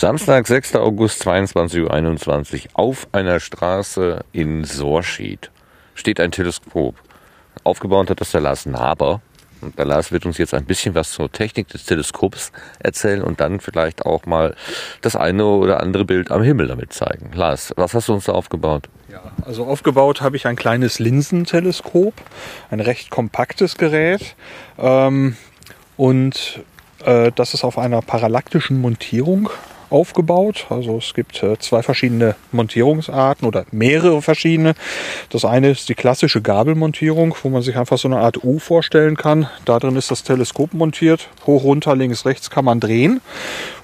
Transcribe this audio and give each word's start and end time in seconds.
Samstag, 0.00 0.46
6. 0.46 0.76
August, 0.76 1.26
22.21 1.26 2.54
Uhr. 2.54 2.70
Auf 2.72 3.06
einer 3.12 3.38
Straße 3.38 4.24
in 4.32 4.64
Sorschied 4.64 5.50
steht 5.94 6.20
ein 6.20 6.30
Teleskop. 6.30 6.94
Aufgebaut 7.64 8.08
hat 8.08 8.22
das 8.22 8.30
der 8.30 8.40
Lars 8.40 8.64
Naber. 8.64 9.20
Und 9.60 9.78
der 9.78 9.84
Lars 9.84 10.10
wird 10.10 10.24
uns 10.24 10.38
jetzt 10.38 10.54
ein 10.54 10.64
bisschen 10.64 10.94
was 10.94 11.10
zur 11.10 11.30
Technik 11.30 11.68
des 11.68 11.84
Teleskops 11.84 12.50
erzählen 12.78 13.20
und 13.20 13.42
dann 13.42 13.60
vielleicht 13.60 14.06
auch 14.06 14.24
mal 14.24 14.56
das 15.02 15.16
eine 15.16 15.44
oder 15.44 15.80
andere 15.82 16.06
Bild 16.06 16.30
am 16.30 16.42
Himmel 16.42 16.68
damit 16.68 16.94
zeigen. 16.94 17.32
Lars, 17.34 17.74
was 17.76 17.92
hast 17.92 18.08
du 18.08 18.14
uns 18.14 18.24
da 18.24 18.32
aufgebaut? 18.32 18.88
Ja, 19.12 19.20
also 19.44 19.66
aufgebaut 19.66 20.22
habe 20.22 20.34
ich 20.34 20.46
ein 20.46 20.56
kleines 20.56 20.98
Linsenteleskop, 20.98 22.14
ein 22.70 22.80
recht 22.80 23.10
kompaktes 23.10 23.76
Gerät. 23.76 24.34
Ähm, 24.78 25.36
und 25.98 26.60
äh, 27.04 27.32
das 27.34 27.52
ist 27.52 27.64
auf 27.64 27.76
einer 27.76 28.00
parallaktischen 28.00 28.80
Montierung 28.80 29.50
aufgebaut. 29.90 30.66
Also 30.70 30.98
es 30.98 31.14
gibt 31.14 31.42
äh, 31.42 31.58
zwei 31.58 31.82
verschiedene 31.82 32.36
Montierungsarten 32.52 33.46
oder 33.46 33.64
mehrere 33.70 34.22
verschiedene. 34.22 34.74
Das 35.28 35.44
eine 35.44 35.70
ist 35.70 35.88
die 35.88 35.94
klassische 35.94 36.40
Gabelmontierung, 36.40 37.34
wo 37.42 37.48
man 37.48 37.62
sich 37.62 37.76
einfach 37.76 37.98
so 37.98 38.08
eine 38.08 38.18
Art 38.18 38.42
U 38.42 38.58
vorstellen 38.58 39.16
kann. 39.16 39.48
Da 39.64 39.78
drin 39.78 39.96
ist 39.96 40.10
das 40.10 40.22
Teleskop 40.22 40.72
montiert. 40.72 41.28
Hoch, 41.46 41.64
runter, 41.64 41.96
links, 41.96 42.24
rechts 42.24 42.50
kann 42.50 42.64
man 42.64 42.80
drehen. 42.80 43.20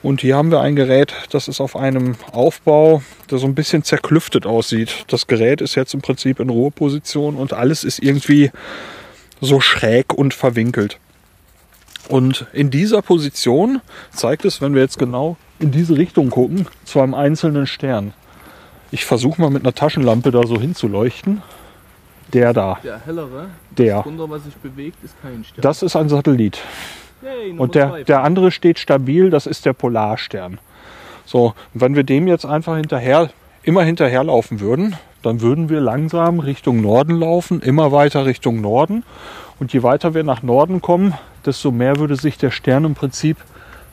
Und 0.02 0.20
hier 0.20 0.36
haben 0.36 0.50
wir 0.50 0.60
ein 0.60 0.76
Gerät, 0.76 1.14
das 1.30 1.48
ist 1.48 1.60
auf 1.60 1.76
einem 1.76 2.14
Aufbau, 2.32 3.02
der 3.30 3.38
so 3.38 3.46
ein 3.46 3.54
bisschen 3.54 3.82
zerklüftet 3.82 4.46
aussieht. 4.46 5.04
Das 5.08 5.26
Gerät 5.26 5.60
ist 5.60 5.74
jetzt 5.74 5.94
im 5.94 6.00
Prinzip 6.00 6.38
in 6.38 6.48
Ruheposition 6.48 7.36
und 7.36 7.52
alles 7.52 7.82
ist 7.82 7.98
irgendwie 7.98 8.50
so 9.40 9.60
schräg 9.60 10.14
und 10.14 10.32
verwinkelt. 10.32 10.98
Und 12.08 12.46
in 12.52 12.70
dieser 12.70 13.02
Position 13.02 13.80
zeigt 14.12 14.44
es, 14.44 14.60
wenn 14.60 14.74
wir 14.74 14.82
jetzt 14.82 14.98
genau 14.98 15.36
in 15.58 15.70
diese 15.70 15.96
Richtung 15.96 16.30
gucken, 16.30 16.66
zu 16.84 17.00
einem 17.00 17.14
einzelnen 17.14 17.66
Stern. 17.66 18.12
Ich 18.90 19.04
versuche 19.04 19.40
mal 19.40 19.50
mit 19.50 19.62
einer 19.64 19.74
Taschenlampe 19.74 20.30
da 20.30 20.46
so 20.46 20.60
hinzuleuchten. 20.60 21.42
Der 22.32 22.52
da. 22.52 22.78
Der 22.82 23.00
hellere, 23.06 23.46
Der. 23.76 23.98
das 23.98 24.06
Wunder, 24.06 24.28
was 24.28 24.44
sich 24.44 24.56
bewegt, 24.56 24.96
ist 25.04 25.14
kein 25.22 25.44
Stern. 25.44 25.62
Das 25.62 25.82
ist 25.82 25.94
ein 25.94 26.08
Satellit. 26.08 26.58
Yay, 27.22 27.52
Und 27.56 27.74
der, 27.74 27.90
zwei. 27.90 28.04
der 28.04 28.22
andere 28.24 28.50
steht 28.50 28.78
stabil, 28.78 29.30
das 29.30 29.46
ist 29.46 29.64
der 29.64 29.72
Polarstern. 29.72 30.58
So, 31.24 31.54
und 31.72 31.80
wenn 31.80 31.94
wir 31.94 32.02
dem 32.04 32.26
jetzt 32.26 32.44
einfach 32.44 32.76
hinterher, 32.76 33.30
immer 33.62 33.82
hinterherlaufen 33.84 34.60
würden, 34.60 34.96
dann 35.22 35.40
würden 35.40 35.68
wir 35.68 35.80
langsam 35.80 36.40
Richtung 36.40 36.80
Norden 36.80 37.16
laufen, 37.16 37.60
immer 37.60 37.90
weiter 37.92 38.26
Richtung 38.26 38.60
Norden. 38.60 39.04
Und 39.58 39.72
je 39.72 39.82
weiter 39.82 40.14
wir 40.14 40.22
nach 40.22 40.42
Norden 40.42 40.82
kommen, 40.82 41.14
desto 41.44 41.70
mehr 41.70 41.96
würde 41.96 42.16
sich 42.16 42.38
der 42.38 42.50
Stern 42.50 42.84
im 42.84 42.94
Prinzip 42.94 43.36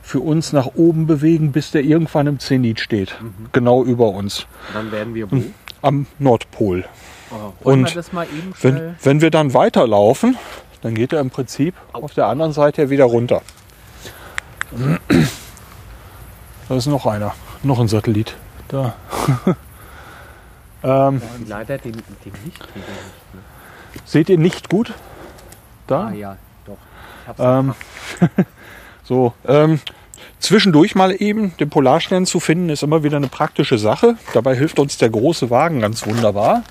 für 0.03 0.19
uns 0.19 0.51
nach 0.51 0.67
oben 0.75 1.07
bewegen, 1.07 1.53
bis 1.53 1.71
der 1.71 1.83
irgendwann 1.83 2.27
im 2.27 2.37
Zenit 2.37 2.81
steht. 2.81 3.15
Genau 3.53 3.83
über 3.83 4.09
uns. 4.09 4.45
Dann 4.73 4.91
werden 4.91 5.15
wir 5.15 5.31
wo? 5.31 5.41
Am 5.81 6.05
Nordpol. 6.19 6.85
Oh, 7.31 7.69
und 7.71 7.95
Wenn, 8.61 8.95
wenn 9.01 9.21
wir 9.21 9.31
dann 9.31 9.53
weiterlaufen, 9.53 10.37
dann 10.81 10.93
geht 10.93 11.13
er 11.13 11.21
im 11.21 11.29
Prinzip 11.29 11.73
auf 11.93 12.13
der 12.13 12.27
anderen 12.27 12.51
Seite 12.51 12.89
wieder 12.89 13.05
runter. 13.05 13.41
Da 16.67 16.75
ist 16.75 16.85
noch 16.87 17.05
einer, 17.05 17.33
noch 17.63 17.79
ein 17.79 17.87
Satellit. 17.87 18.35
Da. 18.67 18.95
ähm, 20.83 21.21
Leider 21.47 21.77
den, 21.77 21.93
den 21.93 22.33
nicht. 22.43 22.59
Ne? 22.59 22.83
seht 24.05 24.29
ihr 24.29 24.37
nicht 24.37 24.69
gut? 24.69 24.93
Da? 25.87 26.07
Ah 26.07 26.11
ja, 26.11 26.37
doch. 26.65 26.77
Ich 27.21 27.27
hab's 27.27 27.39
Ähm, 27.39 27.73
so, 29.03 29.33
ähm, 29.47 29.79
zwischendurch 30.39 30.95
mal 30.95 31.11
eben 31.11 31.53
den 31.59 31.69
Polarstern 31.69 32.25
zu 32.25 32.39
finden, 32.39 32.69
ist 32.69 32.83
immer 32.83 33.03
wieder 33.03 33.17
eine 33.17 33.27
praktische 33.27 33.77
Sache. 33.77 34.15
Dabei 34.33 34.55
hilft 34.55 34.79
uns 34.79 34.97
der 34.97 35.09
große 35.09 35.49
Wagen 35.49 35.81
ganz 35.81 36.05
wunderbar. 36.05 36.63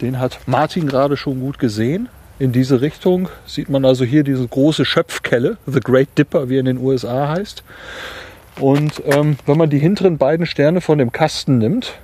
Den 0.00 0.18
hat 0.18 0.40
Martin 0.46 0.86
gerade 0.86 1.16
schon 1.16 1.40
gut 1.40 1.58
gesehen. 1.58 2.08
In 2.38 2.52
diese 2.52 2.80
Richtung 2.80 3.28
sieht 3.44 3.68
man 3.68 3.84
also 3.84 4.04
hier 4.04 4.24
diese 4.24 4.48
große 4.48 4.86
Schöpfkelle, 4.86 5.58
The 5.66 5.80
Great 5.80 6.08
Dipper, 6.16 6.48
wie 6.48 6.56
er 6.56 6.60
in 6.60 6.66
den 6.66 6.78
USA 6.78 7.28
heißt. 7.28 7.62
Und 8.58 9.02
ähm, 9.06 9.36
wenn 9.46 9.58
man 9.58 9.70
die 9.70 9.78
hinteren 9.78 10.16
beiden 10.18 10.46
Sterne 10.46 10.80
von 10.80 10.98
dem 10.98 11.12
Kasten 11.12 11.58
nimmt 11.58 11.98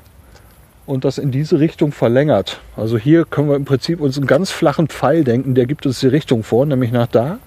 und 0.84 1.05
das 1.05 1.19
in 1.19 1.31
diese 1.31 1.59
Richtung 1.59 1.91
verlängert, 1.91 2.61
also 2.77 2.99
hier 2.99 3.25
können 3.25 3.49
wir 3.49 3.56
im 3.56 3.65
Prinzip 3.65 4.00
uns 4.00 4.19
einen 4.19 4.27
ganz 4.27 4.50
flachen 4.50 4.89
Pfeil 4.89 5.25
denken, 5.25 5.55
der 5.55 5.67
gibt 5.67 5.87
uns 5.87 6.00
die 6.00 6.09
Richtung 6.09 6.45
vor, 6.45 6.67
nämlich 6.67 6.93
nach 6.93 7.06
da. 7.06 7.39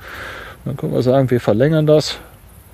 Dann 0.69 0.78
können 0.78 0.94
wir 0.94 1.02
sagen, 1.02 1.31
wir 1.31 1.40
verlängern 1.40 1.88
das 1.88 2.19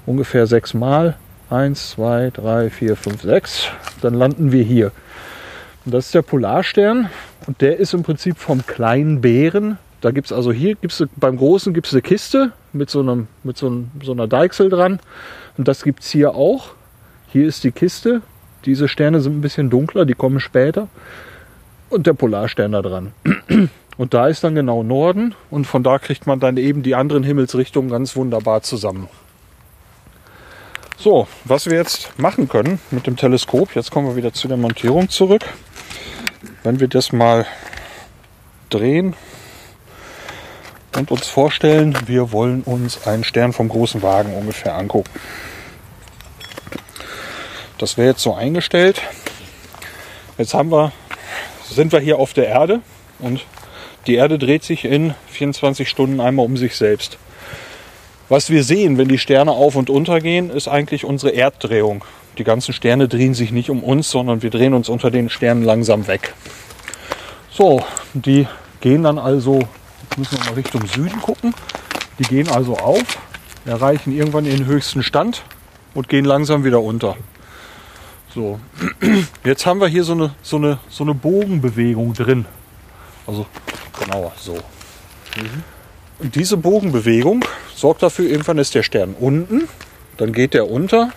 ungefähr 0.05 0.47
sechs 0.47 0.73
Mal. 0.73 1.15
Eins, 1.49 1.91
zwei, 1.91 2.29
drei, 2.29 2.69
vier, 2.69 2.97
fünf, 2.97 3.21
sechs. 3.21 3.69
Dann 4.01 4.15
landen 4.15 4.51
wir 4.51 4.63
hier. 4.63 4.91
Und 5.85 5.93
das 5.93 6.07
ist 6.07 6.13
der 6.13 6.21
Polarstern. 6.21 7.09
Und 7.47 7.61
der 7.61 7.77
ist 7.77 7.93
im 7.93 8.03
Prinzip 8.03 8.37
vom 8.37 8.67
kleinen 8.67 9.21
Bären. 9.21 9.77
Da 10.01 10.11
gibt 10.11 10.27
es 10.27 10.33
also 10.33 10.51
hier, 10.51 10.75
gibt's, 10.75 11.01
beim 11.15 11.37
Großen 11.37 11.73
gibt 11.73 11.87
es 11.87 11.93
eine 11.93 12.01
Kiste 12.01 12.51
mit, 12.73 12.89
so, 12.89 12.99
einem, 12.99 13.29
mit 13.43 13.55
so, 13.55 13.67
einem, 13.67 13.91
so 14.03 14.11
einer 14.11 14.27
Deichsel 14.27 14.67
dran. 14.67 14.99
Und 15.57 15.69
das 15.69 15.81
gibt 15.81 16.03
es 16.03 16.09
hier 16.09 16.35
auch. 16.35 16.71
Hier 17.31 17.47
ist 17.47 17.63
die 17.63 17.71
Kiste. 17.71 18.23
Diese 18.65 18.89
Sterne 18.89 19.21
sind 19.21 19.37
ein 19.37 19.41
bisschen 19.41 19.69
dunkler, 19.69 20.03
die 20.03 20.15
kommen 20.15 20.41
später. 20.41 20.89
Und 21.89 22.07
der 22.07 22.13
Polarstern 22.13 22.73
da 22.73 22.81
dran. 22.81 23.13
Und 23.97 24.13
da 24.13 24.27
ist 24.27 24.43
dann 24.43 24.55
genau 24.55 24.83
Norden 24.83 25.35
und 25.49 25.65
von 25.65 25.83
da 25.83 25.99
kriegt 25.99 26.27
man 26.27 26.39
dann 26.39 26.57
eben 26.57 26.83
die 26.83 26.95
anderen 26.95 27.23
Himmelsrichtungen 27.23 27.89
ganz 27.89 28.15
wunderbar 28.15 28.61
zusammen. 28.61 29.07
So, 30.97 31.27
was 31.43 31.65
wir 31.67 31.77
jetzt 31.77 32.17
machen 32.17 32.49
können 32.49 32.79
mit 32.91 33.07
dem 33.07 33.15
Teleskop, 33.15 33.75
jetzt 33.75 33.91
kommen 33.91 34.07
wir 34.07 34.15
wieder 34.15 34.33
zu 34.33 34.47
der 34.47 34.57
Montierung 34.57 35.09
zurück. 35.09 35.43
Wenn 36.63 36.79
wir 36.79 36.87
das 36.87 37.11
mal 37.11 37.45
drehen 38.69 39.13
und 40.97 41.11
uns 41.11 41.27
vorstellen, 41.27 41.97
wir 42.05 42.31
wollen 42.31 42.63
uns 42.63 43.07
einen 43.07 43.23
Stern 43.23 43.53
vom 43.53 43.69
großen 43.69 44.01
Wagen 44.01 44.33
ungefähr 44.33 44.75
angucken. 44.75 45.11
Das 47.77 47.97
wäre 47.97 48.09
jetzt 48.09 48.21
so 48.21 48.33
eingestellt. 48.33 49.01
Jetzt 50.37 50.53
haben 50.53 50.71
wir, 50.71 50.91
sind 51.69 51.91
wir 51.91 51.99
hier 51.99 52.17
auf 52.19 52.33
der 52.33 52.47
Erde 52.47 52.81
und 53.19 53.45
die 54.07 54.15
Erde 54.15 54.37
dreht 54.37 54.63
sich 54.63 54.85
in 54.85 55.13
24 55.29 55.89
Stunden 55.89 56.19
einmal 56.19 56.45
um 56.45 56.57
sich 56.57 56.75
selbst. 56.75 57.17
Was 58.29 58.49
wir 58.49 58.63
sehen, 58.63 58.97
wenn 58.97 59.07
die 59.07 59.17
Sterne 59.17 59.51
auf 59.51 59.75
und 59.75 59.89
unter 59.89 60.19
gehen, 60.19 60.49
ist 60.49 60.67
eigentlich 60.67 61.05
unsere 61.05 61.35
Erddrehung. 61.35 62.03
Die 62.37 62.43
ganzen 62.43 62.73
Sterne 62.73 63.07
drehen 63.07 63.33
sich 63.33 63.51
nicht 63.51 63.69
um 63.69 63.83
uns, 63.83 64.09
sondern 64.09 64.41
wir 64.41 64.49
drehen 64.49 64.73
uns 64.73 64.89
unter 64.89 65.11
den 65.11 65.29
Sternen 65.29 65.63
langsam 65.63 66.07
weg. 66.07 66.33
So, 67.51 67.83
die 68.13 68.47
gehen 68.81 69.03
dann 69.03 69.17
also, 69.17 69.59
jetzt 70.03 70.17
müssen 70.17 70.37
wir 70.37 70.45
mal 70.45 70.53
Richtung 70.55 70.85
Süden 70.87 71.21
gucken, 71.21 71.53
die 72.19 72.23
gehen 72.23 72.49
also 72.49 72.77
auf, 72.77 73.03
erreichen 73.65 74.11
irgendwann 74.11 74.45
ihren 74.45 74.65
höchsten 74.65 75.03
Stand 75.03 75.43
und 75.93 76.09
gehen 76.09 76.25
langsam 76.25 76.63
wieder 76.63 76.81
unter. 76.81 77.15
So, 78.33 78.59
jetzt 79.45 79.65
haben 79.65 79.79
wir 79.79 79.87
hier 79.87 80.03
so 80.03 80.13
eine, 80.13 80.35
so 80.41 80.57
eine, 80.57 80.79
so 80.89 81.03
eine 81.03 81.13
Bogenbewegung 81.13 82.13
drin. 82.13 82.45
Also 83.27 83.45
genauer 83.99 84.31
so. 84.37 84.57
Und 86.19 86.35
diese 86.35 86.57
Bogenbewegung 86.57 87.43
sorgt 87.75 88.03
dafür, 88.03 88.29
irgendwann 88.29 88.57
ist 88.57 88.75
der 88.75 88.83
Stern 88.83 89.15
unten, 89.19 89.67
dann 90.17 90.31
geht 90.31 90.53
der 90.53 90.69
unter. 90.69 91.11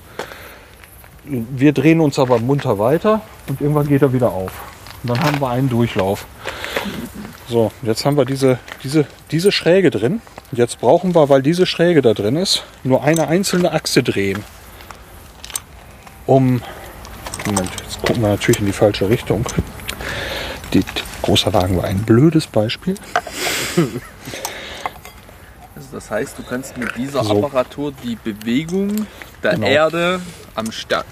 Wir 1.24 1.72
drehen 1.72 2.00
uns 2.00 2.18
aber 2.18 2.38
munter 2.38 2.78
weiter 2.78 3.20
und 3.48 3.60
irgendwann 3.60 3.86
geht 3.86 4.02
er 4.02 4.12
wieder 4.12 4.32
auf. 4.32 4.52
Und 5.02 5.10
dann 5.10 5.20
haben 5.20 5.40
wir 5.40 5.50
einen 5.50 5.68
Durchlauf. 5.68 6.26
So, 7.48 7.70
jetzt 7.82 8.04
haben 8.04 8.16
wir 8.16 8.24
diese, 8.24 8.58
diese, 8.82 9.06
diese 9.30 9.52
Schräge 9.52 9.90
drin. 9.90 10.20
Jetzt 10.52 10.80
brauchen 10.80 11.14
wir, 11.14 11.28
weil 11.28 11.42
diese 11.42 11.66
Schräge 11.66 12.02
da 12.02 12.14
drin 12.14 12.36
ist, 12.36 12.64
nur 12.82 13.04
eine 13.04 13.28
einzelne 13.28 13.72
Achse 13.72 14.02
drehen. 14.02 14.42
Um. 16.26 16.62
Moment, 17.46 17.70
jetzt 17.82 18.02
gucken 18.02 18.22
wir 18.22 18.28
natürlich 18.28 18.60
in 18.60 18.66
die 18.66 18.72
falsche 18.72 19.08
Richtung. 19.08 19.46
Die, 20.74 20.84
großer 21.22 21.52
Wagen 21.54 21.76
war 21.76 21.84
ein 21.84 22.02
blödes 22.02 22.46
Beispiel. 22.46 22.94
Also 25.74 25.88
das 25.92 26.10
heißt, 26.10 26.38
du 26.38 26.42
kannst 26.42 26.76
mit 26.76 26.96
dieser 26.96 27.24
So. 27.24 27.44
Apparatur 27.44 27.92
die 28.04 28.16
Bewegung 28.16 29.06
der 29.42 29.52
Genau. 29.54 29.66
Erde 29.66 30.20
am, 30.54 30.72
Stern, 30.72 31.04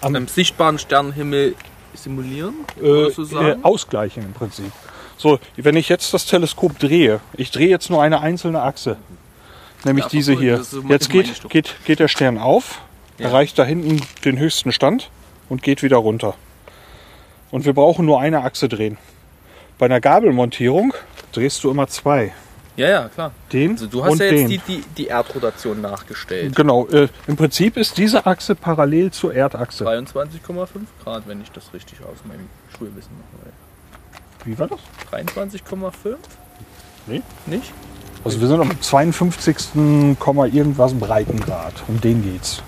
Am- 0.00 0.16
am, 0.16 0.26
sichtbaren 0.28 0.78
Sternenhimmel 0.78 1.54
simulieren, 1.94 2.54
äh, 2.82 3.06
äh, 3.08 3.56
ausgleichen 3.62 4.24
im 4.24 4.32
Prinzip. 4.32 4.72
So, 5.18 5.38
wenn 5.56 5.76
ich 5.76 5.88
jetzt 5.88 6.12
das 6.12 6.26
Teleskop 6.26 6.78
drehe, 6.78 7.20
ich 7.34 7.50
drehe 7.50 7.68
jetzt 7.68 7.88
nur 7.90 8.02
eine 8.02 8.20
einzelne 8.20 8.62
Achse, 8.62 8.96
nämlich 9.84 10.04
Ja, 10.06 10.10
diese 10.10 10.32
hier. 10.38 10.62
Jetzt 10.88 11.10
geht, 11.10 11.48
geht, 11.48 11.74
geht 11.84 12.00
der 12.00 12.08
Stern 12.08 12.36
auf, 12.38 12.80
Ja. 13.18 13.28
erreicht 13.28 13.58
da 13.58 13.64
hinten 13.64 14.02
den 14.24 14.38
höchsten 14.38 14.72
Stand 14.72 15.10
und 15.48 15.62
geht 15.62 15.82
wieder 15.82 15.96
runter. 15.96 16.34
Und 17.50 17.64
wir 17.64 17.72
brauchen 17.74 18.06
nur 18.06 18.20
eine 18.20 18.42
Achse 18.42 18.68
drehen. 18.68 18.98
Bei 19.78 19.86
einer 19.86 20.00
Gabelmontierung 20.00 20.94
drehst 21.32 21.62
du 21.64 21.70
immer 21.70 21.86
zwei. 21.86 22.32
Ja, 22.76 22.88
ja, 22.88 23.08
klar. 23.08 23.30
Den 23.52 23.72
Also 23.72 23.86
du 23.86 24.04
hast 24.04 24.12
und 24.12 24.18
ja 24.20 24.26
jetzt 24.26 24.40
den. 24.40 24.48
die, 24.48 24.58
die, 24.58 24.84
die 24.96 25.06
Erdrotation 25.06 25.80
nachgestellt. 25.80 26.54
Genau, 26.54 26.86
äh, 26.88 27.08
im 27.26 27.36
Prinzip 27.36 27.76
ist 27.76 27.96
diese 27.96 28.26
Achse 28.26 28.54
parallel 28.54 29.10
zur 29.12 29.34
Erdachse. 29.34 29.84
23,5 29.86 30.68
Grad, 31.02 31.22
wenn 31.26 31.40
ich 31.40 31.50
das 31.52 31.72
richtig 31.72 32.00
aus 32.00 32.18
meinem 32.28 32.48
Schulwissen 32.76 33.12
weiß. 33.44 33.52
Wie 34.44 34.58
war 34.58 34.68
das? 34.68 34.80
23,5? 35.10 36.16
Nee. 37.06 37.22
Nicht? 37.46 37.72
Also 38.24 38.40
wir 38.40 38.48
sind 38.48 38.60
am 38.60 38.80
52. 38.80 40.18
Komma 40.18 40.46
irgendwas 40.46 40.92
Breitengrad. 40.94 41.74
Um 41.88 42.00
den 42.00 42.22
geht's. 42.22 42.62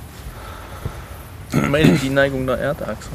Ich 1.52 1.69
meine 1.69 1.92
die 1.94 2.10
Neigung 2.10 2.46
der 2.46 2.58
Erdachse. 2.58 3.08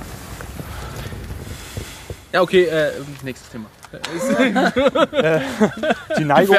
Ja, 2.34 2.42
okay, 2.42 2.64
äh, 2.64 2.92
nächstes 3.24 3.50
Thema. 3.52 3.66
Die 6.18 6.26
Neigung, 6.26 6.56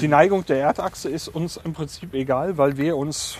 die. 0.00 0.08
Neigung 0.08 0.44
der 0.44 0.58
Erdachse 0.58 1.08
ist 1.08 1.28
uns 1.28 1.56
im 1.64 1.72
Prinzip 1.72 2.12
egal, 2.14 2.58
weil 2.58 2.76
wir 2.76 2.96
uns 2.96 3.38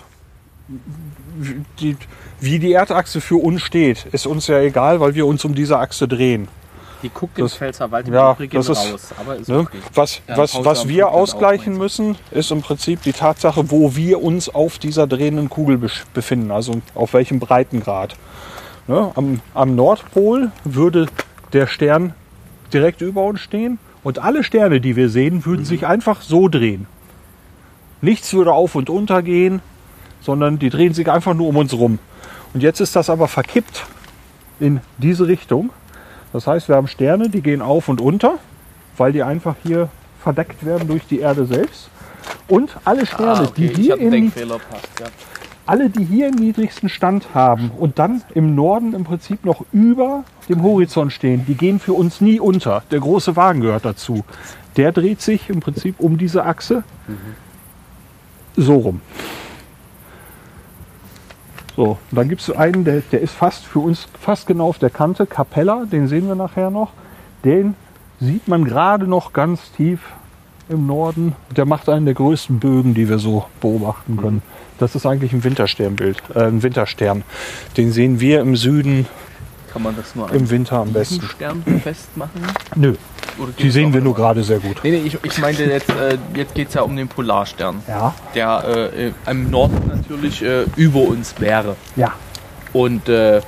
die, 1.80 1.96
wie 2.40 2.58
die 2.60 2.72
Erdachse 2.72 3.20
für 3.20 3.42
uns 3.42 3.60
steht, 3.62 4.06
ist 4.12 4.26
uns 4.26 4.46
ja 4.46 4.60
egal, 4.60 5.00
weil 5.00 5.14
wir 5.16 5.26
uns 5.26 5.44
um 5.44 5.54
diese 5.54 5.78
Achse 5.78 6.06
drehen. 6.08 6.46
Die 7.02 7.08
guckt 7.10 7.38
im 7.38 7.44
Das- 7.46 7.54
Pfälzerwald 7.56 8.06
im 8.08 8.14
ja, 8.14 8.32
Übrigen 8.32 8.56
das 8.56 8.68
ist- 8.68 8.92
raus. 8.92 9.08
Aber 9.18 9.36
ist 9.36 9.48
Ne? 9.48 9.58
okay. 9.58 9.78
Was, 9.94 10.20
Ja, 10.28 10.36
was, 10.38 10.64
was 10.64 10.86
wir 10.88 11.08
ausgleichen 11.10 11.76
müssen, 11.76 12.16
ist 12.30 12.50
im 12.52 12.62
Prinzip 12.62 13.02
die 13.02 13.12
Tatsache, 13.12 13.70
wo 13.72 13.94
wir 13.96 14.22
uns 14.22 14.48
auf 14.48 14.78
dieser 14.78 15.06
drehenden 15.08 15.50
Kugel 15.50 15.78
befinden, 16.14 16.50
also 16.52 16.80
auf 16.94 17.12
welchem 17.14 17.40
Breitengrad. 17.40 18.14
Ne? 18.86 19.10
Am, 19.16 19.40
am 19.54 19.74
Nordpol 19.74 20.50
würde 20.64 21.06
der 21.54 21.66
Stern 21.66 22.12
direkt 22.72 23.00
über 23.00 23.22
uns 23.22 23.40
stehen 23.40 23.78
und 24.02 24.18
alle 24.18 24.44
Sterne, 24.44 24.80
die 24.80 24.96
wir 24.96 25.08
sehen, 25.08 25.46
würden 25.46 25.64
sich 25.64 25.86
einfach 25.86 26.20
so 26.20 26.48
drehen. 26.48 26.86
Nichts 28.02 28.32
würde 28.34 28.52
auf 28.52 28.74
und 28.74 28.90
unter 28.90 29.22
gehen, 29.22 29.62
sondern 30.20 30.58
die 30.58 30.68
drehen 30.70 30.92
sich 30.92 31.10
einfach 31.10 31.34
nur 31.34 31.48
um 31.48 31.56
uns 31.56 31.72
rum. 31.72 31.98
Und 32.52 32.62
jetzt 32.62 32.80
ist 32.80 32.94
das 32.96 33.08
aber 33.08 33.28
verkippt 33.28 33.86
in 34.60 34.80
diese 34.98 35.26
Richtung. 35.26 35.70
Das 36.32 36.46
heißt, 36.46 36.68
wir 36.68 36.76
haben 36.76 36.88
Sterne, 36.88 37.28
die 37.28 37.40
gehen 37.40 37.62
auf 37.62 37.88
und 37.88 38.00
unter, 38.00 38.38
weil 38.96 39.12
die 39.12 39.22
einfach 39.22 39.54
hier 39.62 39.88
verdeckt 40.22 40.64
werden 40.66 40.88
durch 40.88 41.06
die 41.06 41.20
Erde 41.20 41.46
selbst. 41.46 41.88
Und 42.48 42.76
alle 42.84 43.06
Sterne, 43.06 43.40
Ah, 43.40 43.42
okay, 43.42 43.68
die 43.68 43.82
hier 43.82 43.96
ja. 45.00 45.06
alle, 45.66 45.90
die 45.90 46.04
hier 46.04 46.28
im 46.28 46.34
niedrigsten 46.34 46.88
Stand 46.88 47.34
haben 47.34 47.70
und 47.70 47.98
dann 47.98 48.22
im 48.34 48.54
Norden 48.54 48.94
im 48.94 49.04
Prinzip 49.04 49.44
noch 49.44 49.64
über 49.72 50.24
dem 50.48 50.62
Horizont 50.62 51.12
stehen, 51.12 51.44
die 51.46 51.54
gehen 51.54 51.80
für 51.80 51.92
uns 51.92 52.20
nie 52.20 52.40
unter. 52.40 52.82
Der 52.90 53.00
große 53.00 53.36
Wagen 53.36 53.60
gehört 53.60 53.84
dazu. 53.84 54.24
Der 54.76 54.92
dreht 54.92 55.20
sich 55.20 55.48
im 55.48 55.60
Prinzip 55.60 56.00
um 56.00 56.18
diese 56.18 56.44
Achse 56.44 56.84
so 58.56 58.76
rum. 58.76 59.00
So, 61.76 61.98
dann 62.12 62.28
gibt 62.28 62.40
es 62.40 62.50
einen, 62.50 62.84
der, 62.84 63.00
der 63.00 63.20
ist 63.20 63.34
fast 63.34 63.66
für 63.66 63.80
uns 63.80 64.06
fast 64.20 64.46
genau 64.46 64.68
auf 64.68 64.78
der 64.78 64.90
Kante. 64.90 65.26
Capella, 65.26 65.84
den 65.90 66.06
sehen 66.06 66.28
wir 66.28 66.36
nachher 66.36 66.70
noch. 66.70 66.92
Den 67.44 67.74
sieht 68.20 68.46
man 68.46 68.64
gerade 68.64 69.06
noch 69.08 69.32
ganz 69.32 69.72
tief 69.72 70.00
im 70.68 70.86
Norden. 70.86 71.34
Der 71.56 71.66
macht 71.66 71.88
einen 71.88 72.04
der 72.04 72.14
größten 72.14 72.60
Bögen, 72.60 72.94
die 72.94 73.08
wir 73.08 73.18
so 73.18 73.46
beobachten 73.60 74.16
können. 74.16 74.42
Das 74.78 74.94
ist 74.94 75.04
eigentlich 75.04 75.32
ein 75.32 75.42
Wintersternbild, 75.42 76.22
äh, 76.34 76.44
ein 76.44 76.62
Winterstern. 76.62 77.24
Den 77.76 77.92
sehen 77.92 78.20
wir 78.20 78.40
im 78.40 78.56
Süden 78.56 79.06
Kann 79.74 79.82
man 79.82 79.96
das 79.96 80.14
nur 80.14 80.32
im 80.32 80.48
Winter 80.48 80.76
am 80.78 80.92
besten. 80.92 81.20
Stern 81.26 81.64
festmachen? 81.82 82.40
Nö, 82.76 82.94
die 83.58 83.70
sehen 83.70 83.92
wir 83.92 84.00
nur 84.00 84.14
gerade 84.14 84.44
sehr 84.44 84.60
gut. 84.60 84.76
Nee, 84.84 84.92
nee, 84.92 85.02
ich, 85.04 85.18
ich 85.22 85.38
meinte 85.38 85.64
jetzt, 85.64 85.90
äh, 85.90 86.16
jetzt 86.36 86.54
geht 86.54 86.68
es 86.68 86.74
ja 86.74 86.82
um 86.82 86.94
den 86.94 87.08
Polarstern, 87.08 87.82
Ja, 87.88 88.14
der 88.36 88.92
äh, 88.94 89.12
im 89.28 89.50
Norden 89.50 89.88
natürlich 89.88 90.42
äh, 90.42 90.64
über 90.76 91.00
uns 91.00 91.34
wäre. 91.40 91.74
ja. 91.96 92.12
Und 92.72 93.08
äh, 93.08 93.40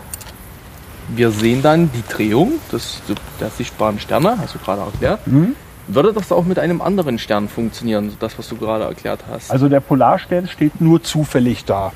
wir 1.09 1.31
sehen 1.31 1.63
dann 1.63 1.91
die 1.93 2.03
Drehung 2.13 2.55
des, 2.73 3.01
der 3.41 3.51
sichtbaren 3.51 4.01
Sterne, 4.01 4.37
hast 4.41 4.57
du 4.57 4.59
gerade 4.59 4.83
erklärt. 4.83 5.25
Mhm. 5.29 5.55
Würde 5.87 6.13
das 6.13 6.33
auch 6.33 6.45
mit 6.45 6.59
einem 6.59 6.83
anderen 6.83 7.21
Stern 7.21 7.49
funktionieren, 7.49 8.13
das, 8.19 8.37
was 8.37 8.49
du 8.49 8.57
gerade 8.57 8.83
erklärt 8.85 9.21
hast? 9.31 9.53
Also 9.53 9.69
der 9.69 9.79
Polarstern 9.79 10.49
steht 10.49 10.81
nur 10.81 11.01
zufällig 11.05 11.65
da. 11.65 11.93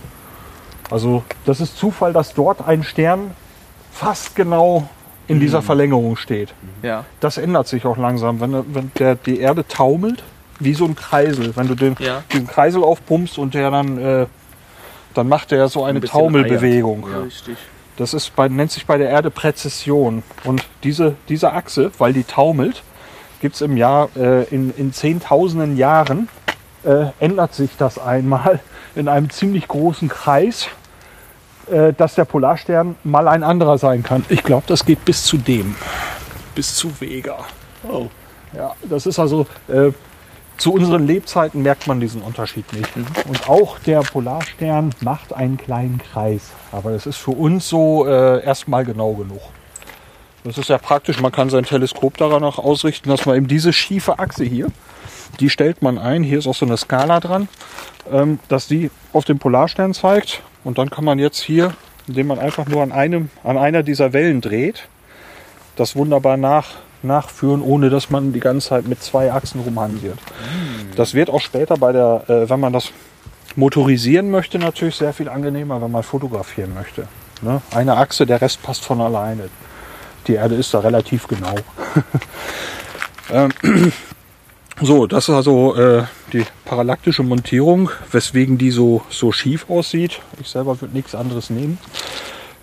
Also 0.89 1.25
das 1.45 1.61
ist 1.61 1.77
Zufall, 1.77 2.13
dass 2.13 2.35
dort 2.35 2.67
ein 2.67 2.85
Stern 2.85 3.33
fast 3.91 4.35
genau 4.37 4.89
in 5.29 5.39
dieser 5.39 5.63
Verlängerung 5.63 6.17
steht. 6.17 6.53
ja. 6.83 7.05
Das 7.21 7.39
ändert 7.39 7.69
sich 7.69 7.85
auch 7.87 7.97
langsam, 7.97 8.41
wenn, 8.41 8.75
wenn 8.75 8.91
der, 8.99 9.15
die 9.15 9.39
Erde 9.39 9.67
taumelt, 9.67 10.25
wie 10.59 10.75
so 10.75 10.85
ein 10.85 10.97
Kreisel. 10.97 11.55
Wenn 11.57 11.69
du 11.69 11.75
den, 11.75 11.95
Ja. 12.01 12.23
diesen 12.33 12.49
Kreisel 12.49 12.83
aufpumpst 12.83 13.39
und 13.39 13.55
der 13.55 13.71
dann, 13.71 13.99
äh, 13.99 14.27
dann 15.15 15.29
macht 15.29 15.53
der 15.53 15.69
so 15.69 15.85
eine 15.85 16.01
bisschen 16.01 16.19
Taumelbewegung. 16.21 17.05
Richtig. 17.25 17.57
Das 17.97 18.13
ist 18.15 18.35
bei, 18.35 18.49
nennt 18.49 18.73
sich 18.73 18.87
bei 18.87 18.99
der 18.99 19.09
Erde 19.11 19.31
Präzession. 19.31 20.23
Und 20.45 20.65
diese, 20.83 21.15
diese 21.29 21.53
Achse, 21.53 21.93
weil 21.99 22.13
die 22.13 22.25
taumelt, 22.25 22.83
gibt 23.41 23.55
es 23.55 23.61
im 23.61 23.77
Jahr, 23.77 24.09
äh, 24.17 24.45
in, 24.45 24.75
in 24.77 24.93
Zehntausenden 24.93 25.77
Jahren, 25.77 26.29
äh, 26.85 27.07
ändert 27.21 27.55
sich 27.55 27.71
das 27.79 27.99
einmal 27.99 28.61
in 28.97 29.07
einem 29.07 29.31
ziemlich 29.31 29.69
großen 29.69 30.09
Kreis, 30.09 30.67
äh, 31.71 31.93
dass 31.93 32.15
der 32.15 32.25
Polarstern 32.25 32.97
mal 33.05 33.29
ein 33.29 33.43
anderer 33.43 33.79
sein 33.79 34.03
kann. 34.03 34.25
Ich 34.29 34.43
glaube, 34.43 34.65
das 34.67 34.85
geht 34.85 35.05
bis 35.05 35.25
zu 35.25 35.37
dem, 35.37 35.75
bis 36.55 36.75
zu 36.75 36.91
Vega. 37.01 37.39
Oh. 37.89 38.09
Ja, 38.53 38.75
das 38.83 39.07
ist 39.07 39.19
also, 39.19 39.47
äh, 39.69 39.93
zu 40.57 40.75
unseren 40.75 41.07
Lebzeiten 41.07 41.63
merkt 41.63 41.87
man 41.87 42.01
diesen 42.01 42.21
Unterschied 42.21 42.71
nicht. 42.75 42.91
Und 43.27 43.49
auch 43.49 43.79
der 43.79 44.01
Polarstern 44.01 44.91
macht 45.01 45.33
einen 45.33 45.57
kleinen 45.57 45.99
Kreis. 46.13 46.51
Aber 46.71 46.91
das 46.91 47.07
ist 47.07 47.17
für 47.17 47.31
uns 47.31 47.69
so 47.69 48.07
äh, 48.07 48.45
erstmal 48.45 48.85
genau 48.85 49.15
genug. 49.15 49.41
Das 50.45 50.59
ist 50.59 50.69
ja 50.69 50.79
praktisch, 50.79 51.21
man 51.21 51.33
kann 51.33 51.49
sein 51.49 51.65
Teleskop 51.65 52.17
daran 52.17 52.45
auch 52.45 52.59
ausrichten, 52.59 53.09
dass 53.09 53.25
man 53.25 53.37
eben 53.37 53.49
diese 53.49 53.73
schiefe 53.73 54.19
Achse 54.19 54.45
hier, 54.45 54.67
die 55.39 55.51
stellt 55.51 55.83
man 55.83 55.99
ein, 55.99 56.23
hier 56.23 56.39
ist 56.39 56.47
auch 56.47 56.55
so 56.55 56.67
eine 56.67 56.77
Skala 56.77 57.21
dran, 57.21 57.49
ähm, 58.11 58.39
dass 58.49 58.67
die 58.67 58.91
auf 59.13 59.25
den 59.25 59.39
Polarstern 59.39 59.95
zeigt. 59.95 60.43
Und 60.65 60.79
dann 60.79 60.91
kann 60.91 61.05
man 61.05 61.19
jetzt 61.19 61.41
hier, 61.41 61.75
indem 62.07 62.29
man 62.29 62.39
einfach 62.39 62.67
nur 62.67 62.83
an, 62.83 62.93
einem, 62.93 63.31
an 63.45 63.57
einer 63.57 63.83
dieser 63.83 64.13
Wellen 64.13 64.41
dreht, 64.41 64.89
das 65.77 65.97
wunderbar 65.97 66.37
nach, 66.37 66.69
nachführen, 67.03 67.63
ohne 67.63 67.89
dass 67.89 68.11
man 68.11 68.33
die 68.33 68.41
ganze 68.41 68.69
Zeit 68.69 68.87
mit 68.87 69.03
zwei 69.03 69.33
Achsen 69.33 69.61
rumhantiert. 69.61 70.19
Das 70.97 71.15
wird 71.15 71.31
auch 71.31 71.41
später 71.41 71.77
bei 71.77 71.93
der, 71.93 72.25
äh, 72.29 72.51
wenn 72.51 72.61
man 72.61 72.73
das 72.73 72.93
motorisieren 73.57 74.31
möchte, 74.31 74.59
natürlich 74.59 74.97
sehr 74.97 75.13
viel 75.13 75.29
angenehmer, 75.29 75.81
wenn 75.81 75.91
man 75.91 76.03
fotografieren 76.03 76.75
möchte. 76.75 77.09
Ne? 77.43 77.63
Eine 77.71 77.97
Achse, 77.97 78.27
der 78.27 78.41
Rest 78.41 78.63
passt 78.63 78.85
von 78.85 79.01
alleine. 79.01 79.49
Die 80.27 80.35
Erde 80.35 80.55
ist 80.55 80.75
da 80.75 80.81
relativ 80.81 81.27
genau. 81.27 81.55
ähm, 83.33 83.51
so, 84.83 85.07
das 85.07 85.29
ist 85.29 85.35
also 85.35 85.75
äh, 85.77 86.05
die 86.33 86.45
parallaktische 86.65 87.23
Montierung, 87.23 87.91
weswegen 88.11 88.57
die 88.59 88.71
so, 88.71 89.03
so 89.11 89.33
schief 89.33 89.69
aussieht. 89.69 90.21
Ich 90.41 90.49
selber 90.49 90.81
würde 90.81 90.95
nichts 90.95 91.15
anderes 91.15 91.51
nehmen. 91.51 91.79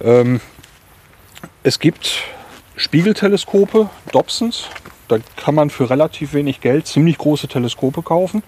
Ähm, 0.02 0.42
es 1.64 1.80
gibt 1.80 2.24
Spiegelteleskope, 2.76 3.90
Dobsons. 4.12 4.66
Da 5.08 5.18
kann 5.36 5.56
man 5.56 5.70
für 5.70 5.90
relativ 5.90 6.34
wenig 6.34 6.62
Geld 6.62 6.88
ziemlich 6.88 7.18
große 7.18 7.48
Teleskope 7.48 8.02
kaufen. 8.02 8.44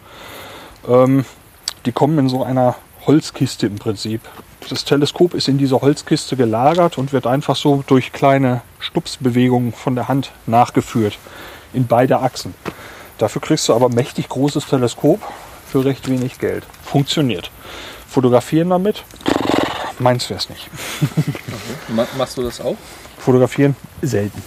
Ähm, 0.88 1.26
die 1.86 1.92
kommen 1.92 2.18
in 2.18 2.30
so 2.30 2.44
einer 2.44 2.76
Holzkiste 3.06 3.68
im 3.68 3.76
Prinzip. 3.76 4.22
Das 4.70 4.84
Teleskop 4.84 5.34
ist 5.34 5.48
in 5.48 5.58
dieser 5.58 5.82
Holzkiste 5.82 6.36
gelagert 6.36 6.98
und 6.98 7.14
wird 7.14 7.28
einfach 7.28 7.56
so 7.56 7.84
durch 7.88 8.12
kleine 8.12 8.62
Stupsbewegungen 8.80 9.74
von 9.74 9.96
der 9.96 10.08
Hand 10.08 10.32
nachgeführt 10.48 11.18
in 11.74 11.88
beide 11.88 12.20
Achsen. 12.20 12.54
Dafür 13.20 13.42
kriegst 13.42 13.68
du 13.68 13.74
aber 13.74 13.90
mächtig 13.90 14.30
großes 14.30 14.66
Teleskop 14.66 15.22
für 15.70 15.86
recht 15.86 16.10
wenig 16.10 16.40
Geld. 16.40 16.64
Funktioniert. 16.84 17.52
Fotografieren 18.08 18.70
damit? 18.70 19.04
Meins 20.00 20.30
wär's 20.30 20.50
nicht. 20.50 20.70
Ma 21.90 22.08
machst 22.18 22.38
du 22.38 22.44
das 22.44 22.62
auch? 22.62 22.78
Fotografieren 23.18 23.76
selten. 24.02 24.42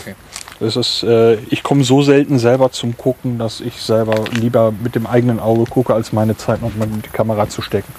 Okay. 0.00 0.14
Es 0.60 0.76
ist, 0.76 1.02
äh, 1.02 1.34
ich 1.50 1.64
komme 1.64 1.82
so 1.82 2.02
selten 2.02 2.38
selber 2.38 2.70
zum 2.70 2.96
Gucken, 2.96 3.38
dass 3.38 3.60
ich 3.60 3.82
selber 3.82 4.24
lieber 4.30 4.70
mit 4.70 4.94
dem 4.94 5.08
eigenen 5.08 5.40
Auge 5.40 5.64
gucke, 5.64 5.92
als 5.92 6.12
meine 6.12 6.36
Zeit 6.36 6.62
noch 6.62 6.76
mal 6.76 6.86
in 6.86 7.02
die 7.02 7.08
Kamera 7.08 7.48
zu 7.48 7.60
stecken. 7.62 7.92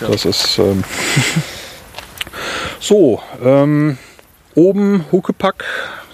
Das 0.00 0.24
ist 0.24 0.58
ähm 0.58 0.84
so. 2.80 3.20
Ähm, 3.42 3.98
oben 4.54 5.04
Huckepack 5.10 5.64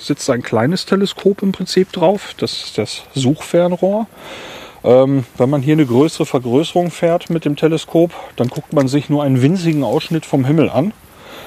sitzt 0.07 0.29
ein 0.31 0.43
kleines 0.43 0.87
Teleskop 0.87 1.43
im 1.43 1.53
Prinzip 1.53 1.93
drauf. 1.93 2.35
Das 2.39 2.65
ist 2.65 2.79
das 2.79 3.03
Suchfernrohr. 3.15 4.07
Ähm, 4.85 5.25
wenn 5.37 5.51
man 5.51 5.63
hier 5.63 5.75
eine 5.75 5.87
größere 5.87 6.27
Vergrößerung 6.27 6.91
fährt 6.91 7.31
mit 7.31 7.45
dem 7.45 7.57
Teleskop, 7.57 8.13
dann 8.37 8.49
guckt 8.49 8.73
man 8.73 8.89
sich 8.89 9.09
nur 9.09 9.23
einen 9.23 9.41
winzigen 9.43 9.85
Ausschnitt 9.85 10.27
vom 10.27 10.45
Himmel 10.45 10.71
an. 10.71 10.93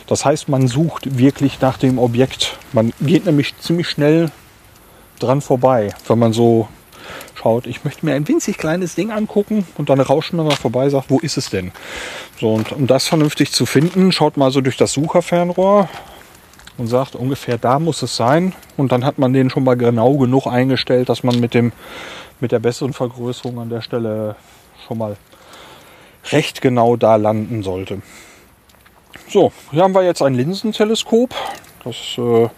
Das 0.08 0.24
heißt, 0.24 0.50
man 0.50 0.68
sucht 0.68 1.18
wirklich 1.18 1.60
nach 1.62 1.78
dem 1.78 1.98
Objekt. 1.98 2.58
Man 2.74 2.94
geht 3.02 3.26
nämlich 3.26 3.58
ziemlich 3.58 3.90
schnell 3.90 4.32
dran 5.20 5.42
vorbei, 5.42 5.94
wenn 6.08 6.20
man 6.20 6.34
so 6.34 6.68
schaut, 7.34 7.68
ich 7.68 7.84
möchte 7.84 8.06
mir 8.06 8.16
ein 8.16 8.28
winzig 8.28 8.58
kleines 8.58 8.96
Ding 8.96 9.12
angucken 9.12 9.68
und 9.78 9.90
dann 9.90 10.00
rauschen 10.00 10.38
wir 10.38 10.44
mal 10.44 10.56
vorbei, 10.56 10.90
sagt, 10.90 11.10
wo 11.10 11.20
ist 11.20 11.38
es 11.38 11.50
denn? 11.50 11.72
So, 12.40 12.54
und 12.54 12.72
um 12.72 12.88
das 12.88 13.08
vernünftig 13.08 13.52
zu 13.52 13.66
finden, 13.66 14.12
schaut 14.12 14.38
mal 14.38 14.52
so 14.52 14.62
durch 14.62 14.78
das 14.78 14.94
Sucherfernrohr 14.94 15.90
und 16.78 16.88
sagt, 16.88 17.16
ungefähr 17.16 17.58
da 17.58 17.80
muss 17.80 18.02
es 18.02 18.16
sein. 18.16 18.54
Und 18.78 18.92
dann 18.92 19.06
hat 19.06 19.18
man 19.18 19.34
den 19.34 19.50
schon 19.50 19.64
mal 19.64 19.78
genau 19.78 20.18
genug 20.18 20.48
eingestellt, 20.48 21.10
dass 21.10 21.24
man 21.24 21.40
mit 21.40 21.54
dem, 21.54 21.72
mit 22.40 22.52
der 22.52 22.60
besseren 22.60 22.94
Vergrößerung 22.94 23.60
an 23.60 23.70
der 23.70 23.82
Stelle 23.82 24.36
schon 24.88 24.98
mal 24.98 25.18
recht 26.32 26.62
genau 26.62 26.96
da 26.96 27.16
landen 27.16 27.64
sollte. 27.64 28.02
So, 29.30 29.52
hier 29.72 29.84
haben 29.84 29.96
wir 29.96 30.04
jetzt 30.04 30.22
ein 30.22 30.36
Linsenteleskop. 30.36 31.34
Das 31.84 31.96
äh, 32.18 32.50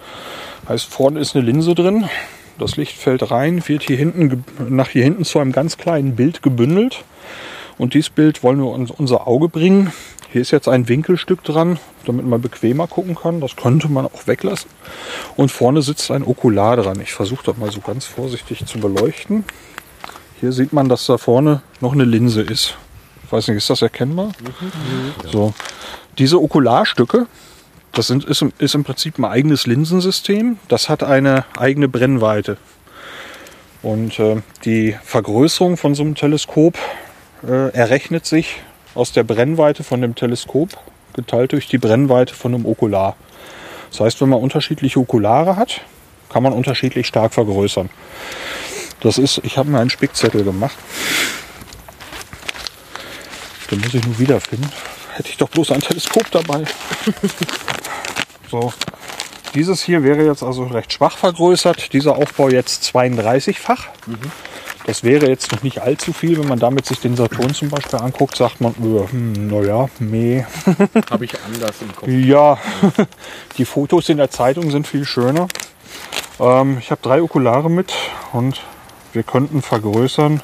heißt, 0.68 0.88
vorne 0.88 1.20
ist 1.20 1.36
eine 1.36 1.46
Linse 1.46 1.76
drin. 1.76 2.10
Das 2.58 2.76
Licht 2.76 2.98
fällt 2.98 3.30
rein, 3.30 3.68
wird 3.68 3.84
hier 3.84 3.98
hinten 3.98 4.44
nach 4.70 4.90
hier 4.90 5.04
hinten 5.04 5.26
zu 5.26 5.40
einem 5.40 5.52
ganz 5.52 5.78
kleinen 5.78 6.16
Bild 6.16 6.42
gebündelt. 6.42 7.04
Und 7.78 7.94
dieses 7.94 8.10
Bild 8.10 8.42
wollen 8.42 8.60
wir 8.60 8.72
uns 8.72 8.90
unser 8.90 9.28
Auge 9.28 9.48
bringen. 9.48 9.94
Hier 10.32 10.42
ist 10.42 10.52
jetzt 10.52 10.68
ein 10.68 10.90
Winkelstück 10.90 11.44
dran, 11.44 11.80
damit 12.06 12.26
man 12.26 12.42
bequemer 12.42 12.88
gucken 12.88 13.16
kann. 13.16 13.40
Das 13.40 13.56
könnte 13.56 13.88
man 13.88 14.06
auch 14.06 14.28
weglassen. 14.28 14.70
Und 15.36 15.52
vorne 15.52 15.82
sitzt 15.82 16.12
ein 16.12 16.24
Okular 16.24 16.76
dran. 16.76 17.00
Ich 17.00 17.14
versuche 17.14 17.46
das 17.46 17.58
mal 17.58 17.72
so 17.72 17.80
ganz 17.80 18.06
vorsichtig 18.06 18.66
zu 18.66 18.80
beleuchten. 18.80 19.46
Hier 20.40 20.52
sieht 20.52 20.74
man, 20.74 20.90
dass 20.90 21.06
da 21.06 21.18
vorne 21.18 21.62
noch 21.80 21.94
eine 21.94 22.04
Linse 22.04 22.42
ist. 22.42 22.76
Ich 23.26 23.32
weiß 23.32 23.48
nicht, 23.48 23.58
ist 23.58 23.70
das 23.70 23.82
erkennbar? 23.82 24.32
So. 25.32 25.54
Diese 26.18 26.42
Okularstücke, 26.42 27.28
das 27.94 28.08
sind, 28.08 28.26
ist, 28.26 28.42
im- 28.42 28.54
ist 28.60 28.76
im 28.76 28.84
Prinzip 28.84 29.18
ein 29.18 29.26
eigenes 29.26 29.66
Linsensystem. 29.66 30.58
Das 30.68 30.90
hat 30.90 31.04
eine 31.04 31.46
eigene 31.58 31.88
Brennweite. 31.88 32.58
Und 33.82 34.20
äh, 34.20 34.42
die 34.66 34.96
Vergrößerung 35.04 35.78
von 35.78 35.96
so 35.96 36.04
einem 36.04 36.16
Teleskop 36.16 36.78
äh, 37.48 37.70
errechnet 37.72 38.26
sich 38.26 38.62
aus 38.98 39.12
der 39.12 39.24
Brennweite 39.24 39.84
von 39.84 40.02
dem 40.02 40.16
Teleskop 40.16 40.70
geteilt 41.14 41.52
durch 41.52 41.68
die 41.68 41.78
Brennweite 41.78 42.34
von 42.34 42.54
einem 42.54 42.66
Okular. 42.66 43.16
Das 43.92 44.00
heißt, 44.02 44.22
wenn 44.22 44.30
man 44.30 44.42
unterschiedliche 44.42 45.00
Okulare 45.00 45.56
hat, 45.56 45.82
kann 46.30 46.44
man 46.44 46.54
unterschiedlich 46.54 47.08
stark 47.08 47.34
vergrößern. 47.34 47.90
Das 49.02 49.18
ist, 49.18 49.40
ich 49.44 49.58
habe 49.58 49.70
mir 49.70 49.80
einen 49.80 49.90
Spickzettel 49.90 50.44
gemacht. 50.44 50.76
Den 53.72 53.80
muss 53.82 53.94
ich 53.94 54.06
nur 54.06 54.18
wiederfinden. 54.20 54.70
Hätte 55.14 55.30
ich 55.30 55.38
doch 55.38 55.50
bloß 55.50 55.72
ein 55.72 55.82
Teleskop 55.82 56.30
dabei. 56.32 56.64
so. 58.52 58.74
Dieses 59.54 59.82
hier 59.82 60.04
wäre 60.04 60.26
jetzt 60.26 60.44
also 60.44 60.66
recht 60.66 60.94
schwach 60.94 61.18
vergrößert. 61.18 61.94
Dieser 61.94 62.18
Aufbau 62.18 62.50
jetzt 62.50 62.84
32-fach. 62.96 63.88
Das 64.88 65.04
wäre 65.04 65.28
jetzt 65.28 65.52
noch 65.52 65.64
nicht 65.64 65.82
allzu 65.82 66.14
viel. 66.14 66.40
Wenn 66.40 66.48
man 66.48 66.60
damit 66.60 66.86
sich 66.86 67.02
den 67.02 67.18
Saturn 67.18 67.54
zum 67.54 67.70
Beispiel 67.70 68.00
anguckt, 68.00 68.38
sagt 68.38 68.62
man, 68.62 68.72
äh, 68.72 69.12
hm, 69.12 69.48
naja, 69.48 69.90
nee. 70.00 70.46
Habe 71.12 71.26
ich 71.26 71.34
anders 71.44 71.76
im 71.82 71.94
Kopf. 71.94 72.08
Ja, 72.08 72.58
die 73.58 73.66
Fotos 73.66 74.08
in 74.08 74.16
der 74.16 74.32
Zeitung 74.32 74.72
sind 74.72 74.88
viel 74.88 75.04
schöner. 75.04 75.50
Ähm, 76.40 76.78
ich 76.80 76.90
habe 76.90 77.02
drei 77.02 77.22
Okulare 77.22 77.70
mit 77.70 77.94
und 78.32 78.62
wir 79.12 79.24
könnten 79.24 79.62
vergrößern 79.62 80.42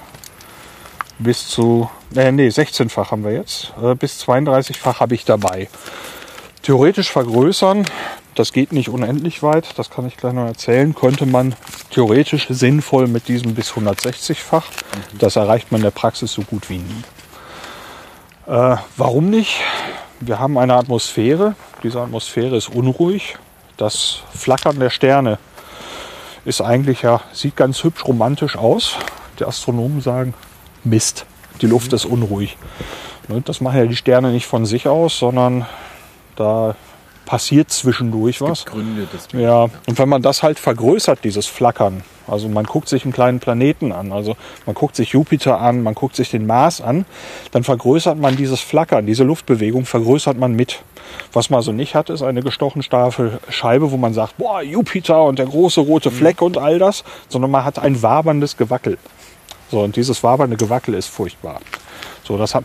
bis 1.20 1.48
zu, 1.48 1.90
äh, 2.14 2.34
nee, 2.34 2.50
16-fach 2.50 3.12
haben 3.12 3.24
wir 3.24 3.32
jetzt. 3.32 3.72
Äh, 3.82 3.96
bis 3.96 4.22
32-fach 4.24 5.00
habe 5.00 5.16
ich 5.16 5.24
dabei. 5.24 5.70
Theoretisch 6.64 7.12
vergrößern, 7.12 7.86
das 8.36 8.52
geht 8.52 8.72
nicht 8.72 8.90
unendlich 8.90 9.44
weit, 9.44 9.78
das 9.78 9.90
kann 9.90 10.08
ich 10.08 10.18
gleich 10.18 10.34
noch 10.34 10.46
erzählen, 10.46 10.94
könnte 10.96 11.26
man 11.26 11.56
theoretisch 11.92 12.48
sinnvoll 12.50 13.08
mit 13.08 13.28
diesem 13.28 13.54
bis 13.54 13.72
160-fach. 13.74 14.66
Das 15.18 15.36
erreicht 15.36 15.72
man 15.72 15.80
in 15.80 15.84
der 15.84 15.92
Praxis 15.92 16.34
so 16.34 16.42
gut 16.42 16.70
wie 16.70 16.80
nie. 16.80 17.04
Äh, 18.48 18.78
warum 18.98 19.30
nicht? 19.30 19.62
Wir 20.20 20.40
haben 20.40 20.58
eine 20.58 20.76
Atmosphäre. 20.76 21.56
Diese 21.84 22.02
Atmosphäre 22.02 22.56
ist 22.56 22.70
unruhig. 22.70 23.38
Das 23.78 24.22
Flackern 24.36 24.80
der 24.80 24.90
Sterne 24.90 25.38
ist 26.46 26.62
eigentlich 26.62 27.02
ja, 27.02 27.22
sieht 27.32 27.56
ganz 27.56 27.84
hübsch 27.84 28.06
romantisch 28.06 28.58
aus. 28.58 28.98
Die 29.40 29.46
Astronomen 29.46 30.02
sagen, 30.02 30.34
Mist, 30.84 31.26
die 31.62 31.68
Luft 31.68 31.94
ist 31.94 32.06
unruhig. 32.06 32.58
Ne, 33.28 33.42
Das 33.42 33.62
machen 33.62 33.78
ja 33.78 33.86
die 33.86 33.96
Sterne 33.96 34.32
nicht 34.32 34.46
von 34.46 34.66
sich 34.66 34.88
aus, 34.88 35.18
sondern 35.18 35.66
da 36.36 36.76
passiert 37.26 37.72
zwischendurch 37.72 38.42
was. 38.42 38.66
Gründe 38.66 39.06
des 39.06 39.28
Ja, 39.34 39.64
und 39.64 39.98
wenn 39.98 40.10
man 40.10 40.22
das 40.22 40.44
halt 40.44 40.60
vergrößert, 40.60 41.24
dieses 41.24 41.46
Flackern, 41.46 42.04
also 42.28 42.48
man 42.48 42.66
guckt 42.66 42.88
sich 42.88 43.04
einen 43.04 43.14
kleinen 43.14 43.40
Planeten 43.40 43.92
an, 43.92 44.12
also 44.12 44.36
man 44.66 44.76
guckt 44.76 44.96
sich 44.96 45.10
Jupiter 45.10 45.60
an, 45.60 45.84
man 45.84 45.94
guckt 45.94 46.16
sich 46.16 46.30
den 46.30 46.46
Mars 46.46 46.82
an, 46.82 47.06
dann 47.52 47.64
vergrößert 47.64 48.18
man 48.18 48.36
dieses 48.36 48.62
Flackern, 48.62 49.06
diese 49.06 49.24
Luftbewegung 49.24 49.86
vergrößert 49.86 50.38
man 50.38 50.54
mit. 50.54 50.84
Was 51.34 51.50
man 51.50 51.62
so 51.62 51.72
nicht 51.72 51.96
hat, 51.96 52.10
ist 52.10 52.22
eine 52.22 52.42
gestochen 52.42 52.82
starke 52.82 53.40
Scheibe, 53.50 53.92
wo 53.92 53.98
man 53.98 54.14
sagt, 54.14 54.38
boah, 54.38 54.62
Jupiter 54.62 55.24
und 55.24 55.40
der 55.40 55.46
große 55.46 55.82
rote 55.82 56.12
Fleck 56.12 56.42
und 56.42 56.58
all 56.58 56.80
das, 56.80 57.04
sondern 57.30 57.52
man 57.52 57.66
hat 57.66 57.80
ein 57.80 58.02
waberndes 58.02 58.58
Gewackel. 58.58 58.98
So, 59.70 59.82
und 59.82 59.96
dieses 59.96 60.24
wabernde 60.24 60.56
Gewackel 60.56 60.94
ist 60.94 61.08
furchtbar. 61.08 61.60
So, 62.24 62.38
das 62.38 62.56
hat, 62.56 62.64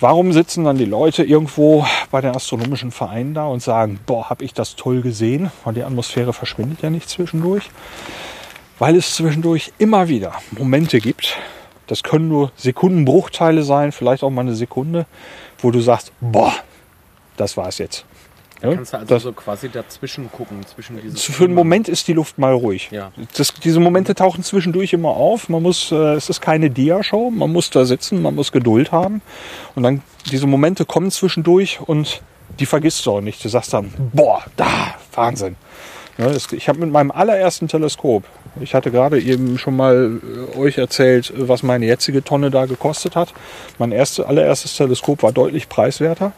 Warum 0.00 0.32
sitzen 0.32 0.62
dann 0.62 0.78
die 0.78 0.84
Leute 0.84 1.24
irgendwo 1.24 1.84
bei 2.12 2.20
den 2.20 2.34
astronomischen 2.34 2.92
Vereinen 2.92 3.34
da 3.34 3.46
und 3.46 3.60
sagen, 3.60 3.98
boah, 4.06 4.30
habe 4.30 4.44
ich 4.44 4.54
das 4.54 4.76
toll 4.76 5.02
gesehen? 5.02 5.50
Und 5.64 5.76
die 5.76 5.82
Atmosphäre 5.82 6.32
verschwindet 6.32 6.82
ja 6.82 6.90
nicht 6.90 7.08
zwischendurch. 7.08 7.68
Weil 8.78 8.94
es 8.94 9.16
zwischendurch 9.16 9.72
immer 9.78 10.08
wieder 10.08 10.34
Momente 10.52 11.00
gibt, 11.00 11.36
das 11.88 12.04
können 12.04 12.28
nur 12.28 12.52
Sekundenbruchteile 12.54 13.64
sein, 13.64 13.90
vielleicht 13.90 14.22
auch 14.22 14.30
mal 14.30 14.42
eine 14.42 14.54
Sekunde, 14.54 15.06
wo 15.60 15.72
du 15.72 15.80
sagst, 15.80 16.12
boah, 16.20 16.52
das 17.36 17.56
war's 17.56 17.78
jetzt. 17.78 18.04
Ja, 18.62 18.74
Kannst 18.74 18.92
du 18.92 18.98
also 18.98 19.14
das, 19.14 19.22
so 19.22 19.32
quasi 19.32 19.68
dazwischen 19.68 20.30
gucken, 20.32 20.66
zwischen 20.66 21.00
diesen 21.00 21.16
für 21.16 21.44
einen 21.44 21.54
Moment 21.54 21.88
ist 21.88 22.08
die 22.08 22.12
Luft 22.12 22.38
mal 22.38 22.52
ruhig. 22.52 22.88
Ja. 22.90 23.12
Das, 23.36 23.54
diese 23.54 23.78
Momente 23.78 24.14
tauchen 24.14 24.42
zwischendurch 24.42 24.92
immer 24.92 25.10
auf. 25.10 25.48
Man 25.48 25.62
muss, 25.62 25.92
äh, 25.92 26.14
es 26.14 26.28
ist 26.28 26.40
keine 26.40 26.68
Dia-Show. 26.70 27.30
Man 27.30 27.52
muss 27.52 27.70
da 27.70 27.84
sitzen, 27.84 28.20
man 28.20 28.34
muss 28.34 28.50
Geduld 28.50 28.90
haben. 28.90 29.22
Und 29.74 29.84
dann 29.84 30.02
diese 30.30 30.46
Momente 30.46 30.84
kommen 30.84 31.10
zwischendurch 31.10 31.80
und 31.80 32.20
die 32.58 32.66
vergisst 32.66 33.06
du 33.06 33.12
auch 33.12 33.20
nicht. 33.20 33.44
Du 33.44 33.48
sagst 33.48 33.72
dann, 33.72 33.92
boah, 34.12 34.42
da, 34.56 34.94
Wahnsinn. 35.12 35.56
Das, 36.18 36.52
ich 36.52 36.68
habe 36.68 36.80
mit 36.80 36.90
meinem 36.90 37.12
allerersten 37.12 37.68
Teleskop, 37.68 38.24
ich 38.60 38.74
hatte 38.74 38.90
gerade 38.90 39.20
eben 39.20 39.56
schon 39.56 39.76
mal 39.76 40.20
äh, 40.54 40.58
euch 40.58 40.76
erzählt, 40.76 41.30
äh, 41.30 41.48
was 41.48 41.62
meine 41.62 41.86
jetzige 41.86 42.24
Tonne 42.24 42.50
da 42.50 42.66
gekostet 42.66 43.16
hat. 43.16 43.32
Mein 43.78 43.92
erste, 43.92 44.26
allererstes 44.26 44.76
Teleskop 44.76 45.22
war 45.22 45.32
deutlich 45.32 45.68
preiswerter. 45.68 46.32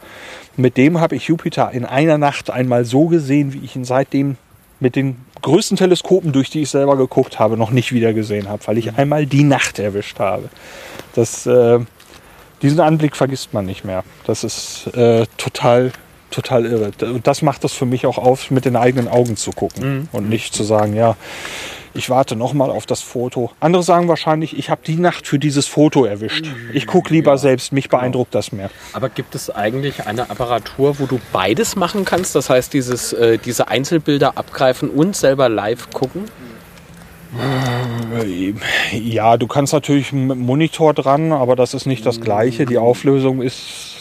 Mit 0.56 0.76
dem 0.76 1.00
habe 1.00 1.16
ich 1.16 1.28
Jupiter 1.28 1.70
in 1.72 1.86
einer 1.86 2.18
Nacht 2.18 2.50
einmal 2.50 2.84
so 2.84 3.06
gesehen, 3.06 3.54
wie 3.54 3.64
ich 3.64 3.74
ihn 3.74 3.84
seitdem 3.84 4.36
mit 4.80 4.96
den 4.96 5.16
größten 5.42 5.78
Teleskopen, 5.78 6.32
durch 6.32 6.50
die 6.50 6.62
ich 6.62 6.70
selber 6.70 6.96
geguckt 6.96 7.38
habe, 7.38 7.56
noch 7.56 7.70
nicht 7.70 7.92
wieder 7.92 8.12
gesehen 8.12 8.48
habe, 8.48 8.66
weil 8.66 8.78
ich 8.78 8.94
einmal 8.94 9.26
die 9.26 9.44
Nacht 9.44 9.78
erwischt 9.78 10.18
habe. 10.18 10.50
Das, 11.14 11.46
äh, 11.46 11.78
diesen 12.62 12.80
Anblick 12.80 13.16
vergisst 13.16 13.54
man 13.54 13.64
nicht 13.64 13.84
mehr. 13.84 14.04
Das 14.26 14.44
ist 14.44 14.88
äh, 14.94 15.26
total, 15.38 15.92
total 16.30 16.66
irre. 16.66 16.92
Und 17.02 17.26
das 17.26 17.42
macht 17.42 17.64
es 17.64 17.72
für 17.72 17.86
mich 17.86 18.06
auch 18.06 18.18
auf, 18.18 18.50
mit 18.50 18.64
den 18.64 18.76
eigenen 18.76 19.08
Augen 19.08 19.36
zu 19.36 19.50
gucken 19.50 20.08
und 20.12 20.28
nicht 20.28 20.54
zu 20.54 20.64
sagen, 20.64 20.94
ja, 20.94 21.16
ich 21.92 22.08
warte 22.08 22.36
noch 22.36 22.52
mal 22.52 22.70
auf 22.70 22.86
das 22.86 23.02
Foto. 23.02 23.50
Andere 23.58 23.82
sagen 23.82 24.06
wahrscheinlich, 24.06 24.56
ich 24.56 24.70
habe 24.70 24.80
die 24.86 24.96
Nacht 24.96 25.26
für 25.26 25.38
dieses 25.38 25.66
Foto 25.66 26.04
erwischt. 26.04 26.46
Ich 26.72 26.86
gucke 26.86 27.12
lieber 27.12 27.36
selbst, 27.36 27.72
mich 27.72 27.88
beeindruckt 27.88 28.34
das 28.34 28.52
mehr. 28.52 28.70
Aber 28.92 29.08
gibt 29.08 29.34
es 29.34 29.50
eigentlich 29.50 30.06
eine 30.06 30.30
Apparatur, 30.30 30.98
wo 31.00 31.06
du 31.06 31.20
beides 31.32 31.74
machen 31.74 32.04
kannst? 32.04 32.34
Das 32.36 32.48
heißt, 32.48 32.72
dieses, 32.72 33.12
äh, 33.12 33.38
diese 33.38 33.68
Einzelbilder 33.68 34.38
abgreifen 34.38 34.88
und 34.88 35.16
selber 35.16 35.48
live 35.48 35.90
gucken? 35.90 36.26
Ja, 38.92 39.36
du 39.36 39.46
kannst 39.46 39.72
natürlich 39.72 40.12
mit 40.12 40.36
dem 40.36 40.40
Monitor 40.40 40.94
dran, 40.94 41.32
aber 41.32 41.54
das 41.54 41.74
ist 41.74 41.86
nicht 41.86 42.04
das 42.04 42.20
Gleiche. 42.20 42.66
Die 42.66 42.78
Auflösung 42.78 43.40
ist, 43.40 43.58
äh, 43.58 43.99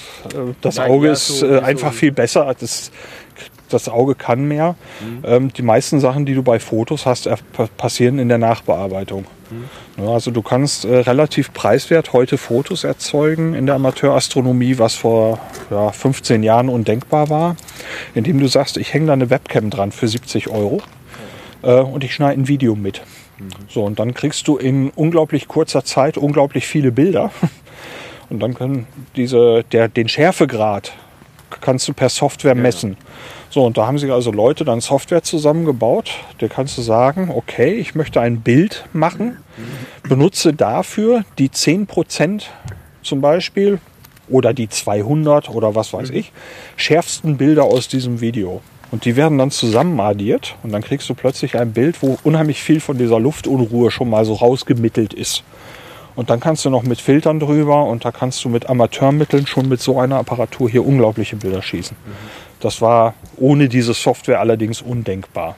das 0.61 0.77
Ja, 0.77 0.85
Auge 0.85 1.07
ja, 1.07 1.13
ist 1.13 1.41
äh, 1.43 1.59
einfach 1.59 1.93
viel 1.93 2.11
besser. 2.11 2.53
Das, 2.59 2.91
das 3.69 3.87
Auge 3.87 4.15
kann 4.15 4.45
mehr. 4.47 4.75
Mhm. 4.99 5.23
Ähm, 5.25 5.53
die 5.53 5.61
meisten 5.61 5.99
Sachen, 5.99 6.25
die 6.25 6.33
du 6.33 6.43
bei 6.43 6.59
Fotos 6.59 7.05
hast, 7.05 7.29
pa- 7.53 7.69
passieren 7.77 8.17
in 8.19 8.27
der 8.29 8.37
Nachbearbeitung. 8.39 9.25
Mhm. 9.51 10.03
Ja, 10.03 10.11
also 10.11 10.31
du 10.31 10.41
kannst 10.41 10.85
äh, 10.85 10.97
relativ 10.99 11.53
preiswert 11.53 12.13
heute 12.13 12.37
Fotos 12.37 12.83
erzeugen 12.83 13.53
in 13.53 13.65
der 13.65 13.75
Amateurastronomie, 13.75 14.79
was 14.79 14.95
vor 14.95 15.39
ja, 15.69 15.91
15 15.91 16.41
Jahren 16.43 16.69
undenkbar 16.69 17.29
war, 17.29 17.55
indem 18.15 18.39
du 18.39 18.47
sagst, 18.47 18.77
ich 18.77 18.93
hänge 18.93 19.07
da 19.07 19.13
eine 19.13 19.29
Webcam 19.29 19.69
dran 19.69 19.91
für 19.91 20.07
70 20.07 20.49
Euro 20.49 20.81
äh, 21.63 21.73
und 21.79 22.03
ich 22.03 22.13
schneide 22.13 22.39
ein 22.41 22.47
Video 22.47 22.75
mit. 22.75 23.01
So, 23.69 23.85
und 23.85 23.99
dann 23.99 24.13
kriegst 24.13 24.47
du 24.49 24.57
in 24.57 24.89
unglaublich 24.89 25.47
kurzer 25.47 25.85
Zeit 25.85 26.17
unglaublich 26.17 26.67
viele 26.67 26.91
Bilder. 26.91 27.31
Und 28.29 28.39
dann 28.39 28.53
können 28.53 28.87
diese, 29.15 29.63
der, 29.71 29.87
den 29.87 30.07
Schärfegrad 30.07 30.93
kannst 31.61 31.87
du 31.87 31.93
per 31.93 32.09
Software 32.09 32.55
messen. 32.55 32.95
So, 33.49 33.65
und 33.65 33.77
da 33.77 33.87
haben 33.87 33.97
sich 33.97 34.11
also 34.11 34.31
Leute 34.31 34.63
dann 34.63 34.81
Software 34.81 35.23
zusammengebaut. 35.23 36.11
Da 36.37 36.47
kannst 36.47 36.77
du 36.77 36.83
sagen, 36.83 37.31
okay, 37.35 37.73
ich 37.73 37.95
möchte 37.95 38.21
ein 38.21 38.41
Bild 38.41 38.85
machen, 38.93 39.37
benutze 40.07 40.53
dafür 40.53 41.23
die 41.39 41.49
10% 41.49 42.43
zum 43.01 43.21
Beispiel 43.21 43.79
oder 44.27 44.53
die 44.53 44.69
200 44.69 45.49
oder 45.49 45.73
was 45.73 45.93
weiß 45.93 46.11
ich, 46.11 46.31
schärfsten 46.75 47.37
Bilder 47.37 47.63
aus 47.63 47.87
diesem 47.87 48.21
Video. 48.21 48.61
Und 48.91 49.05
die 49.05 49.15
werden 49.15 49.37
dann 49.37 49.51
zusammen 49.51 49.99
addiert 49.99 50.55
und 50.63 50.71
dann 50.71 50.83
kriegst 50.83 51.09
du 51.09 51.15
plötzlich 51.15 51.57
ein 51.57 51.73
Bild, 51.73 52.01
wo 52.01 52.17
unheimlich 52.23 52.61
viel 52.61 52.79
von 52.79 52.97
dieser 52.97 53.19
Luftunruhe 53.19 53.91
schon 53.91 54.09
mal 54.09 54.25
so 54.25 54.33
rausgemittelt 54.33 55.13
ist. 55.13 55.43
Und 56.15 56.29
dann 56.29 56.39
kannst 56.39 56.65
du 56.65 56.69
noch 56.69 56.83
mit 56.83 56.99
Filtern 56.99 57.39
drüber 57.39 57.85
und 57.85 58.05
da 58.05 58.11
kannst 58.11 58.43
du 58.43 58.49
mit 58.49 58.69
Amateurmitteln 58.69 59.47
schon 59.47 59.69
mit 59.69 59.81
so 59.81 59.99
einer 59.99 60.17
Apparatur 60.17 60.69
hier 60.69 60.85
unglaubliche 60.85 61.35
Bilder 61.35 61.61
schießen. 61.61 61.95
Das 62.59 62.81
war 62.81 63.13
ohne 63.37 63.69
diese 63.69 63.93
Software 63.93 64.39
allerdings 64.39 64.81
undenkbar. 64.81 65.55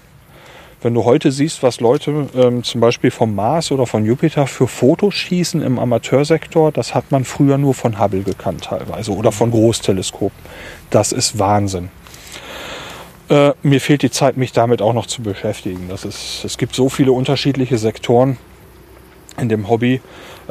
Wenn 0.83 0.95
du 0.95 1.05
heute 1.05 1.31
siehst, 1.31 1.61
was 1.61 1.79
Leute 1.79 2.27
ähm, 2.35 2.63
zum 2.63 2.81
Beispiel 2.81 3.11
vom 3.11 3.35
Mars 3.35 3.71
oder 3.71 3.85
von 3.85 4.03
Jupiter 4.03 4.47
für 4.47 4.67
Fotos 4.67 5.13
schießen 5.13 5.61
im 5.61 5.77
Amateursektor, 5.77 6.71
das 6.71 6.95
hat 6.95 7.11
man 7.11 7.23
früher 7.23 7.59
nur 7.59 7.75
von 7.75 7.99
Hubble 7.99 8.23
gekannt 8.23 8.63
teilweise 8.63 9.11
oder 9.11 9.31
von 9.31 9.51
Großteleskopen. 9.51 10.37
Das 10.89 11.11
ist 11.11 11.37
Wahnsinn. 11.37 11.89
Äh, 13.29 13.53
mir 13.61 13.79
fehlt 13.79 14.01
die 14.01 14.09
Zeit, 14.09 14.37
mich 14.37 14.53
damit 14.53 14.81
auch 14.81 14.93
noch 14.93 15.05
zu 15.05 15.21
beschäftigen. 15.21 15.87
Das 15.87 16.03
ist, 16.03 16.43
es 16.43 16.57
gibt 16.57 16.73
so 16.73 16.89
viele 16.89 17.11
unterschiedliche 17.11 17.77
Sektoren 17.77 18.37
in 19.37 19.49
dem 19.49 19.69
Hobby. 19.69 20.01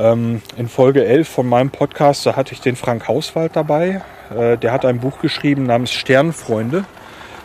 Ähm, 0.01 0.41
in 0.57 0.69
Folge 0.69 1.05
11 1.05 1.29
von 1.29 1.47
meinem 1.47 1.69
Podcast, 1.69 2.25
da 2.25 2.35
hatte 2.35 2.55
ich 2.55 2.63
den 2.63 2.75
Frank 2.75 3.07
Hauswald 3.07 3.55
dabei. 3.55 4.01
Äh, 4.35 4.57
der 4.57 4.73
hat 4.73 4.87
ein 4.87 5.01
Buch 5.01 5.21
geschrieben 5.21 5.65
namens 5.65 5.93
Sternfreunde. 5.93 6.85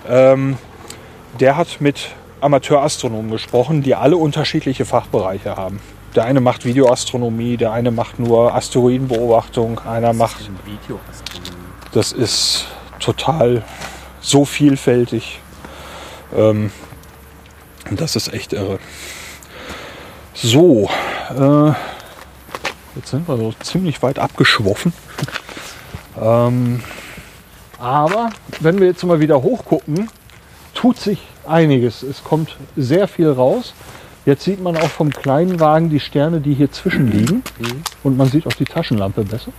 Ähm, 0.08 0.58
der 1.40 1.58
hat 1.58 1.82
mit 1.82 2.12
Amateurastronomen 2.40 3.30
gesprochen, 3.30 3.84
die 3.84 3.94
alle 3.94 4.16
unterschiedliche 4.16 4.86
Fachbereiche 4.86 5.58
haben. 5.58 5.82
Der 6.16 6.24
eine 6.24 6.40
macht 6.40 6.64
Videoastronomie, 6.64 7.58
der 7.58 7.74
eine 7.74 7.92
macht 7.92 8.20
nur 8.20 8.56
Asteroidenbeobachtung, 8.56 9.80
einer 9.80 10.14
macht. 10.14 10.50
Das 11.92 12.14
ist 12.14 12.68
total 13.02 13.64
so 14.22 14.46
vielfältig. 14.46 15.42
Ähm, 16.34 16.72
das 17.92 18.16
ist 18.16 18.34
echt 18.34 18.54
irre. 18.54 18.80
So, 20.34 20.90
äh, 21.38 21.74
jetzt 22.96 23.10
sind 23.10 23.28
wir 23.28 23.38
so 23.38 23.54
ziemlich 23.62 24.02
weit 24.02 24.20
abgeschwoffen. 24.20 24.94
ähm, 26.22 26.82
aber 27.80 28.30
wenn 28.62 28.80
wir 28.80 28.88
jetzt 28.88 29.04
mal 29.04 29.20
wieder 29.20 29.42
hochgucken, 29.42 30.10
tut 30.74 30.98
sich 30.98 31.22
einiges. 31.48 32.04
Es 32.04 32.24
kommt 32.24 32.58
sehr 32.76 33.08
viel 33.08 33.30
raus. 33.30 33.74
Jetzt 34.26 34.44
sieht 34.44 34.62
man 34.62 34.76
auch 34.78 34.90
vom 34.90 35.12
kleinen 35.12 35.60
Wagen 35.60 35.90
die 35.90 36.00
Sterne, 36.00 36.42
die 36.42 36.54
hier 36.54 36.72
zwischen 36.72 37.12
liegen. 37.12 37.44
Und 38.04 38.18
man 38.18 38.30
sieht 38.30 38.48
auch 38.48 38.54
die 38.54 38.66
Taschenlampe 38.66 39.24
besser. 39.24 39.52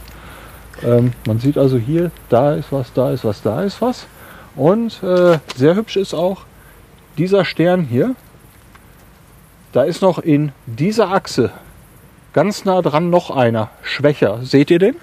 Ähm, 0.82 1.12
man 1.26 1.38
sieht 1.38 1.56
also 1.56 1.78
hier, 1.78 2.10
da 2.28 2.54
ist 2.54 2.72
was, 2.72 2.92
da 2.92 3.12
ist 3.12 3.24
was, 3.24 3.42
da 3.42 3.62
ist 3.62 3.80
was. 3.80 4.06
Und 4.56 5.02
äh, 5.02 5.38
sehr 5.54 5.76
hübsch 5.76 5.96
ist 5.96 6.14
auch 6.14 6.42
dieser 7.16 7.44
Stern 7.44 7.82
hier. 7.82 8.14
Da 9.72 9.84
ist 9.84 10.02
noch 10.02 10.18
in 10.18 10.52
dieser 10.66 11.12
Achse 11.12 11.52
ganz 12.36 12.66
nah 12.66 12.82
dran 12.82 13.08
noch 13.08 13.30
einer, 13.34 13.70
schwächer. 13.82 14.40
Seht 14.42 14.70
ihr 14.70 14.78
den? 14.78 14.96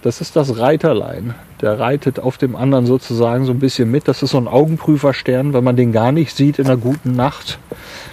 Das 0.00 0.22
ist 0.22 0.34
das 0.34 0.58
Reiterlein. 0.58 1.34
Der 1.60 1.78
reitet 1.78 2.18
auf 2.18 2.38
dem 2.38 2.56
anderen 2.56 2.86
sozusagen 2.86 3.44
so 3.44 3.52
ein 3.52 3.58
bisschen 3.58 3.90
mit. 3.90 4.08
Das 4.08 4.22
ist 4.22 4.30
so 4.30 4.38
ein 4.38 4.48
Augenprüferstern. 4.48 5.52
Wenn 5.52 5.62
man 5.62 5.76
den 5.76 5.92
gar 5.92 6.10
nicht 6.10 6.34
sieht 6.34 6.58
in 6.58 6.64
einer 6.66 6.78
guten 6.78 7.12
Nacht, 7.14 7.58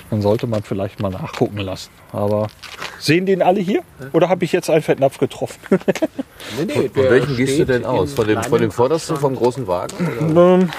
dann 0.10 0.22
sollte 0.22 0.48
man 0.48 0.64
vielleicht 0.64 1.00
mal 1.00 1.12
nachgucken 1.12 1.60
lassen. 1.60 1.90
Aber 2.12 2.48
sehen 3.00 3.26
den 3.26 3.42
alle 3.42 3.62
hier? 3.62 3.84
Oder 4.12 4.28
habe 4.28 4.44
ich 4.44 4.52
jetzt 4.52 4.70
einen 4.70 4.84
Fettnapf 4.84 5.18
getroffen? 5.18 5.60
Nee, 6.58 6.66
nee, 6.66 6.90
Von 6.94 7.04
welchen 7.10 7.36
gehst 7.38 7.60
du 7.60 7.66
denn 7.66 7.86
aus? 7.86 8.14
Von 8.14 8.26
dem, 8.28 8.42
von 8.44 8.60
dem 8.62 8.72
vordersten, 8.72 9.18
vom 9.18 9.36
großen 9.36 9.68
Wagen? 9.68 10.32
Oder? 10.32 10.56
Ähm, 10.56 10.70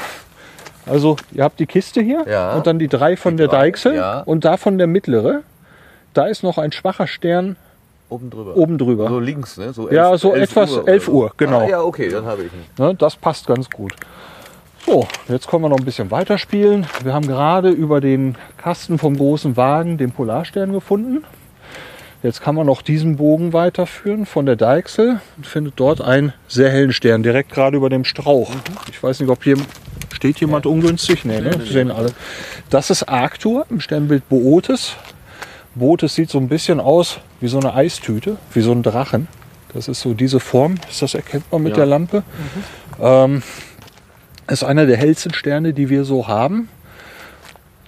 Also, 0.86 1.16
ihr 1.32 1.44
habt 1.44 1.60
die 1.60 1.66
Kiste 1.66 2.00
hier 2.02 2.24
Ja. 2.28 2.54
und 2.54 2.66
dann 2.66 2.78
die 2.78 2.88
drei 2.88 3.16
von 3.16 3.34
Die 3.34 3.42
der 3.42 3.48
drei, 3.48 3.70
Deichsel 3.70 3.94
ja. 3.94 4.20
und 4.22 4.44
davon 4.44 4.78
der 4.78 4.86
mittlere. 4.86 5.42
Da 6.14 6.26
ist 6.26 6.42
noch 6.42 6.58
ein 6.58 6.72
schwacher 6.72 7.06
Stern 7.06 7.56
Oben 8.08 8.30
drüber. 8.30 8.56
oben 8.56 8.78
drüber. 8.78 9.08
So 9.08 9.20
links, 9.20 9.56
ne? 9.56 9.72
So 9.72 9.90
Ja, 9.90 10.16
so 10.18 10.34
etwas- 10.34 10.72
oder 10.72 10.88
11 10.88 11.04
so. 11.06 11.12
Uhr, 11.12 11.32
genau. 11.36 11.60
Ah, 11.60 11.68
ja, 11.68 11.82
okay, 11.82 12.08
dann 12.08 12.24
habe 12.26 12.42
ich 12.42 12.52
ihn. 12.52 12.64
Ne, 12.84 12.94
das 12.94 13.16
passt 13.16 13.46
ganz 13.46 13.70
gut. 13.70 13.94
So, 14.86 15.06
jetzt 15.28 15.46
können 15.46 15.62
wir 15.62 15.68
noch 15.68 15.78
ein 15.78 15.84
bisschen 15.84 16.10
weiterspielen. 16.10 16.86
Wir 17.04 17.12
haben 17.12 17.26
gerade 17.26 17.68
über 17.70 18.00
den 18.00 18.36
Kasten 18.56 18.98
vom 18.98 19.16
großen 19.16 19.56
Wagen 19.56 19.98
den 19.98 20.10
Polarstern 20.10 20.72
gefunden. 20.72 21.24
Jetzt 22.22 22.42
kann 22.42 22.54
man 22.54 22.66
noch 22.66 22.82
diesen 22.82 23.16
Bogen 23.16 23.52
weiterführen 23.52 24.26
von 24.26 24.44
der 24.44 24.56
Deichsel 24.56 25.20
und 25.36 25.46
findet 25.46 25.74
dort 25.76 26.00
einen 26.00 26.32
sehr 26.48 26.70
hellen 26.70 26.92
Stern, 26.92 27.22
direkt 27.22 27.50
gerade 27.52 27.76
über 27.76 27.88
dem 27.88 28.04
Strauch. 28.04 28.50
Ich 28.90 29.02
weiß 29.02 29.20
nicht, 29.20 29.30
ob 29.30 29.42
hier 29.44 29.56
steht 30.12 30.40
jemand 30.40 30.66
ungünstig. 30.66 31.24
Nee, 31.24 31.40
ne? 31.40 31.60
sehen 31.64 31.90
alle. 31.90 32.12
Das 32.68 32.90
ist 32.90 33.04
Arctur 33.04 33.64
im 33.70 33.80
Sternbild 33.80 34.28
Bootes. 34.28 34.96
Bootes 35.74 36.14
sieht 36.14 36.30
so 36.30 36.38
ein 36.38 36.48
bisschen 36.48 36.80
aus 36.80 37.20
wie 37.40 37.48
so 37.48 37.58
eine 37.58 37.74
Eistüte, 37.74 38.36
wie 38.52 38.60
so 38.60 38.72
ein 38.72 38.82
Drachen. 38.82 39.28
Das 39.72 39.88
ist 39.88 40.00
so 40.00 40.14
diese 40.14 40.40
Form, 40.40 40.74
ist 40.90 41.02
das 41.02 41.14
erkennt 41.14 41.50
man 41.52 41.62
mit 41.62 41.76
der 41.76 41.86
Lampe. 41.86 42.24
Ähm, 43.00 43.42
ist 44.48 44.64
einer 44.64 44.86
der 44.86 44.96
hellsten 44.96 45.32
Sterne, 45.32 45.72
die 45.72 45.88
wir 45.88 46.04
so 46.04 46.26
haben. 46.26 46.68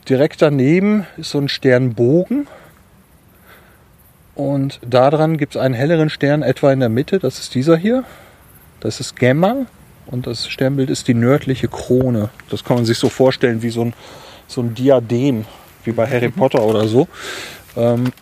Direkt 0.08 0.42
daneben 0.42 1.06
ist 1.16 1.30
so 1.30 1.38
ein 1.38 1.48
Sternbogen. 1.48 2.46
Und 4.34 4.80
daran 4.88 5.36
gibt 5.36 5.56
es 5.56 5.60
einen 5.60 5.74
helleren 5.74 6.08
Stern 6.08 6.42
etwa 6.42 6.72
in 6.72 6.80
der 6.80 6.88
Mitte. 6.88 7.18
Das 7.18 7.38
ist 7.38 7.54
dieser 7.54 7.76
hier. 7.76 8.04
Das 8.80 9.00
ist 9.00 9.16
Gamma. 9.16 9.66
Und 10.06 10.26
das 10.26 10.48
Sternbild 10.48 10.90
ist 10.90 11.08
die 11.08 11.14
nördliche 11.14 11.68
Krone. 11.68 12.30
Das 12.48 12.64
kann 12.64 12.76
man 12.76 12.84
sich 12.84 12.98
so 12.98 13.08
vorstellen 13.08 13.62
wie 13.62 13.70
so 13.70 13.82
ein, 13.82 13.94
so 14.46 14.60
ein 14.60 14.74
Diadem, 14.74 15.44
wie 15.84 15.92
bei 15.92 16.06
Harry 16.06 16.30
Potter 16.30 16.62
oder 16.62 16.86
so. 16.88 17.08
Ähm, 17.76 18.12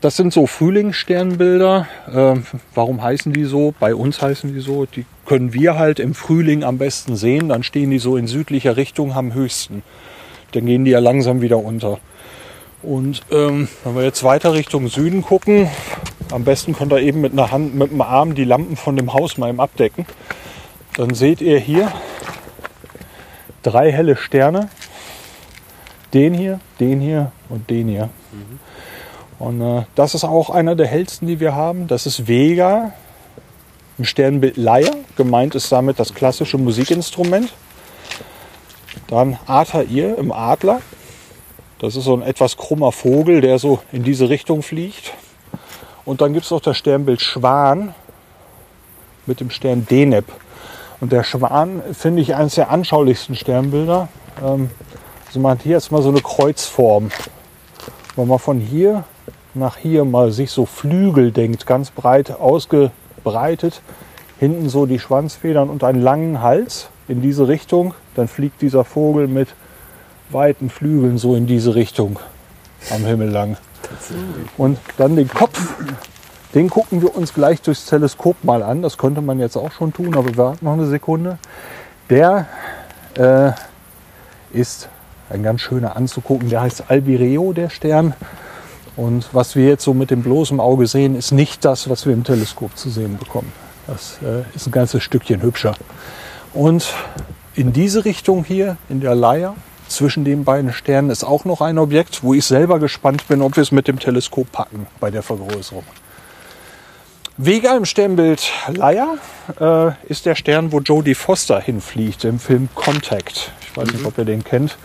das 0.00 0.16
sind 0.16 0.32
so 0.32 0.46
Frühlingssternbilder. 0.46 1.88
Ähm, 2.12 2.46
warum 2.74 3.02
heißen 3.02 3.32
die 3.32 3.44
so? 3.44 3.74
Bei 3.80 3.94
uns 3.94 4.20
heißen 4.20 4.52
die 4.52 4.60
so. 4.60 4.86
Die 4.86 5.06
können 5.26 5.52
wir 5.54 5.78
halt 5.78 5.98
im 5.98 6.14
Frühling 6.14 6.64
am 6.64 6.78
besten 6.78 7.16
sehen. 7.16 7.48
Dann 7.48 7.62
stehen 7.62 7.90
die 7.90 7.98
so 7.98 8.16
in 8.16 8.26
südlicher 8.26 8.76
Richtung 8.76 9.12
am 9.12 9.32
höchsten. 9.32 9.82
Dann 10.52 10.66
gehen 10.66 10.84
die 10.84 10.90
ja 10.90 10.98
langsam 10.98 11.40
wieder 11.40 11.58
unter. 11.58 11.98
Und 12.82 13.22
ähm, 13.30 13.68
wenn 13.82 13.96
wir 13.96 14.02
jetzt 14.02 14.22
weiter 14.24 14.52
Richtung 14.52 14.88
Süden 14.88 15.22
gucken, 15.22 15.70
am 16.30 16.44
besten 16.44 16.74
könnt 16.74 16.92
ihr 16.92 17.00
eben 17.00 17.22
mit 17.22 17.32
einer 17.32 17.50
Hand, 17.50 17.74
mit 17.74 17.90
dem 17.90 18.02
Arm 18.02 18.34
die 18.34 18.44
Lampen 18.44 18.76
von 18.76 18.96
dem 18.96 19.14
Haus 19.14 19.38
mal 19.38 19.48
im 19.48 19.58
abdecken. 19.58 20.04
Dann 20.96 21.14
seht 21.14 21.40
ihr 21.40 21.58
hier 21.58 21.90
drei 23.62 23.90
helle 23.90 24.16
Sterne. 24.16 24.68
Den 26.14 26.32
hier, 26.32 26.60
den 26.80 27.00
hier 27.00 27.32
und 27.48 27.68
den 27.68 27.88
hier. 27.88 28.08
Und 29.38 29.60
äh, 29.60 29.82
das 29.94 30.14
ist 30.14 30.24
auch 30.24 30.48
einer 30.48 30.76
der 30.76 30.86
hellsten, 30.86 31.26
die 31.26 31.40
wir 31.40 31.54
haben. 31.54 31.88
Das 31.88 32.06
ist 32.06 32.28
Vega, 32.28 32.92
im 33.98 34.04
Sternbild 34.04 34.56
Leier. 34.56 34.94
Gemeint 35.16 35.54
ist 35.54 35.70
damit 35.70 35.98
das 35.98 36.14
klassische 36.14 36.58
Musikinstrument. 36.58 37.52
Dann 39.08 39.38
Altair 39.46 40.16
im 40.18 40.32
Adler. 40.32 40.80
Das 41.78 41.96
ist 41.96 42.04
so 42.04 42.14
ein 42.14 42.22
etwas 42.22 42.56
krummer 42.56 42.92
Vogel, 42.92 43.40
der 43.40 43.58
so 43.58 43.80
in 43.92 44.02
diese 44.02 44.28
Richtung 44.28 44.62
fliegt. 44.62 45.12
Und 46.04 46.20
dann 46.20 46.32
gibt 46.32 46.44
es 46.44 46.50
noch 46.50 46.60
das 46.60 46.76
Sternbild 46.76 47.20
Schwan 47.20 47.94
mit 49.26 49.40
dem 49.40 49.50
Stern 49.50 49.86
Deneb. 49.90 50.26
Und 51.00 51.12
der 51.12 51.24
Schwan 51.24 51.82
finde 51.92 52.22
ich 52.22 52.34
eines 52.34 52.54
der 52.54 52.70
anschaulichsten 52.70 53.36
Sternbilder. 53.36 54.08
Ähm, 54.44 54.70
also 55.34 55.42
man 55.42 55.58
hat 55.58 55.62
hier 55.64 55.72
jetzt 55.72 55.90
mal 55.90 56.00
so 56.00 56.10
eine 56.10 56.20
Kreuzform. 56.20 57.10
Wenn 58.14 58.28
man 58.28 58.38
von 58.38 58.60
hier 58.60 59.02
nach 59.52 59.76
hier 59.76 60.04
mal 60.04 60.30
sich 60.30 60.52
so 60.52 60.64
Flügel 60.64 61.32
denkt, 61.32 61.66
ganz 61.66 61.90
breit 61.90 62.30
ausgebreitet, 62.30 63.82
hinten 64.38 64.68
so 64.68 64.86
die 64.86 65.00
Schwanzfedern 65.00 65.70
und 65.70 65.82
einen 65.82 66.00
langen 66.00 66.40
Hals 66.40 66.86
in 67.08 67.20
diese 67.20 67.48
Richtung, 67.48 67.94
dann 68.14 68.28
fliegt 68.28 68.62
dieser 68.62 68.84
Vogel 68.84 69.26
mit 69.26 69.48
weiten 70.30 70.70
Flügeln 70.70 71.18
so 71.18 71.34
in 71.34 71.48
diese 71.48 71.74
Richtung 71.74 72.20
am 72.90 73.04
Himmel 73.04 73.30
lang. 73.30 73.56
Und 74.56 74.78
dann 74.98 75.16
den 75.16 75.28
Kopf, 75.28 75.74
den 76.54 76.70
gucken 76.70 77.02
wir 77.02 77.16
uns 77.16 77.34
gleich 77.34 77.60
durchs 77.60 77.86
Teleskop 77.86 78.44
mal 78.44 78.62
an. 78.62 78.82
Das 78.82 78.98
könnte 78.98 79.20
man 79.20 79.40
jetzt 79.40 79.56
auch 79.56 79.72
schon 79.72 79.92
tun, 79.92 80.14
aber 80.14 80.26
wir 80.26 80.36
warten 80.36 80.64
noch 80.64 80.74
eine 80.74 80.86
Sekunde. 80.86 81.38
Der 82.08 82.46
äh, 83.16 83.50
ist 84.52 84.88
ein 85.34 85.42
ganz 85.42 85.60
schöner 85.60 85.96
anzugucken. 85.96 86.48
Der 86.48 86.62
heißt 86.62 86.84
Albireo, 86.88 87.52
der 87.52 87.68
Stern. 87.68 88.14
Und 88.96 89.28
was 89.32 89.56
wir 89.56 89.66
jetzt 89.66 89.84
so 89.84 89.92
mit 89.92 90.10
dem 90.10 90.22
bloßen 90.22 90.60
Auge 90.60 90.86
sehen, 90.86 91.16
ist 91.16 91.32
nicht 91.32 91.64
das, 91.64 91.90
was 91.90 92.06
wir 92.06 92.14
im 92.14 92.24
Teleskop 92.24 92.76
zu 92.76 92.88
sehen 92.88 93.18
bekommen. 93.18 93.52
Das 93.86 94.18
äh, 94.22 94.44
ist 94.54 94.66
ein 94.66 94.70
ganzes 94.72 95.02
Stückchen 95.02 95.42
hübscher. 95.42 95.74
Und 96.52 96.94
in 97.54 97.72
diese 97.72 98.04
Richtung 98.04 98.44
hier, 98.44 98.76
in 98.88 99.00
der 99.00 99.14
Leier, 99.14 99.56
zwischen 99.88 100.24
den 100.24 100.44
beiden 100.44 100.72
Sternen 100.72 101.10
ist 101.10 101.24
auch 101.24 101.44
noch 101.44 101.60
ein 101.60 101.78
Objekt, 101.78 102.22
wo 102.22 102.34
ich 102.34 102.46
selber 102.46 102.78
gespannt 102.78 103.28
bin, 103.28 103.42
ob 103.42 103.56
wir 103.56 103.62
es 103.62 103.72
mit 103.72 103.86
dem 103.86 103.98
Teleskop 103.98 104.50
packen 104.50 104.86
bei 105.00 105.10
der 105.10 105.22
Vergrößerung. 105.22 105.84
Vega 107.36 107.76
im 107.76 107.84
Sternbild 107.84 108.52
Leier 108.68 109.18
äh, 109.58 109.90
ist 110.08 110.24
der 110.24 110.36
Stern, 110.36 110.70
wo 110.70 110.78
Jodie 110.78 111.16
Foster 111.16 111.58
hinfliegt 111.60 112.24
im 112.24 112.38
Film 112.38 112.68
Contact. 112.76 113.50
Ich 113.60 113.76
weiß 113.76 113.92
nicht, 113.92 114.04
ob 114.04 114.16
ihr 114.18 114.24
den 114.24 114.44
kennt. 114.44 114.78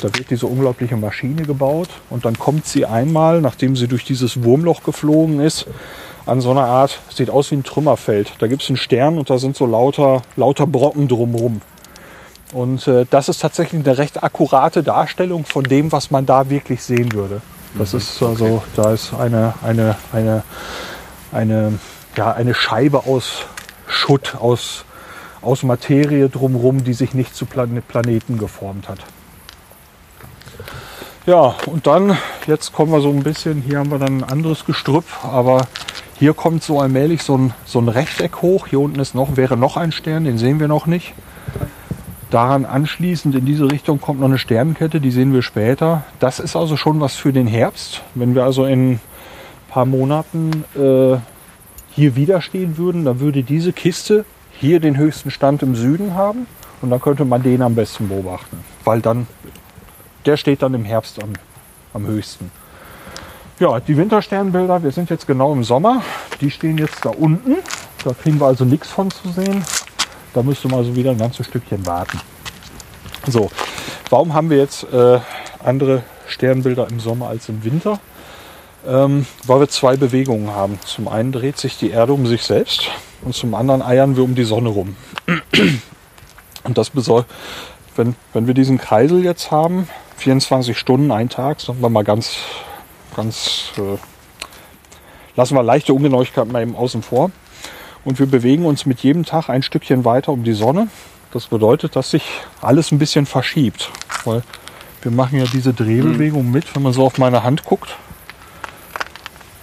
Da 0.00 0.12
wird 0.12 0.30
diese 0.30 0.48
unglaubliche 0.48 0.96
Maschine 0.96 1.42
gebaut 1.42 1.90
und 2.10 2.24
dann 2.24 2.36
kommt 2.36 2.66
sie 2.66 2.86
einmal, 2.86 3.40
nachdem 3.40 3.76
sie 3.76 3.86
durch 3.86 4.04
dieses 4.04 4.42
Wurmloch 4.42 4.82
geflogen 4.82 5.38
ist, 5.38 5.68
an 6.26 6.40
so 6.40 6.50
einer 6.50 6.64
Art, 6.64 6.98
sieht 7.08 7.30
aus 7.30 7.52
wie 7.52 7.56
ein 7.56 7.62
Trümmerfeld. 7.62 8.32
Da 8.40 8.48
gibt 8.48 8.64
es 8.64 8.68
einen 8.68 8.78
Stern 8.78 9.16
und 9.16 9.30
da 9.30 9.38
sind 9.38 9.54
so 9.54 9.64
lauter, 9.64 10.22
lauter 10.34 10.66
Brocken 10.66 11.06
drumherum. 11.06 11.60
Und 12.52 12.88
äh, 12.88 13.06
das 13.08 13.28
ist 13.28 13.42
tatsächlich 13.42 13.86
eine 13.86 13.96
recht 13.96 14.24
akkurate 14.24 14.82
Darstellung 14.82 15.44
von 15.44 15.62
dem, 15.62 15.92
was 15.92 16.10
man 16.10 16.26
da 16.26 16.50
wirklich 16.50 16.82
sehen 16.82 17.12
würde. 17.12 17.42
Das 17.78 17.94
ist 17.94 18.20
also, 18.24 18.64
da 18.74 18.92
ist 18.92 19.14
eine, 19.14 19.54
eine, 19.62 19.96
eine, 20.12 20.42
eine, 21.30 21.78
ja, 22.16 22.32
eine 22.32 22.54
Scheibe 22.54 23.06
aus 23.06 23.46
Schutt, 23.86 24.36
aus, 24.36 24.84
aus 25.40 25.62
Materie 25.62 26.28
drumherum, 26.28 26.84
die 26.84 26.94
sich 26.94 27.14
nicht 27.14 27.34
zu 27.34 27.46
Plan 27.46 27.82
Planeten 27.86 28.38
geformt 28.38 28.88
hat. 28.88 28.98
Ja, 31.24 31.54
und 31.66 31.86
dann, 31.86 32.18
jetzt 32.48 32.72
kommen 32.72 32.90
wir 32.90 33.00
so 33.00 33.10
ein 33.10 33.22
bisschen, 33.22 33.62
hier 33.62 33.78
haben 33.78 33.90
wir 33.90 33.98
dann 33.98 34.18
ein 34.18 34.24
anderes 34.24 34.64
Gestrüpp, 34.64 35.04
aber 35.22 35.68
hier 36.18 36.34
kommt 36.34 36.64
so 36.64 36.80
allmählich 36.80 37.22
so 37.22 37.36
ein, 37.36 37.54
so 37.64 37.80
ein 37.80 37.88
Rechteck 37.88 38.42
hoch. 38.42 38.66
Hier 38.66 38.80
unten 38.80 38.98
ist 38.98 39.14
noch, 39.14 39.36
wäre 39.36 39.56
noch 39.56 39.76
ein 39.76 39.92
Stern, 39.92 40.24
den 40.24 40.38
sehen 40.38 40.58
wir 40.58 40.68
noch 40.68 40.86
nicht. 40.86 41.14
Daran 42.30 42.64
anschließend 42.64 43.34
in 43.34 43.44
diese 43.44 43.70
Richtung 43.70 44.00
kommt 44.00 44.20
noch 44.20 44.26
eine 44.26 44.38
Sternenkette, 44.38 45.00
die 45.00 45.10
sehen 45.10 45.32
wir 45.32 45.42
später. 45.42 46.04
Das 46.18 46.40
ist 46.40 46.56
also 46.56 46.76
schon 46.76 47.00
was 47.00 47.14
für 47.14 47.32
den 47.32 47.46
Herbst. 47.46 48.02
Wenn 48.14 48.34
wir 48.34 48.44
also 48.44 48.64
in 48.64 48.92
ein 48.92 49.00
paar 49.68 49.84
Monaten 49.84 50.64
äh, 50.74 51.18
hier 51.94 52.16
wieder 52.16 52.40
stehen 52.40 52.78
würden, 52.78 53.04
dann 53.04 53.20
würde 53.20 53.42
diese 53.42 53.72
Kiste 53.72 54.24
hier 54.52 54.80
den 54.80 54.96
höchsten 54.96 55.30
Stand 55.30 55.62
im 55.62 55.74
Süden 55.74 56.14
haben 56.14 56.46
und 56.80 56.90
dann 56.90 57.00
könnte 57.00 57.24
man 57.24 57.42
den 57.42 57.62
am 57.62 57.74
besten 57.74 58.08
beobachten, 58.08 58.58
weil 58.84 59.00
dann 59.00 59.26
der 60.26 60.36
steht 60.36 60.62
dann 60.62 60.74
im 60.74 60.84
Herbst 60.84 61.22
am, 61.22 61.32
am 61.92 62.06
höchsten. 62.06 62.50
Ja, 63.58 63.80
die 63.80 63.96
Wintersternbilder, 63.96 64.82
wir 64.82 64.92
sind 64.92 65.10
jetzt 65.10 65.26
genau 65.26 65.52
im 65.52 65.64
Sommer, 65.64 66.02
die 66.40 66.50
stehen 66.50 66.78
jetzt 66.78 67.04
da 67.04 67.10
unten. 67.10 67.56
Da 68.04 68.12
kriegen 68.12 68.40
wir 68.40 68.46
also 68.46 68.64
nichts 68.64 68.88
von 68.90 69.10
zu 69.10 69.28
sehen. 69.30 69.64
Da 70.34 70.42
müsste 70.42 70.68
man 70.68 70.80
also 70.80 70.96
wieder 70.96 71.10
ein 71.10 71.18
ganzes 71.18 71.46
Stückchen 71.46 71.86
warten. 71.86 72.20
So, 73.26 73.50
warum 74.10 74.34
haben 74.34 74.50
wir 74.50 74.58
jetzt 74.58 74.84
äh, 74.92 75.20
andere 75.62 76.02
Sternbilder 76.26 76.88
im 76.88 76.98
Sommer 76.98 77.28
als 77.28 77.48
im 77.48 77.62
Winter? 77.62 78.00
Ähm, 78.86 79.26
weil 79.46 79.60
wir 79.60 79.68
zwei 79.68 79.96
Bewegungen 79.96 80.50
haben. 80.50 80.78
Zum 80.84 81.06
einen 81.08 81.30
dreht 81.30 81.56
sich 81.56 81.78
die 81.78 81.90
Erde 81.90 82.12
um 82.12 82.26
sich 82.26 82.42
selbst 82.42 82.90
und 83.22 83.34
zum 83.34 83.54
anderen 83.54 83.80
eiern 83.80 84.16
wir 84.16 84.24
um 84.24 84.34
die 84.34 84.44
Sonne 84.44 84.70
rum. 84.70 84.96
Und 86.64 86.78
das 86.78 86.90
bedeutet, 86.90 87.30
wenn, 87.96 88.14
wenn 88.32 88.46
wir 88.46 88.54
diesen 88.54 88.78
Kreisel 88.78 89.24
jetzt 89.24 89.50
haben, 89.50 89.88
24 90.16 90.78
Stunden, 90.78 91.10
ein 91.10 91.28
Tag, 91.28 91.60
sagen 91.60 91.80
wir 91.80 91.88
mal 91.88 92.04
ganz, 92.04 92.36
ganz, 93.16 93.72
äh, 93.76 93.98
lassen 95.36 95.56
wir 95.56 95.62
leichte 95.62 95.92
Ungenauigkeit 95.92 96.46
mal 96.50 96.62
eben 96.62 96.76
außen 96.76 97.02
vor. 97.02 97.30
Und 98.04 98.18
wir 98.18 98.26
bewegen 98.26 98.66
uns 98.66 98.86
mit 98.86 99.00
jedem 99.00 99.24
Tag 99.24 99.48
ein 99.48 99.62
Stückchen 99.62 100.04
weiter 100.04 100.32
um 100.32 100.44
die 100.44 100.54
Sonne. 100.54 100.88
Das 101.32 101.46
bedeutet, 101.46 101.96
dass 101.96 102.10
sich 102.10 102.24
alles 102.60 102.92
ein 102.92 102.98
bisschen 102.98 103.26
verschiebt. 103.26 103.90
Weil 104.24 104.42
wir 105.02 105.12
machen 105.12 105.38
ja 105.38 105.44
diese 105.52 105.72
Drehbewegung 105.72 106.50
mit, 106.50 106.74
wenn 106.74 106.82
man 106.82 106.92
so 106.92 107.04
auf 107.04 107.18
meine 107.18 107.42
Hand 107.42 107.64
guckt. 107.64 107.96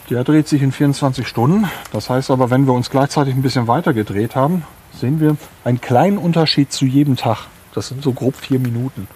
Der 0.10 0.24
dreht 0.24 0.48
sich 0.48 0.63
in 0.63 0.72
24 0.72 1.28
Stunden. 1.28 1.69
Das 1.91 2.10
heißt 2.10 2.32
aber, 2.32 2.50
wenn 2.50 2.65
wir 2.65 2.74
uns 2.74 2.89
gleichzeitig 2.89 3.36
ein 3.36 3.43
bisschen 3.43 3.67
weiter 3.67 3.93
gedreht 3.93 4.36
haben, 4.36 4.63
sehen 5.00 5.19
wir 5.19 5.38
einen 5.63 5.82
kleinen 5.82 6.17
Unterschied 6.17 6.74
zu 6.74 6.86
jedem 6.86 7.15
Tag. 7.15 7.45
Das 7.76 7.89
sind 7.89 8.04
so 8.04 8.12
grob 8.13 8.36
vier 8.36 8.60
Minuten. 8.60 9.08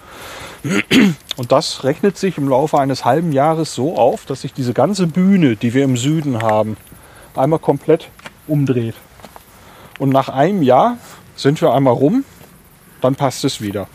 Und 1.35 1.51
das 1.51 1.83
rechnet 1.83 2.17
sich 2.17 2.37
im 2.37 2.47
Laufe 2.47 2.79
eines 2.79 3.05
halben 3.05 3.31
Jahres 3.31 3.73
so 3.73 3.97
auf, 3.97 4.25
dass 4.25 4.41
sich 4.41 4.53
diese 4.53 4.73
ganze 4.73 5.07
Bühne, 5.07 5.55
die 5.55 5.73
wir 5.73 5.83
im 5.83 5.97
Süden 5.97 6.43
haben, 6.43 6.77
einmal 7.35 7.59
komplett 7.59 8.09
umdreht. 8.47 8.95
Und 9.97 10.09
nach 10.09 10.29
einem 10.29 10.61
Jahr 10.61 10.97
sind 11.35 11.59
wir 11.59 11.73
einmal 11.73 11.93
rum, 11.93 12.23
dann 13.01 13.15
passt 13.15 13.43
es 13.45 13.61
wieder. 13.61 13.87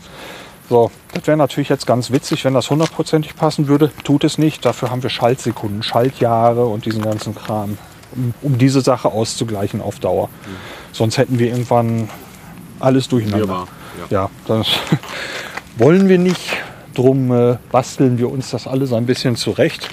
So, 0.69 0.91
das 1.13 1.25
wäre 1.25 1.35
natürlich 1.35 1.67
jetzt 1.69 1.87
ganz 1.87 2.11
witzig, 2.11 2.45
wenn 2.45 2.53
das 2.53 2.69
hundertprozentig 2.69 3.35
passen 3.35 3.67
würde. 3.67 3.91
Tut 4.03 4.23
es 4.23 4.37
nicht. 4.37 4.63
Dafür 4.63 4.91
haben 4.91 5.01
wir 5.01 5.09
Schaltsekunden, 5.09 5.81
Schaltjahre 5.81 6.65
und 6.65 6.85
diesen 6.85 7.01
ganzen 7.01 7.33
Kram, 7.33 7.79
um, 8.15 8.35
um 8.43 8.57
diese 8.59 8.81
Sache 8.81 9.09
auszugleichen 9.09 9.81
auf 9.81 9.99
Dauer. 9.99 10.29
Sonst 10.91 11.17
hätten 11.17 11.39
wir 11.39 11.47
irgendwann 11.47 12.07
alles 12.79 13.07
durcheinander. 13.07 13.47
Wirrwarr, 13.47 13.67
Ja, 14.11 14.29
das 14.47 14.67
wollen 15.77 16.07
wir 16.07 16.19
nicht. 16.19 16.57
Drum 16.93 17.31
äh, 17.31 17.57
basteln 17.71 18.19
wir 18.19 18.29
uns 18.29 18.51
das 18.51 18.67
alles 18.67 18.93
ein 18.93 19.07
bisschen 19.07 19.35
zurecht. 19.35 19.89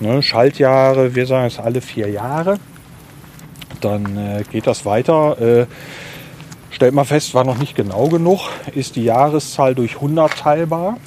Ne, 0.00 0.22
Schaltjahre, 0.22 1.14
wir 1.14 1.26
sagen 1.26 1.46
es 1.46 1.58
alle 1.58 1.82
vier 1.82 2.08
Jahre. 2.08 2.58
Dann 3.82 4.16
äh, 4.16 4.44
geht 4.50 4.66
das 4.66 4.86
weiter. 4.86 5.40
Äh, 5.40 5.66
stellt 6.70 6.94
mal 6.94 7.04
fest, 7.04 7.34
war 7.34 7.44
noch 7.44 7.58
nicht 7.58 7.74
genau 7.74 8.08
genug. 8.08 8.40
Ist 8.74 8.96
die 8.96 9.04
Jahreszahl 9.04 9.74
durch 9.74 9.96
100 9.96 10.36
teilbar, 10.36 10.98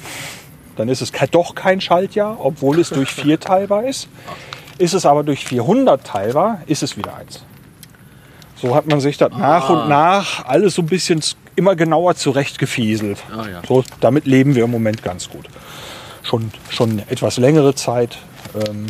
dann 0.76 0.88
ist 0.88 1.02
es 1.02 1.12
doch 1.30 1.54
kein 1.54 1.80
Schaltjahr, 1.80 2.38
obwohl 2.40 2.80
es 2.80 2.90
durch 2.90 3.10
4 3.10 3.40
teilbar 3.40 3.84
ist. 3.84 4.08
Ist 4.78 4.94
es 4.94 5.04
aber 5.04 5.22
durch 5.22 5.44
400 5.44 6.02
teilbar, 6.04 6.62
ist 6.66 6.82
es 6.82 6.96
wieder 6.96 7.14
eins. 7.14 7.44
So 8.56 8.74
hat 8.74 8.86
man 8.86 9.00
sich 9.00 9.16
das 9.16 9.30
nach 9.32 9.70
und 9.70 9.88
nach 9.88 10.44
alles 10.46 10.74
so 10.74 10.82
ein 10.82 10.86
bisschen 10.86 11.22
immer 11.56 11.76
genauer 11.76 12.14
zurechtgefieselt. 12.14 13.18
Ah, 13.30 13.48
ja. 13.48 13.62
So, 13.66 13.84
damit 14.00 14.26
leben 14.26 14.54
wir 14.54 14.64
im 14.64 14.70
Moment 14.70 15.02
ganz 15.02 15.28
gut. 15.28 15.46
Schon, 16.22 16.50
schon 16.68 16.98
etwas 17.08 17.38
längere 17.38 17.74
Zeit. 17.74 18.18
Ähm, 18.54 18.86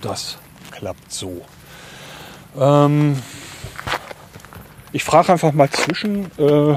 das 0.00 0.38
klappt 0.70 1.12
so. 1.12 1.42
Ähm, 2.58 3.22
ich 4.92 5.04
frage 5.04 5.32
einfach 5.32 5.52
mal 5.52 5.70
zwischen, 5.70 6.30
äh, 6.38 6.72
äh, 6.72 6.76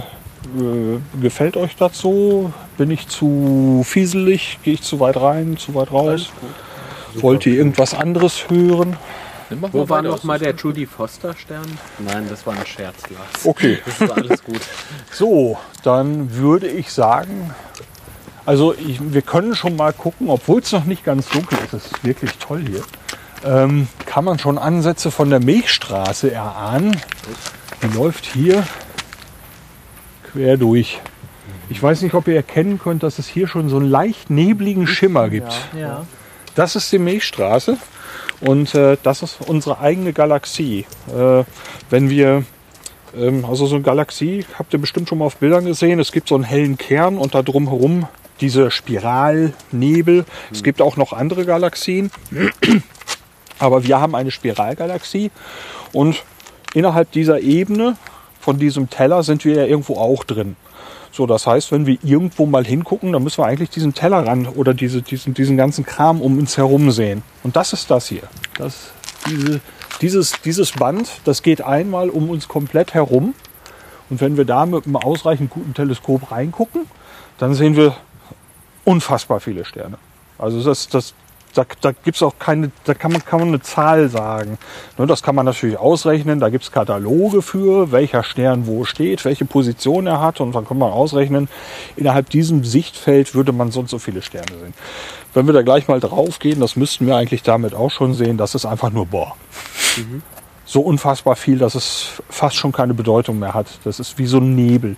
gefällt 1.21 1.57
euch 1.57 1.75
das 1.75 1.97
so? 1.97 2.51
Bin 2.77 2.91
ich 2.91 3.07
zu 3.07 3.83
fieselig? 3.85 4.59
Gehe 4.63 4.75
ich 4.75 4.81
zu 4.81 4.99
weit 4.99 5.17
rein, 5.17 5.57
zu 5.57 5.75
weit 5.75 5.91
raus? 5.91 6.31
Wollt 7.15 7.45
ihr 7.45 7.55
irgendwas 7.55 7.93
anderes 7.93 8.49
hören? 8.49 8.97
Wo 9.49 9.87
war 9.87 10.01
noch 10.01 10.23
mal 10.23 10.39
der 10.39 10.55
Judy 10.55 10.85
Foster 10.85 11.35
Stern? 11.35 11.77
Nein, 11.99 12.25
das 12.29 12.45
war 12.47 12.55
ein 12.55 12.65
Scherz, 12.65 13.03
Lars. 13.09 13.45
Okay. 13.45 13.79
Das 13.85 14.09
war 14.09 14.17
alles 14.17 14.43
gut. 14.43 14.61
So, 15.11 15.57
dann 15.83 16.33
würde 16.35 16.67
ich 16.67 16.91
sagen, 16.91 17.53
also 18.45 18.73
ich, 18.73 18.99
wir 19.13 19.21
können 19.21 19.55
schon 19.55 19.75
mal 19.75 19.93
gucken, 19.93 20.29
obwohl 20.29 20.61
es 20.61 20.71
noch 20.71 20.85
nicht 20.85 21.03
ganz 21.03 21.29
dunkel 21.29 21.57
ist, 21.63 21.73
es 21.73 21.85
ist 21.85 22.03
wirklich 22.03 22.31
toll 22.37 22.63
hier, 22.67 22.83
ähm, 23.43 23.87
kann 24.05 24.25
man 24.25 24.39
schon 24.39 24.57
Ansätze 24.57 25.11
von 25.11 25.29
der 25.29 25.39
Milchstraße 25.39 26.31
erahnen. 26.31 26.99
Die 27.81 27.97
läuft 27.97 28.25
hier 28.25 28.65
quer 30.31 30.57
durch. 30.57 30.99
Ich 31.69 31.81
weiß 31.81 32.01
nicht, 32.01 32.13
ob 32.13 32.27
ihr 32.27 32.35
erkennen 32.35 32.79
könnt, 32.79 33.03
dass 33.03 33.19
es 33.19 33.27
hier 33.27 33.47
schon 33.47 33.69
so 33.69 33.77
einen 33.77 33.89
leicht 33.89 34.29
nebligen 34.29 34.87
Schimmer 34.87 35.29
gibt. 35.29 35.53
Ja. 35.77 36.05
Das 36.53 36.75
ist 36.75 36.91
die 36.91 36.99
Milchstraße 36.99 37.77
und 38.41 38.75
äh, 38.75 38.97
das 39.01 39.23
ist 39.23 39.37
unsere 39.47 39.79
eigene 39.79 40.13
Galaxie. 40.13 40.85
Äh, 41.07 41.43
wenn 41.89 42.09
wir, 42.09 42.43
ähm, 43.15 43.45
also 43.45 43.65
so 43.65 43.75
eine 43.75 43.83
Galaxie, 43.83 44.45
habt 44.57 44.73
ihr 44.73 44.79
bestimmt 44.79 45.09
schon 45.09 45.17
mal 45.17 45.25
auf 45.25 45.37
Bildern 45.37 45.65
gesehen, 45.65 45.99
es 45.99 46.11
gibt 46.11 46.29
so 46.29 46.35
einen 46.35 46.43
hellen 46.43 46.77
Kern 46.77 47.17
und 47.17 47.33
da 47.33 47.41
drumherum 47.41 48.07
diese 48.41 48.69
Spiralnebel. 48.69 50.25
Es 50.51 50.63
gibt 50.63 50.81
auch 50.81 50.97
noch 50.97 51.13
andere 51.13 51.45
Galaxien, 51.45 52.11
aber 53.59 53.83
wir 53.85 53.99
haben 53.99 54.15
eine 54.15 54.31
Spiralgalaxie 54.31 55.31
und 55.93 56.23
innerhalb 56.75 57.11
dieser 57.11 57.39
Ebene 57.39 57.97
von 58.39 58.59
diesem 58.59 58.89
Teller 58.89 59.23
sind 59.23 59.43
wir 59.45 59.55
ja 59.55 59.65
irgendwo 59.65 59.95
auch 59.95 60.23
drin. 60.23 60.55
So, 61.11 61.25
das 61.25 61.47
heißt, 61.47 61.71
wenn 61.71 61.85
wir 61.85 61.97
irgendwo 62.03 62.45
mal 62.45 62.65
hingucken, 62.65 63.13
dann 63.13 63.23
müssen 63.23 63.37
wir 63.41 63.45
eigentlich 63.45 63.69
diesen 63.69 63.93
Tellerrand 63.93 64.57
oder 64.57 64.73
diese, 64.73 65.01
diesen, 65.01 65.33
diesen 65.33 65.55
ganzen 65.55 65.85
Kram 65.85 66.21
um 66.21 66.37
uns 66.37 66.57
herum 66.57 66.91
sehen. 66.91 67.23
Und 67.41 67.55
das 67.55 67.71
ist 67.71 67.89
das 67.89 68.07
hier. 68.07 68.23
Das, 68.57 68.91
diese, 69.29 69.61
dieses, 70.01 70.33
dieses 70.43 70.73
Band, 70.73 71.09
das 71.23 71.41
geht 71.41 71.61
einmal 71.61 72.09
um 72.09 72.29
uns 72.29 72.49
komplett 72.49 72.93
herum. 72.93 73.33
Und 74.09 74.19
wenn 74.19 74.35
wir 74.35 74.43
da 74.43 74.65
mit 74.65 74.85
einem 74.85 74.97
ausreichend 74.97 75.49
guten 75.49 75.73
Teleskop 75.73 76.31
reingucken, 76.31 76.81
dann 77.37 77.53
sehen 77.53 77.77
wir 77.77 77.95
unfassbar 78.83 79.39
viele 79.39 79.63
Sterne. 79.63 79.97
Also 80.37 80.61
das, 80.61 80.89
das, 80.89 81.13
Da, 81.55 81.65
da 81.81 81.91
gibt's 81.91 82.21
auch 82.21 82.37
keine, 82.37 82.71
da 82.83 82.93
kann 82.93 83.11
man, 83.11 83.23
kann 83.23 83.39
man 83.39 83.47
eine 83.47 83.61
Zahl 83.61 84.09
sagen. 84.09 84.57
Ne, 84.97 85.07
das 85.07 85.23
kann 85.23 85.35
man 85.35 85.45
natürlich 85.45 85.77
ausrechnen. 85.77 86.39
Da 86.39 86.49
gibt's 86.49 86.71
Kataloge 86.71 87.41
für, 87.41 87.91
welcher 87.91 88.23
Stern 88.23 88.67
wo 88.67 88.83
steht, 88.83 89.25
welche 89.25 89.45
Position 89.45 90.05
er 90.05 90.21
hat. 90.21 90.41
Und 90.41 90.53
dann 90.53 90.67
kann 90.67 90.77
man 90.77 90.91
ausrechnen, 90.91 91.47
innerhalb 91.95 92.29
diesem 92.29 92.63
Sichtfeld 92.63 93.33
würde 93.33 93.53
man 93.53 93.71
so 93.71 93.79
und 93.79 93.89
so 93.89 93.99
viele 93.99 94.21
Sterne 94.21 94.51
sehen. 94.61 94.73
Wenn 95.33 95.47
wir 95.47 95.53
da 95.53 95.63
gleich 95.63 95.87
mal 95.87 95.99
drauf 95.99 96.39
gehen, 96.39 96.59
das 96.59 96.75
müssten 96.75 97.07
wir 97.07 97.15
eigentlich 97.15 97.43
damit 97.43 97.73
auch 97.73 97.91
schon 97.91 98.13
sehen, 98.13 98.37
das 98.37 98.55
ist 98.55 98.65
einfach 98.65 98.91
nur 98.91 99.07
boah. 99.07 99.35
So 100.65 100.81
unfassbar 100.81 101.35
viel, 101.35 101.57
dass 101.57 101.75
es 101.75 102.21
fast 102.29 102.55
schon 102.55 102.71
keine 102.71 102.93
Bedeutung 102.93 103.39
mehr 103.39 103.53
hat. 103.53 103.67
Das 103.83 103.99
ist 103.99 104.17
wie 104.17 104.25
so 104.25 104.37
ein 104.37 104.55
Nebel. 104.55 104.97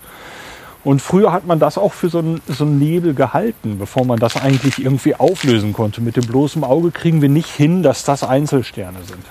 Und 0.88 1.02
früher 1.02 1.34
hat 1.34 1.46
man 1.46 1.60
das 1.60 1.78
auch 1.78 1.92
für 1.92 2.08
so 2.08 2.20
einen, 2.20 2.42
so 2.48 2.64
einen 2.64 2.80
Nebel 2.80 3.14
gehalten, 3.14 3.78
bevor 3.78 4.06
man 4.06 4.20
das 4.20 4.38
eigentlich 4.38 4.80
irgendwie 4.80 5.16
auflösen 5.16 5.74
konnte. 5.74 6.00
Mit 6.00 6.16
dem 6.16 6.26
bloßen 6.26 6.64
Auge 6.64 6.92
kriegen 6.92 7.22
wir 7.22 7.28
nicht 7.28 7.50
hin, 7.50 7.84
dass 7.84 8.06
das 8.06 8.24
Einzelsterne 8.24 9.00
sind. 9.04 9.26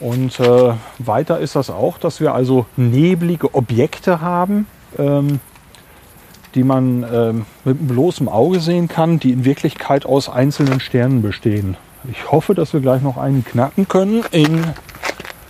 Und 0.00 0.40
äh, 0.40 0.74
weiter 0.98 1.38
ist 1.38 1.54
das 1.54 1.70
auch, 1.70 1.98
dass 1.98 2.18
wir 2.18 2.34
also 2.34 2.66
neblige 2.76 3.54
Objekte 3.54 4.20
haben, 4.20 4.66
ähm, 4.98 5.38
die 6.56 6.64
man 6.64 7.04
ähm, 7.04 7.46
mit 7.64 7.78
dem 7.78 7.86
bloßen 7.86 8.26
Auge 8.26 8.58
sehen 8.58 8.88
kann, 8.88 9.20
die 9.20 9.30
in 9.30 9.44
Wirklichkeit 9.44 10.04
aus 10.04 10.28
einzelnen 10.28 10.80
Sternen 10.80 11.22
bestehen. 11.22 11.76
Ich 12.10 12.32
hoffe, 12.32 12.56
dass 12.56 12.72
wir 12.72 12.80
gleich 12.80 13.02
noch 13.02 13.18
einen 13.18 13.44
knacken 13.44 13.86
können 13.86 14.24
in 14.32 14.64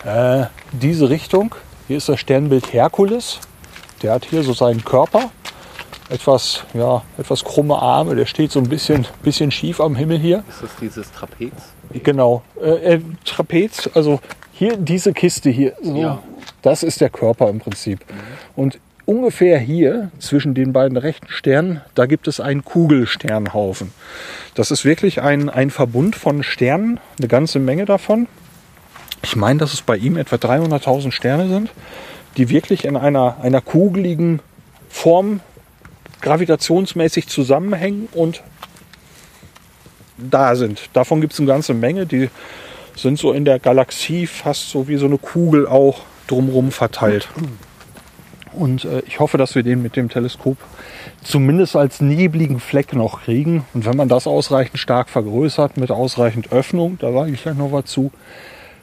äh, 0.04 0.44
diese 0.72 1.08
Richtung. 1.08 1.54
Hier 1.88 1.96
ist 1.96 2.10
das 2.10 2.20
Sternbild 2.20 2.74
Herkules. 2.74 3.40
Der 4.02 4.12
hat 4.12 4.24
hier 4.24 4.42
so 4.42 4.52
seinen 4.52 4.84
Körper. 4.84 5.30
Etwas, 6.10 6.64
ja, 6.74 7.02
etwas 7.16 7.44
krumme 7.44 7.76
Arme. 7.76 8.14
Der 8.14 8.26
steht 8.26 8.52
so 8.52 8.58
ein 8.60 8.68
bisschen, 8.68 9.06
bisschen 9.22 9.50
schief 9.50 9.80
am 9.80 9.96
Himmel 9.96 10.18
hier. 10.18 10.44
Ist 10.48 10.62
das 10.62 10.70
dieses 10.80 11.12
Trapez? 11.12 11.52
Genau. 12.02 12.42
Äh, 12.60 12.94
äh, 12.94 13.00
Trapez, 13.24 13.88
also 13.94 14.20
hier 14.52 14.76
diese 14.76 15.12
Kiste 15.12 15.50
hier. 15.50 15.74
So, 15.82 15.96
Ja. 15.96 16.22
Das 16.62 16.82
ist 16.82 17.00
der 17.00 17.10
Körper 17.10 17.48
im 17.48 17.58
Prinzip. 17.58 18.00
Und 18.54 18.78
ungefähr 19.04 19.58
hier 19.58 20.10
zwischen 20.18 20.54
den 20.54 20.72
beiden 20.72 20.96
rechten 20.96 21.28
Sternen, 21.28 21.80
da 21.94 22.06
gibt 22.06 22.28
es 22.28 22.38
einen 22.38 22.64
Kugelsternhaufen. 22.64 23.92
Das 24.54 24.70
ist 24.70 24.84
wirklich 24.84 25.20
ein, 25.22 25.48
ein 25.48 25.70
Verbund 25.70 26.14
von 26.14 26.42
Sternen, 26.42 27.00
eine 27.18 27.28
ganze 27.28 27.58
Menge 27.58 27.84
davon. 27.84 28.28
Ich 29.24 29.34
meine, 29.34 29.58
dass 29.58 29.72
es 29.72 29.82
bei 29.82 29.96
ihm 29.96 30.16
etwa 30.16 30.36
300.000 30.36 31.10
Sterne 31.12 31.48
sind, 31.48 31.70
die 32.36 32.48
wirklich 32.48 32.84
in 32.84 32.96
einer, 32.96 33.36
einer 33.42 33.60
kugeligen 33.60 34.40
Form 34.88 35.40
gravitationsmäßig 36.20 37.28
zusammenhängen 37.28 38.08
und 38.12 38.42
da 40.18 40.54
sind. 40.54 40.88
Davon 40.92 41.20
gibt 41.20 41.32
es 41.32 41.40
eine 41.40 41.48
ganze 41.48 41.74
Menge, 41.74 42.06
die 42.06 42.30
sind 42.94 43.18
so 43.18 43.32
in 43.32 43.44
der 43.44 43.58
Galaxie 43.58 44.26
fast 44.26 44.70
so 44.70 44.88
wie 44.88 44.96
so 44.96 45.06
eine 45.06 45.18
Kugel 45.18 45.66
auch 45.66 46.00
drumherum 46.26 46.70
verteilt. 46.70 47.28
Und 48.52 48.84
äh, 48.84 49.02
ich 49.06 49.18
hoffe, 49.18 49.38
dass 49.38 49.54
wir 49.54 49.62
den 49.62 49.82
mit 49.82 49.96
dem 49.96 50.08
Teleskop 50.08 50.58
zumindest 51.22 51.74
als 51.74 52.00
nebligen 52.00 52.60
Fleck 52.60 52.92
noch 52.92 53.22
kriegen. 53.22 53.64
Und 53.72 53.86
wenn 53.86 53.96
man 53.96 54.08
das 54.08 54.26
ausreichend 54.26 54.78
stark 54.78 55.08
vergrößert 55.08 55.76
mit 55.78 55.90
ausreichend 55.90 56.52
Öffnung, 56.52 56.98
da 57.00 57.12
sage 57.12 57.32
ich 57.32 57.42
gleich 57.42 57.56
noch 57.56 57.72
was 57.72 57.86
zu, 57.86 58.12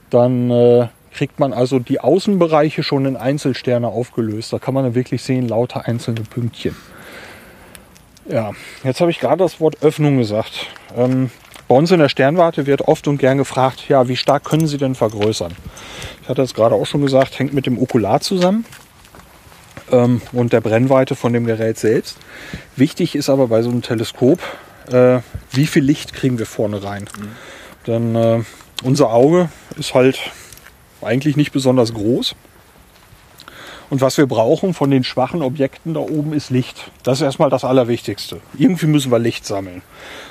dann 0.10 0.50
äh, 0.50 0.88
kriegt 1.19 1.38
man 1.38 1.51
also 1.51 1.79
die 1.79 1.99
Außenbereiche 1.99 2.82
schon 2.82 3.05
in 3.05 3.17
Einzelsterne 3.17 3.89
aufgelöst. 3.89 4.53
Da 4.53 4.58
kann 4.58 4.73
man 4.73 4.86
dann 4.86 4.95
wirklich 4.95 5.21
sehen, 5.21 5.49
lauter 5.49 5.86
einzelne 5.86 6.21
Pünktchen. 6.21 6.77
Ja, 8.29 8.53
jetzt 8.86 9.01
habe 9.01 9.12
ich 9.12 9.19
gerade 9.19 9.43
das 9.43 9.60
Wort 9.60 9.84
Öffnung 9.84 10.17
gesagt. 10.17 10.67
Ähm, 10.95 11.29
bei 11.67 11.75
uns 11.75 11.91
in 11.91 11.99
der 11.99 12.08
Sternwarte 12.08 12.67
wird 12.67 12.88
oft 12.88 13.05
und 13.10 13.17
gern 13.17 13.38
gefragt, 13.38 13.89
ja, 13.89 14.08
wie 14.08 14.15
stark 14.15 14.45
können 14.45 14.65
Sie 14.65 14.77
denn 14.77 14.95
vergrößern? 14.95 15.51
Ich 16.21 16.29
hatte 16.29 16.41
es 16.41 16.53
gerade 16.53 16.73
auch 16.73 16.86
schon 16.86 17.01
gesagt, 17.01 17.38
hängt 17.38 17.53
mit 17.53 17.65
dem 17.65 17.77
Okular 17.77 18.21
zusammen 18.21 18.63
ähm, 19.91 20.21
und 20.32 20.53
der 20.53 20.62
Brennweite 20.62 21.17
von 21.17 21.34
dem 21.34 21.45
Gerät 21.45 21.77
selbst. 21.77 22.15
Wichtig 22.77 23.17
ist 23.17 23.29
aber 23.29 23.49
bei 23.49 23.62
so 23.62 23.69
einem 23.69 23.82
Teleskop, 23.82 24.39
äh, 24.89 25.19
wie 25.51 25.67
viel 25.67 25.84
Licht 25.84 26.13
kriegen 26.13 26.39
wir 26.39 26.45
vorne 26.45 26.82
rein. 26.82 27.10
Denn 27.88 28.15
äh, 28.15 28.39
unser 28.84 29.12
Auge 29.12 29.49
ist 29.77 29.93
halt 29.93 30.17
eigentlich 31.02 31.38
nicht 31.38 31.52
besonders 31.52 31.94
groß. 31.94 32.36
Und 33.90 34.02
was 34.02 34.18
wir 34.18 34.28
brauchen 34.28 34.74
von 34.74 34.92
den 34.92 35.04
schwachen 35.04 35.42
Objekten 35.42 35.96
da 35.96 36.00
oben 36.00 36.34
ist 36.34 36.52
Licht. 36.52 36.92
Das 37.04 37.20
ist 37.20 37.24
erstmal 37.24 37.50
das 37.50 37.64
Allerwichtigste. 37.64 38.40
Irgendwie 38.58 38.86
müssen 38.86 39.12
wir 39.12 39.18
Licht 39.18 39.46
sammeln. 39.46 39.82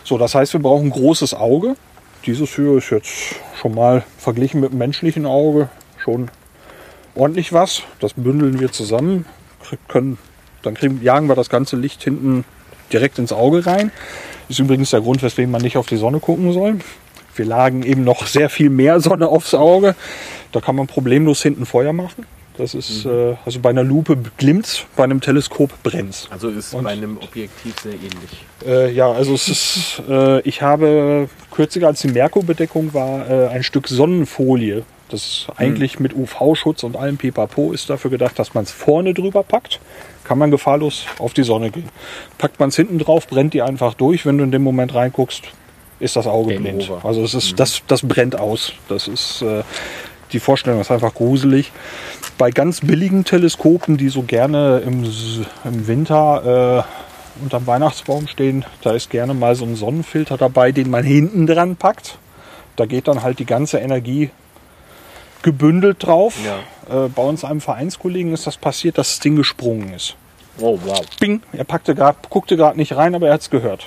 So, 0.04 0.16
das 0.16 0.34
heißt, 0.34 0.52
wir 0.52 0.60
brauchen 0.60 0.86
ein 0.86 0.90
großes 0.90 1.34
Auge. 1.34 1.74
Dieses 2.24 2.54
hier 2.54 2.76
ist 2.76 2.90
jetzt 2.90 3.34
schon 3.60 3.74
mal 3.74 4.04
verglichen 4.16 4.60
mit 4.60 4.70
dem 4.70 4.78
menschlichen 4.78 5.26
Auge 5.26 5.68
schon 5.98 6.30
ordentlich 7.16 7.52
was. 7.52 7.82
Das 8.00 8.14
bündeln 8.14 8.60
wir 8.60 8.70
zusammen, 8.70 9.26
können, 9.88 10.18
dann 10.62 10.74
kriegen, 10.74 11.02
jagen 11.02 11.28
wir 11.28 11.34
das 11.34 11.50
ganze 11.50 11.76
Licht 11.76 12.02
hinten 12.02 12.44
direkt 12.92 13.18
ins 13.18 13.32
Auge 13.32 13.66
rein. 13.66 13.90
Ist 14.48 14.60
übrigens 14.60 14.90
der 14.90 15.00
Grund, 15.00 15.22
weswegen 15.22 15.50
man 15.50 15.62
nicht 15.62 15.76
auf 15.76 15.86
die 15.86 15.96
Sonne 15.96 16.20
gucken 16.20 16.52
soll. 16.52 16.78
Wir 17.38 17.46
lagen 17.46 17.82
eben 17.82 18.04
noch 18.04 18.26
sehr 18.26 18.50
viel 18.50 18.70
mehr 18.70 19.00
Sonne 19.00 19.28
aufs 19.28 19.54
Auge. 19.54 19.94
Da 20.52 20.60
kann 20.60 20.76
man 20.76 20.86
problemlos 20.86 21.42
hinten 21.42 21.66
Feuer 21.66 21.92
machen. 21.92 22.26
Das 22.56 22.74
ist, 22.74 23.06
äh, 23.06 23.36
also 23.44 23.60
bei 23.60 23.70
einer 23.70 23.84
Lupe 23.84 24.18
glimmt's, 24.36 24.84
bei 24.96 25.04
einem 25.04 25.20
Teleskop 25.20 25.70
brennt's. 25.84 26.26
Also 26.30 26.48
ist 26.48 26.74
Und- 26.74 26.84
bei 26.84 26.90
einem 26.90 27.16
Objektiv 27.18 27.74
sehr 27.80 27.92
ähnlich. 27.92 28.44
Äh, 28.66 28.92
ja, 28.92 29.12
also 29.12 29.32
es 29.34 29.46
ist, 29.48 30.02
äh, 30.10 30.40
ich 30.40 30.60
habe 30.60 31.28
kürzlich, 31.52 31.86
als 31.86 32.00
die 32.00 32.08
Merkur-Bedeckung 32.08 32.92
war, 32.94 33.30
äh, 33.30 33.46
ein 33.48 33.62
Stück 33.62 33.86
Sonnenfolie. 33.86 34.82
Das 35.08 35.20
ist 35.22 35.46
eigentlich 35.56 36.00
mit 36.00 36.14
UV-Schutz 36.16 36.82
und 36.82 36.96
allem 36.96 37.16
Pipapo 37.16 37.72
ist 37.72 37.88
dafür 37.88 38.10
gedacht, 38.10 38.38
dass 38.40 38.54
man 38.54 38.64
es 38.64 38.72
vorne 38.72 39.14
drüber 39.14 39.44
packt. 39.44 39.78
Kann 40.24 40.38
man 40.38 40.50
gefahrlos 40.50 41.06
auf 41.20 41.32
die 41.34 41.44
Sonne 41.44 41.70
gehen. 41.70 41.88
Packt 42.38 42.58
man 42.58 42.70
es 42.70 42.76
hinten 42.76 42.98
drauf, 42.98 43.28
brennt 43.28 43.54
die 43.54 43.62
einfach 43.62 43.94
durch. 43.94 44.26
Wenn 44.26 44.36
du 44.36 44.44
in 44.44 44.50
dem 44.50 44.62
Moment 44.62 44.94
reinguckst, 44.94 45.44
ist 46.00 46.16
das 46.16 46.26
Auge 46.26 46.54
Game 46.54 46.62
blind. 46.62 46.90
over. 46.90 47.04
Also 47.04 47.22
es 47.22 47.34
ist, 47.34 47.58
das, 47.58 47.82
das 47.86 48.02
brennt 48.02 48.38
aus. 48.38 48.72
Das 48.88 49.08
ist, 49.08 49.42
äh, 49.42 49.62
die 50.32 50.40
Vorstellung 50.40 50.80
ist 50.80 50.90
einfach 50.90 51.14
gruselig. 51.14 51.72
Bei 52.36 52.50
ganz 52.50 52.80
billigen 52.80 53.24
Teleskopen, 53.24 53.96
die 53.96 54.08
so 54.08 54.22
gerne 54.22 54.82
im, 54.84 55.04
im 55.64 55.86
Winter 55.86 56.84
äh, 56.84 57.42
unterm 57.42 57.66
Weihnachtsbaum 57.66 58.26
stehen, 58.28 58.64
da 58.82 58.92
ist 58.92 59.10
gerne 59.10 59.34
mal 59.34 59.54
so 59.54 59.64
ein 59.64 59.76
Sonnenfilter 59.76 60.36
dabei, 60.36 60.72
den 60.72 60.90
man 60.90 61.04
hinten 61.04 61.46
dran 61.46 61.76
packt. 61.76 62.18
Da 62.76 62.86
geht 62.86 63.08
dann 63.08 63.22
halt 63.22 63.38
die 63.38 63.46
ganze 63.46 63.78
Energie 63.78 64.30
gebündelt 65.42 66.04
drauf. 66.06 66.34
Äh, 66.88 67.08
bei 67.08 67.22
uns 67.22 67.44
einem 67.44 67.60
Vereinskollegen 67.60 68.32
ist 68.32 68.46
das 68.46 68.56
passiert, 68.56 68.98
dass 68.98 69.08
das 69.08 69.20
Ding 69.20 69.36
gesprungen 69.36 69.92
ist. 69.94 70.16
Oh, 70.60 70.78
wow. 70.84 71.04
Bing, 71.20 71.42
er 71.52 71.64
packte 71.64 71.94
grad, 71.94 72.30
guckte 72.30 72.56
gerade 72.56 72.76
nicht 72.76 72.96
rein, 72.96 73.14
aber 73.14 73.28
er 73.28 73.34
hat 73.34 73.42
es 73.42 73.50
gehört. 73.50 73.86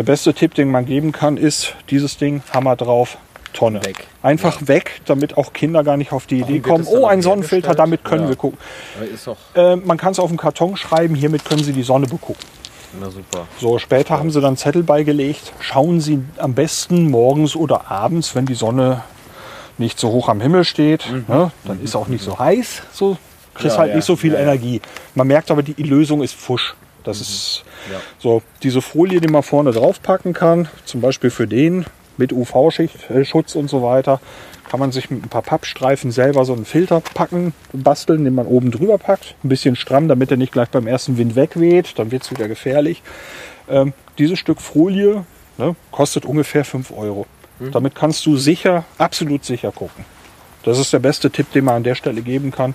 Der 0.00 0.04
beste 0.04 0.32
Tipp, 0.32 0.54
den 0.54 0.70
man 0.70 0.86
geben 0.86 1.12
kann, 1.12 1.36
ist 1.36 1.74
dieses 1.90 2.16
Ding, 2.16 2.42
Hammer 2.54 2.74
drauf, 2.74 3.18
Tonne. 3.52 3.84
Weg. 3.84 4.06
Einfach 4.22 4.66
weg, 4.66 5.02
damit 5.04 5.36
auch 5.36 5.52
Kinder 5.52 5.84
gar 5.84 5.98
nicht 5.98 6.10
auf 6.12 6.24
die 6.24 6.40
Idee 6.40 6.60
kommen, 6.60 6.86
oh, 6.88 7.04
ein 7.04 7.20
Sonnenfilter, 7.20 7.74
damit 7.74 8.02
können 8.02 8.22
Ja. 8.22 8.28
wir 8.30 8.36
gucken. 8.36 8.58
Ist 9.12 9.26
doch, 9.26 9.36
Äh, 9.54 9.76
man 9.76 9.98
kann 9.98 10.12
es 10.12 10.18
auf 10.18 10.28
dem 10.30 10.38
Karton 10.38 10.78
schreiben, 10.78 11.14
hiermit 11.14 11.44
können 11.44 11.62
Sie 11.62 11.74
die 11.74 11.82
Sonne 11.82 12.06
begucken. 12.06 12.42
na 12.98 13.10
super. 13.10 13.46
So, 13.60 13.78
später 13.78 14.18
haben 14.18 14.30
sie 14.30 14.40
dann 14.40 14.56
Zettel 14.56 14.84
beigelegt. 14.84 15.52
Schauen 15.60 16.00
Sie 16.00 16.20
am 16.38 16.54
besten 16.54 17.10
morgens 17.10 17.54
oder 17.54 17.90
abends, 17.90 18.34
wenn 18.34 18.46
die 18.46 18.54
Sonne 18.54 19.02
nicht 19.76 19.98
so 20.00 20.08
hoch 20.12 20.30
am 20.30 20.40
Himmel 20.40 20.64
steht. 20.64 21.04
Ne? 21.28 21.52
Dann 21.64 21.84
ist 21.84 21.94
auch 21.94 22.08
nicht 22.08 22.24
so 22.24 22.38
heiß. 22.38 22.84
So 22.90 23.18
kriegst 23.52 23.74
Ja, 23.76 23.80
halt 23.80 23.90
ja. 23.90 23.96
nicht 23.96 24.06
so 24.06 24.16
viel 24.16 24.32
Ja, 24.32 24.38
ja. 24.38 24.44
Energie. 24.44 24.80
Man 25.14 25.26
merkt 25.26 25.50
aber, 25.50 25.62
die 25.62 25.74
Lösung 25.82 26.22
ist 26.22 26.34
Fusch. 26.34 26.74
Das 27.04 27.20
ist 27.20 27.64
Ja. 27.90 27.98
so 28.18 28.42
diese 28.62 28.82
Folie, 28.82 29.20
die 29.20 29.28
man 29.28 29.42
vorne 29.42 29.72
draufpacken 29.72 30.32
kann, 30.32 30.68
zum 30.84 31.00
Beispiel 31.00 31.30
für 31.30 31.46
den 31.46 31.86
mit 32.16 32.32
UV-Schutz 32.32 33.54
und 33.54 33.68
so 33.70 33.82
weiter, 33.82 34.20
kann 34.68 34.78
man 34.78 34.92
sich 34.92 35.10
mit 35.10 35.24
ein 35.24 35.28
paar 35.28 35.42
Pappstreifen 35.42 36.12
selber 36.12 36.44
so 36.44 36.52
einen 36.52 36.64
Filter 36.64 37.00
packen, 37.00 37.54
basteln, 37.72 38.24
den 38.24 38.34
man 38.34 38.46
oben 38.46 38.70
drüber 38.70 38.98
packt. 38.98 39.34
Ein 39.42 39.48
bisschen 39.48 39.74
stramm, 39.74 40.06
damit 40.06 40.30
er 40.30 40.36
nicht 40.36 40.52
gleich 40.52 40.68
beim 40.68 40.86
ersten 40.86 41.18
Wind 41.18 41.34
wegweht, 41.34 41.98
dann 41.98 42.12
wird 42.12 42.22
es 42.22 42.30
wieder 42.30 42.46
gefährlich. 42.46 43.02
Ähm, 43.68 43.92
dieses 44.18 44.38
Stück 44.38 44.60
Folie 44.60 45.24
ne, 45.58 45.74
kostet 45.90 46.24
ungefähr 46.24 46.64
5 46.64 46.92
Euro. 46.92 47.26
Damit 47.72 47.94
kannst 47.94 48.24
du 48.24 48.38
sicher, 48.38 48.84
absolut 48.96 49.44
sicher 49.44 49.70
gucken. 49.70 50.06
Das 50.62 50.78
ist 50.78 50.92
der 50.94 50.98
beste 50.98 51.30
Tipp, 51.30 51.52
den 51.52 51.64
man 51.66 51.76
an 51.76 51.82
der 51.82 51.94
Stelle 51.94 52.22
geben 52.22 52.52
kann. 52.52 52.74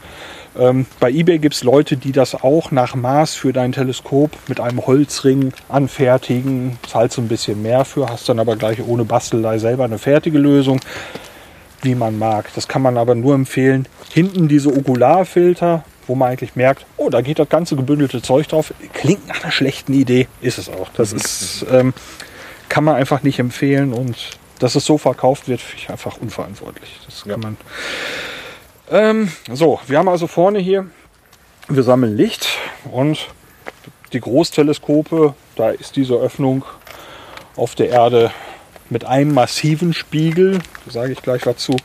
Ähm, 0.57 0.85
bei 0.99 1.11
eBay 1.11 1.39
gibt 1.39 1.55
es 1.55 1.63
Leute, 1.63 1.97
die 1.97 2.11
das 2.11 2.35
auch 2.35 2.71
nach 2.71 2.95
Maß 2.95 3.35
für 3.35 3.53
dein 3.53 3.71
Teleskop 3.71 4.31
mit 4.47 4.59
einem 4.59 4.85
Holzring 4.85 5.53
anfertigen. 5.69 6.77
Zahlst 6.87 7.17
du 7.17 7.21
ein 7.21 7.27
bisschen 7.27 7.61
mehr 7.61 7.85
für, 7.85 8.09
hast 8.09 8.29
dann 8.29 8.39
aber 8.39 8.55
gleich 8.55 8.81
ohne 8.85 9.05
Bastelei 9.05 9.57
selber 9.57 9.85
eine 9.85 9.97
fertige 9.97 10.37
Lösung, 10.37 10.79
wie 11.81 11.95
man 11.95 12.17
mag. 12.17 12.49
Das 12.55 12.67
kann 12.67 12.81
man 12.81 12.97
aber 12.97 13.15
nur 13.15 13.35
empfehlen. 13.35 13.87
Hinten 14.11 14.47
diese 14.47 14.69
Okularfilter, 14.69 15.83
wo 16.07 16.15
man 16.15 16.31
eigentlich 16.31 16.55
merkt, 16.55 16.85
oh, 16.97 17.09
da 17.09 17.21
geht 17.21 17.39
das 17.39 17.49
ganze 17.49 17.75
gebündelte 17.75 18.21
Zeug 18.21 18.47
drauf. 18.47 18.73
Klingt 18.93 19.27
nach 19.27 19.43
einer 19.43 19.51
schlechten 19.51 19.93
Idee, 19.93 20.27
ist 20.41 20.57
es 20.57 20.69
auch. 20.69 20.89
Das 20.95 21.11
ist 21.11 21.65
ähm, 21.71 21.93
kann 22.69 22.83
man 22.83 22.95
einfach 22.95 23.23
nicht 23.23 23.39
empfehlen 23.39 23.93
und 23.93 24.15
dass 24.59 24.75
es 24.75 24.85
so 24.85 24.97
verkauft 24.97 25.47
wird, 25.47 25.61
finde 25.61 25.83
ich 25.83 25.89
einfach 25.89 26.17
unverantwortlich. 26.17 26.99
Das 27.05 27.23
kann 27.23 27.39
man. 27.39 27.57
Ähm, 28.91 29.31
so, 29.51 29.79
wir 29.87 29.97
haben 29.97 30.07
also 30.07 30.27
vorne 30.27 30.59
hier, 30.59 30.85
wir 31.67 31.83
sammeln 31.83 32.15
Licht 32.15 32.47
und 32.91 33.27
die 34.13 34.19
Großteleskope, 34.19 35.33
da 35.55 35.71
ist 35.71 35.95
diese 35.95 36.15
Öffnung 36.15 36.63
auf 37.55 37.73
der 37.73 37.89
Erde 37.89 38.31
mit 38.91 39.03
einem 39.03 39.33
massiven 39.33 39.93
Spiegel, 39.93 40.59
da 40.85 40.91
sage 40.91 41.13
ich 41.13 41.21
gleich 41.23 41.47
was 41.47 41.57
zu, 41.57 41.75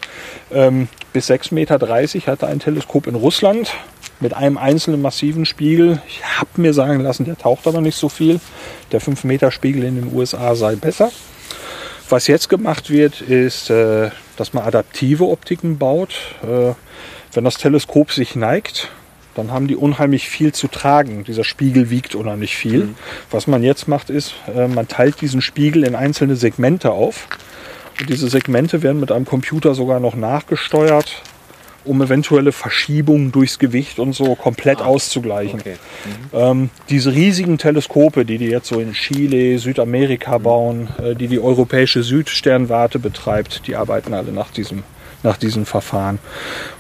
ähm, 0.52 0.88
bis 1.14 1.30
6,30 1.30 1.54
Meter 1.54 2.32
hatte 2.32 2.46
ein 2.46 2.60
Teleskop 2.60 3.06
in 3.06 3.14
Russland 3.14 3.72
mit 4.20 4.34
einem 4.34 4.58
einzelnen 4.58 5.00
massiven 5.00 5.46
Spiegel. 5.46 6.02
Ich 6.06 6.22
habe 6.22 6.50
mir 6.56 6.74
sagen 6.74 7.00
lassen, 7.00 7.24
der 7.24 7.38
taucht 7.38 7.66
aber 7.66 7.80
nicht 7.80 7.96
so 7.96 8.10
viel. 8.10 8.38
Der 8.92 9.00
5 9.00 9.24
Meter 9.24 9.50
Spiegel 9.50 9.84
in 9.84 9.96
den 9.96 10.14
USA 10.14 10.54
sei 10.54 10.76
besser. 10.76 11.10
Was 12.10 12.26
jetzt 12.26 12.48
gemacht 12.48 12.90
wird, 12.90 13.22
ist, 13.22 13.70
äh, 13.70 14.10
dass 14.40 14.54
man 14.54 14.64
adaptive 14.64 15.28
Optiken 15.28 15.76
baut. 15.76 16.14
Äh, 16.42 16.72
wenn 17.32 17.44
das 17.44 17.58
Teleskop 17.58 18.10
sich 18.10 18.34
neigt, 18.34 18.90
dann 19.34 19.52
haben 19.52 19.68
die 19.68 19.76
unheimlich 19.76 20.28
viel 20.30 20.52
zu 20.52 20.66
tragen. 20.66 21.24
Dieser 21.24 21.44
Spiegel 21.44 21.90
wiegt 21.90 22.14
unheimlich 22.14 22.56
viel. 22.56 22.94
Was 23.30 23.46
man 23.46 23.62
jetzt 23.62 23.86
macht, 23.86 24.08
ist, 24.08 24.34
äh, 24.52 24.66
man 24.66 24.88
teilt 24.88 25.20
diesen 25.20 25.42
Spiegel 25.42 25.84
in 25.84 25.94
einzelne 25.94 26.36
Segmente 26.36 26.90
auf. 26.90 27.28
Und 28.00 28.08
diese 28.08 28.28
Segmente 28.28 28.82
werden 28.82 28.98
mit 28.98 29.12
einem 29.12 29.26
Computer 29.26 29.74
sogar 29.74 30.00
noch 30.00 30.14
nachgesteuert, 30.14 31.22
um 31.84 32.02
eventuelle 32.02 32.52
Verschiebungen 32.52 33.32
durchs 33.32 33.58
Gewicht 33.58 33.98
und 33.98 34.12
so 34.14 34.34
komplett 34.34 34.80
auszugleichen. 34.80 35.60
Okay. 35.60 35.76
Ähm, 36.32 36.70
diese 36.88 37.12
riesigen 37.12 37.58
Teleskope, 37.58 38.24
die 38.24 38.38
die 38.38 38.46
jetzt 38.46 38.68
so 38.68 38.80
in 38.80 38.92
Chile, 38.92 39.58
Südamerika 39.58 40.38
bauen, 40.38 40.88
äh, 41.02 41.14
die 41.14 41.28
die 41.28 41.40
europäische 41.40 42.02
Südsternwarte 42.02 42.98
betreibt, 42.98 43.66
die 43.66 43.76
arbeiten 43.76 44.14
alle 44.14 44.32
nach 44.32 44.50
diesem, 44.50 44.82
nach 45.22 45.36
diesem 45.36 45.66
Verfahren. 45.66 46.18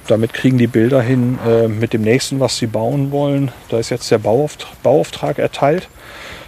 Damit 0.06 0.32
kriegen 0.34 0.58
die 0.58 0.66
Bilder 0.66 1.00
hin 1.00 1.38
äh, 1.46 1.68
mit 1.68 1.92
dem 1.92 2.02
nächsten, 2.02 2.40
was 2.40 2.58
sie 2.58 2.66
bauen 2.66 3.10
wollen. 3.10 3.52
Da 3.68 3.78
ist 3.78 3.90
jetzt 3.90 4.10
der 4.10 4.18
Bauauftrag, 4.18 4.82
Bauauftrag 4.82 5.38
erteilt, 5.38 5.88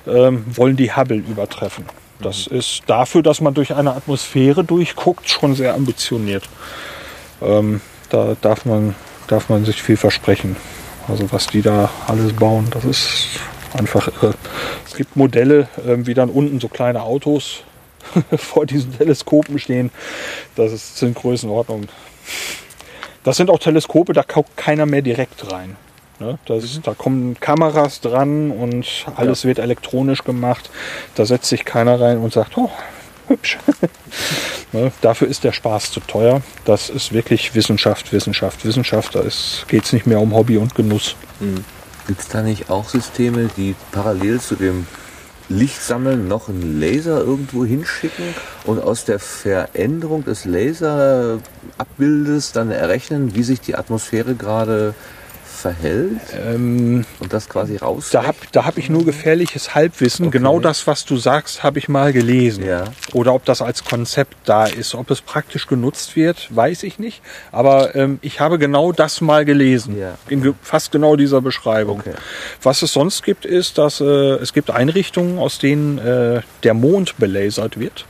ähm, 0.06 0.44
wollen 0.54 0.76
die 0.76 0.94
Hubble 0.94 1.18
übertreffen. 1.18 1.84
Das 2.20 2.46
ist 2.46 2.82
dafür, 2.86 3.22
dass 3.22 3.40
man 3.40 3.54
durch 3.54 3.74
eine 3.74 3.94
Atmosphäre 3.94 4.62
durchguckt, 4.62 5.28
schon 5.28 5.54
sehr 5.54 5.74
ambitioniert. 5.74 6.48
Ähm, 7.40 7.80
da 8.12 8.36
darf 8.40 8.64
man, 8.64 8.94
darf 9.28 9.48
man 9.48 9.64
sich 9.64 9.82
viel 9.82 9.96
versprechen. 9.96 10.56
Also 11.08 11.32
was 11.32 11.46
die 11.46 11.62
da 11.62 11.90
alles 12.06 12.32
bauen, 12.32 12.68
das 12.70 12.84
ist 12.84 13.26
einfach 13.74 14.08
irre. 14.08 14.34
Es 14.86 14.94
gibt 14.94 15.16
Modelle, 15.16 15.68
ähm, 15.86 16.06
wie 16.06 16.14
dann 16.14 16.30
unten 16.30 16.60
so 16.60 16.68
kleine 16.68 17.02
Autos 17.02 17.64
vor 18.36 18.66
diesen 18.66 18.96
Teleskopen 18.96 19.58
stehen. 19.58 19.90
Das 20.54 20.72
ist, 20.72 20.98
sind 20.98 21.16
Größenordnungen. 21.16 21.88
Das 23.24 23.36
sind 23.36 23.50
auch 23.50 23.58
Teleskope, 23.58 24.12
da 24.12 24.22
guckt 24.22 24.56
keiner 24.56 24.84
mehr 24.84 25.02
direkt 25.02 25.50
rein. 25.50 25.76
Ne? 26.18 26.38
Ist, 26.48 26.86
da 26.86 26.94
kommen 26.94 27.38
Kameras 27.40 28.00
dran 28.00 28.50
und 28.50 29.06
alles 29.16 29.44
wird 29.44 29.58
elektronisch 29.58 30.24
gemacht. 30.24 30.70
Da 31.14 31.24
setzt 31.24 31.48
sich 31.48 31.64
keiner 31.64 32.00
rein 32.00 32.18
und 32.18 32.32
sagt, 32.32 32.56
oh, 32.58 32.70
hübsch. 33.28 33.58
ne? 34.72 34.92
Dafür 35.00 35.28
ist 35.28 35.44
der 35.44 35.52
Spaß 35.52 35.92
zu 35.92 36.00
teuer. 36.00 36.42
Das 36.64 36.90
ist 36.90 37.12
wirklich 37.12 37.54
Wissenschaft, 37.54 38.12
Wissenschaft, 38.12 38.64
Wissenschaft. 38.64 39.14
Da 39.14 39.22
geht 39.68 39.84
es 39.84 39.92
nicht 39.92 40.06
mehr 40.06 40.20
um 40.20 40.34
Hobby 40.34 40.58
und 40.58 40.74
Genuss. 40.74 41.14
Gibt 42.06 42.20
es 42.20 42.28
da 42.28 42.42
nicht 42.42 42.70
auch 42.70 42.88
Systeme, 42.88 43.48
die 43.56 43.74
parallel 43.92 44.40
zu 44.40 44.56
dem 44.56 44.86
Lichtsammeln 45.48 46.28
noch 46.28 46.48
einen 46.48 46.80
Laser 46.80 47.20
irgendwo 47.20 47.64
hinschicken 47.64 48.34
und 48.64 48.80
aus 48.80 49.04
der 49.04 49.18
Veränderung 49.18 50.24
des 50.24 50.44
Laserabbildes 50.44 52.52
dann 52.52 52.70
errechnen, 52.70 53.34
wie 53.34 53.42
sich 53.42 53.60
die 53.60 53.74
Atmosphäre 53.74 54.34
gerade 54.34 54.94
verhält 55.62 56.20
Ähm, 56.36 57.04
und 57.20 57.32
das 57.32 57.48
quasi 57.48 57.76
raus? 57.76 58.10
Da 58.10 58.26
habe 58.26 58.38
da 58.52 58.64
hab 58.64 58.78
ich 58.78 58.90
nur 58.90 59.04
gefährliches 59.04 59.74
Halbwissen. 59.74 60.26
Okay. 60.26 60.38
Genau 60.38 60.60
das, 60.60 60.86
was 60.86 61.04
du 61.04 61.16
sagst, 61.16 61.62
habe 61.62 61.78
ich 61.78 61.88
mal 61.88 62.12
gelesen. 62.12 62.64
Ja. 62.64 62.84
Oder 63.12 63.34
ob 63.34 63.44
das 63.44 63.62
als 63.62 63.84
Konzept 63.84 64.36
da 64.44 64.66
ist. 64.66 64.94
Ob 64.94 65.10
es 65.10 65.20
praktisch 65.20 65.66
genutzt 65.66 66.16
wird, 66.16 66.54
weiß 66.54 66.82
ich 66.82 66.98
nicht. 66.98 67.22
Aber 67.50 67.94
ähm, 67.94 68.18
ich 68.22 68.40
habe 68.40 68.58
genau 68.58 68.92
das 68.92 69.20
mal 69.20 69.44
gelesen. 69.44 69.98
Ja. 69.98 70.18
In 70.28 70.42
ge 70.42 70.52
fast 70.62 70.92
genau 70.92 71.16
dieser 71.16 71.40
Beschreibung. 71.40 72.00
Okay. 72.00 72.14
Was 72.62 72.82
es 72.82 72.92
sonst 72.92 73.22
gibt, 73.22 73.44
ist, 73.44 73.78
dass 73.78 74.00
äh, 74.00 74.04
es 74.04 74.52
gibt 74.52 74.70
Einrichtungen, 74.70 75.38
aus 75.38 75.58
denen 75.58 75.98
äh, 75.98 76.42
der 76.62 76.74
Mond 76.74 77.16
belasert 77.18 77.78
wird. 77.78 78.04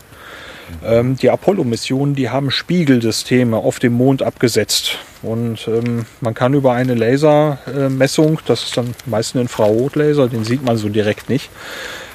Ähm, 0.84 1.16
die 1.16 1.30
Apollo-Missionen, 1.30 2.14
die 2.14 2.30
haben 2.30 2.50
Spiegelsysteme 2.50 3.56
auf 3.56 3.78
dem 3.78 3.92
Mond 3.92 4.22
abgesetzt. 4.22 4.98
Und 5.22 5.68
ähm, 5.68 6.06
man 6.20 6.34
kann 6.34 6.54
über 6.54 6.72
eine 6.72 6.94
Lasermessung, 6.94 8.40
das 8.46 8.64
ist 8.64 8.76
dann 8.76 8.94
meist 9.06 9.34
ein 9.34 9.40
Infrarotlaser, 9.40 10.28
den 10.28 10.44
sieht 10.44 10.64
man 10.64 10.76
so 10.76 10.88
direkt 10.88 11.28
nicht, 11.28 11.50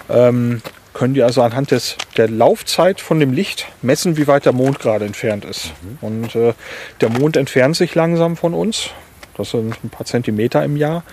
ähm, 0.09 0.61
können 0.93 1.13
die 1.13 1.23
also 1.23 1.41
anhand 1.41 1.71
des, 1.71 1.95
der 2.17 2.27
Laufzeit 2.27 2.99
von 2.99 3.19
dem 3.19 3.31
Licht 3.31 3.67
messen, 3.81 4.17
wie 4.17 4.27
weit 4.27 4.45
der 4.45 4.53
Mond 4.53 4.79
gerade 4.79 5.05
entfernt 5.05 5.45
ist. 5.45 5.71
Und 6.01 6.35
äh, 6.35 6.53
der 7.01 7.09
Mond 7.09 7.37
entfernt 7.37 7.75
sich 7.75 7.93
langsam 7.93 8.35
von 8.35 8.53
uns. 8.53 8.89
Das 9.37 9.51
sind 9.51 9.75
ein 9.83 9.89
paar 9.89 10.07
Zentimeter 10.07 10.63
im 10.63 10.75
Jahr. 10.75 11.03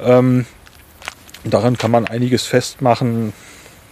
Ähm, 0.00 0.44
daran 1.44 1.78
kann 1.78 1.90
man 1.90 2.06
einiges 2.06 2.46
festmachen, 2.46 3.32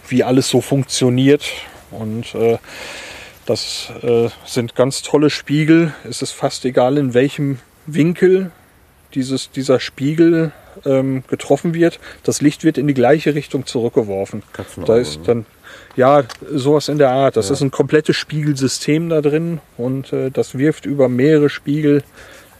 wie 0.07 0.23
alles 0.23 0.47
so 0.47 0.61
funktioniert. 0.61 1.43
Und 1.91 2.33
äh, 2.35 2.57
das 3.45 3.91
äh, 4.01 4.29
sind 4.45 4.75
ganz 4.75 5.01
tolle 5.01 5.29
Spiegel. 5.29 5.93
Es 6.07 6.21
ist 6.21 6.31
fast 6.31 6.65
egal, 6.65 6.97
in 6.97 7.13
welchem 7.13 7.59
Winkel 7.85 8.51
dieses, 9.13 9.51
dieser 9.51 9.79
Spiegel 9.79 10.51
ähm, 10.85 11.23
getroffen 11.27 11.73
wird. 11.73 11.99
Das 12.23 12.41
Licht 12.41 12.63
wird 12.63 12.77
in 12.77 12.87
die 12.87 12.93
gleiche 12.93 13.35
Richtung 13.35 13.65
zurückgeworfen. 13.65 14.43
Da 14.85 14.97
ist 14.97 15.21
dann 15.25 15.45
ja 15.95 16.23
sowas 16.53 16.87
in 16.87 16.97
der 16.97 17.11
Art. 17.11 17.35
Das 17.35 17.49
ist 17.49 17.61
ein 17.61 17.71
komplettes 17.71 18.15
Spiegelsystem 18.15 19.09
da 19.09 19.21
drin 19.21 19.59
und 19.77 20.13
äh, 20.13 20.31
das 20.31 20.57
wirft 20.57 20.85
über 20.85 21.09
mehrere 21.09 21.49
Spiegel 21.49 22.03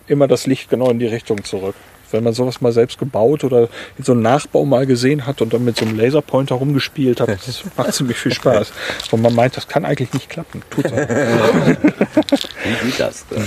immer 0.07 0.27
das 0.27 0.45
Licht 0.47 0.69
genau 0.69 0.89
in 0.89 0.99
die 0.99 1.07
Richtung 1.07 1.43
zurück. 1.43 1.75
Wenn 2.11 2.23
man 2.23 2.33
sowas 2.33 2.61
mal 2.61 2.71
selbst 2.71 2.97
gebaut 2.99 3.43
oder 3.43 3.69
in 3.97 4.03
so 4.03 4.11
einem 4.11 4.21
Nachbau 4.21 4.65
mal 4.65 4.85
gesehen 4.85 5.25
hat 5.25 5.41
und 5.41 5.53
dann 5.53 5.63
mit 5.63 5.77
so 5.77 5.85
einem 5.85 5.97
Laserpointer 5.97 6.55
rumgespielt 6.55 7.19
hat, 7.21 7.29
das 7.29 7.63
macht 7.77 7.93
ziemlich 7.93 8.17
viel 8.17 8.33
Spaß. 8.33 8.71
Und 9.11 9.21
man 9.21 9.33
meint, 9.35 9.57
das 9.57 9.67
kann 9.67 9.85
eigentlich 9.85 10.13
nicht 10.13 10.29
klappen. 10.29 10.61
Tut's 10.69 10.91
aber. 10.91 11.07
Wie 11.07 12.85
geht 12.85 12.99
das? 12.99 13.25
denn? 13.27 13.41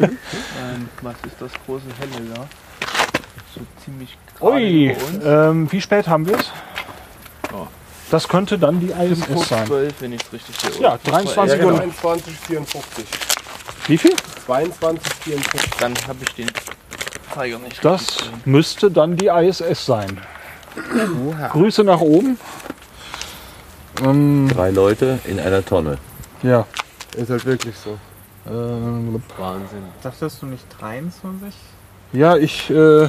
Ähm, 0.00 0.88
was 1.02 1.14
ist 1.26 1.36
das 1.40 1.50
große 1.66 1.84
Helle 1.98 2.28
da? 2.34 2.46
So 3.54 3.60
ziemlich 3.84 4.16
Ui, 4.40 4.96
ähm, 5.24 5.70
wie 5.70 5.80
spät 5.80 6.08
haben 6.08 6.26
wir 6.26 6.36
es? 6.38 6.50
Ja. 7.52 7.68
Das 8.10 8.28
könnte 8.28 8.58
dann 8.58 8.80
die 8.80 8.90
ISS 8.90 9.48
sein. 9.48 9.66
12, 9.66 9.94
wenn 10.00 10.12
ich 10.12 10.22
es 10.22 10.32
richtig 10.32 10.56
sehe. 10.60 10.82
Ja, 10.82 10.94
oder? 10.94 11.10
23 11.12 11.58
Ja, 11.58 11.64
Uhr. 11.66 11.72
genau. 11.72 11.92
22, 12.00 12.34
54. 12.46 13.04
Wie 13.86 13.98
viel? 13.98 14.12
22, 14.46 15.12
54. 15.24 15.70
Dann 15.78 15.94
habe 16.06 16.18
ich 16.26 16.34
den 16.34 16.50
Zeiger 17.34 17.58
nicht 17.58 17.84
Das 17.84 18.16
müsste 18.44 18.90
dann 18.90 19.16
die 19.16 19.26
ISS 19.26 19.84
sein. 19.86 20.18
Oha. 21.26 21.48
Grüße 21.48 21.84
nach 21.84 22.00
oben. 22.00 22.38
Ähm, 24.04 24.48
Drei 24.52 24.70
Leute 24.70 25.18
in 25.24 25.38
einer 25.40 25.64
Tonne. 25.64 25.98
ja. 26.42 26.66
Ist 27.16 27.30
halt 27.30 27.46
wirklich 27.46 27.76
so. 27.76 27.96
Ähm, 28.50 29.22
Wahnsinn. 29.38 29.84
Dachtest 30.02 30.42
du 30.42 30.46
nicht 30.46 30.64
23? 30.80 31.54
ja, 32.12 32.36
ich 32.36 32.68
äh, 32.70 33.08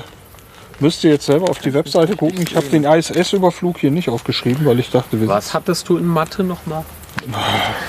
müsste 0.79 1.07
jetzt 1.09 1.25
selber 1.25 1.49
auf 1.49 1.57
die 1.57 1.73
Webseite 1.73 2.15
gucken. 2.15 2.39
Ich 2.43 2.55
habe 2.55 2.67
den 2.67 2.83
ISS-Überflug 2.83 3.79
hier 3.79 3.89
nicht 3.89 4.09
aufgeschrieben, 4.09 4.63
weil 4.65 4.79
ich 4.79 4.91
dachte, 4.91 5.19
wir 5.19 5.27
Was 5.27 5.55
hattest 5.55 5.89
du 5.89 5.97
in 5.97 6.05
Mathe 6.05 6.43
nochmal? 6.43 6.85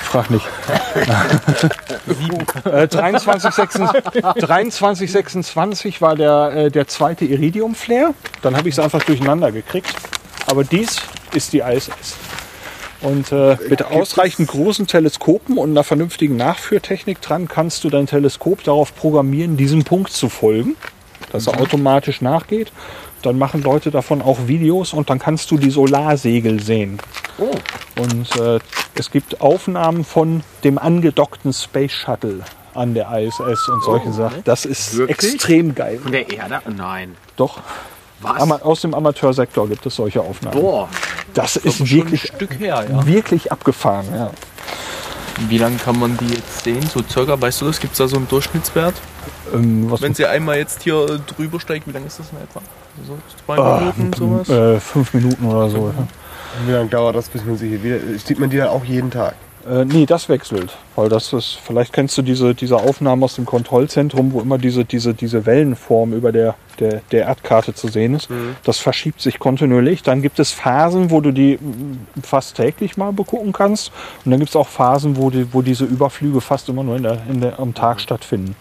Frag 0.03 0.29
nicht. 0.29 0.45
äh, 2.65 2.87
23, 2.87 3.51
26, 3.51 4.21
23, 4.21 5.11
26 5.11 6.01
war 6.01 6.15
der, 6.15 6.51
äh, 6.55 6.71
der 6.71 6.87
zweite 6.87 7.25
Iridium-Flare. 7.25 8.13
Dann 8.41 8.55
habe 8.55 8.69
ich 8.69 8.75
es 8.75 8.79
einfach 8.79 9.03
durcheinander 9.03 9.51
gekriegt. 9.51 9.93
Aber 10.47 10.63
dies 10.63 11.01
ist 11.33 11.53
die 11.53 11.59
ISS. 11.59 12.15
Und 13.01 13.31
äh, 13.31 13.57
mit 13.69 13.83
ausreichend 13.83 14.47
großen 14.47 14.87
Teleskopen 14.87 15.57
und 15.57 15.69
einer 15.71 15.83
vernünftigen 15.83 16.35
Nachführtechnik 16.35 17.21
dran 17.21 17.47
kannst 17.47 17.83
du 17.83 17.89
dein 17.89 18.07
Teleskop 18.07 18.63
darauf 18.63 18.95
programmieren, 18.95 19.55
diesem 19.55 19.83
Punkt 19.83 20.11
zu 20.11 20.29
folgen, 20.29 20.75
dass 21.31 21.47
er 21.47 21.59
automatisch 21.59 22.21
nachgeht. 22.21 22.71
Dann 23.21 23.37
machen 23.37 23.63
Leute 23.63 23.91
davon 23.91 24.21
auch 24.21 24.47
Videos 24.47 24.93
und 24.93 25.09
dann 25.09 25.19
kannst 25.19 25.49
du 25.51 25.57
die 25.57 25.71
Solarsegel 25.71 26.61
sehen. 26.61 26.99
Und 27.99 28.35
äh, 28.35 28.59
es 28.95 29.11
gibt 29.11 29.41
Aufnahmen 29.41 30.03
von 30.03 30.43
dem 30.63 30.77
angedockten 30.77 31.53
Space 31.53 31.93
Shuttle 31.93 32.41
an 32.73 32.93
der 32.93 33.11
ISS 33.19 33.67
und 33.69 33.83
solche 33.83 34.13
Sachen. 34.13 34.43
Das 34.43 34.65
ist 34.65 34.97
Wirklich? 34.97 35.33
extrem 35.33 35.73
geil. 35.73 35.99
Von 36.01 36.11
der 36.11 36.29
Erde? 36.29 36.61
Nein. 36.75 37.15
Doch. 37.35 37.59
Ama 38.23 38.57
aus 38.57 38.81
dem 38.81 38.93
Amateursektor 38.93 39.67
gibt 39.67 39.85
es 39.85 39.95
solche 39.95 40.21
Aufnahmen. 40.21 40.59
Boah, 40.59 40.89
das 41.33 41.55
ist 41.55 41.77
schon 41.77 41.85
ein 41.85 41.91
wirklich, 41.91 42.31
her, 42.59 42.85
ja. 42.89 43.05
wirklich 43.05 43.51
abgefahren. 43.51 44.07
Ja. 44.13 44.31
Wie 45.49 45.59
lange 45.59 45.77
kann 45.77 45.99
man 45.99 46.17
die 46.17 46.33
jetzt 46.33 46.63
sehen? 46.63 46.81
So 46.81 47.01
circa, 47.07 47.39
weißt 47.39 47.61
du 47.61 47.65
das? 47.65 47.79
Gibt 47.79 47.93
es 47.93 47.99
da 47.99 48.07
so 48.07 48.15
einen 48.15 48.27
Durchschnittswert? 48.27 48.95
Ähm, 49.53 49.89
was 49.89 50.01
Wenn 50.01 50.15
sie 50.15 50.25
einmal 50.25 50.57
jetzt 50.57 50.81
hier 50.81 51.19
drüber 51.27 51.59
steigt, 51.59 51.87
wie 51.87 51.91
lange 51.91 52.07
ist 52.07 52.19
das 52.19 52.31
in 52.31 52.37
etwa? 52.39 52.61
So 53.05 53.17
zwei 53.45 53.57
Ah, 53.57 53.93
Minuten, 53.97 54.13
sowas? 54.13 54.49
äh, 54.49 54.79
fünf 54.79 55.13
Minuten 55.13 55.45
oder 55.45 55.69
so. 55.69 55.93
Ja. 55.97 56.07
Wie 56.65 56.71
lange 56.71 56.89
dauert 56.89 57.15
das, 57.15 57.29
bis 57.29 57.45
man 57.45 57.57
sie 57.57 57.69
hier 57.69 57.83
wieder. 57.83 57.99
Sieht 58.17 58.39
man 58.39 58.49
die 58.49 58.57
dann 58.57 58.69
auch 58.69 58.83
jeden 58.83 59.11
Tag? 59.11 59.35
Äh, 59.69 59.83
nee, 59.85 60.05
das 60.05 60.29
wechselt. 60.29 60.75
Weil 60.95 61.09
das 61.09 61.33
ist, 61.33 61.59
vielleicht 61.61 61.91
kennst 61.91 62.17
du 62.17 62.21
diese, 62.21 62.55
diese 62.55 62.77
Aufnahmen 62.77 63.21
aus 63.23 63.35
dem 63.35 63.45
Kontrollzentrum, 63.45 64.31
wo 64.31 64.39
immer 64.41 64.57
diese, 64.57 64.85
diese, 64.85 65.13
diese 65.13 65.45
Wellenform 65.45 66.13
über 66.13 66.31
der, 66.31 66.55
der, 66.79 67.01
der 67.11 67.25
Erdkarte 67.25 67.73
zu 67.73 67.89
sehen 67.89 68.15
ist. 68.15 68.29
Das 68.63 68.79
verschiebt 68.79 69.19
sich 69.21 69.39
kontinuierlich. 69.39 70.03
Dann 70.03 70.21
gibt 70.21 70.39
es 70.39 70.51
Phasen, 70.51 71.11
wo 71.11 71.19
du 71.19 71.31
die 71.31 71.59
fast 72.23 72.55
täglich 72.55 72.95
mal 72.95 73.11
begucken 73.11 73.51
kannst. 73.51 73.91
Und 74.23 74.31
dann 74.31 74.39
gibt 74.39 74.49
es 74.49 74.55
auch 74.55 74.69
Phasen, 74.69 75.17
wo, 75.17 75.29
die, 75.29 75.53
wo 75.53 75.61
diese 75.61 75.83
Überflüge 75.83 76.39
fast 76.39 76.69
immer 76.69 76.83
nur 76.83 76.95
in 76.95 77.03
der, 77.03 77.17
in 77.29 77.41
der, 77.41 77.59
am 77.59 77.73
Tag 77.73 77.99
stattfinden. 77.99 78.55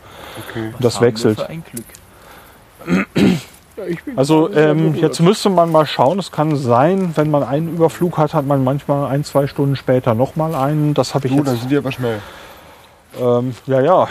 Und 0.54 0.74
das 0.84 0.96
Haben 0.96 1.02
wir 1.02 1.08
wechselt. 1.08 1.38
Also 4.16 4.52
ähm, 4.54 4.94
jetzt 4.94 5.20
müsste 5.20 5.50
man 5.50 5.70
mal 5.70 5.86
schauen. 5.86 6.18
Es 6.18 6.32
kann 6.32 6.56
sein, 6.56 7.12
wenn 7.16 7.30
man 7.30 7.42
einen 7.42 7.74
Überflug 7.74 8.18
hat, 8.18 8.34
hat 8.34 8.46
man 8.46 8.64
manchmal 8.64 9.10
ein, 9.10 9.24
zwei 9.24 9.46
Stunden 9.46 9.76
später 9.76 10.14
nochmal 10.14 10.54
einen. 10.54 10.94
Das 10.94 11.14
habe 11.14 11.26
ich 11.26 11.32
Oh, 11.32 11.36
jetzt 11.36 11.48
dann 11.48 11.56
sind 11.58 11.70
die 11.70 11.76
aber 11.76 11.92
schnell. 11.92 12.20
Ähm, 13.20 13.54
ja, 13.66 13.80
ja. 13.80 14.08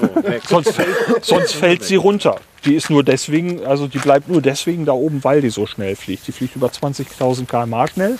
sonst, 0.48 0.74
sonst 1.22 1.54
fällt 1.54 1.84
sie 1.84 1.96
runter. 1.96 2.36
Die 2.64 2.74
ist 2.74 2.90
nur 2.90 3.04
deswegen, 3.04 3.64
also 3.64 3.86
die 3.86 3.98
bleibt 3.98 4.28
nur 4.28 4.42
deswegen 4.42 4.84
da 4.84 4.92
oben, 4.92 5.22
weil 5.22 5.40
die 5.40 5.50
so 5.50 5.66
schnell 5.66 5.96
fliegt. 5.96 6.26
Die 6.26 6.32
fliegt 6.32 6.56
über 6.56 6.68
20.000 6.68 7.46
km/h 7.46 7.86
schnell. 7.88 8.18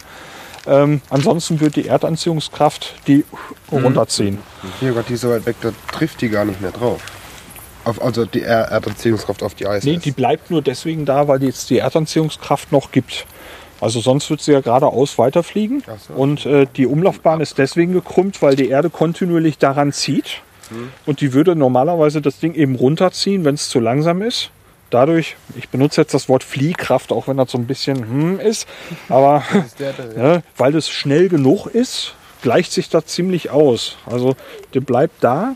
Ähm, 0.66 1.00
ansonsten 1.10 1.60
wird 1.60 1.76
die 1.76 1.88
Erdanziehungskraft 1.88 2.94
die 3.06 3.24
runterziehen. 3.72 4.38
Hier 4.80 4.92
Gott, 4.92 5.08
die 5.08 5.14
ist 5.14 5.22
so 5.22 5.30
weit 5.30 5.46
weg, 5.46 5.56
da 5.60 5.70
trifft 5.92 6.20
die 6.20 6.28
gar 6.28 6.44
nicht 6.44 6.60
mehr 6.60 6.72
drauf. 6.72 7.00
Auf, 7.88 8.02
also 8.02 8.24
die 8.24 8.42
Er- 8.42 8.66
Erdanziehungskraft 8.68 9.42
auf 9.42 9.54
die 9.54 9.64
ISS. 9.64 9.84
Nee, 9.84 9.96
die 9.96 10.10
bleibt 10.10 10.50
nur 10.50 10.62
deswegen 10.62 11.04
da, 11.04 11.26
weil 11.28 11.42
es 11.44 11.66
die 11.66 11.78
Erdanziehungskraft 11.78 12.70
noch 12.72 12.92
gibt. 12.92 13.26
Also 13.80 14.00
sonst 14.00 14.28
wird 14.30 14.40
sie 14.40 14.52
ja 14.52 14.60
geradeaus 14.60 15.18
weiterfliegen. 15.18 15.82
So. 16.06 16.14
Und 16.14 16.46
äh, 16.46 16.66
die 16.76 16.86
Umlaufbahn 16.86 17.40
ist 17.40 17.58
deswegen 17.58 17.92
gekrümmt, 17.92 18.42
weil 18.42 18.56
die 18.56 18.68
Erde 18.68 18.90
kontinuierlich 18.90 19.58
daran 19.58 19.92
zieht. 19.92 20.42
Und 21.06 21.22
die 21.22 21.32
würde 21.32 21.56
normalerweise 21.56 22.20
das 22.20 22.40
Ding 22.40 22.54
eben 22.54 22.74
runterziehen, 22.74 23.44
wenn 23.46 23.54
es 23.54 23.70
zu 23.70 23.80
langsam 23.80 24.20
ist. 24.20 24.50
Dadurch, 24.90 25.36
ich 25.56 25.70
benutze 25.70 26.02
jetzt 26.02 26.12
das 26.12 26.28
Wort 26.28 26.44
Fliehkraft, 26.44 27.10
auch 27.10 27.26
wenn 27.28 27.38
das 27.38 27.50
so 27.50 27.58
ein 27.58 27.66
bisschen 27.66 27.98
hm 28.06 28.40
ist, 28.40 28.66
aber 29.08 29.42
ist 29.64 29.80
der, 29.80 29.92
der, 29.92 30.22
ja, 30.34 30.42
weil 30.58 30.74
es 30.76 30.90
schnell 30.90 31.28
genug 31.30 31.66
ist, 31.66 32.14
gleicht 32.42 32.72
sich 32.72 32.88
das 32.90 33.06
ziemlich 33.06 33.48
aus. 33.50 33.96
Also 34.06 34.34
der 34.74 34.80
bleibt 34.80 35.22
da, 35.24 35.54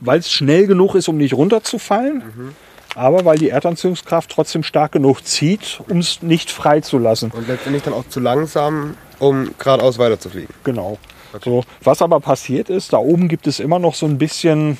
weil 0.00 0.18
es 0.18 0.30
schnell 0.30 0.66
genug 0.66 0.94
ist, 0.94 1.08
um 1.08 1.16
nicht 1.16 1.34
runterzufallen, 1.34 2.54
aber 2.94 3.24
weil 3.24 3.38
die 3.38 3.50
Erdanziehungskraft 3.50 4.30
trotzdem 4.30 4.62
stark 4.62 4.92
genug 4.92 5.24
zieht, 5.24 5.80
um 5.88 5.98
es 5.98 6.22
nicht 6.22 6.50
freizulassen. 6.50 7.30
Und 7.30 7.48
letztendlich 7.48 7.82
dann 7.82 7.94
auch 7.94 8.08
zu 8.08 8.20
langsam, 8.20 8.96
um 9.18 9.50
geradeaus 9.58 9.98
weiterzufliegen. 9.98 10.54
Genau. 10.64 10.98
So, 11.44 11.64
was 11.82 12.00
aber 12.00 12.20
passiert 12.20 12.70
ist, 12.70 12.92
da 12.92 12.98
oben 12.98 13.28
gibt 13.28 13.46
es 13.46 13.60
immer 13.60 13.78
noch 13.78 13.94
so 13.94 14.06
ein 14.06 14.16
bisschen 14.16 14.78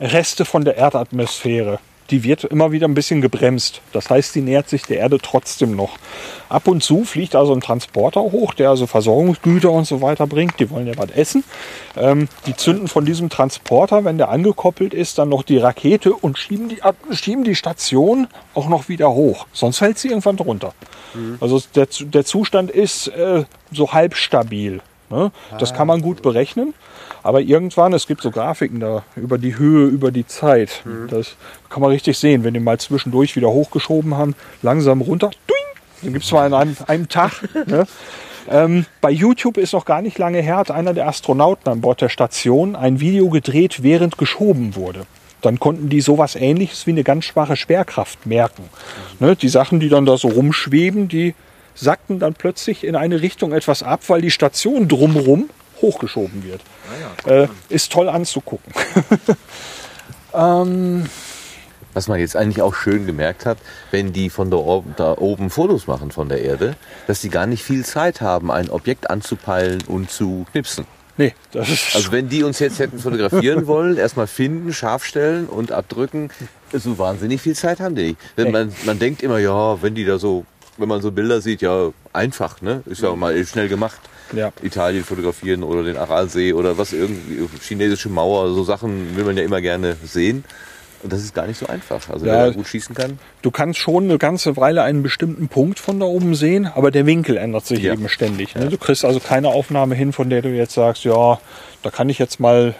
Reste 0.00 0.44
von 0.44 0.64
der 0.64 0.76
Erdatmosphäre. 0.76 1.78
Die 2.10 2.22
wird 2.22 2.44
immer 2.44 2.70
wieder 2.72 2.86
ein 2.86 2.94
bisschen 2.94 3.20
gebremst. 3.20 3.80
Das 3.92 4.10
heißt, 4.10 4.34
die 4.34 4.40
nähert 4.40 4.68
sich 4.68 4.82
der 4.82 4.98
Erde 4.98 5.18
trotzdem 5.20 5.74
noch. 5.74 5.98
Ab 6.48 6.68
und 6.68 6.82
zu 6.82 7.04
fliegt 7.04 7.34
also 7.34 7.52
ein 7.52 7.60
Transporter 7.60 8.20
hoch, 8.20 8.54
der 8.54 8.70
also 8.70 8.86
Versorgungsgüter 8.86 9.70
und 9.72 9.86
so 9.86 10.00
weiter 10.02 10.26
bringt. 10.26 10.60
Die 10.60 10.70
wollen 10.70 10.86
ja 10.86 10.92
was 10.96 11.10
essen. 11.10 11.42
Ähm, 11.96 12.28
die 12.46 12.54
zünden 12.54 12.86
von 12.86 13.04
diesem 13.04 13.28
Transporter, 13.28 14.04
wenn 14.04 14.18
der 14.18 14.28
angekoppelt 14.28 14.94
ist, 14.94 15.18
dann 15.18 15.28
noch 15.30 15.42
die 15.42 15.58
Rakete 15.58 16.12
und 16.14 16.38
schieben 16.38 16.68
die, 16.68 16.82
ab- 16.82 16.96
schieben 17.10 17.42
die 17.42 17.56
Station 17.56 18.28
auch 18.54 18.68
noch 18.68 18.88
wieder 18.88 19.10
hoch. 19.10 19.46
Sonst 19.52 19.78
fällt 19.78 19.98
sie 19.98 20.08
irgendwann 20.08 20.36
drunter. 20.36 20.74
Also 21.40 21.60
der, 21.74 21.88
der 22.00 22.24
Zustand 22.24 22.70
ist 22.70 23.08
äh, 23.08 23.44
so 23.72 23.92
halb 23.92 24.14
stabil. 24.16 24.80
Ne? 25.08 25.32
Das 25.58 25.72
kann 25.72 25.86
man 25.86 26.02
gut 26.02 26.20
berechnen. 26.22 26.74
Aber 27.26 27.40
irgendwann, 27.40 27.92
es 27.92 28.06
gibt 28.06 28.22
so 28.22 28.30
Grafiken 28.30 28.78
da 28.78 29.02
über 29.16 29.36
die 29.36 29.58
Höhe, 29.58 29.88
über 29.88 30.12
die 30.12 30.28
Zeit. 30.28 30.84
Das 31.10 31.34
kann 31.68 31.82
man 31.82 31.90
richtig 31.90 32.16
sehen, 32.18 32.44
wenn 32.44 32.54
die 32.54 32.60
mal 32.60 32.78
zwischendurch 32.78 33.34
wieder 33.34 33.48
hochgeschoben 33.48 34.16
haben, 34.16 34.36
langsam 34.62 35.00
runter. 35.00 35.32
Duing, 35.48 35.64
dann 36.02 36.12
gibt 36.12 36.24
es 36.24 36.30
mal 36.30 36.46
in 36.46 36.54
einem, 36.54 36.76
einem 36.86 37.08
Tag. 37.08 37.32
Ne? 37.66 37.84
Ähm, 38.48 38.86
bei 39.00 39.10
YouTube 39.10 39.56
ist 39.56 39.72
noch 39.72 39.84
gar 39.84 40.02
nicht 40.02 40.18
lange 40.18 40.40
her, 40.40 40.58
hat 40.58 40.70
einer 40.70 40.94
der 40.94 41.08
Astronauten 41.08 41.68
an 41.68 41.80
Bord 41.80 42.00
der 42.00 42.10
Station 42.10 42.76
ein 42.76 43.00
Video 43.00 43.28
gedreht, 43.28 43.82
während 43.82 44.18
geschoben 44.18 44.76
wurde. 44.76 45.00
Dann 45.40 45.58
konnten 45.58 45.88
die 45.88 46.00
sowas 46.00 46.36
ähnliches 46.36 46.86
wie 46.86 46.92
eine 46.92 47.02
ganz 47.02 47.24
schwache 47.24 47.56
Schwerkraft 47.56 48.24
merken. 48.24 48.70
Ne? 49.18 49.34
Die 49.34 49.48
Sachen, 49.48 49.80
die 49.80 49.88
dann 49.88 50.06
da 50.06 50.16
so 50.16 50.28
rumschweben, 50.28 51.08
die 51.08 51.34
sackten 51.74 52.20
dann 52.20 52.34
plötzlich 52.34 52.84
in 52.84 52.94
eine 52.94 53.20
Richtung 53.20 53.52
etwas 53.52 53.82
ab, 53.82 54.02
weil 54.06 54.22
die 54.22 54.30
Station 54.30 54.86
drumherum 54.86 55.50
hochgeschoben 55.80 56.42
wird. 56.44 56.60
Äh, 57.26 57.48
ist 57.68 57.92
toll 57.92 58.08
anzugucken. 58.08 58.72
ähm, 60.34 61.04
Was 61.94 62.08
man 62.08 62.18
jetzt 62.20 62.36
eigentlich 62.36 62.62
auch 62.62 62.74
schön 62.74 63.06
gemerkt 63.06 63.46
hat, 63.46 63.58
wenn 63.90 64.12
die 64.12 64.30
von 64.30 64.50
da 64.50 64.56
oben, 64.58 64.94
da 64.96 65.16
oben 65.18 65.50
Fotos 65.50 65.86
machen 65.86 66.10
von 66.10 66.28
der 66.28 66.42
Erde, 66.42 66.76
dass 67.06 67.20
die 67.20 67.30
gar 67.30 67.46
nicht 67.46 67.62
viel 67.64 67.84
Zeit 67.84 68.20
haben, 68.20 68.50
ein 68.50 68.70
Objekt 68.70 69.10
anzupeilen 69.10 69.82
und 69.86 70.10
zu 70.10 70.46
knipsen. 70.52 70.86
nee, 71.16 71.34
das 71.52 71.68
ist 71.70 71.94
Also 71.94 72.12
wenn 72.12 72.28
die 72.28 72.42
uns 72.42 72.58
jetzt 72.58 72.78
hätten 72.78 72.98
fotografieren 72.98 73.66
wollen, 73.66 73.96
erstmal 73.96 74.26
finden, 74.26 74.72
scharf 74.72 75.04
stellen 75.04 75.46
und 75.46 75.72
abdrücken, 75.72 76.30
so 76.72 76.98
wahnsinnig 76.98 77.40
viel 77.40 77.54
Zeit 77.56 77.80
haben 77.80 77.94
die 77.94 78.08
nicht. 78.08 78.18
Denn 78.36 78.46
Nee. 78.46 78.52
man, 78.52 78.72
man 78.84 78.98
denkt 78.98 79.22
immer, 79.22 79.38
ja, 79.38 79.80
wenn 79.82 79.94
die 79.94 80.04
da 80.04 80.18
so, 80.18 80.44
wenn 80.76 80.88
man 80.88 81.00
so 81.00 81.10
Bilder 81.10 81.40
sieht, 81.40 81.62
ja, 81.62 81.90
einfach, 82.12 82.60
ne? 82.60 82.82
Ist 82.86 83.00
ja 83.02 83.14
mal 83.16 83.42
schnell 83.46 83.68
gemacht. 83.68 83.98
Ja. 84.32 84.50
Italien 84.62 85.04
fotografieren 85.04 85.62
oder 85.62 85.82
den 85.82 85.96
Aralsee 85.96 86.52
oder 86.52 86.78
was 86.78 86.92
irgendwie, 86.92 87.46
chinesische 87.60 88.08
Mauer, 88.08 88.52
so 88.54 88.64
Sachen 88.64 89.16
will 89.16 89.24
man 89.24 89.36
ja 89.36 89.42
immer 89.44 89.60
gerne 89.60 89.96
sehen. 90.04 90.44
Und 91.02 91.12
das 91.12 91.20
ist 91.22 91.34
gar 91.34 91.46
nicht 91.46 91.58
so 91.58 91.66
einfach. 91.66 92.08
Also 92.10 92.26
Ja. 92.26 92.32
wer 92.32 92.46
da 92.46 92.52
gut 92.52 92.66
schießen 92.66 92.94
kann. 92.94 93.18
Du 93.42 93.50
kannst 93.50 93.78
schon 93.78 94.04
eine 94.04 94.18
ganze 94.18 94.56
Weile 94.56 94.82
einen 94.82 95.02
bestimmten 95.02 95.46
Punkt 95.48 95.78
von 95.78 96.00
da 96.00 96.06
oben 96.06 96.34
sehen, 96.34 96.66
aber 96.74 96.90
der 96.90 97.06
Winkel 97.06 97.36
ändert 97.36 97.66
sich 97.66 97.80
Ja. 97.80 97.92
eben 97.92 98.08
ständig. 98.08 98.54
Ne? 98.56 98.68
Du 98.70 98.78
kriegst 98.78 99.04
also 99.04 99.20
keine 99.20 99.48
Aufnahme 99.48 99.94
hin, 99.94 100.12
von 100.12 100.30
der 100.30 100.42
du 100.42 100.48
jetzt 100.48 100.72
sagst, 100.74 101.04
ja, 101.04 101.38
da 101.82 101.90
kann 101.90 102.08
ich 102.08 102.18
jetzt 102.18 102.40
mal 102.40 102.74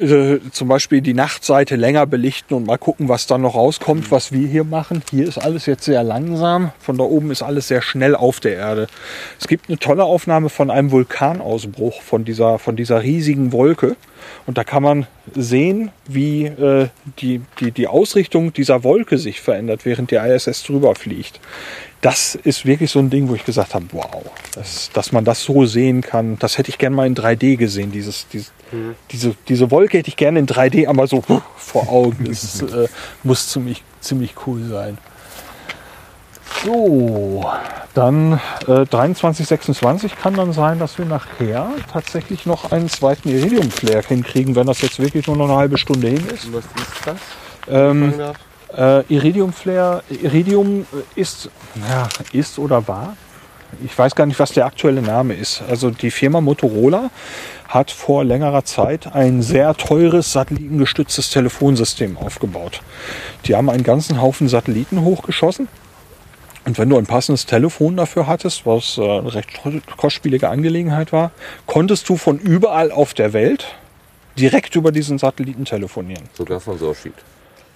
äh, 0.00 0.40
zum 0.50 0.68
Beispiel 0.68 1.00
die 1.00 1.14
Nachtseite 1.14 1.76
länger 1.76 2.06
belichten 2.06 2.54
und 2.54 2.66
mal 2.66 2.78
gucken, 2.78 3.08
was 3.08 3.26
dann 3.26 3.42
noch 3.42 3.54
rauskommt, 3.54 4.10
was 4.10 4.32
wir 4.32 4.48
hier 4.48 4.64
machen. 4.64 5.02
Hier 5.10 5.28
ist 5.28 5.38
alles 5.38 5.66
jetzt 5.66 5.84
sehr 5.84 6.02
langsam, 6.02 6.72
von 6.80 6.96
da 6.96 7.04
oben 7.04 7.30
ist 7.30 7.42
alles 7.42 7.68
sehr 7.68 7.82
schnell 7.82 8.14
auf 8.14 8.40
der 8.40 8.56
Erde. 8.56 8.86
Es 9.38 9.46
gibt 9.46 9.68
eine 9.68 9.78
tolle 9.78 10.04
Aufnahme 10.04 10.48
von 10.48 10.70
einem 10.70 10.90
Vulkanausbruch, 10.90 12.00
von 12.02 12.24
dieser, 12.24 12.58
von 12.58 12.76
dieser 12.76 13.02
riesigen 13.02 13.52
Wolke. 13.52 13.96
Und 14.46 14.58
da 14.58 14.64
kann 14.64 14.82
man 14.82 15.06
sehen, 15.34 15.90
wie 16.06 16.46
äh, 16.46 16.88
die, 17.18 17.42
die, 17.58 17.70
die 17.70 17.86
Ausrichtung 17.86 18.52
dieser 18.52 18.84
Wolke 18.84 19.18
sich 19.18 19.40
verändert, 19.40 19.84
während 19.84 20.10
die 20.10 20.16
ISS 20.16 20.62
drüber 20.64 20.94
fliegt. 20.94 21.40
Das 22.00 22.34
ist 22.34 22.64
wirklich 22.64 22.90
so 22.90 22.98
ein 22.98 23.10
Ding, 23.10 23.28
wo 23.28 23.34
ich 23.34 23.44
gesagt 23.44 23.74
habe, 23.74 23.84
wow, 23.92 24.24
das, 24.54 24.90
dass 24.92 25.12
man 25.12 25.24
das 25.24 25.44
so 25.44 25.66
sehen 25.66 26.00
kann, 26.00 26.38
das 26.38 26.56
hätte 26.56 26.70
ich 26.70 26.78
gerne 26.78 26.96
mal 26.96 27.06
in 27.06 27.14
3D 27.14 27.56
gesehen. 27.56 27.92
Dieses, 27.92 28.26
dieses, 28.28 28.52
diese, 29.10 29.34
diese 29.48 29.70
Wolke 29.70 29.98
hätte 29.98 30.08
ich 30.08 30.16
gerne 30.16 30.38
in 30.38 30.46
3D 30.46 30.88
einmal 30.88 31.06
so 31.06 31.22
vor 31.56 31.88
Augen. 31.88 32.24
Das 32.24 32.62
äh, 32.62 32.88
muss 33.22 33.48
ziemlich, 33.48 33.82
ziemlich 34.00 34.34
cool 34.46 34.64
sein. 34.64 34.98
So, 36.64 37.44
dann 37.94 38.40
äh, 38.66 38.84
23, 38.84 39.46
26 39.46 40.16
kann 40.16 40.34
dann 40.34 40.52
sein, 40.52 40.78
dass 40.78 40.98
wir 40.98 41.06
nachher 41.06 41.70
tatsächlich 41.90 42.44
noch 42.44 42.70
einen 42.70 42.88
zweiten 42.88 43.28
Iridium-Flare 43.28 44.04
hinkriegen, 44.08 44.54
wenn 44.56 44.66
das 44.66 44.82
jetzt 44.82 44.98
wirklich 44.98 45.26
nur 45.26 45.36
noch 45.36 45.46
eine 45.46 45.56
halbe 45.56 45.78
Stunde 45.78 46.08
hin 46.08 46.26
ist. 46.32 46.52
Was 46.52 46.64
ist 46.64 47.06
das? 47.06 47.16
Ähm, 47.68 48.14
äh, 48.76 49.02
Iridium 49.12 49.52
Flare, 49.52 50.02
Iridium 50.10 50.86
ist, 51.14 51.50
ja, 51.88 52.08
ist 52.32 52.58
oder 52.58 52.86
war. 52.86 53.16
Ich 53.84 53.96
weiß 53.96 54.14
gar 54.14 54.26
nicht, 54.26 54.38
was 54.38 54.52
der 54.52 54.66
aktuelle 54.66 55.02
Name 55.02 55.34
ist. 55.34 55.62
Also 55.68 55.90
die 55.90 56.10
Firma 56.10 56.40
Motorola 56.40 57.10
hat 57.68 57.90
vor 57.90 58.24
längerer 58.24 58.64
Zeit 58.64 59.14
ein 59.14 59.42
sehr 59.42 59.74
teures 59.76 60.32
satellitengestütztes 60.32 61.30
Telefonsystem 61.30 62.16
aufgebaut. 62.16 62.82
Die 63.46 63.54
haben 63.54 63.70
einen 63.70 63.84
ganzen 63.84 64.20
Haufen 64.20 64.48
Satelliten 64.48 65.02
hochgeschossen. 65.02 65.68
Und 66.66 66.78
wenn 66.78 66.90
du 66.90 66.98
ein 66.98 67.06
passendes 67.06 67.46
Telefon 67.46 67.96
dafür 67.96 68.26
hattest, 68.26 68.66
was 68.66 68.98
äh, 68.98 69.02
eine 69.02 69.34
recht 69.34 69.48
kostspielige 69.96 70.48
Angelegenheit 70.48 71.12
war, 71.12 71.30
konntest 71.66 72.08
du 72.08 72.16
von 72.16 72.38
überall 72.38 72.92
auf 72.92 73.14
der 73.14 73.32
Welt 73.32 73.66
direkt 74.38 74.76
über 74.76 74.92
diesen 74.92 75.18
Satelliten 75.18 75.64
telefonieren. 75.64 76.24
Sogar 76.34 76.60
von 76.60 76.78
Sorschied. 76.78 77.14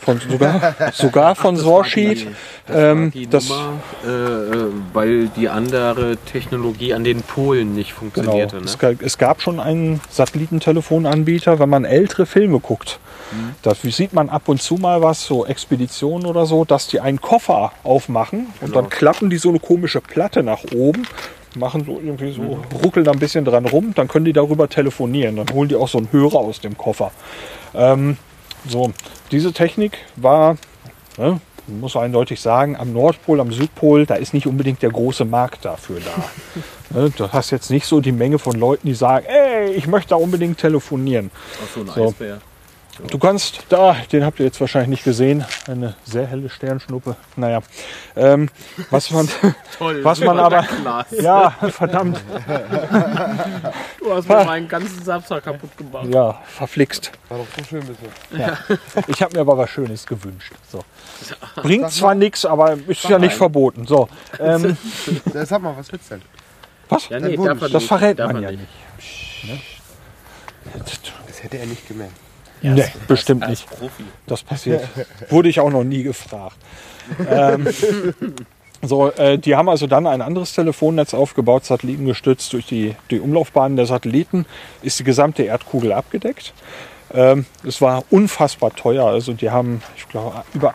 Von, 0.05 0.21
sogar, 0.21 0.75
sogar 0.93 1.35
von 1.35 1.57
Sorschied. 1.57 2.27
Das 2.67 2.77
Ähm, 2.77 3.13
das- 3.31 3.49
Nummer, 3.49 3.73
äh, 4.07 4.09
äh, 4.11 4.67
weil 4.93 5.29
die 5.29 5.49
andere 5.49 6.17
Technologie 6.19 6.93
an 6.95 7.05
den 7.05 7.23
Polen 7.23 7.75
nicht 7.75 7.91
Genau. 7.91 8.01
funktionierte. 8.01 8.57
Es, 8.59 8.81
Ne? 8.81 8.97
es 9.03 9.19
gab 9.19 9.41
schon 9.43 9.61
einen 9.61 10.01
Satellitentelefonanbieter, 10.11 11.59
wenn 11.59 11.69
man 11.69 11.85
ältere 11.85 12.27
Filme 12.27 12.61
guckt. 12.61 12.99
Mhm. 13.33 13.55
Da 13.63 13.75
sieht 13.75 14.13
man 14.13 14.29
ab 14.29 14.43
und 14.49 14.61
zu 14.63 14.75
mal 14.77 15.03
was, 15.03 15.25
so 15.25 15.47
Expeditionen 15.47 16.27
oder 16.27 16.47
so, 16.47 16.65
dass 16.65 16.87
die 16.89 17.01
einen 17.01 17.21
Koffer 17.21 17.73
aufmachen 17.83 18.47
und 18.61 18.69
Genau. 18.71 18.83
dann 18.83 18.91
klappen 18.91 19.31
die 19.31 19.37
so 19.39 19.49
eine 19.51 19.59
komische 19.61 20.01
Platte 20.01 20.43
nach 20.43 20.61
oben, 20.75 21.05
machen 21.57 21.85
so 21.87 22.01
irgendwie 22.05 22.33
so, 22.33 22.59
ruckeln 22.83 23.05
da 23.05 23.13
ein 23.13 23.19
bisschen 23.19 23.45
dran 23.45 23.65
rum, 23.67 23.93
dann 23.95 24.09
können 24.09 24.25
die 24.25 24.33
darüber 24.33 24.69
telefonieren. 24.69 25.37
Dann 25.37 25.47
holen 25.53 25.69
die 25.69 25.77
auch 25.77 25.89
so 25.89 25.99
einen 25.99 26.09
Hörer 26.11 26.37
aus 26.39 26.61
dem 26.61 26.77
Koffer. 26.77 27.13
Ähm, 27.75 28.17
so, 28.69 28.93
diese 29.31 29.53
Technik 29.53 29.99
war, 30.17 30.57
ne, 31.17 31.41
man 31.67 31.81
muss 31.81 31.97
eindeutig 31.97 32.41
sagen, 32.41 32.77
am 32.77 32.93
Nordpol, 32.93 33.41
am 33.41 33.51
Südpol, 33.53 34.05
da 34.07 34.17
ist 34.17 34.35
nicht 34.35 34.47
unbedingt 34.47 34.83
der 34.83 34.91
große 34.91 35.25
Markt 35.25 35.65
dafür 35.65 36.01
da. 36.01 36.25
Ne, 37.01 37.11
Du 37.17 37.33
hast 37.33 37.51
jetzt 37.51 37.71
nicht 37.71 37.87
so 37.87 38.01
die 38.01 38.13
Menge 38.13 38.39
von 38.39 38.53
Leuten, 38.53 38.87
die 38.87 38.95
sagen, 38.95 39.27
ey, 39.27 39.73
ich 39.73 39.87
möchte 39.87 40.11
da 40.11 40.17
unbedingt 40.17 40.59
telefonieren. 40.59 41.31
Ach 41.65 41.75
so, 41.75 41.81
ein 41.81 41.87
So. 41.89 42.09
Eisbär. 42.09 42.41
Du 43.09 43.19
kannst 43.19 43.65
da, 43.71 43.97
den 44.13 44.25
habt 44.25 44.39
ihr 44.39 44.47
jetzt 44.47 44.61
wahrscheinlich 44.61 44.89
nicht 44.91 45.05
gesehen, 45.05 45.45
eine 45.67 45.95
sehr 46.05 46.27
helle 46.27 46.49
Sternschnuppe. 46.49 47.17
Naja, 47.37 47.61
ähm, 48.15 48.49
was 48.91 49.11
man, 49.11 49.29
Toll. 49.79 50.05
was 50.05 50.21
man 50.21 50.39
aber, 50.39 50.65
ja, 51.11 51.51
verdammt, 51.51 52.21
Du 53.99 54.13
hast 54.15 54.29
mir 54.29 54.45
meinen 54.45 54.69
ganzen 54.69 55.03
Samstag 55.03 55.43
kaputt 55.45 55.77
gemacht. 55.77 56.07
ja, 56.13 56.41
verflixt. 56.47 57.11
War 57.29 57.39
doch 57.39 57.47
so 57.59 57.65
schön 57.65 57.83
bisher. 58.31 58.59
Ich 59.09 59.23
habe 59.23 59.35
mir 59.35 59.41
aber 59.41 59.59
was 59.59 59.71
Schönes 59.71 60.07
gewünscht. 60.07 60.53
So. 60.71 60.85
Bringt 61.57 61.91
zwar 61.91 62.15
nichts, 62.15 62.45
aber 62.45 62.77
ist 62.87 63.05
ja 63.05 63.19
nicht 63.19 63.35
verboten. 63.35 63.87
So, 63.87 64.09
ähm, 64.39 64.77
Ja, 65.33 65.47
Sag 65.47 65.63
mal, 65.63 65.77
was 65.77 65.91
willst 65.91 66.11
du 66.11 66.15
denn? 66.17 66.25
was? 66.89 67.09
Ja, 67.09 67.19
nee, 67.19 67.37
man 67.37 67.59
Das 67.59 67.73
nicht. 67.73 67.89
verrät 67.89 68.19
Darf 68.19 68.33
man 68.33 68.43
ja 68.43 68.51
nicht. 68.51 68.69
Das 71.27 71.43
hätte 71.43 71.59
er 71.59 71.67
nicht 71.67 71.89
gemerkt. 71.89 72.15
Nee, 72.73 72.85
bestimmt 73.07 73.43
Als 73.43 73.51
nicht. 73.51 73.67
Profi. 73.67 74.05
Das 74.27 74.43
passiert. 74.43 74.89
Wurde 75.29 75.49
ich 75.49 75.61
auch 75.61 75.71
noch 75.71 75.85
nie 75.85 76.03
gefragt. 76.03 76.57
ähm, 77.29 77.67
so, 78.83 79.11
äh, 79.13 79.39
die 79.39 79.55
haben 79.57 79.69
also 79.69 79.87
dann 79.87 80.07
ein 80.07 80.23
anderes 80.23 80.55
Telefonnetz 80.55 81.15
aufgebaut, 81.15 81.65
satellitengestützt 81.65 82.53
durch 82.53 82.67
die, 82.67 82.97
die 83.11 83.21
Umlaufbahnen 83.21 83.77
der 83.77 83.87
Satelliten, 83.87 84.47
ist 84.83 84.99
die 84.99 85.05
gesamte 85.05 85.43
Erdkugel 85.43 85.93
abgedeckt. 85.93 86.55
Ähm, 87.13 87.47
es 87.67 87.81
war 87.81 88.05
unfassbar 88.11 88.75
teuer. 88.75 89.07
Also 89.07 89.35
die 89.35 89.51
haben, 89.51 89.83
ich 89.97 90.09
glaube, 90.09 90.43
über, 90.55 90.75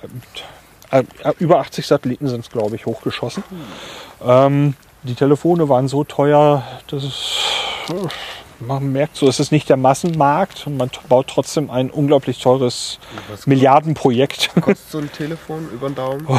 äh, 0.92 1.04
über 1.40 1.60
80 1.60 1.86
Satelliten 1.88 2.28
sind 2.28 2.42
es, 2.42 2.50
glaube 2.50 2.76
ich, 2.76 2.86
hochgeschossen. 2.86 3.44
Ähm, 4.26 4.76
die 5.04 5.16
Telefone 5.16 5.70
waren 5.70 5.88
so 5.88 6.04
teuer, 6.04 6.64
dass 6.88 7.04
es, 7.04 7.38
man 8.60 8.92
merkt 8.92 9.16
so, 9.16 9.28
es 9.28 9.40
ist 9.40 9.52
nicht 9.52 9.70
der 9.70 9.78
Massenmarkt 9.78 10.68
und 10.68 10.78
man 10.78 10.90
baut 11.08 11.28
trotzdem 11.28 11.70
ein 11.70 11.90
unglaublich 11.90 12.40
teures 12.40 13.00
Milliardenprojekt. 13.46 14.52
Kostet 14.62 14.90
so 14.90 14.98
ein 15.00 15.12
Telefon 15.12 15.70
über 15.74 15.90
den 15.90 15.96
Daumen? 15.96 16.26
Oh, 16.28 16.36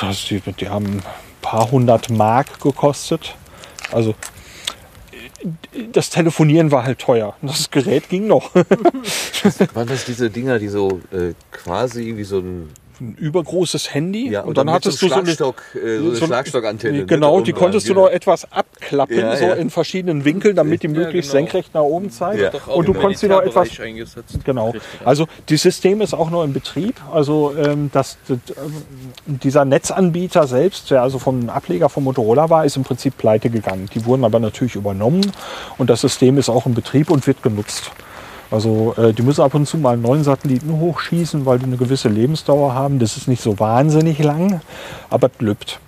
das, 0.00 0.24
die, 0.24 0.40
die 0.40 0.68
haben 0.68 0.86
ein 0.86 1.02
paar 1.42 1.70
hundert 1.70 2.10
Mark 2.10 2.60
gekostet. 2.60 3.34
Also 3.92 4.14
das 5.92 6.10
Telefonieren 6.10 6.70
war 6.70 6.84
halt 6.84 6.98
teuer. 6.98 7.34
Das 7.42 7.70
Gerät 7.70 8.08
ging 8.08 8.26
noch. 8.26 8.54
Waren 9.74 9.88
das 9.88 10.04
diese 10.04 10.30
Dinger, 10.30 10.58
die 10.58 10.68
so 10.68 11.00
äh, 11.12 11.32
quasi 11.50 12.16
wie 12.16 12.24
so 12.24 12.38
ein 12.40 12.68
Ein 13.00 13.14
übergroßes 13.18 13.94
Handy 13.94 14.30
ja, 14.30 14.42
und 14.42 14.58
dann 14.58 14.66
mit 14.66 14.74
hattest 14.74 14.98
so 14.98 15.08
du 15.08 15.14
so 15.14 15.20
eine, 15.20 15.30
äh, 15.30 15.34
so 15.34 15.54
eine 15.74 16.14
so- 16.16 16.26
Schlagstockantenne. 16.26 16.98
ne, 16.98 17.06
Genau, 17.06 17.40
die 17.40 17.52
konntest 17.52 17.86
dran, 17.88 17.94
du 17.94 18.00
genau. 18.00 18.06
noch 18.08 18.14
etwas 18.14 18.52
abklappen, 18.52 19.16
Ja, 19.18 19.36
so 19.36 19.44
ja. 19.46 19.54
in 19.54 19.70
verschiedenen 19.70 20.24
Winkeln, 20.26 20.54
damit 20.54 20.82
die 20.82 20.88
möglichst 20.88 21.30
genau. 21.32 21.44
senkrecht 21.44 21.72
nach 21.72 21.80
oben 21.80 22.10
zeigt. 22.10 22.42
Ja. 22.42 22.50
Doch 22.50 22.68
auch 22.68 22.76
Und 22.76 22.88
du 22.88 22.92
konntest 22.92 23.22
sie 23.22 23.28
noch 23.28 23.40
etwas. 23.40 23.68
Genau. 24.44 24.74
Also 25.04 25.26
das 25.46 25.62
System 25.62 26.02
ist 26.02 26.12
auch 26.12 26.30
noch 26.30 26.44
in 26.44 26.52
Betrieb. 26.52 26.96
Also 27.10 27.54
ähm, 27.56 27.90
das, 27.92 28.18
das, 28.28 28.36
ähm, 28.56 28.74
dieser 29.26 29.64
Netzanbieter 29.64 30.46
selbst, 30.46 30.90
der 30.90 31.00
also 31.02 31.18
vom 31.18 31.48
Ableger 31.48 31.88
von 31.88 32.04
Motorola 32.04 32.50
war, 32.50 32.64
ist 32.66 32.76
im 32.76 32.84
Prinzip 32.84 33.16
pleite 33.16 33.48
gegangen. 33.48 33.88
Die 33.94 34.04
wurden 34.04 34.24
aber 34.24 34.40
natürlich 34.40 34.74
übernommen 34.74 35.32
und 35.78 35.88
das 35.88 36.02
System 36.02 36.36
ist 36.36 36.50
auch 36.50 36.66
in 36.66 36.74
Betrieb 36.74 37.10
und 37.10 37.26
wird 37.26 37.42
genutzt. 37.42 37.90
Also 38.50 38.94
äh, 38.96 39.12
die 39.12 39.22
müssen 39.22 39.42
ab 39.42 39.54
und 39.54 39.66
zu 39.66 39.78
mal 39.78 39.92
einen 39.92 40.02
neuen 40.02 40.24
Satelliten 40.24 40.78
hochschießen, 40.78 41.46
weil 41.46 41.58
die 41.58 41.66
eine 41.66 41.76
gewisse 41.76 42.08
Lebensdauer 42.08 42.74
haben. 42.74 42.98
Das 42.98 43.16
ist 43.16 43.28
nicht 43.28 43.42
so 43.42 43.58
wahnsinnig 43.58 44.18
lang, 44.18 44.60
aber 45.08 45.28
es. 45.28 45.78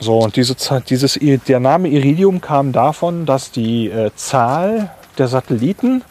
So, 0.00 0.18
und 0.18 0.36
diese, 0.36 0.56
dieses, 0.80 1.14
der 1.14 1.60
Name 1.60 1.88
Iridium 1.88 2.40
kam 2.40 2.72
davon, 2.72 3.26
dass 3.26 3.50
die 3.50 3.88
äh, 3.88 4.10
Zahl 4.14 4.90
der 5.18 5.28
Satelliten, 5.28 6.02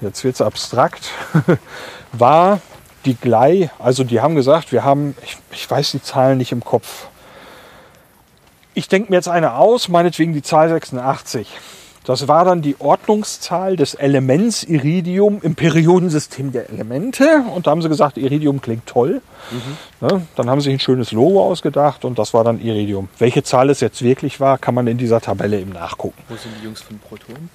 jetzt 0.00 0.24
wird 0.24 0.34
es 0.34 0.40
abstrakt, 0.40 1.10
war 2.12 2.60
die 3.04 3.14
gleich, 3.14 3.70
also 3.78 4.04
die 4.04 4.20
haben 4.20 4.34
gesagt, 4.34 4.72
wir 4.72 4.84
haben, 4.84 5.16
ich, 5.24 5.36
ich 5.52 5.70
weiß 5.70 5.92
die 5.92 6.02
Zahlen 6.02 6.38
nicht 6.38 6.52
im 6.52 6.64
Kopf. 6.64 7.08
Ich 8.74 8.88
denke 8.88 9.10
mir 9.10 9.16
jetzt 9.16 9.28
eine 9.28 9.54
aus, 9.54 9.88
meinetwegen 9.88 10.32
die 10.32 10.42
Zahl 10.42 10.68
86. 10.68 11.48
Das 12.04 12.28
war 12.28 12.44
dann 12.44 12.60
die 12.60 12.76
Ordnungszahl 12.80 13.76
des 13.76 13.94
Elements 13.94 14.62
Iridium 14.62 15.40
im 15.42 15.54
Periodensystem 15.54 16.52
der 16.52 16.68
Elemente. 16.68 17.42
Und 17.54 17.66
da 17.66 17.70
haben 17.70 17.80
sie 17.80 17.88
gesagt, 17.88 18.18
Iridium 18.18 18.60
klingt 18.60 18.86
toll. 18.86 19.22
Ne? 20.00 20.26
Dann 20.36 20.50
haben 20.50 20.60
sie 20.60 20.66
sich 20.66 20.74
ein 20.74 20.80
schönes 20.80 21.12
Logo 21.12 21.42
ausgedacht 21.42 22.04
und 22.04 22.18
das 22.18 22.34
war 22.34 22.44
dann 22.44 22.60
Iridium. 22.60 23.08
Welche 23.18 23.42
Zahl 23.42 23.70
es 23.70 23.80
jetzt 23.80 24.02
wirklich 24.02 24.38
war, 24.38 24.58
kann 24.58 24.74
man 24.74 24.86
in 24.86 24.98
dieser 24.98 25.20
Tabelle 25.22 25.58
eben 25.58 25.72
nachgucken. 25.72 26.22
Wo 26.28 26.36
sind 26.36 26.52
die 26.60 26.64
Jungs 26.64 26.82
von 26.82 26.98
Proton? 26.98 27.48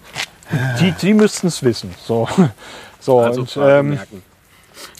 Die, 0.79 0.91
die 0.93 1.13
müssten 1.13 1.47
es 1.47 1.61
wissen. 1.61 1.93
So, 2.03 2.27
so 2.99 3.19
Also 3.19 3.41
und, 3.41 3.57
ähm, 3.57 3.89
merken. 3.89 4.23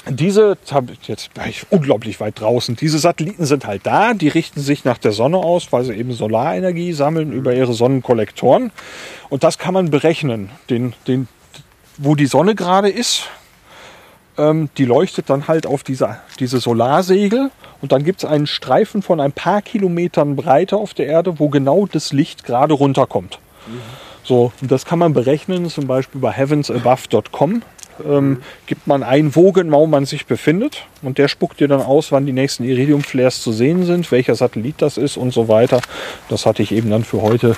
Diese, 0.07 0.57
jetzt 1.03 1.29
war 1.35 1.47
ich 1.47 1.65
unglaublich 1.69 2.19
weit 2.19 2.39
draußen, 2.39 2.75
diese 2.75 2.99
Satelliten 2.99 3.45
sind 3.45 3.65
halt 3.65 3.85
da, 3.85 4.13
die 4.13 4.27
richten 4.27 4.61
sich 4.61 4.85
nach 4.85 4.97
der 4.97 5.11
Sonne 5.11 5.37
aus, 5.37 5.71
weil 5.71 5.83
sie 5.83 5.93
eben 5.93 6.13
Solarenergie 6.13 6.93
sammeln 6.93 7.31
über 7.31 7.53
ihre 7.53 7.73
Sonnenkollektoren. 7.73 8.71
Und 9.29 9.43
das 9.43 9.57
kann 9.57 9.73
man 9.73 9.91
berechnen, 9.91 10.49
den, 10.69 10.93
den, 11.07 11.27
wo 11.97 12.15
die 12.15 12.25
Sonne 12.25 12.55
gerade 12.55 12.89
ist. 12.89 13.27
Ähm, 14.37 14.69
die 14.77 14.85
leuchtet 14.85 15.29
dann 15.29 15.47
halt 15.47 15.67
auf 15.67 15.83
diese, 15.83 16.17
diese 16.39 16.59
Solarsegel 16.59 17.51
und 17.81 17.91
dann 17.91 18.03
gibt 18.03 18.23
es 18.23 18.29
einen 18.29 18.47
Streifen 18.47 19.01
von 19.01 19.19
ein 19.19 19.31
paar 19.31 19.61
Kilometern 19.61 20.35
Breite 20.35 20.77
auf 20.77 20.93
der 20.93 21.07
Erde, 21.07 21.39
wo 21.39 21.49
genau 21.49 21.85
das 21.85 22.13
Licht 22.13 22.43
gerade 22.45 22.73
runterkommt. 22.73 23.39
So, 24.23 24.51
und 24.61 24.71
das 24.71 24.85
kann 24.85 24.99
man 24.99 25.13
berechnen, 25.13 25.69
zum 25.69 25.87
Beispiel 25.87 26.21
bei 26.21 26.31
heavensabove.com. 26.31 27.61
Ähm, 28.07 28.41
gibt 28.65 28.87
man 28.87 29.03
ein, 29.03 29.35
wo 29.35 29.51
genau 29.51 29.85
man 29.87 30.05
sich 30.05 30.25
befindet 30.25 30.85
und 31.01 31.17
der 31.17 31.27
spuckt 31.27 31.59
dir 31.59 31.67
dann 31.67 31.81
aus, 31.81 32.11
wann 32.11 32.25
die 32.25 32.33
nächsten 32.33 32.63
Iridium-Flares 32.63 33.41
zu 33.41 33.51
sehen 33.51 33.85
sind, 33.85 34.11
welcher 34.11 34.35
Satellit 34.35 34.75
das 34.79 34.97
ist 34.97 35.17
und 35.17 35.31
so 35.33 35.47
weiter. 35.47 35.81
Das 36.29 36.45
hatte 36.45 36.63
ich 36.63 36.71
eben 36.71 36.89
dann 36.89 37.03
für 37.03 37.21
heute 37.21 37.55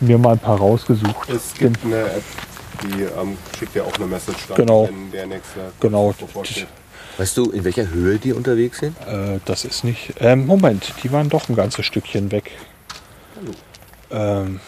mir 0.00 0.18
mal 0.18 0.32
ein 0.32 0.38
paar 0.38 0.58
rausgesucht. 0.58 1.28
Es 1.30 1.54
gibt 1.54 1.84
eine 1.84 2.00
App, 2.02 2.22
die 2.82 3.02
ähm, 3.02 3.36
schickt 3.58 3.74
dir 3.74 3.84
auch 3.84 3.94
eine 3.96 4.06
Message 4.06 4.46
dann, 4.48 4.56
Genau. 4.56 4.86
wenn 4.88 5.10
der 5.12 5.26
nächste 5.26 5.60
Genau. 5.80 6.12
bevorsteht. 6.18 6.66
Weißt 7.18 7.36
du, 7.36 7.50
in 7.50 7.62
welcher 7.64 7.88
Höhe 7.90 8.18
die 8.18 8.32
unterwegs 8.32 8.78
sind? 8.78 8.96
Äh, 9.06 9.38
das 9.44 9.64
ist 9.64 9.84
nicht. 9.84 10.14
Ähm, 10.20 10.46
Moment, 10.46 10.94
die 11.02 11.12
waren 11.12 11.28
doch 11.28 11.48
ein 11.48 11.56
ganzes 11.56 11.84
Stückchen 11.84 12.32
weg. 12.32 12.50
Ähm, 14.10 14.60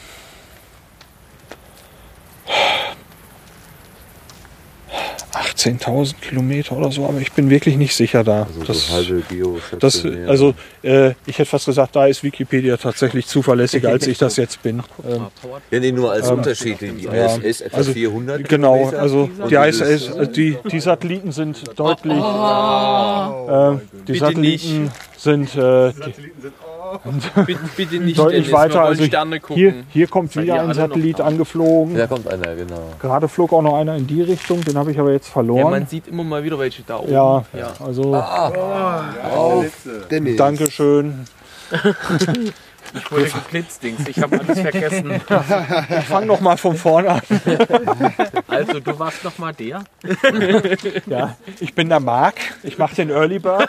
...18.000 5.34 6.14
Kilometer 6.20 6.76
oder 6.76 6.92
so, 6.92 7.06
aber 7.06 7.20
ich 7.20 7.32
bin 7.32 7.50
wirklich 7.50 7.76
nicht 7.76 7.94
sicher 7.94 8.22
da. 8.22 8.44
Also 8.44 8.62
das, 8.64 8.86
so 8.86 8.94
halbe 8.94 9.18
das, 9.20 9.28
Geostationär. 9.28 10.28
also, 10.28 10.54
äh, 10.82 11.10
ich 11.26 11.38
hätte 11.38 11.50
fast 11.50 11.66
gesagt, 11.66 11.96
da 11.96 12.06
ist 12.06 12.22
Wikipedia 12.22 12.76
tatsächlich 12.76 13.26
zuverlässiger, 13.26 13.88
als 13.88 14.06
ich 14.06 14.18
das 14.18 14.36
jetzt 14.36 14.62
bin. 14.62 14.82
Ähm, 15.06 15.26
ja, 15.70 15.80
nee, 15.80 15.92
nur 15.92 16.12
als 16.12 16.30
Unterschied. 16.30 16.80
Die 16.80 17.04
ja. 17.04 17.36
ISS 17.36 17.60
etwa 17.60 17.76
Also, 17.76 17.92
400 17.92 18.48
Genau, 18.48 18.74
Kilometer. 18.76 19.02
also 19.02 19.28
die 19.50 19.54
ISS, 19.54 20.08
äh, 20.08 20.28
die, 20.28 20.56
die 20.70 20.80
Satelliten 20.80 21.30
sind 21.32 21.62
deutlich. 21.78 22.16
Oh. 22.22 23.74
äh, 23.74 24.02
die 24.06 24.18
Satelliten 24.18 24.90
sind 25.18 25.54
äh, 25.56 25.92
Bitte, 27.46 27.60
bitte 27.76 27.96
nicht, 27.96 28.18
deutlich 28.18 28.46
Dennis, 28.46 28.52
weiter. 28.52 28.82
Also 28.82 29.04
Sterne 29.04 29.40
gucken. 29.40 29.56
hier, 29.56 29.74
hier 29.90 30.06
kommt 30.06 30.34
wieder 30.36 30.60
ein 30.62 30.72
Satellit 30.74 31.20
angeflogen. 31.20 31.96
Da 31.96 32.06
kommt 32.06 32.28
einer, 32.28 32.54
genau. 32.54 32.90
Gerade 33.00 33.28
flog 33.28 33.52
auch 33.52 33.62
noch 33.62 33.74
einer 33.74 33.96
in 33.96 34.06
die 34.06 34.22
Richtung, 34.22 34.60
den 34.62 34.76
habe 34.78 34.92
ich 34.92 34.98
aber 34.98 35.12
jetzt 35.12 35.26
ja, 35.28 35.32
verloren. 35.32 35.70
man 35.70 35.86
sieht 35.86 36.08
immer 36.08 36.24
mal 36.24 36.42
wieder 36.44 36.58
welche 36.58 36.82
da 36.82 36.98
oben. 36.98 37.12
Ja, 37.12 37.44
ja. 37.52 37.72
also 37.84 38.14
Ah. 38.14 39.62
Dennis. 40.10 40.36
Dankeschön. 40.36 41.24
Ich 42.96 43.10
wurde 43.10 43.24
geblitzdings. 43.24 44.06
Ich 44.06 44.20
habe 44.22 44.38
alles 44.38 44.60
vergessen. 44.60 45.10
Ich 45.98 46.04
fange 46.04 46.26
noch 46.26 46.40
mal 46.40 46.56
von 46.56 46.76
vorne 46.76 47.08
an. 47.10 47.20
Also, 48.46 48.78
du 48.78 48.96
warst 48.98 49.24
noch 49.24 49.36
mal 49.38 49.52
der? 49.52 49.82
Ja, 51.06 51.36
ich 51.58 51.74
bin 51.74 51.88
der 51.88 51.98
Marc. 51.98 52.36
Ich 52.62 52.78
mache 52.78 52.94
den 52.94 53.10
Early 53.10 53.40
Bird. 53.40 53.68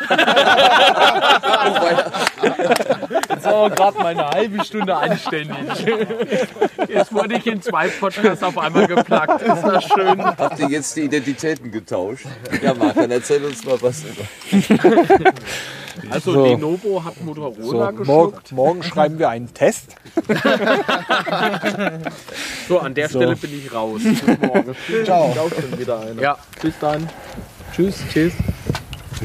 Jetzt 3.46 3.54
haben 3.54 3.70
wir 3.70 3.76
gerade 3.76 3.98
mal 4.00 4.06
eine 4.08 4.28
halbe 4.30 4.64
Stunde 4.66 4.96
anständig. 4.96 5.58
Jetzt 6.88 7.14
wurde 7.14 7.36
ich 7.38 7.46
in 7.48 7.62
zwei 7.62 7.88
Podcasts 7.90 8.44
auf 8.44 8.58
einmal 8.58 8.88
geplagt. 8.88 9.42
Ist 9.42 9.62
das 9.62 9.84
schön? 9.86 10.24
Habt 10.26 10.60
ihr 10.60 10.70
jetzt 10.70 10.96
die 10.96 11.02
Identitäten 11.02 11.72
getauscht? 11.72 12.26
Ja, 12.62 12.74
Marc, 12.74 12.96
dann 12.96 13.12
erzähl 13.12 13.44
uns 13.46 13.64
mal 13.64 13.78
was. 13.82 14.04
Also, 16.10 16.34
So. 16.34 16.46
Lenovo 16.46 17.04
hat 17.04 17.22
Motorola 17.24 17.56
So, 17.62 17.72
morgen, 17.78 17.98
geschluckt. 17.98 18.52
morgen 18.52 18.84
schreiben 18.84 19.18
wir 19.20 19.30
einen 19.30 19.54
Test. 19.54 19.96
So, 22.68 22.80
an 22.80 22.94
der 22.94 23.08
So. 23.10 23.20
Stelle 23.20 23.36
bin 23.36 23.58
ich 23.58 23.74
raus. 23.74 24.02
Ciao. 25.06 25.26
Auch 25.32 25.50
schon 25.50 25.80
wieder 25.80 26.00
einer. 26.02 26.22
Ja, 26.22 26.38
Bis 26.62 26.74
dann. 26.80 27.08
Tschüss, 27.74 27.96
tschüss. 28.12 28.34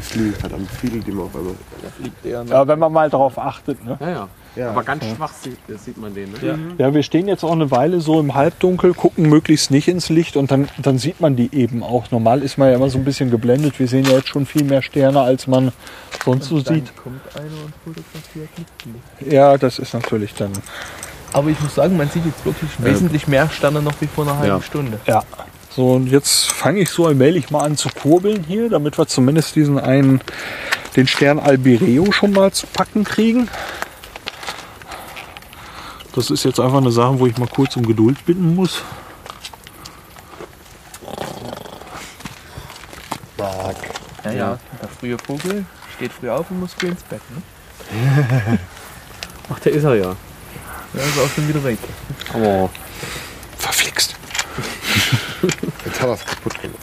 Es 0.01 0.09
fliegen 0.09 0.32
verdammt 0.34 0.70
viele, 0.70 0.98
die 1.01 1.12
man 1.12 1.26
auf 1.26 1.36
einmal. 1.36 1.55
Fliegt 1.98 2.24
der, 2.24 2.44
ne? 2.44 2.51
Ja, 2.51 2.66
wenn 2.66 2.78
man 2.78 2.92
mal 2.92 3.11
darauf 3.11 3.38
achtet. 3.38 3.84
Ne? 3.84 3.96
ja, 4.01 4.11
ja. 4.11 4.28
Ja. 4.57 4.70
Aber 4.70 4.82
ganz 4.82 5.05
schwach 5.05 5.32
sieht, 5.32 5.59
sieht 5.78 5.96
man 5.96 6.12
den. 6.12 6.32
Ne? 6.32 6.59
Ja, 6.76 6.92
wir 6.92 7.05
stehen 7.05 7.28
jetzt 7.28 7.44
auch 7.44 7.53
eine 7.53 7.70
Weile 7.70 8.01
so 8.01 8.18
im 8.18 8.34
Halbdunkel, 8.34 8.94
gucken 8.94 9.28
möglichst 9.28 9.70
nicht 9.70 9.86
ins 9.86 10.09
Licht 10.09 10.36
und 10.36 10.51
dann, 10.51 10.68
dann 10.82 10.98
sieht 10.98 11.20
man 11.20 11.36
die 11.36 11.55
eben 11.55 11.84
auch. 11.84 12.11
Normal 12.11 12.42
ist 12.42 12.59
man 12.59 12.68
ja 12.68 12.74
immer 12.74 12.90
so 12.90 12.98
ein 12.98 13.05
bisschen 13.05 13.30
geblendet. 13.30 13.78
Wir 13.78 13.86
sehen 13.86 14.05
ja 14.07 14.12
jetzt 14.16 14.26
schon 14.28 14.46
viel 14.46 14.64
mehr 14.64 14.82
Sterne, 14.82 15.20
als 15.20 15.46
man 15.46 15.70
sonst 16.24 16.46
so 16.48 16.61
Dann 16.61 16.74
sieht. 16.74 16.96
kommt 16.96 17.20
einer 17.36 17.44
und 17.44 17.72
fotografiert 17.84 18.48
mit. 19.20 19.32
Ja, 19.32 19.57
das 19.57 19.78
ist 19.78 19.94
natürlich 19.94 20.34
dann. 20.34 20.51
Aber 21.32 21.48
ich 21.48 21.61
muss 21.61 21.76
sagen, 21.76 21.96
man 21.96 22.09
sieht 22.11 22.26
jetzt 22.26 22.44
wirklich 22.44 22.70
wesentlich 22.78 23.28
mehr 23.28 23.48
Sterne 23.51 23.80
noch 23.80 24.01
wie 24.01 24.09
vor 24.09 24.24
einer 24.24 24.36
halben 24.36 24.57
Ja. 24.57 24.62
Stunde. 24.62 24.98
Ja. 25.07 25.22
So, 25.75 25.93
und 25.93 26.09
jetzt 26.09 26.51
fange 26.51 26.81
ich 26.81 26.91
so 26.91 27.07
allmählich 27.07 27.51
mal 27.51 27.61
an 27.61 27.77
zu 27.77 27.89
kurbeln 27.91 28.43
hier, 28.43 28.68
damit 28.68 28.99
wir 28.99 29.07
zumindest 29.07 29.55
diesen 29.55 29.79
einen, 29.79 30.21
den 30.97 31.07
Stern 31.07 31.39
Albireo 31.39 32.11
schon 32.11 32.33
mal 32.33 32.53
zu 32.53 32.66
packen 32.66 33.05
kriegen. 33.05 33.49
Das 36.14 36.31
ist 36.31 36.45
jetzt 36.45 36.59
einfach 36.59 36.79
eine 36.79 36.91
Sache, 36.91 37.21
wo 37.21 37.27
ich 37.27 37.39
mal 37.39 37.47
kurz 37.47 37.77
um 37.77 37.87
Geduld 37.87 38.25
bitten 38.27 38.57
muss. 38.57 38.83
Mark. 43.39 43.77
Ja, 44.25 44.33
ja. 44.33 44.59
Der 44.83 44.89
frühe 44.89 45.16
Vogel 45.18 45.64
steht 45.97 46.12
früh 46.12 46.31
auf 46.31 46.51
und 46.51 46.61
muss 46.61 46.75
früh 46.75 46.89
ins 46.89 47.03
Bett. 47.05 47.23
Ne? 47.31 48.59
Ach, 49.53 49.59
der 49.61 49.73
ist 49.73 49.85
er 49.85 49.95
ja. 49.95 50.16
Ja, 50.95 51.01
ist 51.01 51.18
auch 51.21 51.31
schon 51.31 51.49
wieder 51.49 51.62
weg. 51.62 51.79
Verflixt. 52.27 53.30
Jetzt 55.43 56.01
hat 56.01 56.09
er 56.09 56.14
es 56.14 56.24
kaputt 56.24 56.61
gemacht. 56.61 56.80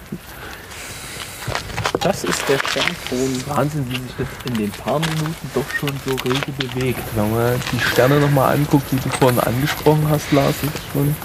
das 2.00 2.24
ist 2.24 2.42
der 2.50 2.58
Sternton. 2.58 3.44
Wahnsinn, 3.48 3.86
wie 3.90 3.96
sich 3.96 4.14
das 4.18 4.28
in 4.46 4.54
den 4.58 4.72
paar 4.72 5.00
Minuten 5.00 5.52
doch 5.54 5.70
schon 5.80 5.92
so 6.06 6.16
rege 6.24 6.52
bewegt. 6.58 7.00
Wenn 7.16 7.32
man 7.32 7.56
die 7.72 7.80
Sterne 7.80 8.20
nochmal 8.20 8.56
anguckt, 8.56 8.92
die 8.92 8.98
du 8.98 9.10
vorhin 9.10 9.40
angesprochen 9.40 10.08
hast, 10.10 10.32
Lars, 10.32 10.56
ist 10.64 10.74
schon. 10.94 11.16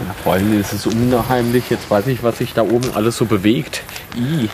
Ja, 0.00 0.14
vor 0.24 0.32
allem 0.34 0.58
ist 0.58 0.72
es 0.72 0.86
unheimlich. 0.86 1.70
Jetzt 1.70 1.90
weiß 1.90 2.06
ich, 2.08 2.22
was 2.22 2.38
sich 2.38 2.54
da 2.54 2.62
oben 2.62 2.92
alles 2.94 3.16
so 3.16 3.26
bewegt. 3.26 3.82
I. 4.16 4.48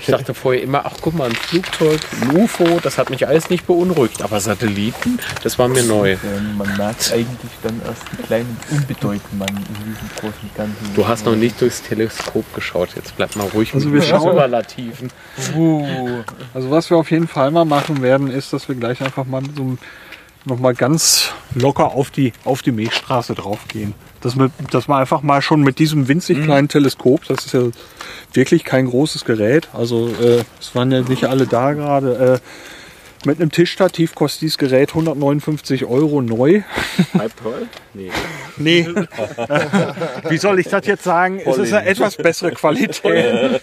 Ich 0.00 0.06
dachte 0.06 0.34
vorher 0.34 0.62
immer, 0.62 0.84
ach 0.86 0.94
guck 1.00 1.14
mal, 1.14 1.28
ein 1.28 1.34
Flugzeug, 1.34 2.00
ein 2.22 2.36
UFO, 2.36 2.80
das 2.82 2.98
hat 2.98 3.10
mich 3.10 3.26
alles 3.26 3.50
nicht 3.50 3.66
beunruhigt. 3.66 4.22
Aber 4.22 4.40
Satelliten, 4.40 5.18
das 5.42 5.58
war 5.58 5.68
mir 5.68 5.82
neu. 5.82 6.12
Ähm, 6.12 6.56
man 6.56 6.76
merkt 6.76 7.12
eigentlich 7.12 7.50
dann 7.62 7.80
erst, 7.86 8.02
wie 8.12 8.22
klein 8.22 8.46
und 8.70 8.78
unbedeutend 8.78 9.38
man 9.38 9.48
in 9.48 9.64
diesem 9.64 10.08
großen 10.20 10.50
Ganzen 10.56 10.94
Du 10.94 11.06
hast 11.08 11.26
noch 11.26 11.36
nicht 11.36 11.60
durchs 11.60 11.82
Teleskop 11.82 12.44
geschaut. 12.54 12.90
Jetzt 12.96 13.16
bleib 13.16 13.34
mal 13.36 13.46
ruhig 13.48 13.74
Also 13.74 13.88
mit 13.88 13.94
wir 13.94 14.00
den 14.02 14.08
schauen- 14.10 14.30
Superlativen. 14.32 15.10
Also 16.54 16.70
was 16.70 16.90
wir 16.90 16.96
auf 16.96 17.10
jeden 17.10 17.28
Fall 17.28 17.50
mal 17.50 17.64
machen 17.64 18.02
werden, 18.02 18.30
ist, 18.30 18.52
dass 18.52 18.68
wir 18.68 18.74
gleich 18.74 19.00
einfach 19.02 19.24
mal 19.24 19.42
so 19.56 19.76
noch 20.46 20.58
mal 20.58 20.74
ganz 20.74 21.30
locker 21.54 21.92
auf 21.92 22.10
die, 22.10 22.32
auf 22.44 22.62
die 22.62 22.72
Milchstraße 22.72 23.34
draufgehen. 23.34 23.94
Dass 24.24 24.36
wir, 24.36 24.50
dass 24.70 24.88
wir 24.88 24.96
einfach 24.96 25.22
mal 25.22 25.42
schon 25.42 25.60
mit 25.62 25.78
diesem 25.78 26.08
winzig 26.08 26.42
kleinen 26.42 26.68
Teleskop, 26.68 27.24
das 27.26 27.44
ist 27.44 27.52
ja 27.52 27.60
wirklich 28.32 28.64
kein 28.64 28.86
großes 28.86 29.24
Gerät, 29.24 29.68
also 29.72 30.08
äh, 30.08 30.42
es 30.58 30.74
waren 30.74 30.90
ja 30.90 31.02
nicht 31.02 31.26
alle 31.26 31.46
da 31.46 31.74
gerade, 31.74 32.40
äh, 32.40 33.26
mit 33.26 33.40
einem 33.40 33.50
Tischstativ 33.50 34.14
kostet 34.14 34.42
dieses 34.42 34.58
Gerät 34.58 34.90
159 34.90 35.86
Euro 35.86 36.20
neu. 36.20 36.62
Halb 37.18 37.32
toll? 37.42 37.68
Nee. 37.94 38.10
Nee. 38.56 38.86
Wie 40.28 40.36
soll 40.36 40.58
ich 40.58 40.68
das 40.68 40.86
jetzt 40.86 41.04
sagen? 41.04 41.40
Es 41.44 41.56
ist 41.56 41.72
eine 41.72 41.86
etwas 41.86 42.16
bessere 42.16 42.52
Qualität. 42.52 43.62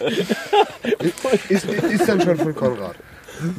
Ist, 1.48 1.64
ist 1.66 2.08
dann 2.08 2.20
schon 2.20 2.36
von 2.36 2.54
Konrad. 2.56 2.96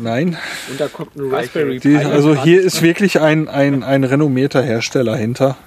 Nein. 0.01 0.37
Und 0.69 0.79
da 0.79 0.87
kommt 0.87 1.15
ein 1.15 1.33
Raspberry 1.33 1.79
Pi. 1.79 1.97
also 1.97 2.35
hier 2.35 2.61
ist 2.61 2.81
wirklich 2.81 3.21
ein, 3.21 3.47
ein, 3.47 3.83
ein 3.83 4.03
renommierter 4.03 4.61
Hersteller 4.61 5.15
hinter. 5.15 5.57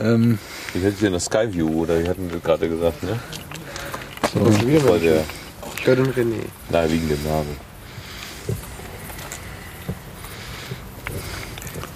Ähm, 0.00 0.38
Die 0.74 0.80
hätten 0.80 1.02
ja 1.04 1.08
eine 1.10 1.20
Skyview, 1.20 1.82
oder 1.82 1.98
die 2.00 2.08
hatten 2.08 2.30
wir 2.30 2.40
gerade 2.40 2.68
gesagt, 2.68 3.02
ne? 3.02 3.18
so. 4.32 4.40
Das 4.40 4.88
war 4.88 4.98
der 4.98 5.24
Ich 5.76 5.86
höre 5.86 5.96
den 5.96 6.06
René. 6.12 6.44
naheliegende 6.70 7.16
Name. 7.28 7.46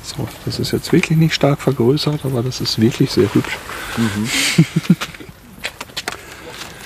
so, 0.03 0.29
das 0.45 0.59
ist 0.59 0.73
jetzt 0.73 0.93
wirklich 0.93 1.19
nicht 1.19 1.35
stark 1.35 1.61
vergrößert, 1.61 2.25
aber 2.25 2.43
das 2.43 2.61
ist 2.61 2.81
wirklich 2.81 3.11
sehr 3.11 3.33
hübsch. 3.35 3.57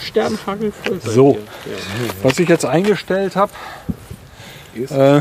Sternhagel 0.03 0.73
voll. 0.73 1.01
seid 1.01 1.13
So. 1.13 1.39
Was 2.23 2.39
ich 2.39 2.49
jetzt 2.49 2.65
eingestellt 2.65 3.37
habe, 3.37 3.53
äh, 4.75 5.21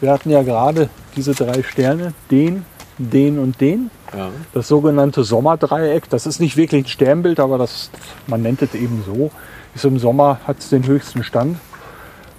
wir 0.00 0.10
hatten 0.12 0.30
ja 0.30 0.42
gerade 0.42 0.88
diese 1.16 1.34
drei 1.34 1.62
Sterne, 1.62 2.14
den, 2.30 2.64
den 2.98 3.38
und 3.38 3.60
den. 3.60 3.90
Ja. 4.16 4.30
Das 4.52 4.68
sogenannte 4.68 5.24
Sommerdreieck, 5.24 6.08
das 6.10 6.26
ist 6.26 6.40
nicht 6.40 6.56
wirklich 6.56 6.84
ein 6.84 6.88
Sternbild, 6.88 7.40
aber 7.40 7.58
das, 7.58 7.90
man 8.26 8.42
nennt 8.42 8.62
es 8.62 8.74
eben 8.74 9.04
so. 9.06 9.30
Ist 9.74 9.84
im 9.84 9.98
Sommer, 9.98 10.40
hat 10.46 10.58
es 10.58 10.70
den 10.70 10.86
höchsten 10.86 11.22
Stand. 11.22 11.58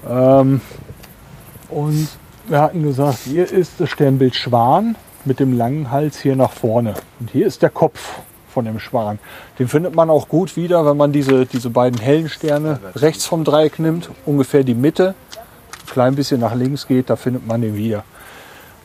Ähm, 0.09 0.59
und 1.69 2.09
wir 2.47 2.61
hatten 2.61 2.83
gesagt, 2.83 3.19
hier 3.23 3.49
ist 3.49 3.73
das 3.79 3.89
Sternbild 3.89 4.35
Schwan 4.35 4.95
mit 5.23 5.39
dem 5.39 5.57
langen 5.57 5.91
Hals 5.91 6.19
hier 6.19 6.35
nach 6.35 6.51
vorne. 6.51 6.95
Und 7.19 7.29
hier 7.31 7.47
ist 7.47 7.61
der 7.61 7.69
Kopf 7.69 8.19
von 8.51 8.65
dem 8.65 8.79
Schwan. 8.79 9.19
Den 9.59 9.67
findet 9.67 9.95
man 9.95 10.09
auch 10.09 10.27
gut 10.27 10.57
wieder, 10.57 10.85
wenn 10.85 10.97
man 10.97 11.11
diese, 11.11 11.45
diese 11.45 11.69
beiden 11.69 11.99
hellen 11.99 12.27
Sterne 12.27 12.79
rechts 12.95 13.25
vom 13.25 13.43
Dreieck 13.43 13.79
nimmt, 13.79 14.09
ungefähr 14.25 14.63
die 14.63 14.73
Mitte, 14.73 15.15
ein 15.37 15.93
klein 15.93 16.15
bisschen 16.15 16.41
nach 16.41 16.53
links 16.53 16.87
geht, 16.87 17.09
da 17.09 17.15
findet 17.15 17.47
man 17.47 17.61
den 17.61 17.77
wieder. 17.77 18.03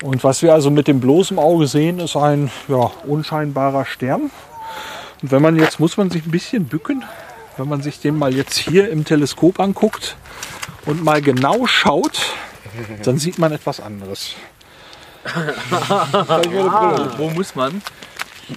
Und 0.03 0.23
was 0.25 0.43
wir 0.43 0.53
also 0.53 0.71
mit 0.71 0.89
dem 0.89 1.01
bloßen 1.01 1.39
Auge 1.39 1.67
sehen, 1.67 2.01
ist 2.01 2.17
ein 2.17 2.51
ja, 2.69 2.91
unscheinbarer 3.07 3.87
Stern. 3.87 4.31
Und 5.23 5.31
wenn 5.31 5.43
man 5.43 5.57
jetzt, 5.57 5.81
muss 5.81 5.97
man 5.97 6.11
sich 6.11 6.27
ein 6.27 6.31
bisschen 6.31 6.67
bücken, 6.67 7.05
wenn 7.57 7.69
man 7.69 7.81
sich 7.81 8.01
den 8.01 8.19
mal 8.19 8.35
jetzt 8.35 8.59
hier 8.59 8.91
im 8.91 9.05
Teleskop 9.05 9.59
anguckt 9.61 10.17
und 10.85 11.03
mal 11.03 11.23
genau 11.23 11.67
schaut, 11.67 12.35
dann 13.03 13.19
sieht 13.19 13.39
man 13.39 13.53
etwas 13.53 13.81
anderes. 13.81 14.35
Wo 17.17 17.31
muss 17.31 17.55
man? 17.55 17.83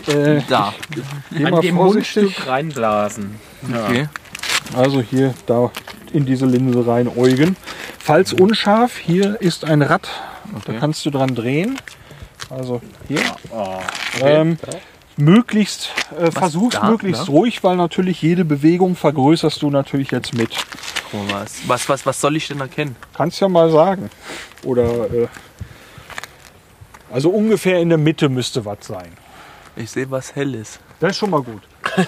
Äh, 0.07 0.41
Da. 0.49 0.73
An 1.43 1.61
dem. 1.61 1.75
Mundstück 1.75 2.47
reinblasen. 2.47 3.39
Okay. 3.67 4.07
Also 4.75 5.01
hier, 5.01 5.33
da 5.47 5.71
in 6.13 6.25
diese 6.25 6.45
Linse 6.45 6.85
rein 6.85 7.07
Eugen. 7.07 7.55
Falls 7.97 8.33
unscharf, 8.33 8.97
hier 8.97 9.41
ist 9.41 9.65
ein 9.65 9.81
Rad. 9.81 10.09
Da 10.65 10.73
kannst 10.73 11.05
du 11.05 11.09
dran 11.09 11.35
drehen. 11.35 11.77
Also 12.49 12.81
hier. 13.07 13.21
Ähm, 14.21 14.57
möglichst, 15.17 15.89
äh, 16.17 16.31
versuch's 16.31 16.75
da, 16.75 16.89
möglichst 16.89 17.27
ne? 17.27 17.33
ruhig, 17.33 17.63
weil 17.63 17.75
natürlich 17.75 18.21
jede 18.21 18.45
Bewegung 18.45 18.95
vergrößerst 18.95 19.61
du 19.61 19.69
natürlich 19.69 20.11
jetzt 20.11 20.33
mit. 20.33 20.51
Was, 21.29 21.67
was, 21.67 21.89
was, 21.89 22.05
was 22.05 22.21
soll 22.21 22.35
ich 22.35 22.47
denn 22.47 22.59
erkennen? 22.59 22.95
Kannst 23.13 23.39
ja 23.39 23.47
mal 23.47 23.71
sagen. 23.71 24.09
Oder 24.63 25.11
äh, 25.11 25.27
also 27.11 27.29
ungefähr 27.29 27.79
in 27.79 27.89
der 27.89 27.97
Mitte 27.97 28.29
müsste 28.29 28.65
was 28.65 28.79
sein. 28.81 29.11
Ich 29.75 29.91
sehe 29.91 30.09
was 30.11 30.35
Helles. 30.35 30.79
Das 30.99 31.11
ist 31.11 31.17
schon 31.17 31.29
mal 31.29 31.41
gut. 31.41 31.61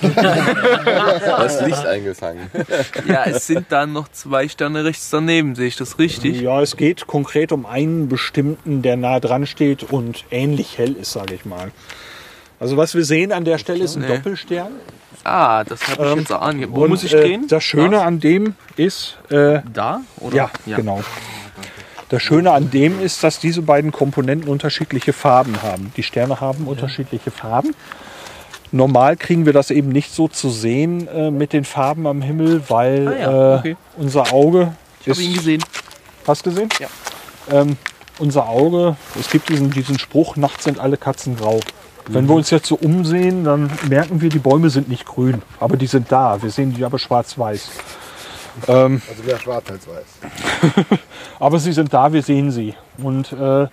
Das 1.25 1.61
Licht 1.61 1.85
eingefangen. 1.85 2.49
Ja, 3.05 3.23
es 3.25 3.47
sind 3.47 3.71
dann 3.71 3.93
noch 3.93 4.07
zwei 4.09 4.47
Sterne 4.47 4.83
rechts 4.85 5.09
daneben, 5.09 5.55
sehe 5.55 5.67
ich 5.67 5.75
das 5.75 5.97
richtig? 5.99 6.41
Ja, 6.41 6.61
es 6.61 6.77
geht 6.77 7.07
konkret 7.07 7.51
um 7.51 7.65
einen 7.65 8.07
bestimmten, 8.09 8.81
der 8.81 8.97
nah 8.97 9.19
dran 9.19 9.45
steht 9.47 9.83
und 9.83 10.25
ähnlich 10.31 10.77
hell 10.77 10.93
ist, 10.93 11.13
sage 11.13 11.33
ich 11.35 11.45
mal. 11.45 11.71
Also 12.59 12.77
was 12.77 12.93
wir 12.93 13.03
sehen 13.05 13.31
an 13.31 13.43
der 13.45 13.57
Stelle 13.57 13.83
ist 13.83 13.95
ein 13.95 14.01
Nee. 14.01 14.07
Doppelstern. 14.17 14.71
Ah, 15.23 15.63
das 15.63 15.81
habe 15.87 16.05
ich 16.05 16.11
Ähm, 16.11 16.19
jetzt 16.19 16.31
ahnen. 16.31 16.67
Wo 16.71 16.83
und, 16.83 16.89
muss 16.89 17.03
ich 17.03 17.13
äh, 17.13 17.21
drehen? 17.21 17.47
Das 17.47 17.63
Schöne 17.63 17.97
Was? 17.97 18.03
an 18.03 18.19
dem 18.19 18.55
ist, 18.75 19.17
äh, 19.29 19.61
Da? 19.73 20.01
Oder? 20.19 20.35
ja, 20.35 20.51
genau. 20.75 21.03
Das 22.09 22.21
Schöne 22.21 22.51
an 22.51 22.69
dem 22.71 22.99
ist, 23.01 23.23
dass 23.23 23.39
diese 23.39 23.61
beiden 23.61 23.91
Komponenten 23.91 24.49
unterschiedliche 24.49 25.13
Farben 25.13 25.61
haben. 25.63 25.91
Die 25.95 26.03
Sterne 26.03 26.39
haben 26.41 26.67
unterschiedliche 26.67 27.31
Farben. 27.31 27.73
Normal 28.71 29.17
kriegen 29.17 29.45
wir 29.45 29.53
das 29.53 29.69
eben 29.71 29.89
nicht 29.89 30.13
so 30.13 30.27
zu 30.27 30.49
sehen 30.49 31.07
äh, 31.07 31.29
mit 31.29 31.51
den 31.53 31.65
Farben 31.65 32.07
am 32.07 32.21
Himmel, 32.21 32.61
weil 32.69 33.07
Ah 33.07 33.17
ja, 33.17 33.55
äh, 33.55 33.59
okay. 33.59 33.77
unser 33.97 34.31
Auge 34.33 34.73
Ich 35.01 35.09
habe 35.09 35.21
ihn 35.21 35.33
gesehen. 35.33 35.63
Hast 36.25 36.45
du 36.45 36.51
gesehen? 36.51 36.69
Ja. 36.79 36.87
Ähm, 37.51 37.77
unser 38.19 38.47
Auge, 38.47 38.95
es 39.19 39.29
gibt 39.29 39.49
diesen, 39.49 39.71
diesen 39.71 39.99
Spruch, 39.99 40.35
nachts 40.35 40.63
sind 40.63 40.79
alle 40.79 40.95
Katzen 40.97 41.35
grau. 41.35 41.59
Wenn 42.07 42.27
wir 42.27 42.35
uns 42.35 42.49
jetzt 42.49 42.67
so 42.67 42.75
umsehen, 42.75 43.43
dann 43.43 43.71
merken 43.87 44.21
wir, 44.21 44.29
die 44.29 44.39
Bäume 44.39 44.69
sind 44.69 44.89
nicht 44.89 45.05
grün, 45.05 45.41
aber 45.59 45.77
die 45.77 45.87
sind 45.87 46.11
da. 46.11 46.41
Wir 46.41 46.49
sehen 46.49 46.73
die 46.73 46.83
aber 46.83 46.99
schwarz-weiß. 46.99 47.69
Ähm, 48.67 49.01
Also 49.09 49.23
mehr 49.23 49.39
schwarz 49.39 49.65
als 49.71 49.87
weiß. 49.87 50.99
aber 51.39 51.59
sie 51.59 51.71
sind 51.73 51.93
da, 51.93 52.11
wir 52.11 52.21
sehen 52.21 52.51
sie. 52.51 52.73
Und 52.97 53.31
äh, 53.33 53.67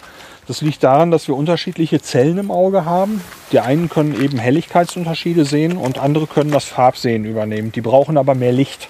das 0.49 0.63
liegt 0.63 0.83
daran, 0.83 1.11
dass 1.11 1.29
wir 1.29 1.37
unterschiedliche 1.37 2.01
Zellen 2.01 2.39
im 2.39 2.51
Auge 2.51 2.87
haben. 2.87 3.23
Die 3.53 3.61
einen 3.61 3.91
können 3.91 4.19
eben 4.21 4.39
Helligkeitsunterschiede 4.39 5.45
sehen 5.45 5.77
und 5.77 5.99
andere 5.99 6.27
können 6.27 6.51
das 6.51 6.65
Farbsehen 6.65 7.27
übernehmen. 7.27 7.71
Die 7.71 7.83
brauchen 7.83 8.17
aber 8.17 8.35
mehr 8.35 8.53
Licht. 8.53 8.89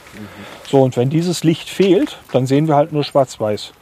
So, 0.70 0.80
und 0.82 0.96
wenn 0.96 1.10
dieses 1.10 1.42
Licht 1.42 1.68
fehlt, 1.68 2.18
dann 2.30 2.46
sehen 2.46 2.68
wir 2.68 2.76
halt 2.76 2.92
nur 2.92 3.02
schwarz-weiß. 3.02 3.72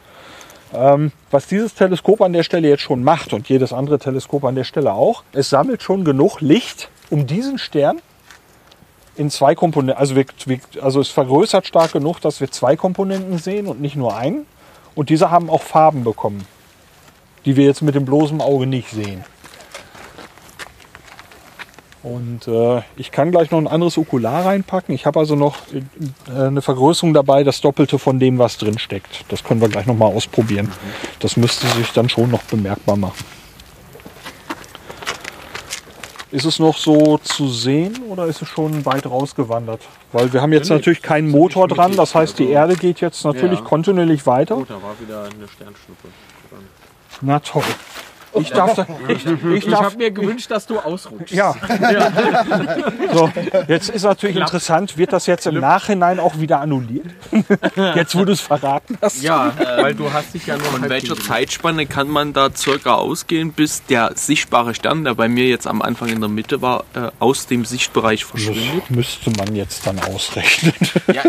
Ähm, 0.73 1.11
was 1.29 1.45
dieses 1.45 1.75
Teleskop 1.75 2.21
an 2.21 2.33
der 2.33 2.41
Stelle 2.41 2.67
jetzt 2.67 2.81
schon 2.81 3.03
macht 3.03 3.31
und 3.31 3.47
jedes 3.47 3.71
andere 3.71 3.99
Teleskop 3.99 4.43
an 4.43 4.55
der 4.55 4.63
Stelle 4.63 4.93
auch, 4.93 5.23
es 5.31 5.51
sammelt 5.51 5.83
schon 5.83 6.03
genug 6.03 6.41
Licht, 6.41 6.89
um 7.11 7.27
diesen 7.27 7.59
Stern 7.59 8.01
in 9.15 9.29
zwei 9.29 9.53
Komponenten, 9.53 9.99
also, 9.99 10.15
wir, 10.15 10.25
also 10.81 10.99
es 10.99 11.09
vergrößert 11.09 11.67
stark 11.67 11.93
genug, 11.93 12.21
dass 12.21 12.41
wir 12.41 12.49
zwei 12.49 12.75
Komponenten 12.75 13.37
sehen 13.37 13.67
und 13.67 13.81
nicht 13.81 13.95
nur 13.95 14.17
einen. 14.17 14.47
Und 14.95 15.09
diese 15.09 15.29
haben 15.29 15.49
auch 15.51 15.61
Farben 15.61 16.03
bekommen, 16.03 16.45
die 17.47 17.55
wir 17.55 17.65
jetzt 17.65 17.81
mit 17.81 17.95
dem 17.95 18.03
bloßen 18.03 18.41
Auge 18.41 18.67
nicht 18.67 18.89
sehen. 18.89 19.23
Und 22.03 22.45
äh, 22.47 22.81
ich 22.97 23.11
kann 23.11 23.31
gleich 23.31 23.51
noch 23.51 23.57
ein 23.57 23.67
anderes 23.67 23.97
Okular 23.97 24.45
reinpacken. 24.45 24.93
Ich 24.93 25.05
habe 25.05 25.19
also 25.19 25.35
noch 25.35 25.55
äh, 25.73 26.39
eine 26.39 26.61
Vergrößerung 26.61 27.13
dabei, 27.13 27.45
das 27.45 27.61
Doppelte 27.61 27.99
von 27.99 28.19
dem, 28.19 28.37
was 28.37 28.57
drin 28.57 28.77
steckt. 28.77 29.23
Das 29.29 29.45
können 29.45 29.61
wir 29.61 29.69
gleich 29.69 29.85
noch 29.85 29.95
mal 29.95 30.07
ausprobieren. 30.07 30.71
Das 31.19 31.37
müsste 31.37 31.67
sich 31.67 31.91
dann 31.93 32.09
schon 32.09 32.29
noch 32.29 32.43
bemerkbar 32.43 32.97
machen. 32.97 33.25
Ist 36.29 36.45
es 36.45 36.59
noch 36.59 36.77
so 36.77 37.17
zu 37.19 37.47
sehen 37.47 37.97
oder 38.09 38.25
ist 38.25 38.41
es 38.41 38.49
schon 38.49 38.85
weit 38.85 39.05
rausgewandert? 39.05 39.81
Weil 40.11 40.33
wir 40.33 40.41
haben 40.41 40.51
jetzt 40.51 40.69
natürlich 40.69 41.01
keinen 41.01 41.29
Motor 41.29 41.69
dran. 41.69 41.95
Das 41.95 42.13
heißt, 42.13 42.37
die 42.39 42.49
Erde 42.49 42.75
geht 42.75 42.99
jetzt 42.99 43.23
natürlich 43.23 43.63
kontinuierlich 43.63 44.25
weiter. 44.25 44.57
Oh, 44.57 44.65
da 44.67 44.75
war 44.75 44.99
wieder 44.99 45.23
eine 45.23 45.47
Sternschnuppe. 45.47 46.09
Na 47.21 47.39
toll. 47.39 47.63
Ich 48.39 48.51
darf, 48.51 48.75
da, 48.75 48.85
ich, 49.07 49.25
ich 49.25 49.67
Ich 49.67 49.73
habe 49.73 49.97
mir 49.97 50.11
gewünscht, 50.11 50.51
dass 50.51 50.67
du 50.67 50.77
ausrutschst. 50.77 51.33
Ja. 51.33 51.55
So, 53.13 53.31
jetzt 53.67 53.89
ist 53.89 54.03
natürlich 54.03 54.35
interessant, 54.35 54.97
wird 54.97 55.13
das 55.13 55.25
jetzt 55.27 55.47
im 55.47 55.59
Nachhinein 55.59 56.19
auch 56.19 56.37
wieder 56.39 56.59
annulliert? 56.59 57.07
Jetzt, 57.95 58.15
wo 58.15 58.25
du 58.25 58.33
es 58.33 58.41
verraten 58.41 58.97
hast? 59.01 59.21
Ja, 59.23 59.53
weil 59.77 59.95
du 59.95 60.11
hast 60.11 60.33
dich 60.33 60.45
ja 60.45 60.57
nur 60.57 60.65
Von 60.65 60.89
welcher 60.89 61.15
gegeben. 61.15 61.27
Zeitspanne 61.27 61.85
kann 61.85 62.09
man 62.09 62.33
da 62.33 62.53
circa 62.53 62.95
ausgehen, 62.95 63.53
bis 63.53 63.85
der 63.85 64.11
sichtbare 64.15 64.75
Stern, 64.75 65.05
der 65.05 65.15
bei 65.15 65.29
mir 65.29 65.47
jetzt 65.47 65.67
am 65.67 65.81
Anfang 65.81 66.09
in 66.09 66.19
der 66.19 66.29
Mitte 66.29 66.61
war, 66.61 66.83
äh, 66.93 67.09
aus 67.19 67.47
dem 67.47 67.63
Sichtbereich 67.65 68.25
verschwindet? 68.25 68.81
Das 68.81 68.89
müsste 68.89 69.31
man 69.31 69.55
jetzt 69.55 69.87
dann 69.87 69.99
ausrechnen. 69.99 70.73
Ja, 71.13 71.23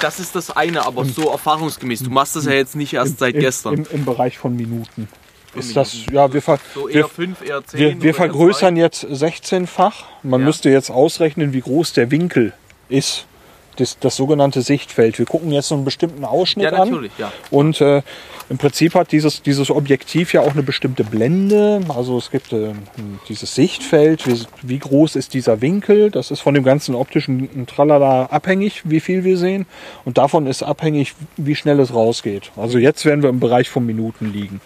das 0.00 0.20
ist 0.20 0.36
das 0.36 0.54
eine, 0.54 0.84
aber 0.84 1.04
so 1.06 1.30
erfahrungsgemäß. 1.30 2.02
Du 2.02 2.10
machst 2.10 2.36
das 2.36 2.44
ja 2.44 2.52
jetzt 2.52 2.76
nicht 2.76 2.92
erst 2.92 3.18
seit 3.18 3.34
Im, 3.34 3.40
gestern. 3.40 3.74
Im, 3.74 3.86
Im 3.90 4.04
Bereich 4.04 4.36
von 4.38 4.54
Minuten. 4.54 5.08
Ist 5.54 5.76
das, 5.76 5.94
ja, 6.10 6.32
wir, 6.32 6.40
ver, 6.42 6.58
so 6.74 6.88
wir, 6.88 7.06
5, 7.08 7.42
eher 7.46 7.64
10. 7.64 7.78
wir, 7.78 8.02
wir 8.02 8.14
vergrößern 8.14 8.76
jetzt 8.76 9.04
16-fach. 9.04 10.04
Man 10.22 10.40
Ja. 10.40 10.46
müsste 10.46 10.70
jetzt 10.70 10.90
ausrechnen, 10.90 11.52
wie 11.52 11.60
groß 11.60 11.92
der 11.92 12.10
Winkel 12.10 12.52
ist. 12.88 13.26
Das, 13.76 13.98
das 13.98 14.16
sogenannte 14.16 14.60
Sichtfeld. 14.60 15.18
Wir 15.18 15.24
gucken 15.24 15.50
jetzt 15.50 15.68
so 15.68 15.74
einen 15.74 15.86
bestimmten 15.86 16.26
Ausschnitt 16.26 16.72
Ja, 16.72 16.82
an. 16.82 17.08
ja. 17.16 17.32
Und 17.50 17.80
äh, 17.80 18.02
im 18.50 18.58
Prinzip 18.58 18.94
hat 18.94 19.12
dieses, 19.12 19.40
dieses 19.40 19.70
Objektiv 19.70 20.34
ja 20.34 20.42
auch 20.42 20.52
eine 20.52 20.62
bestimmte 20.62 21.04
Blende. 21.04 21.80
Also 21.88 22.18
es 22.18 22.30
gibt 22.30 22.52
äh, 22.52 22.74
dieses 23.30 23.54
Sichtfeld. 23.54 24.26
Wie, 24.26 24.44
wie 24.60 24.78
groß 24.78 25.16
ist 25.16 25.32
dieser 25.32 25.62
Winkel? 25.62 26.10
Das 26.10 26.30
ist 26.30 26.40
von 26.40 26.52
dem 26.52 26.64
ganzen 26.64 26.94
optischen 26.94 27.66
Tralala 27.66 28.26
abhängig, 28.26 28.82
wie 28.84 29.00
viel 29.00 29.24
wir 29.24 29.38
sehen. 29.38 29.64
Und 30.04 30.18
davon 30.18 30.46
ist 30.46 30.62
abhängig, 30.62 31.14
wie 31.38 31.54
schnell 31.54 31.80
es 31.80 31.94
rausgeht. 31.94 32.52
Also 32.58 32.76
jetzt 32.76 33.06
werden 33.06 33.22
wir 33.22 33.30
im 33.30 33.40
Bereich 33.40 33.70
von 33.70 33.86
Minuten 33.86 34.34
liegen. 34.34 34.60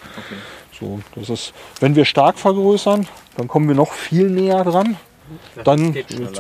So, 0.79 1.01
das 1.15 1.31
ist, 1.31 1.55
wenn 1.81 1.97
wir 1.97 2.05
stark 2.05 2.39
vergrößern, 2.39 3.07
dann 3.37 3.49
kommen 3.49 3.69
wir 3.69 3.75
noch 3.75 3.93
viel 3.93 4.29
näher 4.29 4.63
dran. 4.65 4.97
Dann 5.65 5.97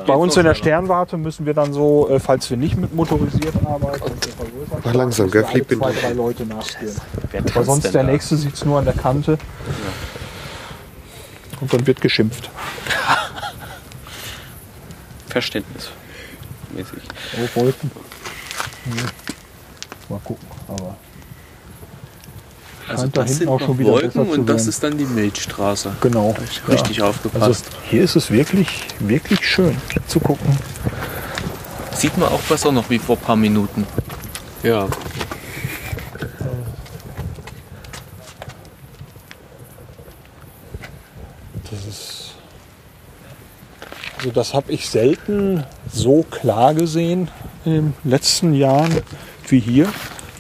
bei 0.07 0.14
uns 0.14 0.37
in 0.37 0.45
der. 0.45 0.55
Sternwarte 0.55 1.16
müssen 1.16 1.45
wir 1.45 1.55
dann 1.55 1.72
so, 1.72 2.09
äh, 2.09 2.20
falls 2.20 2.49
wir 2.51 2.57
nicht 2.57 2.76
mit 2.76 2.95
motorisiert 2.95 3.55
arbeiten, 3.64 4.05
und 4.05 4.26
wir 4.26 4.32
vergrößern, 4.32 4.80
Mach 4.84 4.95
langsam, 4.95 5.30
gell, 5.30 5.45
fliegt 5.45 5.72
zwei, 5.72 5.93
drei 5.93 6.12
Leute 6.12 6.47
nachspielen. 6.47 6.95
Wer 7.32 7.55
Weil 7.55 7.64
sonst 7.64 7.84
der 7.84 7.93
da? 7.93 8.03
nächste 8.05 8.37
sieht 8.37 8.55
es 8.55 8.64
nur 8.64 8.78
an 8.78 8.84
der 8.84 8.95
Kante. 8.95 9.39
Und 11.61 11.72
dann 11.72 11.87
wird 11.87 12.01
geschimpft. 12.01 12.49
Verständnismäßig. 15.28 15.93
Oh, 16.76 17.61
Wolken. 17.61 17.91
Mal 20.09 20.20
gucken, 20.22 20.47
aber. 20.68 20.97
Also 22.89 23.07
da 23.07 23.22
das 23.22 23.30
hinten 23.30 23.39
sind 23.39 23.49
auch 23.49 23.61
noch 23.61 23.66
schon 23.66 23.78
wieder 23.78 23.91
Wolken 23.91 24.28
und 24.28 24.47
das 24.49 24.66
ist 24.66 24.82
dann 24.82 24.97
die 24.97 25.07
Milchstraße. 25.07 25.97
Genau. 26.01 26.34
Ich 26.45 26.66
richtig 26.68 27.03
Also 27.03 27.11
aufgepasst. 27.11 27.66
hier 27.91 28.03
ist 28.03 28.16
es 28.16 28.30
wirklich, 28.30 28.87
wirklich 29.01 29.47
schön 29.47 29.76
zu 30.07 30.20
gucken. 30.20 30.57
Sieht 31.95 32.16
man 32.18 32.28
auch 32.28 32.41
besser 32.43 32.70
noch 32.72 32.89
wie 32.91 32.99
vor 32.99 33.16
ein 33.16 33.22
paar 33.22 33.37
Minuten. 33.37 33.87
Ja. 34.62 34.87
Das 41.70 41.84
ist. 41.87 42.34
Also 44.18 44.30
das 44.30 44.55
habe 44.55 44.72
ich 44.72 44.89
selten 44.89 45.64
so 45.93 46.24
klar 46.30 46.74
gesehen 46.74 47.30
in 47.64 47.72
den 47.72 47.95
letzten 48.05 48.55
Jahren 48.55 48.95
wie 49.49 49.61
hier. 49.61 49.89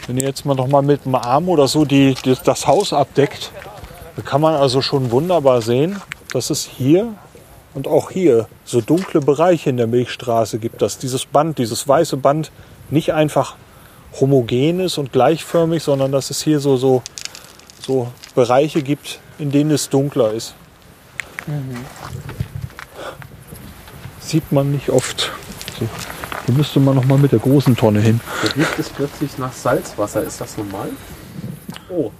Wenn 0.06 0.18
ihr 0.18 0.24
jetzt 0.24 0.44
mal 0.44 0.54
noch 0.54 0.68
mal 0.68 0.82
mit 0.82 1.04
dem 1.04 1.16
Arm 1.16 1.48
oder 1.48 1.66
so 1.66 1.84
die, 1.84 2.14
die, 2.24 2.36
das 2.44 2.66
Haus 2.66 2.92
abdeckt, 2.92 3.50
kann 4.24 4.40
man 4.40 4.54
also 4.54 4.80
schon 4.80 5.10
wunderbar 5.10 5.62
sehen, 5.62 6.00
dass 6.32 6.50
es 6.50 6.64
hier 6.64 7.14
und 7.74 7.88
auch 7.88 8.10
hier 8.10 8.48
so 8.64 8.80
dunkle 8.80 9.20
Bereiche 9.20 9.70
in 9.70 9.76
der 9.76 9.86
Milchstraße 9.86 10.58
gibt, 10.58 10.80
dass 10.80 10.98
dieses 10.98 11.26
Band, 11.26 11.58
dieses 11.58 11.86
weiße 11.86 12.16
Band 12.16 12.50
nicht 12.88 13.12
einfach 13.12 13.56
homogen 14.20 14.80
ist 14.80 14.96
und 14.96 15.12
gleichförmig, 15.12 15.82
sondern 15.82 16.12
dass 16.12 16.30
es 16.30 16.42
hier 16.42 16.60
so, 16.60 16.76
so, 16.76 17.02
so 17.80 18.08
Bereiche 18.34 18.82
gibt, 18.82 19.18
in 19.38 19.50
denen 19.50 19.72
es 19.72 19.88
dunkler 19.88 20.32
ist. 20.32 20.54
Sieht 24.20 24.50
man 24.52 24.72
nicht 24.72 24.88
oft. 24.88 25.32
So. 25.78 25.88
Hier 26.46 26.54
müsste 26.54 26.78
man 26.78 26.94
noch 26.94 27.04
mal 27.04 27.18
mit 27.18 27.32
der 27.32 27.40
großen 27.40 27.76
Tonne 27.76 28.00
hin. 28.00 28.20
Da 28.42 28.52
riecht 28.52 28.78
es 28.78 28.88
plötzlich 28.88 29.36
nach 29.36 29.52
Salzwasser. 29.52 30.22
Ist 30.22 30.40
das 30.40 30.56
normal? 30.56 30.90
Oh. 31.90 32.12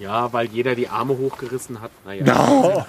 Ja, 0.00 0.32
weil 0.32 0.48
jeder 0.48 0.74
die 0.74 0.88
Arme 0.88 1.16
hochgerissen 1.16 1.80
hat. 1.80 1.92
Naja. 2.04 2.84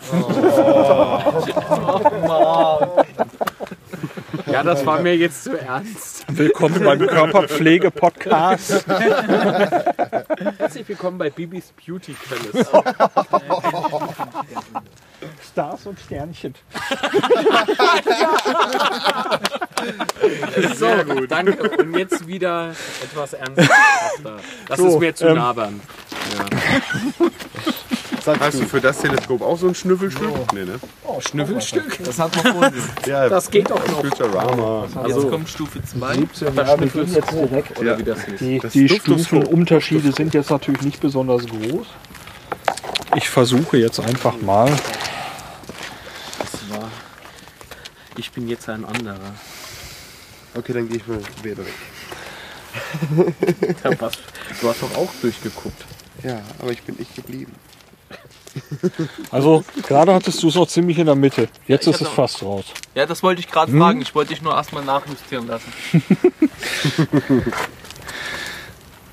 Ja, 4.48 4.64
das 4.64 4.86
war 4.86 5.02
mir 5.02 5.16
jetzt 5.16 5.44
zu 5.44 5.60
ernst. 5.60 6.26
Willkommen 6.30 6.84
beim 6.84 7.00
Körperpflege-Podcast. 7.00 8.86
Herzlich 10.58 10.88
willkommen 10.88 11.18
bei 11.18 11.30
Bibis 11.30 11.74
Beauty 11.86 12.14
Palace. 12.14 12.68
Stars 15.58 15.88
und 15.88 16.00
Sternchen. 16.00 16.54
So, 20.76 20.88
danke. 21.28 21.70
Und 21.70 21.96
jetzt 21.98 22.28
wieder 22.28 22.74
etwas 23.04 23.34
ernsthafter. 23.34 24.38
Das 24.68 24.78
So, 24.78 24.88
ist 24.88 25.00
mir 25.00 25.16
zu 25.16 25.28
ähm, 25.28 25.36
nabern. 25.36 25.82
Hast 28.40 28.60
du 28.60 28.66
für 28.66 28.82
das 28.82 28.98
Teleskop 29.00 29.42
auch 29.42 29.58
so 29.58 29.68
ein 29.68 29.76
Schnüffelstück? 29.76 30.54
Nee, 30.54 30.66
ne? 30.66 30.80
Schnüffelstück. 31.20 32.04
Das 32.04 32.20
hat 32.20 32.36
man 32.44 32.54
vorhin. 32.54 32.84
Ja, 33.08 33.30
Das 33.30 33.50
geht 33.50 33.70
doch 33.70 33.88
noch. 33.88 34.02
Futurama. 34.02 34.86
Jetzt 35.08 35.30
kommt 35.30 35.50
Stufe 35.50 35.82
2. 35.84 36.16
Ja, 36.16 36.80
wir 36.80 36.88
gehen 36.88 37.14
jetzt 37.14 37.32
direkt. 37.32 37.80
Oder 37.80 37.98
wie 37.98 38.04
das 38.04 38.28
ist. 38.28 38.40
Die, 38.42 38.60
Das 38.60 38.74
die. 38.74 38.90
Stufenunterschiede 38.90 40.12
sind 40.12 40.34
jetzt 40.34 40.50
natürlich 40.50 40.82
nicht 40.82 41.00
besonders 41.00 41.46
groß. 41.48 41.88
Ich 43.16 43.30
versuche 43.30 43.78
jetzt 43.78 44.00
einfach 44.00 44.40
mal. 44.42 44.72
Ich 48.18 48.32
bin 48.32 48.48
jetzt 48.48 48.68
ein 48.70 48.84
anderer. 48.86 49.20
Okay, 50.56 50.74
dann 50.74 50.88
gehe 50.90 50.98
ich 50.98 51.08
mal 51.08 51.20
wieder 51.44 51.58
weg. 51.66 51.74
Ja, 53.84 53.90
was, 54.00 54.14
du 54.62 54.70
hast 54.70 54.82
doch 54.84 54.96
auch 54.96 55.10
durchgeguckt. 55.22 55.86
Ja, 56.24 56.42
aber 56.60 56.72
ich 56.72 56.82
bin 56.84 56.96
nicht 56.96 57.16
geblieben. 57.16 57.54
Also 59.32 59.64
gerade 59.84 60.14
hattest 60.16 60.42
du 60.42 60.48
es 60.48 60.56
noch 60.56 60.68
ziemlich 60.68 60.98
in 60.98 61.06
der 61.06 61.14
Mitte. 61.16 61.48
Jetzt 61.68 61.86
ich 61.86 61.94
ist 61.94 62.02
es 62.02 62.08
hatte- 62.08 62.16
fast 62.16 62.42
raus. 62.42 62.66
Ja, 62.96 63.06
das 63.06 63.22
wollte 63.22 63.40
ich 63.40 63.48
gerade 63.48 63.72
fragen. 63.72 64.02
Ich 64.02 64.16
wollte 64.16 64.34
dich 64.34 64.42
nur 64.42 64.56
erstmal 64.56 64.84
nachjustieren 64.84 65.46
lassen. 65.48 65.72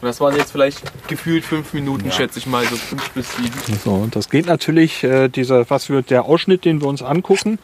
Und 0.00 0.09
das 0.09 0.20
waren 0.20 0.36
jetzt 0.36 0.52
vielleicht 0.52 0.82
gefühlt 1.09 1.44
fünf 1.44 1.72
Minuten, 1.72 2.11
schätze 2.12 2.38
ich 2.38 2.46
mal, 2.46 2.64
so 2.66 2.76
fünf 2.76 3.11
bis 3.11 3.36
sieben. 3.36 3.55
So, 3.82 3.92
und 3.94 4.14
das 4.14 4.28
geht 4.28 4.44
natürlich, 4.44 5.02
äh, 5.02 5.28
dieser, 5.28 5.68
was 5.70 5.88
wird 5.88 6.11
der 6.11 6.26
Ausschnitt, 6.26 6.66
den 6.66 6.82
wir 6.82 6.88
uns 6.88 7.00
angucken, 7.02 7.59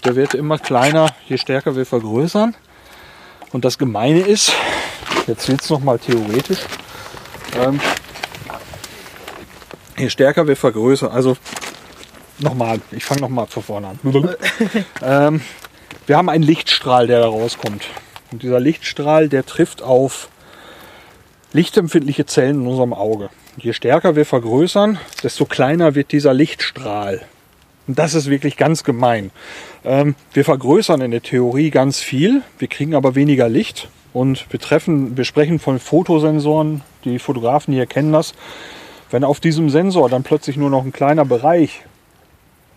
der 0.00 0.16
wird 0.16 0.34
immer 0.34 0.58
kleiner, 0.58 1.14
je 1.28 1.38
stärker 1.38 1.76
wir 1.76 1.86
vergrößern. 1.86 2.54
Und 3.52 3.64
das 3.64 3.78
Gemeine 3.78 4.20
ist, 4.20 4.52
jetzt 5.26 5.48
wird 5.48 5.60
es 5.60 5.70
nochmal 5.70 5.98
theoretisch, 5.98 6.60
ähm, 7.58 7.80
je 9.96 10.08
stärker 10.08 10.46
wir 10.46 10.56
vergrößern, 10.56 11.10
also 11.10 11.36
nochmal, 12.38 12.80
ich 12.92 13.04
fange 13.04 13.20
nochmal 13.20 13.46
von 13.46 13.62
vorne 13.62 13.88
an. 13.88 13.98
ähm, 15.02 15.40
wir 16.06 16.16
haben 16.16 16.28
einen 16.28 16.44
Lichtstrahl, 16.44 17.06
der 17.06 17.20
da 17.20 17.26
rauskommt. 17.26 17.84
Und 18.32 18.42
dieser 18.42 18.60
Lichtstrahl, 18.60 19.28
der 19.28 19.44
trifft 19.44 19.82
auf 19.82 20.28
lichtempfindliche 21.52 22.26
Zellen 22.26 22.62
in 22.62 22.66
unserem 22.66 22.94
Auge. 22.94 23.30
Je 23.56 23.72
stärker 23.72 24.14
wir 24.14 24.24
vergrößern, 24.24 24.98
desto 25.22 25.44
kleiner 25.44 25.94
wird 25.94 26.12
dieser 26.12 26.32
Lichtstrahl. 26.32 27.22
Und 27.86 27.98
das 27.98 28.14
ist 28.14 28.30
wirklich 28.30 28.56
ganz 28.56 28.84
gemein. 28.84 29.32
Ähm, 29.84 30.14
wir 30.32 30.44
vergrößern 30.44 31.00
in 31.00 31.10
der 31.10 31.22
Theorie 31.22 31.70
ganz 31.70 32.00
viel, 32.00 32.42
wir 32.58 32.68
kriegen 32.68 32.94
aber 32.94 33.14
weniger 33.14 33.48
Licht. 33.48 33.88
Und 34.12 34.46
wir, 34.50 34.58
treffen, 34.58 35.16
wir 35.16 35.24
sprechen 35.24 35.58
von 35.58 35.78
Fotosensoren, 35.78 36.82
die 37.04 37.18
Fotografen 37.18 37.72
hier 37.72 37.86
kennen 37.86 38.12
das. 38.12 38.34
Wenn 39.10 39.24
auf 39.24 39.40
diesem 39.40 39.70
Sensor 39.70 40.08
dann 40.08 40.22
plötzlich 40.22 40.56
nur 40.56 40.70
noch 40.70 40.84
ein 40.84 40.92
kleiner 40.92 41.24
Bereich 41.24 41.82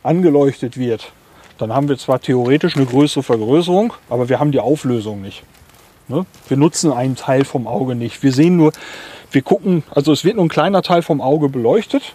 angeleuchtet 0.03 0.77
wird, 0.77 1.11
dann 1.57 1.73
haben 1.73 1.89
wir 1.89 1.97
zwar 1.97 2.19
theoretisch 2.19 2.75
eine 2.75 2.85
größere 2.85 3.23
Vergrößerung, 3.23 3.93
aber 4.09 4.29
wir 4.29 4.39
haben 4.39 4.51
die 4.51 4.59
Auflösung 4.59 5.21
nicht. 5.21 5.43
Ne? 6.07 6.25
Wir 6.47 6.57
nutzen 6.57 6.91
einen 6.91 7.15
Teil 7.15 7.45
vom 7.45 7.67
Auge 7.67 7.95
nicht. 7.95 8.21
Wir 8.23 8.31
sehen 8.31 8.57
nur, 8.57 8.71
wir 9.31 9.41
gucken, 9.41 9.83
also 9.91 10.11
es 10.11 10.23
wird 10.23 10.35
nur 10.35 10.45
ein 10.45 10.49
kleiner 10.49 10.81
Teil 10.81 11.01
vom 11.01 11.21
Auge 11.21 11.49
beleuchtet. 11.49 12.13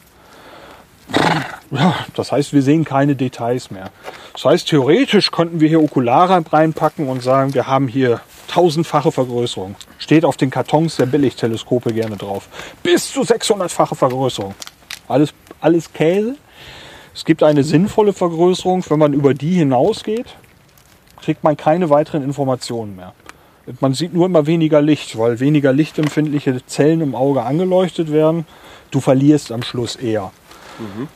Ja, 1.70 1.94
das 2.14 2.32
heißt, 2.32 2.52
wir 2.52 2.62
sehen 2.62 2.84
keine 2.84 3.14
Details 3.14 3.70
mehr. 3.70 3.90
Das 4.32 4.44
heißt, 4.44 4.68
theoretisch 4.68 5.30
könnten 5.30 5.60
wir 5.60 5.68
hier 5.68 5.82
Okulare 5.82 6.42
reinpacken 6.50 7.08
und 7.08 7.22
sagen, 7.22 7.52
wir 7.54 7.66
haben 7.66 7.88
hier 7.88 8.20
tausendfache 8.48 9.12
Vergrößerung. 9.12 9.74
Steht 9.98 10.24
auf 10.24 10.36
den 10.36 10.50
Kartons 10.50 10.96
der 10.96 11.06
Billigteleskope 11.06 11.92
gerne 11.92 12.16
drauf. 12.16 12.48
Bis 12.82 13.12
zu 13.12 13.20
600-fache 13.20 13.94
Vergrößerung. 13.94 14.54
Alles, 15.08 15.34
alles 15.60 15.92
Käse. 15.92 16.36
Es 17.14 17.24
gibt 17.24 17.42
eine 17.42 17.64
sinnvolle 17.64 18.12
Vergrößerung. 18.12 18.84
Wenn 18.88 18.98
man 18.98 19.12
über 19.12 19.34
die 19.34 19.54
hinausgeht, 19.54 20.36
kriegt 21.20 21.44
man 21.44 21.56
keine 21.56 21.90
weiteren 21.90 22.22
Informationen 22.22 22.96
mehr. 22.96 23.12
Man 23.80 23.92
sieht 23.92 24.14
nur 24.14 24.24
immer 24.24 24.46
weniger 24.46 24.80
Licht, 24.80 25.18
weil 25.18 25.40
weniger 25.40 25.74
lichtempfindliche 25.74 26.64
Zellen 26.64 27.02
im 27.02 27.14
Auge 27.14 27.42
angeleuchtet 27.42 28.10
werden. 28.10 28.46
Du 28.90 29.00
verlierst 29.00 29.52
am 29.52 29.62
Schluss 29.62 29.96
eher. 29.96 30.32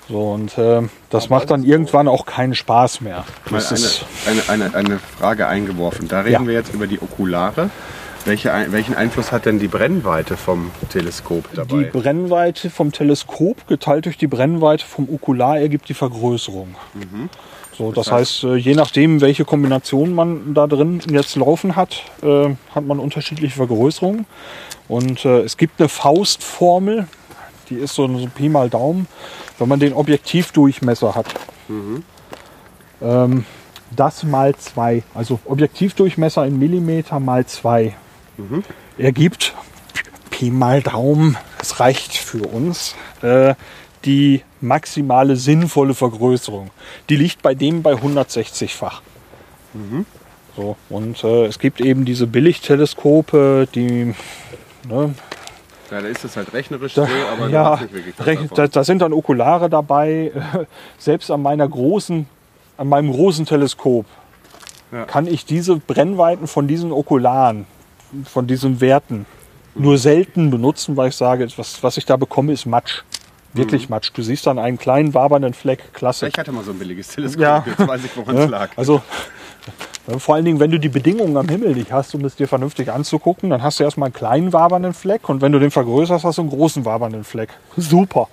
So, 0.08 0.32
und 0.32 0.56
äh, 0.58 0.82
das 1.10 1.28
macht 1.30 1.50
dann 1.50 1.62
irgendwann 1.64 2.08
auch 2.08 2.26
keinen 2.26 2.54
Spaß 2.54 3.00
mehr. 3.00 3.24
Mal 3.50 3.58
Das 3.58 3.72
ist, 3.72 4.04
eine, 4.26 4.42
eine, 4.48 4.74
eine, 4.74 4.74
eine 4.88 4.98
Frage 4.98 5.46
eingeworfen. 5.46 6.08
Da 6.08 6.20
reden 6.20 6.32
Ja. 6.42 6.46
wir 6.46 6.54
jetzt 6.54 6.74
über 6.74 6.86
die 6.86 7.00
Okulare. 7.00 7.70
Welche, 8.24 8.52
welchen 8.68 8.94
Einfluss 8.94 9.32
hat 9.32 9.46
denn 9.46 9.58
die 9.58 9.66
Brennweite 9.66 10.36
vom 10.36 10.70
Teleskop 10.90 11.50
die 11.50 11.56
dabei? 11.56 11.82
Brennweite 11.84 12.70
vom 12.70 12.92
Teleskop 12.92 13.66
geteilt 13.66 14.06
durch 14.06 14.16
die 14.16 14.28
Brennweite 14.28 14.84
vom 14.86 15.08
Okular 15.08 15.58
ergibt 15.58 15.88
die 15.88 15.94
Vergrößerung. 15.94 16.76
So, 17.76 17.90
das, 17.90 18.12
heißt, 18.12 18.44
äh, 18.44 18.54
je 18.56 18.74
nachdem, 18.74 19.20
welche 19.20 19.44
Kombination 19.44 20.14
man 20.14 20.54
da 20.54 20.66
drin 20.68 21.00
jetzt 21.10 21.34
laufen 21.36 21.74
hat, 21.74 22.02
äh, 22.22 22.50
hat 22.74 22.84
man 22.86 23.00
unterschiedliche 23.00 23.56
Vergrößerungen. 23.56 24.26
Und 24.88 25.24
äh, 25.24 25.40
es 25.40 25.56
gibt 25.56 25.80
eine 25.80 25.88
Faustformel, 25.88 27.08
die 27.70 27.76
ist 27.76 27.94
so, 27.94 28.06
so 28.06 28.26
Pi 28.26 28.48
mal 28.48 28.68
Daumen, 28.70 29.06
wenn 29.58 29.68
man 29.68 29.80
den 29.80 29.92
Objektivdurchmesser 29.92 31.14
hat. 31.14 31.26
Ähm, 33.00 33.44
das 33.94 34.22
mal 34.22 34.54
zwei, 34.56 35.02
also 35.14 35.38
Objektivdurchmesser 35.44 36.46
in 36.46 36.58
Millimeter 36.58 37.20
mal 37.20 37.46
zwei, 37.46 37.94
ergibt 38.98 39.54
Pi 40.30 40.50
mal 40.50 40.82
Daumen, 40.82 41.36
es 41.60 41.80
reicht 41.80 42.16
für 42.16 42.46
uns, 42.46 42.94
äh, 43.22 43.54
die 44.04 44.42
maximale 44.60 45.36
sinnvolle 45.36 45.94
Vergrößerung. 45.94 46.70
Die 47.08 47.16
liegt 47.16 47.42
bei 47.42 47.54
dem 47.54 47.82
bei 47.82 47.92
160-fach. 47.94 49.02
So, 50.56 50.76
und 50.88 51.22
äh, 51.24 51.46
es 51.46 51.58
gibt 51.58 51.80
eben 51.80 52.04
diese 52.04 52.26
Billigteleskope, 52.26 53.68
die 53.74 54.14
ne, 54.88 55.14
Ja, 55.92 56.00
da 56.00 56.08
ist 56.08 56.24
es 56.24 56.36
halt 56.36 56.52
rechnerisch 56.54 56.94
da, 56.94 57.06
so, 57.06 57.12
aber 57.32 57.48
da 57.48 57.52
ja, 57.52 57.76
nicht 57.82 57.92
wirklich 57.92 58.14
da, 58.54 58.66
da 58.66 58.82
sind 58.84 59.00
dann 59.00 59.12
Okulare 59.12 59.68
dabei. 59.68 60.32
Selbst 60.98 61.30
an 61.30 61.42
meiner 61.42 61.68
großen, 61.68 62.26
an 62.78 62.88
meinem 62.88 63.12
großen 63.12 63.44
Teleskop 63.46 64.06
Ja. 64.90 65.04
kann 65.04 65.26
ich 65.26 65.44
diese 65.44 65.76
Brennweiten 65.76 66.46
von 66.46 66.66
diesen 66.66 66.92
Okularen, 66.92 67.66
von 68.24 68.46
diesen 68.46 68.80
Werten 68.80 69.26
nur 69.74 69.98
selten 69.98 70.50
benutzen, 70.50 70.96
weil 70.96 71.10
ich 71.10 71.16
sage, 71.16 71.46
was, 71.56 71.82
was 71.82 71.96
ich 71.98 72.04
da 72.06 72.16
bekomme, 72.16 72.52
ist 72.52 72.64
Matsch. 72.66 73.02
Wirklich 73.54 73.90
Matsch. 73.90 74.10
Du 74.14 74.22
siehst 74.22 74.46
dann 74.46 74.58
einen 74.58 74.78
kleinen 74.78 75.12
wabernden 75.12 75.52
Fleck, 75.52 75.92
klasse. 75.92 76.26
Ich 76.28 76.38
hatte 76.38 76.52
mal 76.52 76.64
so 76.64 76.70
ein 76.70 76.78
billiges 76.78 77.08
Teleskop, 77.08 77.40
Ja. 77.42 77.64
jetzt 77.66 77.86
weiß 77.86 78.04
ich, 78.04 78.16
woran 78.16 78.36
es 78.36 78.44
Ne? 78.46 78.50
lag. 78.50 78.70
Also 78.76 79.02
vor 80.18 80.34
allen 80.34 80.44
Dingen, 80.44 80.58
wenn 80.58 80.70
du 80.70 80.80
die 80.80 80.88
Bedingungen 80.88 81.36
am 81.36 81.48
Himmel 81.48 81.74
nicht 81.74 81.92
hast, 81.92 82.14
um 82.14 82.24
es 82.24 82.34
dir 82.34 82.48
vernünftig 82.48 82.90
anzugucken, 82.90 83.50
dann 83.50 83.62
hast 83.62 83.78
du 83.78 83.84
erstmal 83.84 84.08
einen 84.08 84.14
kleinen 84.14 84.52
wabernden 84.52 84.94
Fleck 84.94 85.28
und 85.28 85.40
wenn 85.40 85.52
du 85.52 85.60
den 85.60 85.70
vergrößerst, 85.70 86.24
hast 86.24 86.38
du 86.38 86.42
einen 86.42 86.50
großen 86.50 86.84
wabernden 86.84 87.24
Fleck. 87.24 87.50
Super. 87.76 88.28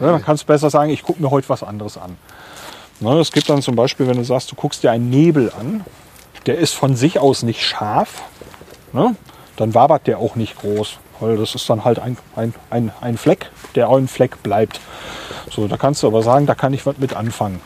Ja, 0.00 0.12
dann 0.12 0.22
kannst 0.22 0.42
du 0.42 0.46
besser 0.46 0.70
sagen, 0.70 0.90
ich 0.90 1.02
gucke 1.02 1.22
mir 1.22 1.30
heute 1.30 1.48
was 1.48 1.62
anderes 1.62 1.96
an. 1.96 2.16
Ne, 3.00 3.18
es 3.18 3.32
gibt 3.32 3.48
dann 3.48 3.62
zum 3.62 3.74
Beispiel, 3.74 4.06
wenn 4.06 4.16
du 4.16 4.24
sagst, 4.24 4.52
du 4.52 4.54
guckst 4.54 4.82
dir 4.82 4.90
einen 4.90 5.10
Nebel 5.10 5.50
an, 5.58 5.84
der 6.46 6.58
ist 6.58 6.74
von 6.74 6.94
sich 6.94 7.18
aus 7.18 7.42
nicht 7.42 7.62
scharf, 7.62 8.22
ne, 8.92 9.16
dann 9.56 9.74
wabert 9.74 10.06
der 10.06 10.18
auch 10.18 10.36
nicht 10.36 10.58
groß. 10.58 10.98
Weil 11.20 11.36
das 11.36 11.54
ist 11.54 11.70
dann 11.70 11.84
halt 11.84 12.00
ein, 12.00 12.16
ein, 12.34 12.52
ein, 12.70 12.90
ein 13.00 13.16
Fleck, 13.16 13.50
der 13.76 13.88
auch 13.88 13.96
ein 13.96 14.08
Fleck 14.08 14.42
bleibt. 14.42 14.80
So, 15.50 15.68
da 15.68 15.76
kannst 15.76 16.02
du 16.02 16.08
aber 16.08 16.22
sagen, 16.22 16.46
da 16.46 16.54
kann 16.54 16.74
ich 16.74 16.84
was 16.84 16.98
mit 16.98 17.14
anfangen. 17.14 17.60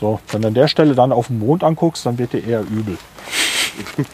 So, 0.00 0.20
wenn 0.30 0.42
du 0.42 0.48
an 0.48 0.54
der 0.54 0.68
Stelle 0.68 0.94
dann 0.94 1.12
auf 1.12 1.26
den 1.28 1.38
Mond 1.38 1.62
anguckst, 1.64 2.06
dann 2.06 2.18
wird 2.18 2.32
dir 2.32 2.44
eher 2.46 2.60
übel. 2.62 2.96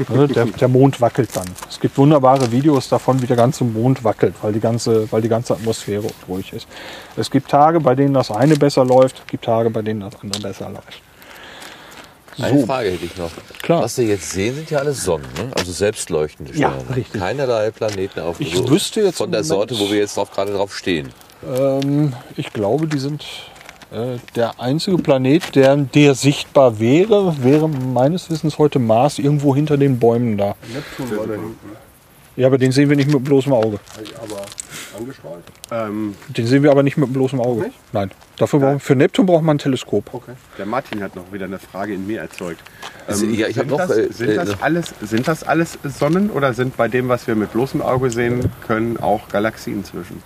Ne, 0.08 0.28
der, 0.28 0.46
der 0.60 0.68
Mond 0.68 1.00
wackelt 1.00 1.30
dann. 1.34 1.46
Es 1.68 1.80
gibt 1.80 1.98
wunderbare 1.98 2.50
Videos 2.52 2.88
davon, 2.88 3.20
wie 3.22 3.26
der 3.26 3.36
ganze 3.36 3.64
Mond 3.64 4.04
wackelt, 4.04 4.34
weil 4.42 4.52
die 4.52 4.60
ganze, 4.60 5.10
weil 5.12 5.20
die 5.22 5.28
ganze 5.28 5.54
Atmosphäre 5.54 6.06
ruhig 6.28 6.52
ist. 6.52 6.66
Es 7.16 7.30
gibt 7.30 7.50
Tage, 7.50 7.80
bei 7.80 7.94
denen 7.94 8.14
das 8.14 8.30
eine 8.30 8.56
besser 8.56 8.84
läuft, 8.84 9.18
es 9.20 9.26
gibt 9.26 9.44
Tage, 9.44 9.70
bei 9.70 9.82
denen 9.82 10.00
das 10.00 10.14
andere 10.22 10.40
besser 10.42 10.70
läuft. 10.70 11.02
Eine 12.40 12.60
So. 12.60 12.66
Frage 12.66 12.90
hätte 12.90 13.04
ich 13.04 13.16
noch. 13.16 13.30
Klar. 13.62 13.82
Was 13.82 13.98
wir 13.98 14.04
jetzt 14.06 14.30
sehen, 14.30 14.54
sind 14.54 14.70
ja 14.70 14.78
alles 14.78 15.02
Sonnen, 15.02 15.26
ne? 15.36 15.50
also 15.58 15.72
selbstleuchtende 15.72 16.52
Ja, 16.56 16.70
Sterne. 16.70 16.96
richtig. 16.96 17.20
Keinerlei 17.20 17.70
Planeten 17.72 18.20
auf 18.20 18.40
Ich 18.40 18.56
wüsste 18.68 19.00
jetzt 19.00 19.18
von 19.18 19.32
der 19.32 19.42
Sorte, 19.42 19.76
wo 19.78 19.90
wir 19.90 19.98
jetzt 19.98 20.16
drauf, 20.16 20.30
gerade 20.30 20.52
drauf 20.52 20.76
stehen. 20.76 21.08
Ähm, 21.44 22.12
ich 22.36 22.52
glaube, 22.52 22.86
die 22.86 22.98
sind 22.98 23.24
der 24.36 24.60
einzige 24.60 24.98
Planet, 24.98 25.54
der, 25.54 25.76
der 25.76 26.14
sichtbar 26.14 26.78
wäre, 26.78 27.42
wäre 27.42 27.68
meines 27.68 28.30
Wissens 28.30 28.58
heute 28.58 28.78
Mars 28.78 29.18
irgendwo 29.18 29.54
hinter 29.54 29.76
den 29.76 29.98
Bäumen 29.98 30.36
da. 30.36 30.54
Neptun 30.72 31.16
war 31.16 31.26
da 31.26 31.32
hinten. 31.34 31.56
Ja, 32.36 32.46
aber 32.46 32.58
den 32.58 32.70
sehen 32.70 32.88
wir 32.88 32.96
nicht 32.96 33.12
mit 33.12 33.24
bloßem 33.24 33.52
Auge. 33.52 33.80
Aber 34.22 34.42
angestrahlt? 34.96 35.44
Ähm, 35.70 36.14
Den 36.28 36.46
sehen 36.46 36.62
wir 36.62 36.70
aber 36.70 36.82
nicht 36.82 36.96
mit 36.96 37.12
bloßem 37.12 37.40
Auge. 37.40 37.62
Nicht? 37.62 37.78
Nein. 37.92 38.10
Dafür 38.36 38.60
brauchen, 38.60 38.80
für 38.80 38.94
Neptun 38.94 39.26
braucht 39.26 39.42
man 39.42 39.56
ein 39.56 39.58
Teleskop. 39.58 40.12
okay. 40.12 40.32
Der 40.56 40.66
Martin 40.66 41.02
hat 41.02 41.16
noch 41.16 41.32
wieder 41.32 41.46
eine 41.46 41.58
Frage 41.58 41.94
in 41.94 42.06
mir 42.06 42.20
erzeugt. 42.20 42.60
Also, 43.06 43.26
ja, 43.26 43.48
ich 43.48 43.58
hab 43.58 43.68
sind, 43.68 43.70
noch, 43.70 43.78
das, 43.78 43.96
äh, 43.96 44.12
sind, 44.12 44.28
äh, 44.30 44.34
das 44.36 44.62
alles, 44.62 44.94
sind 45.00 45.26
das 45.26 45.42
alles 45.42 45.78
Sonnen 45.82 46.30
oder 46.30 46.54
sind 46.54 46.76
bei 46.76 46.88
dem, 46.88 47.08
was 47.08 47.26
wir 47.26 47.34
mit 47.34 47.52
bloßem 47.52 47.82
Auge 47.82 48.10
sehen 48.10 48.52
können, 48.66 48.98
auch 48.98 49.28
Galaxien 49.28 49.84
zwischen? 49.84 50.22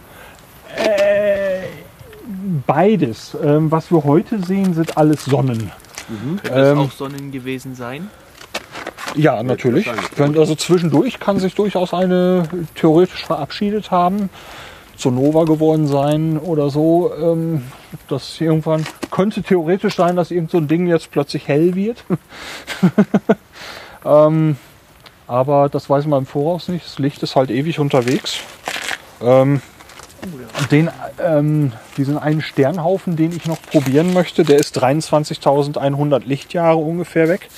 Beides. 2.67 3.37
Ähm, 3.43 3.71
was 3.71 3.91
wir 3.91 4.05
heute 4.05 4.45
sehen, 4.45 4.75
sind 4.75 4.97
alles 4.97 5.25
Sonnen. 5.25 5.71
Können 6.09 6.41
das 6.43 6.73
Ähm, 6.73 6.79
auch 6.79 6.91
Sonnen 6.91 7.31
gewesen 7.33 7.75
sein? 7.75 8.11
Ja, 9.15 9.43
natürlich. 9.43 9.89
Wenn, 10.17 10.39
also 10.39 10.55
zwischendurch 10.55 11.21
kann 11.21 11.39
sich 11.39 11.55
durchaus 11.55 11.93
eine 11.93 12.49
theoretisch 12.75 13.25
verabschiedet 13.27 13.91
haben, 13.91 14.31
zur 14.97 15.13
Nova 15.13 15.45
geworden 15.45 15.87
sein 15.87 16.39
oder 16.39 16.71
so. 16.71 17.13
Ähm, 17.21 17.63
das 18.09 18.41
irgendwann 18.41 18.85
könnte 19.11 19.43
theoretisch 19.43 19.97
sein, 19.97 20.17
dass 20.17 20.31
irgend 20.31 20.51
so 20.51 20.59
ein 20.59 20.69
Ding 20.69 20.87
jetzt 20.87 21.11
plötzlich 21.11 21.49
hell 21.49 21.75
wird. 21.75 22.05
ähm, 24.05 24.57
Aber 25.27 25.69
das 25.69 25.89
weiß 25.91 26.07
man 26.07 26.21
im 26.21 26.27
Voraus 26.27 26.69
nicht. 26.69 26.85
Das 26.85 26.99
Licht 26.99 27.23
ist 27.23 27.37
halt 27.37 27.51
ewig 27.51 27.79
unterwegs. 27.79 28.41
Ähm, 29.21 29.61
den, 30.71 30.91
ähm, 31.21 31.73
diesen 31.97 32.19
einen 32.19 32.43
Sternhaufen, 32.43 33.17
den 33.17 33.37
ich 33.37 33.47
noch 33.47 33.61
probieren 33.63 34.13
möchte, 34.13 34.45
der 34.45 34.59
ist 34.59 34.83
23.100 34.83 36.25
Lichtjahre 36.25 36.77
ungefähr 36.77 37.29
weg. 37.29 37.49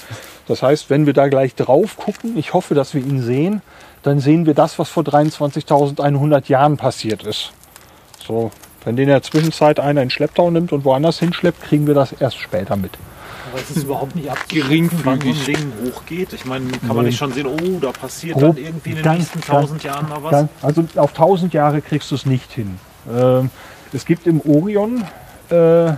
Das 0.47 0.62
heißt, 0.62 0.91
wenn 0.91 1.07
wir 1.07 1.12
da 1.12 1.29
gleich 1.29 1.55
drauf 1.55 1.97
gucken, 1.97 2.37
ich 2.37 2.53
hoffe, 2.53 2.75
dass 2.75 2.95
wir 2.95 3.03
ihn 3.03 3.23
sehen, 3.23 3.62
dann 4.03 4.21
sehen 4.21 4.47
wir 4.47 4.55
das, 4.55 4.79
was 4.79 4.91
vor 4.91 5.03
23.100 5.03 6.49
Jahren 6.49 6.77
passiert 6.77 7.23
ist. 7.23 7.53
So, 8.27 8.51
wenn 8.85 8.97
den 8.97 9.05
in 9.05 9.09
der 9.09 9.23
Zwischenzeit 9.23 9.81
einer 9.81 10.03
in 10.03 10.11
Schlepptau 10.11 10.51
nimmt 10.51 10.73
und 10.73 10.85
woanders 10.85 11.19
hinschleppt, 11.19 11.62
kriegen 11.62 11.87
wir 11.87 11.95
das 11.95 12.12
erst 12.12 12.39
später 12.39 12.77
mit. 12.77 12.93
Aber 13.55 13.63
es 13.63 13.77
ist 13.77 13.85
überhaupt 13.85 14.17
nicht 14.17 14.29
abzuschätzen, 14.29 14.91
wann 15.05 15.21
so 15.21 15.29
ein 15.29 15.45
Ding 15.47 15.73
hochgeht. 15.85 16.33
Ich 16.33 16.45
meine, 16.45 16.67
kann 16.85 16.97
man 16.97 17.05
nicht 17.05 17.17
schon 17.17 17.33
sehen, 17.33 17.47
oh, 17.47 17.79
da 17.81 17.93
passiert 17.93 18.41
dann 18.43 18.57
irgendwie 18.57 18.91
in 18.91 18.97
den 18.97 19.05
Ganz, 19.05 19.19
nächsten 19.19 19.41
tausend 19.43 19.85
Jahren 19.85 20.09
mal 20.09 20.21
was. 20.25 20.31
Ganz, 20.33 20.51
also 20.61 20.85
auf 20.97 21.11
1000 21.11 21.55
Jahre 21.55 21.81
kriegst 21.81 22.11
du 22.11 22.17
es 22.17 22.27
nicht 22.27 22.51
hin. 22.51 22.79
Ähm, 23.09 23.51
es 23.93 24.05
gibt 24.07 24.27
im 24.27 24.41
Orion, 24.41 25.05
äh, 25.53 25.93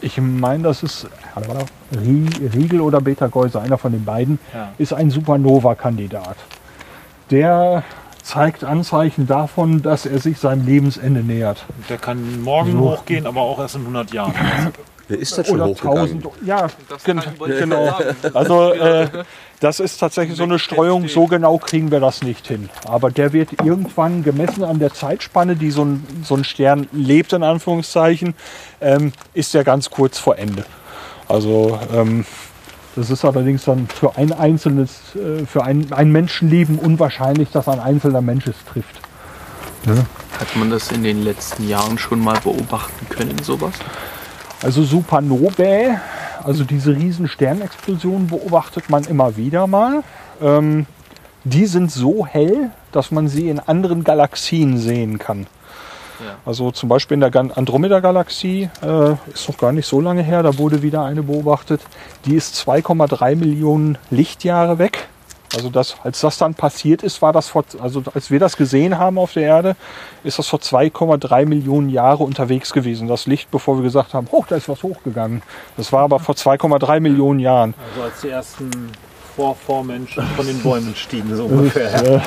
ich 0.00 0.18
meine, 0.18 0.62
das 0.62 0.82
ist 0.82 1.06
Rie- 1.94 2.50
Riegel 2.54 2.80
oder 2.80 3.02
Beta-Geuser, 3.02 3.60
einer 3.60 3.76
von 3.76 3.92
den 3.92 4.06
beiden, 4.06 4.38
Ja. 4.54 4.70
ist 4.78 4.94
ein 4.94 5.10
Supernova-Kandidat. 5.10 6.36
Der 7.30 7.82
zeigt 8.22 8.64
Anzeichen 8.64 9.26
davon, 9.26 9.82
dass 9.82 10.06
er 10.06 10.18
sich 10.18 10.38
seinem 10.38 10.64
Lebensende 10.64 11.20
nähert. 11.20 11.66
Der 11.90 11.98
kann 11.98 12.40
morgen 12.42 12.72
So. 12.72 12.78
hochgehen, 12.78 13.26
aber 13.26 13.42
auch 13.42 13.58
erst 13.58 13.74
in 13.74 13.82
100 13.82 14.14
Jahren. 14.14 14.32
Wer 15.08 15.18
ist 15.18 15.38
das 15.38 15.46
schon 15.46 15.60
Oder 15.60 15.70
hochgegangen? 15.70 16.22
1000. 16.22 16.26
Ja, 16.46 16.66
Das 16.88 17.04
gen 17.04 17.22
genau. 17.38 17.96
Also 18.34 18.72
äh, 18.72 19.08
das 19.60 19.80
ist 19.80 19.98
tatsächlich 19.98 20.36
so 20.36 20.42
eine 20.42 20.58
Streuung. 20.58 21.08
So 21.08 21.26
genau 21.26 21.58
kriegen 21.58 21.90
wir 21.90 22.00
das 22.00 22.22
nicht 22.22 22.46
hin. 22.48 22.68
Aber 22.86 23.10
der 23.10 23.32
wird 23.32 23.64
irgendwann 23.64 24.22
gemessen 24.24 24.64
an 24.64 24.78
der 24.78 24.92
Zeitspanne, 24.92 25.56
die 25.56 25.70
so 25.70 25.84
ein, 25.84 26.04
so 26.24 26.34
ein 26.34 26.44
Stern 26.44 26.88
lebt, 26.92 27.32
in 27.32 27.42
Anführungszeichen, 27.42 28.34
ähm, 28.80 29.12
ist 29.32 29.54
der 29.54 29.64
ganz 29.64 29.90
kurz 29.90 30.18
vor 30.18 30.38
Ende. 30.38 30.64
Also 31.28 31.78
ähm, 31.94 32.26
das 32.96 33.10
ist 33.10 33.24
allerdings 33.24 33.64
dann 33.64 33.88
für 33.88 34.16
ein 34.16 34.32
einzelnes, 34.32 35.14
äh, 35.14 35.44
für 35.46 35.62
ein, 35.62 35.92
ein 35.92 36.10
Menschenleben 36.10 36.78
unwahrscheinlich, 36.78 37.50
dass 37.50 37.68
ein 37.68 37.80
einzelner 37.80 38.22
Mensch 38.22 38.46
es 38.46 38.56
trifft. 38.72 39.00
Hat 40.38 40.56
man 40.56 40.70
das 40.70 40.90
in 40.90 41.04
den 41.04 41.22
letzten 41.22 41.68
Jahren 41.68 41.96
schon 41.98 42.20
mal 42.20 42.38
beobachten 42.40 43.08
können, 43.08 43.38
sowas? 43.42 43.74
Also 44.66 44.82
Supernovae, 44.82 46.00
also 46.42 46.64
diese 46.64 46.96
riesen 46.96 47.28
Sternexplosionen 47.28 48.26
beobachtet 48.26 48.90
man 48.90 49.04
immer 49.04 49.36
wieder 49.36 49.68
mal. 49.68 50.02
Ähm, 50.42 50.86
die 51.44 51.66
sind 51.66 51.92
so 51.92 52.26
hell, 52.26 52.72
dass 52.90 53.12
man 53.12 53.28
sie 53.28 53.48
in 53.48 53.60
anderen 53.60 54.02
Galaxien 54.02 54.76
sehen 54.76 55.20
kann. 55.20 55.46
Ja. 56.18 56.34
Also 56.44 56.72
zum 56.72 56.88
Beispiel 56.88 57.14
in 57.14 57.20
der 57.20 57.32
Andromeda-Galaxie, 57.32 58.68
äh, 58.82 59.12
ist 59.32 59.48
noch 59.48 59.56
gar 59.56 59.70
nicht 59.70 59.86
so 59.86 60.00
lange 60.00 60.24
her, 60.24 60.42
da 60.42 60.58
wurde 60.58 60.82
wieder 60.82 61.04
eine 61.04 61.22
beobachtet. 61.22 61.82
Die 62.24 62.34
ist 62.34 62.56
2,3 62.56 63.36
Millionen 63.36 63.98
Lichtjahre 64.10 64.80
weg. 64.80 65.06
Also 65.54 65.70
das, 65.70 65.96
als 66.02 66.20
das 66.20 66.38
dann 66.38 66.54
passiert 66.54 67.02
ist, 67.02 67.22
war 67.22 67.32
das 67.32 67.48
vor, 67.48 67.64
also 67.80 68.02
als 68.14 68.30
wir 68.30 68.40
das 68.40 68.56
gesehen 68.56 68.98
haben 68.98 69.18
auf 69.18 69.32
der 69.32 69.44
Erde, 69.44 69.76
ist 70.24 70.38
das 70.38 70.48
vor 70.48 70.58
2,3 70.58 71.46
Millionen 71.46 71.88
Jahre 71.88 72.24
unterwegs 72.24 72.72
gewesen. 72.72 73.08
Das 73.08 73.26
Licht, 73.26 73.50
bevor 73.50 73.76
wir 73.76 73.82
gesagt 73.82 74.14
haben, 74.14 74.28
hoch, 74.32 74.46
da 74.46 74.56
ist 74.56 74.68
was 74.68 74.82
hochgegangen. 74.82 75.42
Das 75.76 75.92
war 75.92 76.02
aber 76.02 76.18
vor 76.18 76.34
2,3 76.34 77.00
Millionen 77.00 77.40
Jahren. 77.40 77.74
Also 77.90 78.02
als 78.02 78.20
die 78.20 78.28
ersten 78.28 78.92
Vor 79.36 79.54
Vormenschen 79.54 80.24
von 80.34 80.46
den 80.46 80.58
Bäumen 80.60 80.94
stiegen, 80.96 81.28
so 81.36 81.42
Das 81.42 81.52
ist, 81.52 81.58
ungefähr. 81.58 82.14
äh, 82.16 82.20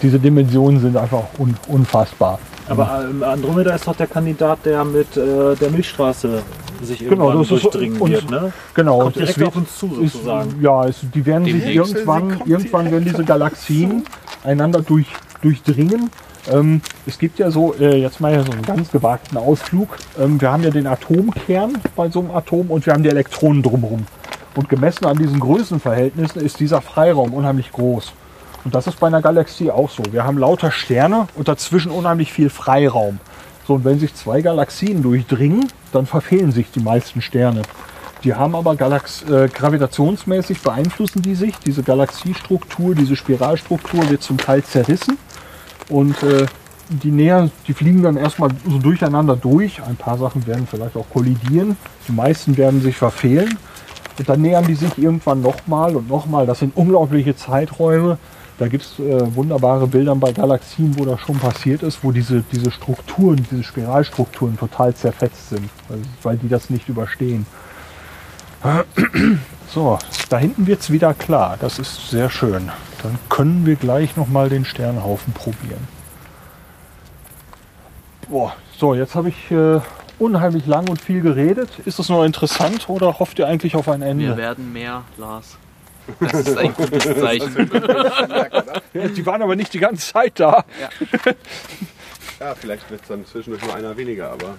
diese 0.00 0.18
Dimensionen 0.20 0.80
sind 0.80 0.96
einfach 0.96 1.24
un, 1.38 1.56
unfassbar. 1.66 2.38
Aber 2.68 3.04
ähm, 3.10 3.22
Andromeda 3.24 3.74
ist 3.74 3.86
doch 3.86 3.96
der 3.96 4.06
Kandidat, 4.06 4.60
der 4.64 4.84
mit 4.84 5.16
äh, 5.16 5.56
der 5.56 5.70
Milchstraße 5.70 6.40
sich 6.82 7.00
Genau, 7.00 7.30
irgendwann 7.30 7.38
das 7.42 7.50
ist- 7.50 7.62
durchdringen 7.64 8.00
und- 8.00 8.10
wird. 8.12 8.30
Ne? 8.30 8.52
Genau, 8.74 8.98
Kommt 9.00 9.16
direkt 9.16 9.30
es 9.32 9.38
wird- 9.38 9.48
auf 9.48 9.56
uns 9.56 9.76
zu, 9.76 9.86
ist, 10.00 10.12
sozusagen. 10.12 10.54
ja, 10.62 10.86
es, 10.86 11.00
die 11.12 11.26
werden 11.26 11.44
sich 11.44 11.54
Demnächst. 11.54 11.94
irgendwann, 11.94 12.42
irgendwann 12.46 12.90
werden 12.92 13.04
diese 13.04 13.24
Galaxien 13.24 14.04
einander 14.44 14.80
durch, 14.82 15.06
durchdringen. 15.42 16.10
Ähm, 16.52 16.80
es 17.06 17.18
gibt 17.18 17.38
ja 17.40 17.50
so, 17.50 17.74
äh, 17.74 17.96
jetzt 18.00 18.20
mal 18.20 18.32
so 18.44 18.52
einen 18.52 18.62
ganz 18.62 18.90
gewagten 18.90 19.36
Ausflug. 19.36 19.96
Ähm, 20.20 20.40
wir 20.40 20.50
haben 20.52 20.62
ja 20.62 20.70
den 20.70 20.86
Atomkern 20.86 21.78
bei 21.96 22.08
so 22.08 22.20
einem 22.20 22.30
Atom 22.30 22.70
und 22.70 22.86
wir 22.86 22.92
haben 22.92 23.02
die 23.02 23.08
Elektronen 23.10 23.62
drumherum. 23.62 24.06
Und 24.54 24.68
gemessen 24.68 25.06
an 25.06 25.16
diesen 25.16 25.40
Größenverhältnissen 25.40 26.42
ist 26.42 26.60
dieser 26.60 26.82
Freiraum 26.82 27.32
unheimlich 27.32 27.72
groß. 27.72 28.12
Und 28.64 28.74
das 28.74 28.86
ist 28.86 29.00
bei 29.00 29.06
einer 29.06 29.22
Galaxie 29.22 29.70
auch 29.70 29.90
so. 29.90 30.02
Wir 30.12 30.24
haben 30.24 30.38
lauter 30.38 30.70
Sterne 30.70 31.26
und 31.34 31.48
dazwischen 31.48 31.90
unheimlich 31.90 32.32
viel 32.32 32.50
Freiraum. 32.50 33.18
So, 33.66 33.74
und 33.74 33.84
wenn 33.84 33.98
sich 33.98 34.14
zwei 34.14 34.42
Galaxien 34.42 35.02
durchdringen, 35.02 35.68
dann 35.92 36.06
verfehlen 36.06 36.52
sich 36.52 36.70
die 36.70 36.80
meisten 36.80 37.22
Sterne. 37.22 37.62
Die 38.24 38.34
haben 38.34 38.54
aber 38.54 38.76
Galax 38.76 39.22
äh, 39.24 39.48
gravitationsmäßig 39.48 40.60
beeinflussen 40.62 41.22
die 41.22 41.34
sich. 41.34 41.56
Diese 41.58 41.82
Galaxiestruktur, 41.82 42.94
diese 42.94 43.16
Spiralstruktur 43.16 44.08
wird 44.10 44.22
zum 44.22 44.38
Teil 44.38 44.62
zerrissen. 44.62 45.18
Und 45.88 46.22
äh, 46.22 46.46
die 46.88 47.10
näher, 47.10 47.50
die 47.66 47.74
fliegen 47.74 48.02
dann 48.02 48.16
erstmal 48.16 48.50
so 48.68 48.78
durcheinander 48.78 49.34
durch. 49.34 49.82
Ein 49.82 49.96
paar 49.96 50.18
Sachen 50.18 50.46
werden 50.46 50.68
vielleicht 50.70 50.96
auch 50.96 51.08
kollidieren. 51.10 51.76
Die 52.06 52.12
meisten 52.12 52.56
werden 52.56 52.80
sich 52.80 52.96
verfehlen. 52.96 53.58
Und 54.18 54.28
dann 54.28 54.42
nähern 54.42 54.66
die 54.66 54.74
sich 54.74 54.98
irgendwann 54.98 55.40
nochmal 55.40 55.96
und 55.96 56.08
nochmal. 56.08 56.46
Das 56.46 56.58
sind 56.58 56.76
unglaubliche 56.76 57.34
Zeiträume. 57.34 58.18
Da 58.58 58.68
gibt 58.68 58.84
es 58.84 58.98
äh, 58.98 59.34
wunderbare 59.34 59.86
Bilder 59.86 60.14
bei 60.14 60.32
Galaxien, 60.32 60.96
wo 60.98 61.04
das 61.04 61.20
schon 61.20 61.38
passiert 61.38 61.82
ist, 61.82 62.04
wo 62.04 62.12
diese, 62.12 62.44
diese 62.52 62.70
Strukturen, 62.70 63.44
diese 63.50 63.62
Spiralstrukturen 63.64 64.58
total 64.58 64.94
zerfetzt 64.94 65.48
sind, 65.48 65.68
weil, 66.22 66.36
die 66.36 66.48
das 66.48 66.70
nicht 66.70 66.88
überstehen. 66.88 67.46
So, 69.68 69.98
da 70.28 70.38
hinten 70.38 70.66
wird 70.66 70.80
es 70.80 70.90
wieder 70.90 71.14
klar. 71.14 71.56
Das 71.58 71.78
ist 71.78 72.10
sehr 72.10 72.28
schön. 72.28 72.70
Dann 73.02 73.18
können 73.30 73.64
wir 73.64 73.76
gleich 73.76 74.16
nochmal 74.16 74.50
den 74.50 74.66
Sternhaufen 74.66 75.32
probieren. 75.32 75.88
Boah, 78.28 78.54
so, 78.76 78.94
jetzt 78.94 79.14
habe 79.14 79.30
ich 79.30 79.50
äh, 79.50 79.80
unheimlich 80.22 80.66
lang 80.66 80.88
und 80.88 81.00
viel 81.00 81.20
geredet. 81.20 81.70
Ist 81.84 81.98
das 81.98 82.08
noch 82.08 82.24
interessant 82.24 82.88
oder 82.88 83.18
hofft 83.18 83.38
ihr 83.38 83.46
eigentlich 83.46 83.74
auf 83.76 83.88
ein 83.88 84.00
Wir 84.00 84.06
Ende? 84.08 84.36
werden 84.36 84.72
mehr, 84.72 85.02
Lars. 85.18 85.56
Das 86.20 86.32
ist 86.34 86.56
ein 86.58 86.74
gutes 86.74 87.04
Zeichen. 87.04 87.70
Ja, 88.94 89.08
die 89.08 89.24
waren 89.24 89.40
aber 89.40 89.56
nicht 89.56 89.72
die 89.72 89.78
ganze 89.78 90.12
Zeit 90.12 90.38
da. 90.38 90.64
Ja, 92.40 92.54
vielleicht 92.56 92.90
wird 92.90 93.00
es 93.02 93.08
dann 93.08 93.24
zwischendurch 93.24 93.64
nur 93.64 93.74
einer 93.74 93.96
weniger, 93.96 94.32
aber 94.32 94.54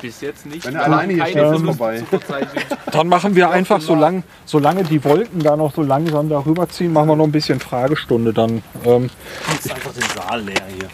Bis 0.00 0.20
jetzt 0.20 0.44
nicht. 0.46 0.64
Wenn 0.66 0.76
er 0.76 0.84
alleine 0.84 1.14
hier 1.14 1.26
steht, 1.26 1.42
ist 1.42 1.64
vorbei. 1.64 2.02
Dann 2.92 3.08
machen 3.08 3.34
wir 3.34 3.50
einfach, 3.50 3.80
solange, 3.80 4.22
solange 4.44 4.84
die 4.84 5.02
Wolken 5.02 5.40
da 5.42 5.56
noch 5.56 5.74
so 5.74 5.82
langsam 5.82 6.28
darüber 6.28 6.68
ziehen, 6.68 6.92
machen 6.92 7.08
wir 7.08 7.16
noch 7.16 7.24
ein 7.24 7.32
bisschen 7.32 7.58
Fragestunde 7.58 8.32
dann. 8.34 8.62
Ähm, 8.84 9.08
Jetzt 9.52 9.72
einfach 9.74 9.92
den 9.92 10.02
Saal 10.14 10.42
leer 10.42 10.62
hier. 10.78 10.88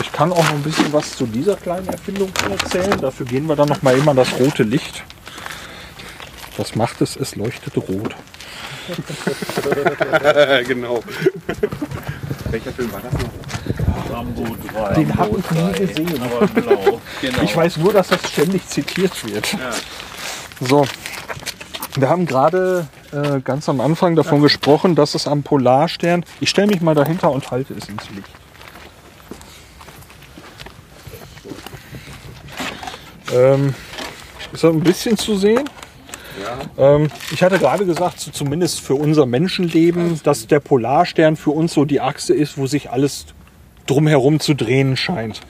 Ich 0.00 0.12
kann 0.12 0.32
auch 0.32 0.44
noch 0.44 0.52
ein 0.52 0.62
bisschen 0.62 0.92
was 0.92 1.16
zu 1.16 1.26
dieser 1.26 1.56
kleinen 1.56 1.88
Erfindung 1.88 2.32
erzählen. 2.50 3.00
Dafür 3.00 3.26
gehen 3.26 3.46
wir 3.46 3.56
dann 3.56 3.68
noch 3.68 3.82
mal 3.82 3.96
immer 3.96 4.12
an 4.12 4.16
das 4.16 4.32
rote 4.38 4.62
Licht. 4.62 5.04
Was 6.56 6.74
macht 6.76 7.00
es? 7.00 7.16
Es 7.16 7.36
leuchtet 7.36 7.76
rot. 7.76 8.14
genau. 10.68 11.02
Welcher 12.50 12.72
Film 12.72 12.92
war 12.92 13.00
das 13.00 13.12
noch? 13.14 14.14
Rambo 14.14 14.56
3. 14.72 14.94
Den 14.94 15.16
habe 15.16 15.38
ich 15.38 15.50
nie 15.50 15.86
gesehen. 15.86 16.22
aber 16.22 16.46
blau. 16.46 17.00
Genau. 17.20 17.42
Ich 17.42 17.56
weiß 17.56 17.78
nur, 17.78 17.92
dass 17.92 18.08
das 18.08 18.28
ständig 18.30 18.66
zitiert 18.68 19.24
wird. 19.26 19.56
So, 20.60 20.86
wir 21.96 22.08
haben 22.08 22.26
gerade 22.26 22.86
äh, 23.12 23.40
ganz 23.40 23.68
am 23.68 23.80
Anfang 23.80 24.16
davon 24.16 24.42
gesprochen, 24.42 24.94
dass 24.94 25.14
es 25.14 25.26
am 25.26 25.42
Polarstern. 25.42 26.24
Ich 26.40 26.50
stelle 26.50 26.68
mich 26.68 26.80
mal 26.80 26.94
dahinter 26.94 27.30
und 27.30 27.50
halte 27.50 27.74
es 27.74 27.88
ins 27.88 28.08
Licht. 28.10 28.28
Ähm, 33.32 33.74
ist 34.52 34.64
ein 34.64 34.80
bisschen 34.80 35.16
zu 35.16 35.36
sehen? 35.36 35.68
Ähm, 36.78 37.08
ich 37.32 37.42
hatte 37.42 37.58
gerade 37.58 37.84
gesagt, 37.86 38.20
so 38.20 38.30
zumindest 38.30 38.80
für 38.80 38.94
unser 38.94 39.26
Menschenleben, 39.26 40.20
dass 40.22 40.46
der 40.46 40.60
Polarstern 40.60 41.36
für 41.36 41.50
uns 41.50 41.74
so 41.74 41.84
die 41.84 42.00
Achse 42.00 42.34
ist, 42.34 42.56
wo 42.56 42.66
sich 42.66 42.90
alles 42.90 43.26
drumherum 43.86 44.40
zu 44.40 44.54
drehen 44.54 44.96
scheint. 44.96 45.40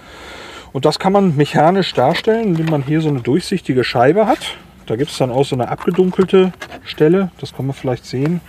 Und 0.73 0.85
das 0.85 0.99
kann 0.99 1.13
man 1.13 1.37
mechanisch 1.37 1.93
darstellen, 1.95 2.49
indem 2.49 2.67
man 2.67 2.83
hier 2.83 3.01
so 3.01 3.09
eine 3.09 3.21
durchsichtige 3.21 3.85
Scheibe 3.85 4.27
hat. 4.27 4.57
Da 4.87 4.97
gibt 4.97 5.11
es 5.11 5.19
dann 5.19 5.31
auch 5.31 5.45
so 5.45 5.55
eine 5.55 5.69
abgedunkelte 5.69 6.53
Stelle. 6.85 7.31
Das 7.39 7.55
kann 7.55 7.67
man 7.67 7.75
vielleicht 7.75 8.05
sehen. 8.07 8.41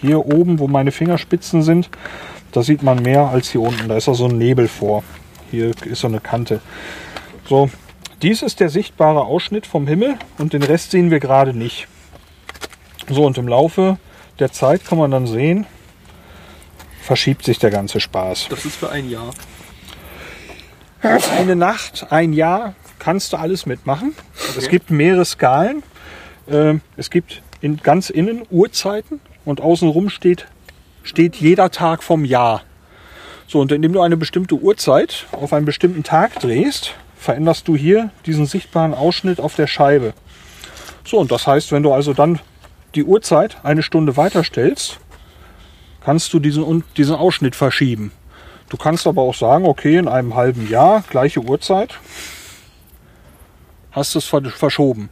Hier 0.00 0.26
oben, 0.26 0.58
wo 0.58 0.68
meine 0.68 0.92
Fingerspitzen 0.92 1.62
sind, 1.62 1.88
da 2.52 2.62
sieht 2.62 2.82
man 2.82 3.02
mehr 3.02 3.28
als 3.28 3.50
hier 3.50 3.60
unten. 3.60 3.88
Da 3.88 3.96
ist 3.96 4.08
auch 4.08 4.14
so 4.14 4.26
ein 4.26 4.38
Nebel 4.38 4.68
vor. 4.68 5.02
Hier 5.50 5.72
ist 5.84 6.00
so 6.00 6.08
eine 6.08 6.20
Kante. 6.20 6.60
So, 7.48 7.70
dies 8.22 8.42
ist 8.42 8.60
der 8.60 8.68
sichtbare 8.68 9.24
Ausschnitt 9.24 9.66
vom 9.66 9.86
Himmel 9.86 10.16
und 10.38 10.52
den 10.52 10.62
Rest 10.62 10.90
sehen 10.90 11.10
wir 11.10 11.20
gerade 11.20 11.54
nicht. 11.54 11.88
So, 13.08 13.24
und 13.24 13.38
im 13.38 13.48
Laufe 13.48 13.98
der 14.38 14.52
Zeit 14.52 14.84
kann 14.84 14.98
man 14.98 15.10
dann 15.10 15.26
sehen, 15.26 15.66
verschiebt 17.02 17.44
sich 17.44 17.58
der 17.58 17.70
ganze 17.70 18.00
Spaß. 18.00 18.48
Das 18.50 18.64
ist 18.64 18.76
für 18.76 18.90
ein 18.90 19.10
Jahr. 19.10 19.30
Eine 21.02 21.56
Nacht, 21.56 22.06
ein 22.10 22.32
Jahr, 22.32 22.74
kannst 22.98 23.32
du 23.32 23.38
alles 23.38 23.66
mitmachen. 23.66 24.14
Es 24.56 24.68
gibt 24.68 24.90
mehrere 24.90 25.24
Skalen. 25.24 25.82
Ähm, 26.48 26.82
Es 26.96 27.10
gibt 27.10 27.42
in, 27.60 27.78
ganz 27.78 28.10
innen 28.10 28.42
Uhrzeiten 28.50 29.20
und 29.44 29.60
außenrum 29.60 30.10
steht, 30.10 30.46
steht 31.02 31.36
jeder 31.36 31.70
Tag 31.70 32.02
vom 32.02 32.24
Jahr. 32.24 32.62
So, 33.46 33.60
und 33.60 33.72
indem 33.72 33.92
du 33.92 34.00
eine 34.00 34.16
bestimmte 34.16 34.54
Uhrzeit 34.54 35.26
auf 35.32 35.52
einen 35.52 35.66
bestimmten 35.66 36.02
Tag 36.02 36.38
drehst, 36.38 36.94
veränderst 37.20 37.68
du 37.68 37.76
hier 37.76 38.10
diesen 38.24 38.46
sichtbaren 38.46 38.94
Ausschnitt 38.94 39.40
auf 39.40 39.54
der 39.54 39.66
Scheibe. 39.66 40.14
So, 41.04 41.18
und 41.18 41.30
das 41.30 41.46
heißt, 41.46 41.70
wenn 41.70 41.82
du 41.82 41.92
also 41.92 42.14
dann 42.14 42.40
die 42.94 43.04
Uhrzeit 43.04 43.58
eine 43.62 43.82
Stunde 43.82 44.16
weiterstellst, 44.16 44.98
kannst 46.02 46.32
du 46.32 46.38
diesen, 46.40 46.82
diesen 46.96 47.14
Ausschnitt 47.14 47.54
verschieben. 47.54 48.10
Du 48.70 48.76
kannst 48.76 49.06
aber 49.06 49.22
auch 49.22 49.34
sagen, 49.34 49.66
okay, 49.66 49.96
in 49.96 50.08
einem 50.08 50.34
halben 50.34 50.68
Jahr, 50.68 51.04
gleiche 51.10 51.40
Uhrzeit, 51.40 51.98
hast 53.92 54.14
du 54.14 54.18
es 54.18 54.24
ver- 54.24 54.44
verschoben. 54.44 55.10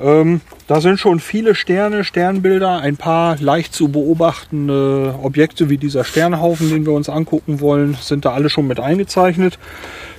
Ähm, 0.00 0.40
da 0.66 0.80
sind 0.80 0.98
schon 0.98 1.20
viele 1.20 1.54
Sterne, 1.54 2.04
Sternbilder, 2.04 2.78
ein 2.78 2.96
paar 2.96 3.36
leicht 3.38 3.74
zu 3.74 3.88
beobachtende 3.88 5.14
Objekte 5.22 5.68
wie 5.68 5.76
dieser 5.76 6.04
Sternhaufen, 6.04 6.70
den 6.70 6.86
wir 6.86 6.92
uns 6.92 7.08
angucken 7.08 7.60
wollen, 7.60 7.96
sind 8.00 8.24
da 8.24 8.32
alle 8.32 8.48
schon 8.48 8.66
mit 8.66 8.80
eingezeichnet. 8.80 9.58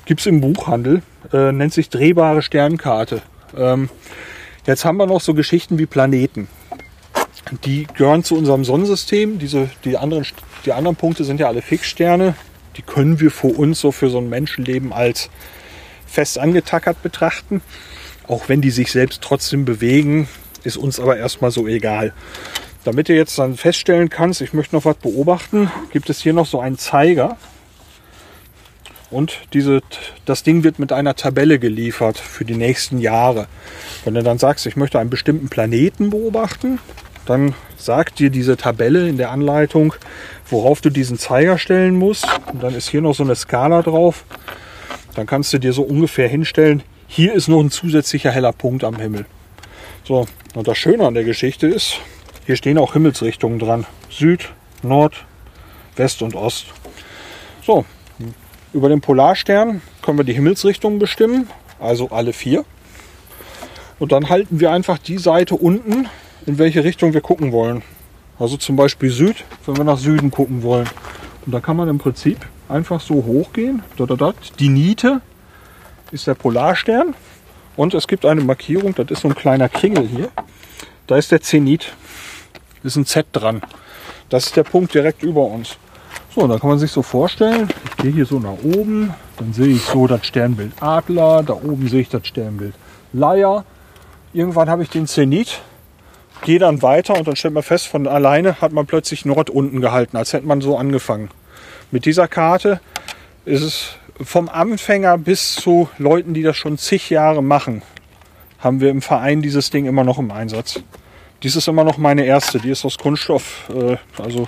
Gibt's 0.05 0.25
im 0.25 0.41
Buchhandel, 0.41 1.01
äh, 1.33 1.51
nennt 1.51 1.73
sich 1.73 1.89
drehbare 1.89 2.41
Sternkarte. 2.41 3.21
Ähm, 3.57 3.89
jetzt 4.67 4.85
haben 4.85 4.97
wir 4.97 5.07
noch 5.07 5.21
so 5.21 5.33
Geschichten 5.33 5.79
wie 5.79 5.85
Planeten. 5.85 6.47
Die 7.65 7.87
gehören 7.95 8.23
zu 8.23 8.37
unserem 8.37 8.63
Sonnensystem. 8.63 9.39
Diese, 9.39 9.69
die, 9.83 9.97
anderen, 9.97 10.25
die 10.65 10.73
anderen 10.73 10.95
Punkte 10.95 11.23
sind 11.23 11.39
ja 11.39 11.47
alle 11.47 11.61
Fixsterne. 11.61 12.35
Die 12.77 12.81
können 12.81 13.19
wir 13.19 13.31
für 13.31 13.47
uns 13.47 13.81
so 13.81 13.91
für 13.91 14.09
so 14.09 14.19
ein 14.19 14.29
Menschenleben 14.29 14.93
als 14.93 15.29
fest 16.05 16.37
angetackert 16.37 17.01
betrachten. 17.01 17.61
Auch 18.31 18.47
wenn 18.47 18.61
die 18.61 18.71
sich 18.71 18.93
selbst 18.93 19.21
trotzdem 19.21 19.65
bewegen, 19.65 20.29
ist 20.63 20.77
uns 20.77 21.01
aber 21.01 21.17
erstmal 21.17 21.51
so 21.51 21.67
egal. 21.67 22.13
Damit 22.85 23.09
du 23.09 23.13
jetzt 23.13 23.37
dann 23.37 23.57
feststellen 23.57 24.07
kannst, 24.07 24.39
ich 24.39 24.53
möchte 24.53 24.73
noch 24.73 24.85
was 24.85 24.95
beobachten, 24.95 25.69
gibt 25.91 26.09
es 26.09 26.21
hier 26.21 26.31
noch 26.31 26.45
so 26.45 26.61
einen 26.61 26.77
Zeiger. 26.77 27.35
Und 29.09 29.41
diese, 29.51 29.81
das 30.23 30.43
Ding 30.43 30.63
wird 30.63 30.79
mit 30.79 30.93
einer 30.93 31.17
Tabelle 31.17 31.59
geliefert 31.59 32.17
für 32.17 32.45
die 32.45 32.55
nächsten 32.55 32.99
Jahre. 32.99 33.47
Wenn 34.05 34.13
du 34.13 34.23
dann 34.23 34.37
sagst, 34.37 34.65
ich 34.65 34.77
möchte 34.77 34.97
einen 34.97 35.09
bestimmten 35.09 35.49
Planeten 35.49 36.09
beobachten, 36.09 36.79
dann 37.25 37.53
sagt 37.75 38.19
dir 38.19 38.29
diese 38.29 38.55
Tabelle 38.55 39.09
in 39.09 39.17
der 39.17 39.31
Anleitung, 39.31 39.93
worauf 40.49 40.79
du 40.79 40.89
diesen 40.89 41.17
Zeiger 41.17 41.57
stellen 41.57 41.97
musst. 41.97 42.25
Und 42.53 42.63
dann 42.63 42.75
ist 42.75 42.87
hier 42.87 43.01
noch 43.01 43.13
so 43.13 43.23
eine 43.23 43.35
Skala 43.35 43.81
drauf. 43.81 44.23
Dann 45.15 45.25
kannst 45.25 45.51
du 45.51 45.57
dir 45.57 45.73
so 45.73 45.81
ungefähr 45.81 46.29
hinstellen, 46.29 46.81
hier 47.13 47.33
ist 47.33 47.49
noch 47.49 47.59
ein 47.59 47.71
zusätzlicher 47.71 48.31
heller 48.31 48.53
Punkt 48.53 48.85
am 48.85 48.95
Himmel. 48.95 49.25
So, 50.05 50.27
und 50.55 50.67
das 50.69 50.77
Schöne 50.77 51.05
an 51.05 51.13
der 51.13 51.25
Geschichte 51.25 51.67
ist, 51.67 51.97
hier 52.45 52.55
stehen 52.55 52.77
auch 52.77 52.93
Himmelsrichtungen 52.93 53.59
dran. 53.59 53.85
Süd, 54.09 54.47
Nord, 54.81 55.25
West 55.97 56.21
und 56.21 56.35
Ost. 56.35 56.67
So, 57.65 57.83
über 58.71 58.87
den 58.87 59.01
Polarstern 59.01 59.81
können 60.01 60.19
wir 60.19 60.23
die 60.23 60.31
Himmelsrichtungen 60.31 60.99
bestimmen, 60.99 61.49
also 61.81 62.07
alle 62.11 62.31
vier. 62.31 62.63
Und 63.99 64.13
dann 64.13 64.29
halten 64.29 64.61
wir 64.61 64.71
einfach 64.71 64.97
die 64.97 65.17
Seite 65.17 65.55
unten, 65.55 66.07
in 66.45 66.59
welche 66.59 66.85
Richtung 66.85 67.13
wir 67.13 67.21
gucken 67.21 67.51
wollen. 67.51 67.81
Also 68.39 68.55
zum 68.55 68.77
Beispiel 68.77 69.11
Süd, 69.11 69.43
wenn 69.65 69.75
wir 69.75 69.83
nach 69.83 69.97
Süden 69.97 70.31
gucken 70.31 70.63
wollen. 70.63 70.89
Und 71.45 71.51
da 71.51 71.59
kann 71.59 71.75
man 71.75 71.89
im 71.89 71.97
Prinzip 71.97 72.37
einfach 72.69 73.01
so 73.01 73.15
hochgehen. 73.15 73.83
Da, 73.97 74.05
da, 74.05 74.15
da. 74.15 74.33
Die 74.59 74.69
Niete 74.69 75.19
ist 76.11 76.27
der 76.27 76.35
Polarstern. 76.35 77.15
Und 77.75 77.93
es 77.93 78.07
gibt 78.07 78.25
eine 78.25 78.41
Markierung, 78.41 78.93
das 78.95 79.09
ist 79.09 79.21
so 79.21 79.29
ein 79.29 79.35
kleiner 79.35 79.69
Kringel 79.69 80.07
hier. 80.07 80.29
Da 81.07 81.17
ist 81.17 81.31
der 81.31 81.41
Zenit. 81.41 81.93
Ist 82.83 82.95
ein 82.95 83.05
Z 83.05 83.27
dran. 83.31 83.61
Das 84.29 84.47
ist 84.47 84.55
der 84.55 84.63
Punkt 84.63 84.93
direkt 84.93 85.23
über 85.23 85.41
uns. 85.41 85.77
So, 86.33 86.47
da 86.47 86.57
kann 86.57 86.69
man 86.69 86.79
sich 86.79 86.91
so 86.91 87.01
vorstellen, 87.01 87.67
ich 87.83 87.97
gehe 87.97 88.11
hier 88.11 88.25
so 88.25 88.39
nach 88.39 88.57
oben, 88.63 89.13
dann 89.37 89.51
sehe 89.51 89.67
ich 89.67 89.81
so 89.81 90.07
das 90.07 90.25
Sternbild 90.25 90.71
Adler, 90.79 91.43
da 91.43 91.53
oben 91.53 91.89
sehe 91.89 92.01
ich 92.01 92.09
das 92.09 92.25
Sternbild 92.25 92.73
Leier. 93.11 93.65
Irgendwann 94.31 94.69
habe 94.69 94.83
ich 94.83 94.89
den 94.89 95.07
Zenit, 95.07 95.61
gehe 96.43 96.57
dann 96.57 96.81
weiter 96.81 97.17
und 97.17 97.27
dann 97.27 97.35
stellt 97.35 97.53
man 97.53 97.63
fest, 97.63 97.87
von 97.87 98.07
alleine 98.07 98.61
hat 98.61 98.71
man 98.71 98.85
plötzlich 98.85 99.25
Nord 99.25 99.49
unten 99.49 99.81
gehalten, 99.81 100.15
als 100.15 100.31
hätte 100.31 100.47
man 100.47 100.61
so 100.61 100.77
angefangen. 100.77 101.29
Mit 101.91 102.05
dieser 102.05 102.29
Karte 102.29 102.79
ist 103.43 103.61
es 103.61 103.95
vom 104.23 104.49
Anfänger 104.49 105.17
bis 105.17 105.55
zu 105.55 105.89
Leuten, 105.97 106.33
die 106.33 106.43
das 106.43 106.57
schon 106.57 106.77
zig 106.77 107.09
Jahre 107.09 107.43
machen, 107.43 107.81
haben 108.59 108.79
wir 108.79 108.89
im 108.89 109.01
Verein 109.01 109.41
dieses 109.41 109.69
Ding 109.69 109.85
immer 109.85 110.03
noch 110.03 110.19
im 110.19 110.31
Einsatz. 110.31 110.81
Dies 111.43 111.55
ist 111.55 111.67
immer 111.67 111.83
noch 111.83 111.97
meine 111.97 112.25
erste, 112.25 112.59
die 112.59 112.69
ist 112.69 112.85
aus 112.85 112.97
Kunststoff, 112.97 113.69
äh, 113.73 113.97
also 114.21 114.47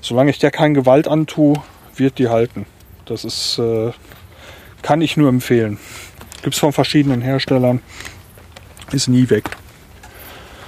solange 0.00 0.30
ich 0.30 0.38
der 0.38 0.50
kein 0.50 0.74
Gewalt 0.74 1.06
antue, 1.06 1.62
wird 1.94 2.18
die 2.18 2.28
halten. 2.28 2.66
Das 3.04 3.24
ist, 3.24 3.58
äh, 3.58 3.92
kann 4.82 5.00
ich 5.00 5.16
nur 5.16 5.28
empfehlen. 5.28 5.78
Gibt 6.42 6.54
es 6.54 6.60
von 6.60 6.72
verschiedenen 6.72 7.22
Herstellern. 7.22 7.80
Ist 8.92 9.08
nie 9.08 9.30
weg. 9.30 9.44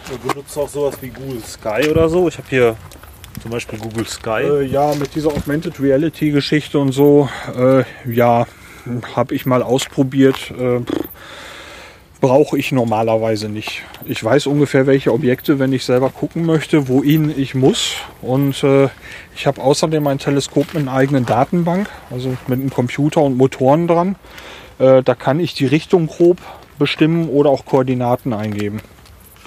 Du 0.09 0.19
benutzt 0.19 0.57
auch 0.57 0.69
sowas 0.69 0.97
wie 1.01 1.09
Google 1.09 1.43
Sky 1.43 1.91
oder 1.91 2.09
so. 2.09 2.29
Ich 2.29 2.39
habe 2.39 2.49
hier 2.49 2.77
zum 3.41 3.51
Beispiel 3.51 3.79
Google 3.79 4.07
Sky. 4.07 4.43
Äh, 4.43 4.63
ja, 4.65 4.95
mit 4.95 5.15
dieser 5.15 5.31
Augmented 5.31 5.81
Reality 5.81 6.31
Geschichte 6.31 6.79
und 6.79 6.93
so, 6.93 7.29
äh, 7.57 7.85
ja, 8.11 8.47
habe 9.15 9.35
ich 9.35 9.47
mal 9.47 9.63
ausprobiert. 9.63 10.53
Äh, 10.59 10.81
Brauche 12.19 12.57
ich 12.57 12.73
normalerweise 12.73 13.51
nicht. 13.51 13.83
Ich 14.07 14.25
weiß 14.25 14.47
ungefähr, 14.47 14.87
welche 14.87 15.13
Objekte, 15.13 15.59
wenn 15.59 15.73
ich 15.75 15.85
selber 15.85 16.09
gucken 16.09 16.47
möchte, 16.47 16.89
wohin 16.89 17.33
ich 17.37 17.55
muss. 17.55 17.97
Und 18.23 18.65
äh, 18.65 18.89
ich 19.37 19.47
habe 19.47 19.61
außerdem 19.61 20.07
ein 20.07 20.19
Teleskop 20.19 20.73
mit 20.73 20.85
einer 20.85 20.95
eigenen 20.95 21.27
Datenbank, 21.27 21.91
also 22.11 22.31
mit 22.47 22.59
einem 22.59 22.71
Computer 22.71 23.21
und 23.21 23.37
Motoren 23.37 23.87
dran. 23.87 24.17
Äh, 24.79 25.03
da 25.03 25.15
kann 25.15 25.41
ich 25.41 25.53
die 25.53 25.67
Richtung 25.67 26.07
grob 26.07 26.39
bestimmen 26.79 27.29
oder 27.29 27.51
auch 27.51 27.67
Koordinaten 27.67 28.33
eingeben. 28.33 28.81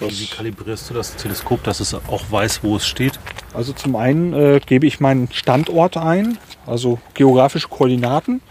Wie 0.02 0.28
kalibrierst 0.28 0.90
du 0.90 0.94
das 0.94 1.16
Teleskop, 1.16 1.64
dass 1.64 1.80
es 1.80 1.94
auch 1.94 2.24
weiß, 2.30 2.64
wo 2.64 2.76
es 2.76 2.88
steht? 2.88 3.20
Also 3.54 3.74
zum 3.74 3.96
einen 3.96 4.34
äh, 4.34 4.60
gebe 4.66 4.88
ich 4.88 5.00
meinen 5.00 5.30
Standort 5.32 5.98
ein, 5.98 6.38
also 6.66 7.00
geografische 7.14 7.68
Koordinaten. 7.68 8.42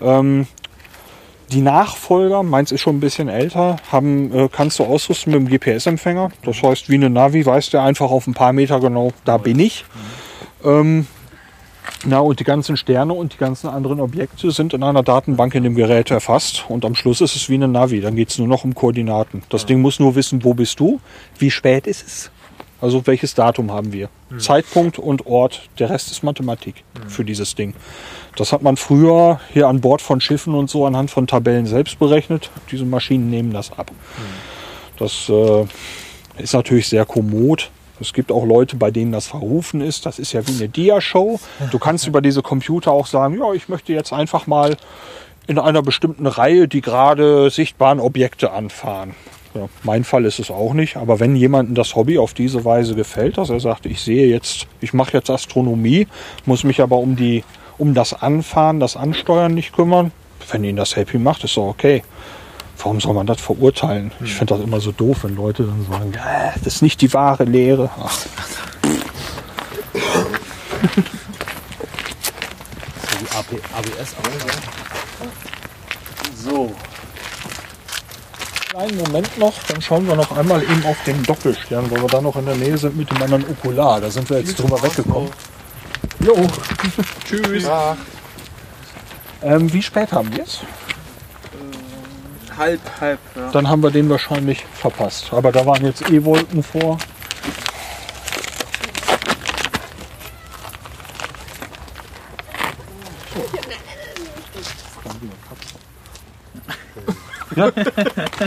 Ähm, 0.00 0.46
die 1.52 1.62
Nachfolger, 1.62 2.42
meins 2.42 2.70
ist 2.70 2.80
schon 2.80 2.96
ein 2.96 3.00
bisschen 3.00 3.28
älter, 3.28 3.76
haben, 3.90 4.32
äh, 4.32 4.48
kannst 4.50 4.78
du 4.78 4.84
ausrüsten 4.84 5.32
mit 5.32 5.40
dem 5.40 5.48
GPS-Empfänger. 5.48 6.30
Das 6.44 6.62
heißt, 6.62 6.88
wie 6.88 6.94
eine 6.94 7.10
Navi 7.10 7.44
weiß 7.44 7.70
der 7.70 7.82
einfach 7.82 8.10
auf 8.10 8.26
ein 8.26 8.34
paar 8.34 8.52
Meter 8.52 8.80
genau, 8.80 9.12
da 9.24 9.36
bin 9.36 9.58
ich. 9.58 9.84
Ähm, 10.62 11.06
na, 12.06 12.18
und 12.20 12.40
die 12.40 12.44
ganzen 12.44 12.76
Sterne 12.76 13.12
und 13.12 13.34
die 13.34 13.36
ganzen 13.36 13.68
anderen 13.68 14.00
Objekte 14.00 14.50
sind 14.50 14.72
in 14.72 14.82
einer 14.82 15.02
Datenbank 15.02 15.54
in 15.54 15.64
dem 15.64 15.74
Gerät 15.74 16.10
erfasst. 16.10 16.64
Und 16.68 16.84
am 16.84 16.94
Schluss 16.94 17.20
ist 17.20 17.36
es 17.36 17.50
wie 17.50 17.54
eine 17.54 17.68
Navi. 17.68 18.00
Dann 18.00 18.16
geht 18.16 18.30
es 18.30 18.38
nur 18.38 18.48
noch 18.48 18.64
um 18.64 18.74
Koordinaten. 18.74 19.42
Das 19.50 19.66
Ding 19.66 19.80
muss 19.82 20.00
nur 20.00 20.14
wissen, 20.14 20.42
wo 20.42 20.54
bist 20.54 20.80
du, 20.80 21.00
wie 21.38 21.50
spät 21.50 21.86
ist 21.86 22.06
es. 22.06 22.30
Also 22.80 23.06
welches 23.06 23.34
Datum 23.34 23.70
haben 23.70 23.92
wir? 23.92 24.08
Zeitpunkt 24.38 24.98
und 24.98 25.26
Ort. 25.26 25.68
Der 25.78 25.90
Rest 25.90 26.10
ist 26.10 26.22
Mathematik 26.22 26.76
für 27.08 27.24
dieses 27.24 27.54
Ding. 27.54 27.74
Das 28.36 28.52
hat 28.52 28.62
man 28.62 28.78
früher 28.78 29.38
hier 29.52 29.68
an 29.68 29.82
Bord 29.82 30.00
von 30.00 30.20
Schiffen 30.22 30.54
und 30.54 30.70
so 30.70 30.86
anhand 30.86 31.10
von 31.10 31.26
Tabellen 31.26 31.66
selbst 31.66 31.98
berechnet. 31.98 32.50
Diese 32.70 32.86
Maschinen 32.86 33.28
nehmen 33.28 33.52
das 33.52 33.70
ab. 33.76 33.90
Das 34.98 35.28
äh, 35.28 35.66
ist 36.38 36.54
natürlich 36.54 36.88
sehr 36.88 37.04
kommod. 37.04 37.70
Es 38.00 38.12
gibt 38.12 38.32
auch 38.32 38.44
Leute, 38.44 38.76
bei 38.76 38.90
denen 38.90 39.12
das 39.12 39.26
verrufen 39.26 39.80
ist. 39.80 40.06
Das 40.06 40.18
ist 40.18 40.32
ja 40.32 40.46
wie 40.46 40.56
eine 40.56 40.68
Dia-Show. 40.68 41.38
Du 41.70 41.78
kannst 41.78 42.06
über 42.06 42.20
diese 42.20 42.42
Computer 42.42 42.92
auch 42.92 43.06
sagen, 43.06 43.38
ja, 43.38 43.52
ich 43.52 43.68
möchte 43.68 43.92
jetzt 43.92 44.12
einfach 44.12 44.46
mal 44.46 44.76
in 45.46 45.58
einer 45.58 45.82
bestimmten 45.82 46.26
Reihe 46.26 46.68
die 46.68 46.80
gerade 46.80 47.50
sichtbaren 47.50 48.00
Objekte 48.00 48.52
anfahren. 48.52 49.14
Ja, 49.54 49.68
mein 49.82 50.04
Fall 50.04 50.24
ist 50.26 50.38
es 50.38 50.50
auch 50.50 50.74
nicht, 50.74 50.96
aber 50.96 51.18
wenn 51.18 51.34
jemandem 51.34 51.74
das 51.74 51.96
Hobby 51.96 52.18
auf 52.18 52.34
diese 52.34 52.64
Weise 52.64 52.94
gefällt, 52.94 53.36
dass 53.36 53.50
er 53.50 53.58
sagt, 53.58 53.84
ich 53.84 54.00
sehe 54.00 54.28
jetzt, 54.28 54.68
ich 54.80 54.92
mache 54.92 55.14
jetzt 55.14 55.28
Astronomie, 55.28 56.06
muss 56.46 56.62
mich 56.62 56.80
aber 56.80 56.98
um 56.98 57.16
die, 57.16 57.42
um 57.76 57.92
das 57.92 58.14
Anfahren, 58.14 58.78
das 58.78 58.96
Ansteuern 58.96 59.52
nicht 59.52 59.72
kümmern, 59.72 60.12
wenn 60.52 60.62
ihn 60.62 60.76
das 60.76 60.94
happy 60.94 61.18
macht, 61.18 61.42
ist 61.42 61.56
doch 61.56 61.66
okay. 61.66 62.04
Warum 62.82 63.00
soll 63.00 63.14
man 63.14 63.26
das 63.26 63.40
verurteilen? 63.40 64.10
Ich 64.24 64.34
finde 64.34 64.54
das 64.54 64.64
immer 64.64 64.80
so 64.80 64.90
doof, 64.90 65.18
wenn 65.24 65.36
Leute 65.36 65.64
dann 65.64 65.86
sagen, 65.90 66.12
ja, 66.14 66.54
das 66.64 66.76
ist 66.76 66.82
nicht 66.82 67.00
die 67.02 67.12
wahre 67.12 67.44
Lehre. 67.44 67.90
Ach, 68.02 68.18
ABS 73.40 74.14
So. 76.42 76.74
Einen 78.76 78.96
Moment 78.98 79.38
noch, 79.38 79.54
dann 79.64 79.82
schauen 79.82 80.06
wir 80.06 80.14
noch 80.14 80.30
einmal 80.36 80.62
eben 80.62 80.84
auf 80.86 80.96
den 81.04 81.22
Doppelstern, 81.24 81.90
weil 81.90 82.00
wir 82.00 82.08
da 82.08 82.20
noch 82.20 82.36
in 82.36 82.46
der 82.46 82.56
Nähe 82.56 82.78
sind 82.78 82.96
mit 82.96 83.10
dem 83.10 83.22
anderen 83.22 83.44
Okular. 83.50 84.00
Da 84.00 84.10
sind 84.10 84.30
wir 84.30 84.38
jetzt 84.38 84.58
drüber 84.58 84.82
weggekommen. 84.82 85.30
Jo. 86.20 86.34
Tschüss. 87.28 87.66
Ähm, 89.42 89.72
wie 89.72 89.82
spät 89.82 90.12
haben 90.12 90.34
wir 90.34 90.44
es? 90.44 90.60
Halb, 92.56 92.80
halb, 93.00 93.18
ja. 93.34 93.50
Dann 93.50 93.68
haben 93.68 93.82
wir 93.82 93.90
den 93.90 94.08
wahrscheinlich 94.10 94.64
verpasst. 94.74 95.32
Aber 95.32 95.52
da 95.52 95.64
waren 95.66 95.84
jetzt 95.84 96.08
eh 96.10 96.24
Wolken 96.24 96.62
vor. 96.62 96.98
Ja, 107.56 107.72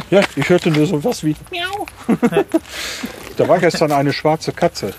ja 0.09 0.21
ich 0.35 0.49
hörte 0.49 0.71
nur 0.71 0.85
so 0.87 1.03
was 1.03 1.23
wie 1.23 1.35
Miau. 1.51 1.85
Da 3.37 3.47
war 3.47 3.57
gestern 3.57 3.91
eine 3.91 4.13
schwarze 4.13 4.51
Katze. 4.51 4.93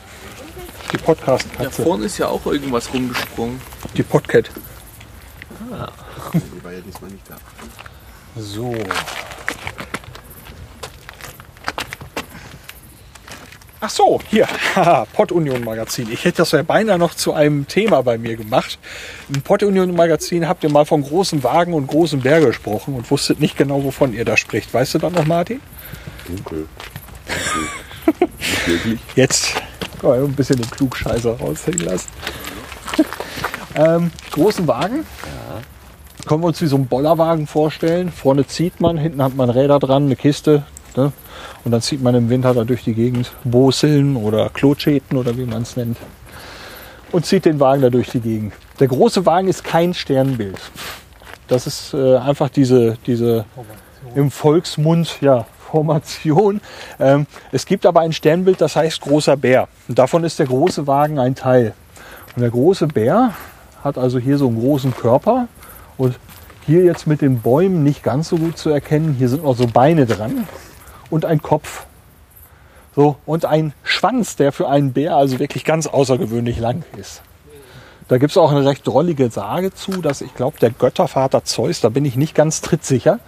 Die 0.93 0.97
Da 0.97 1.05
Podcast-Katze. 1.05 1.83
vorne 1.83 2.07
ist 2.07 2.19
ja 2.19 2.29
auch 2.29 2.45
irgendwas 2.47 2.93
rumgesprungen. 2.93 3.61
Die 3.97 4.03
Podcat. 4.03 4.51
Die 6.33 6.65
war 6.65 6.73
ja 6.73 6.81
diesmal 6.81 7.11
nicht 7.11 7.31
da. 7.31 7.37
So. 8.37 8.75
Ach 13.81 13.91
so, 13.91 14.19
hier, 14.31 14.49
haha, 14.75 15.05
Pod-Union 15.13 15.63
Magazin. 15.63 16.11
Ich 16.11 16.25
hätte 16.25 16.39
das 16.39 16.53
ja 16.53 16.63
beinahe 16.63 16.99
noch 16.99 17.15
zu 17.15 17.35
einem 17.35 17.69
Thema 17.69 18.03
bei 18.03 18.17
mir 18.17 18.35
gemacht. 18.35 18.79
Im 19.33 19.43
Pod-Union 19.43 19.95
Magazin 19.95 20.49
habt 20.49 20.65
ihr 20.65 20.71
mal 20.71 20.87
von 20.87 21.03
großen 21.03 21.45
Wagen 21.45 21.75
und 21.75 21.87
großen 21.87 22.21
Bergen 22.21 22.47
gesprochen 22.47 22.95
und 22.95 23.11
wusstet 23.11 23.41
nicht 23.41 23.59
genau, 23.59 23.85
wovon 23.85 24.15
ihr 24.15 24.25
da 24.25 24.39
spricht. 24.39 24.73
Weißt 24.73 24.95
du 24.95 24.99
dann 24.99 25.13
noch, 25.13 25.27
Martin? 25.27 25.61
Dunkel. 26.27 26.67
Jetzt 29.17 29.53
kann 30.01 30.11
man 30.11 30.25
ein 30.25 30.33
bisschen 30.33 30.57
den 30.57 30.71
Klugscheißer 30.71 31.39
raushängen 31.39 31.81
lassen. 31.81 32.09
ähm, 33.75 34.11
großen 34.33 34.67
Wagen. 34.67 35.05
Können 36.27 36.43
wir 36.43 36.49
uns 36.49 36.63
wie 36.63 36.67
so 36.67 36.77
einen 36.77 36.87
Bollerwagen 36.87 37.47
vorstellen. 37.47 38.11
Vorne 38.11 38.47
zieht 38.47 38.81
man, 38.81 38.97
hinten 38.97 39.23
hat 39.23 39.37
man 39.37 39.51
Räder 39.51 39.79
dran, 39.79 40.05
eine 40.05 40.17
Kiste. 40.17 40.65
Ne? 40.97 41.13
Und 41.65 41.71
dann 41.71 41.83
zieht 41.83 42.03
man 42.03 42.15
im 42.15 42.31
Winter 42.31 42.55
da 42.55 42.65
durch 42.65 42.85
die 42.85 42.95
Gegend 42.95 43.33
Boseln 43.45 44.17
oder 44.17 44.49
Klotschäten 44.49 45.19
oder 45.19 45.37
wie 45.37 45.45
man 45.45 45.63
es 45.63 45.77
nennt. 45.77 45.99
Und 47.13 47.27
zieht 47.27 47.45
den 47.45 47.61
Wagen 47.61 47.83
da 47.83 47.91
durch 47.91 48.11
die 48.11 48.21
Gegend. 48.21 48.55
Der 48.81 48.89
große 48.89 49.27
Wagen 49.27 49.49
ist 49.49 49.65
kein 49.65 49.95
Sternbild. 49.95 50.59
Das 51.49 51.67
ist 51.67 51.95
äh, 51.95 52.17
einfach 52.17 52.49
diese, 52.49 52.97
diese 53.07 53.45
im 54.15 54.31
Volksmund, 54.31 55.19
ja, 55.21 55.47
Formation. 55.71 56.61
Ähm, 56.99 57.27
es 57.53 57.67
gibt 57.67 57.85
aber 57.85 58.01
ein 58.01 58.13
Sternbild, 58.13 58.61
das 58.61 58.77
heißt 58.77 59.01
großer 59.01 59.37
Bär. 59.37 59.69
Und 59.89 59.99
davon 59.99 60.25
ist 60.25 60.39
der 60.39 60.47
große 60.47 60.87
Wagen 60.87 61.19
ein 61.19 61.35
Teil. 61.35 61.75
Und 62.35 62.43
der 62.43 62.51
große 62.51 62.87
Bär 62.87 63.35
hat 63.83 63.99
also 63.99 64.19
hier 64.19 64.39
so 64.39 64.49
einen 64.49 64.61
großen 64.61 64.95
Körper 64.95 65.49
und 65.97 66.19
hier 66.67 66.85
jetzt 66.85 67.07
mit 67.07 67.21
den 67.21 67.41
Bäumen 67.41 67.83
nicht 67.83 68.03
ganz 68.03 68.29
so 68.29 68.37
gut 68.37 68.57
zu 68.57 68.71
erkennen. 68.71 69.15
Hier 69.19 69.29
sind 69.29 69.45
noch 69.45 69.57
so 69.57 69.67
Beine 69.67 70.07
dran 70.07 70.49
und 71.11 71.25
ein 71.25 71.43
Kopf. 71.43 71.87
So, 72.97 73.17
und 73.27 73.45
ein 73.45 73.73
Schwanz, 73.83 74.37
der 74.37 74.53
für 74.53 74.69
einen 74.69 74.93
Bär 74.93 75.17
also 75.17 75.39
wirklich 75.41 75.65
ganz 75.65 75.87
außergewöhnlich 75.87 76.59
lang 76.59 76.85
ist. 76.97 77.23
Da 78.07 78.19
gibt 78.19 78.31
es 78.31 78.37
auch 78.37 78.53
eine 78.53 78.65
recht 78.65 78.87
drollige 78.87 79.31
Sage 79.31 79.73
zu, 79.73 80.03
dass 80.03 80.21
ich 80.21 80.35
glaube, 80.35 80.59
der 80.61 80.71
Göttervater 80.71 81.45
Zeus, 81.45 81.81
da 81.81 81.89
bin 81.89 82.05
ich 82.05 82.17
nicht 82.17 82.35
ganz 82.35 82.61
trittsicher, 82.61 83.19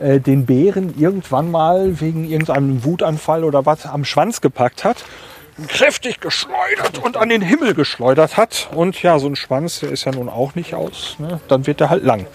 äh, 0.00 0.20
den 0.20 0.44
Bären 0.44 0.98
irgendwann 0.98 1.50
mal 1.50 2.00
wegen 2.00 2.24
irgendeinem 2.24 2.84
Wutanfall 2.84 3.44
oder 3.44 3.64
was 3.64 3.86
am 3.86 4.04
Schwanz 4.04 4.40
gepackt 4.40 4.84
hat, 4.84 5.04
kräftig 5.68 6.20
geschleudert 6.20 6.98
und 7.02 7.16
an 7.16 7.28
den 7.28 7.42
Himmel 7.42 7.74
geschleudert 7.74 8.36
hat. 8.36 8.68
Und 8.74 9.00
ja, 9.02 9.18
so 9.18 9.28
ein 9.28 9.36
Schwanz, 9.36 9.80
der 9.80 9.90
ist 9.90 10.04
ja 10.04 10.12
nun 10.12 10.28
auch 10.28 10.54
nicht 10.54 10.74
aus, 10.74 11.16
ne? 11.18 11.40
dann 11.48 11.66
wird 11.66 11.80
der 11.80 11.90
halt 11.90 12.04
lang. 12.04 12.26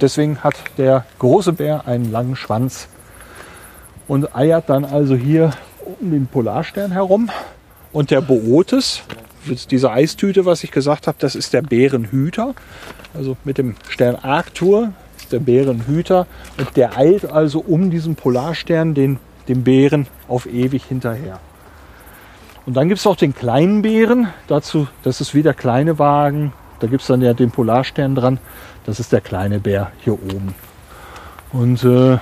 Deswegen 0.00 0.42
hat 0.42 0.56
der 0.78 1.04
große 1.18 1.52
Bär 1.52 1.86
einen 1.86 2.10
langen 2.10 2.36
Schwanz 2.36 2.88
und 4.08 4.34
eiert 4.34 4.68
dann 4.68 4.84
also 4.84 5.14
hier 5.14 5.52
um 6.00 6.10
den 6.10 6.26
Polarstern 6.26 6.92
herum. 6.92 7.30
Und 7.92 8.10
der 8.10 8.20
Bootes, 8.20 9.02
diese 9.70 9.90
Eistüte, 9.92 10.44
was 10.46 10.64
ich 10.64 10.72
gesagt 10.72 11.06
habe, 11.06 11.16
das 11.20 11.36
ist 11.36 11.52
der 11.52 11.62
Bärenhüter. 11.62 12.54
Also 13.14 13.36
mit 13.44 13.58
dem 13.58 13.76
Stern 13.88 14.16
Arctur 14.16 14.92
ist 15.16 15.32
der 15.32 15.38
Bärenhüter. 15.38 16.26
Und 16.58 16.76
der 16.76 16.98
eilt 16.98 17.30
also 17.30 17.60
um 17.60 17.90
diesen 17.90 18.16
Polarstern 18.16 18.94
den, 18.94 19.20
dem 19.46 19.62
Bären 19.62 20.08
auf 20.26 20.46
ewig 20.46 20.84
hinterher. 20.86 21.38
Und 22.66 22.74
dann 22.74 22.88
gibt 22.88 23.00
es 23.00 23.06
auch 23.06 23.16
den 23.16 23.34
kleinen 23.34 23.82
Bären. 23.82 24.28
Dazu, 24.46 24.88
das 25.02 25.20
ist 25.20 25.34
wie 25.34 25.42
der 25.42 25.54
kleine 25.54 25.98
Wagen. 25.98 26.52
Da 26.80 26.86
gibt 26.86 27.02
es 27.02 27.08
dann 27.08 27.20
ja 27.20 27.34
den 27.34 27.50
Polarstern 27.50 28.14
dran. 28.14 28.38
Das 28.84 29.00
ist 29.00 29.12
der 29.12 29.20
kleine 29.20 29.60
Bär 29.60 29.92
hier 30.00 30.14
oben. 30.14 30.54
Und 31.52 31.84
äh, 31.84 32.18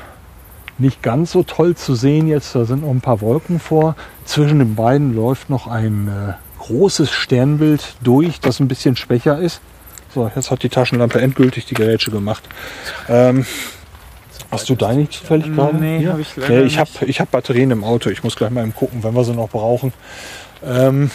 nicht 0.78 1.02
ganz 1.02 1.32
so 1.32 1.42
toll 1.42 1.76
zu 1.76 1.94
sehen 1.94 2.28
jetzt. 2.28 2.54
Da 2.54 2.64
sind 2.64 2.82
noch 2.82 2.90
ein 2.90 3.00
paar 3.00 3.20
Wolken 3.20 3.60
vor. 3.60 3.94
Zwischen 4.24 4.58
den 4.58 4.74
beiden 4.74 5.14
läuft 5.14 5.48
noch 5.48 5.66
ein 5.66 6.08
äh, 6.08 6.32
großes 6.62 7.10
Sternbild 7.10 7.94
durch, 8.02 8.40
das 8.40 8.60
ein 8.60 8.68
bisschen 8.68 8.96
schwächer 8.96 9.38
ist. 9.38 9.60
So, 10.14 10.30
jetzt 10.34 10.50
hat 10.50 10.62
die 10.62 10.68
Taschenlampe 10.68 11.20
endgültig 11.20 11.66
die 11.66 11.74
Gerätsche 11.74 12.10
gemacht. 12.10 12.42
Ähm, 13.08 13.46
hast 14.50 14.68
du 14.68 14.74
deine 14.74 15.08
zufällig 15.08 15.54
gerade? 15.54 15.76
Nee, 15.76 15.98
Hier? 16.00 16.12
hab 16.12 16.18
ich 16.18 16.36
leider 16.36 16.52
nee, 16.52 16.58
ich 16.60 16.64
nicht. 16.64 16.78
habe 16.78 17.06
ich 17.06 17.20
hab 17.20 17.30
Batterien 17.30 17.70
im 17.70 17.84
Auto. 17.84 18.10
Ich 18.10 18.22
muss 18.22 18.36
gleich 18.36 18.50
mal 18.50 18.62
eben 18.62 18.74
gucken, 18.74 19.02
wenn 19.02 19.14
wir 19.14 19.24
sie 19.24 19.34
noch 19.34 19.48
brauchen. 19.48 19.92
Ähm, 20.64 21.10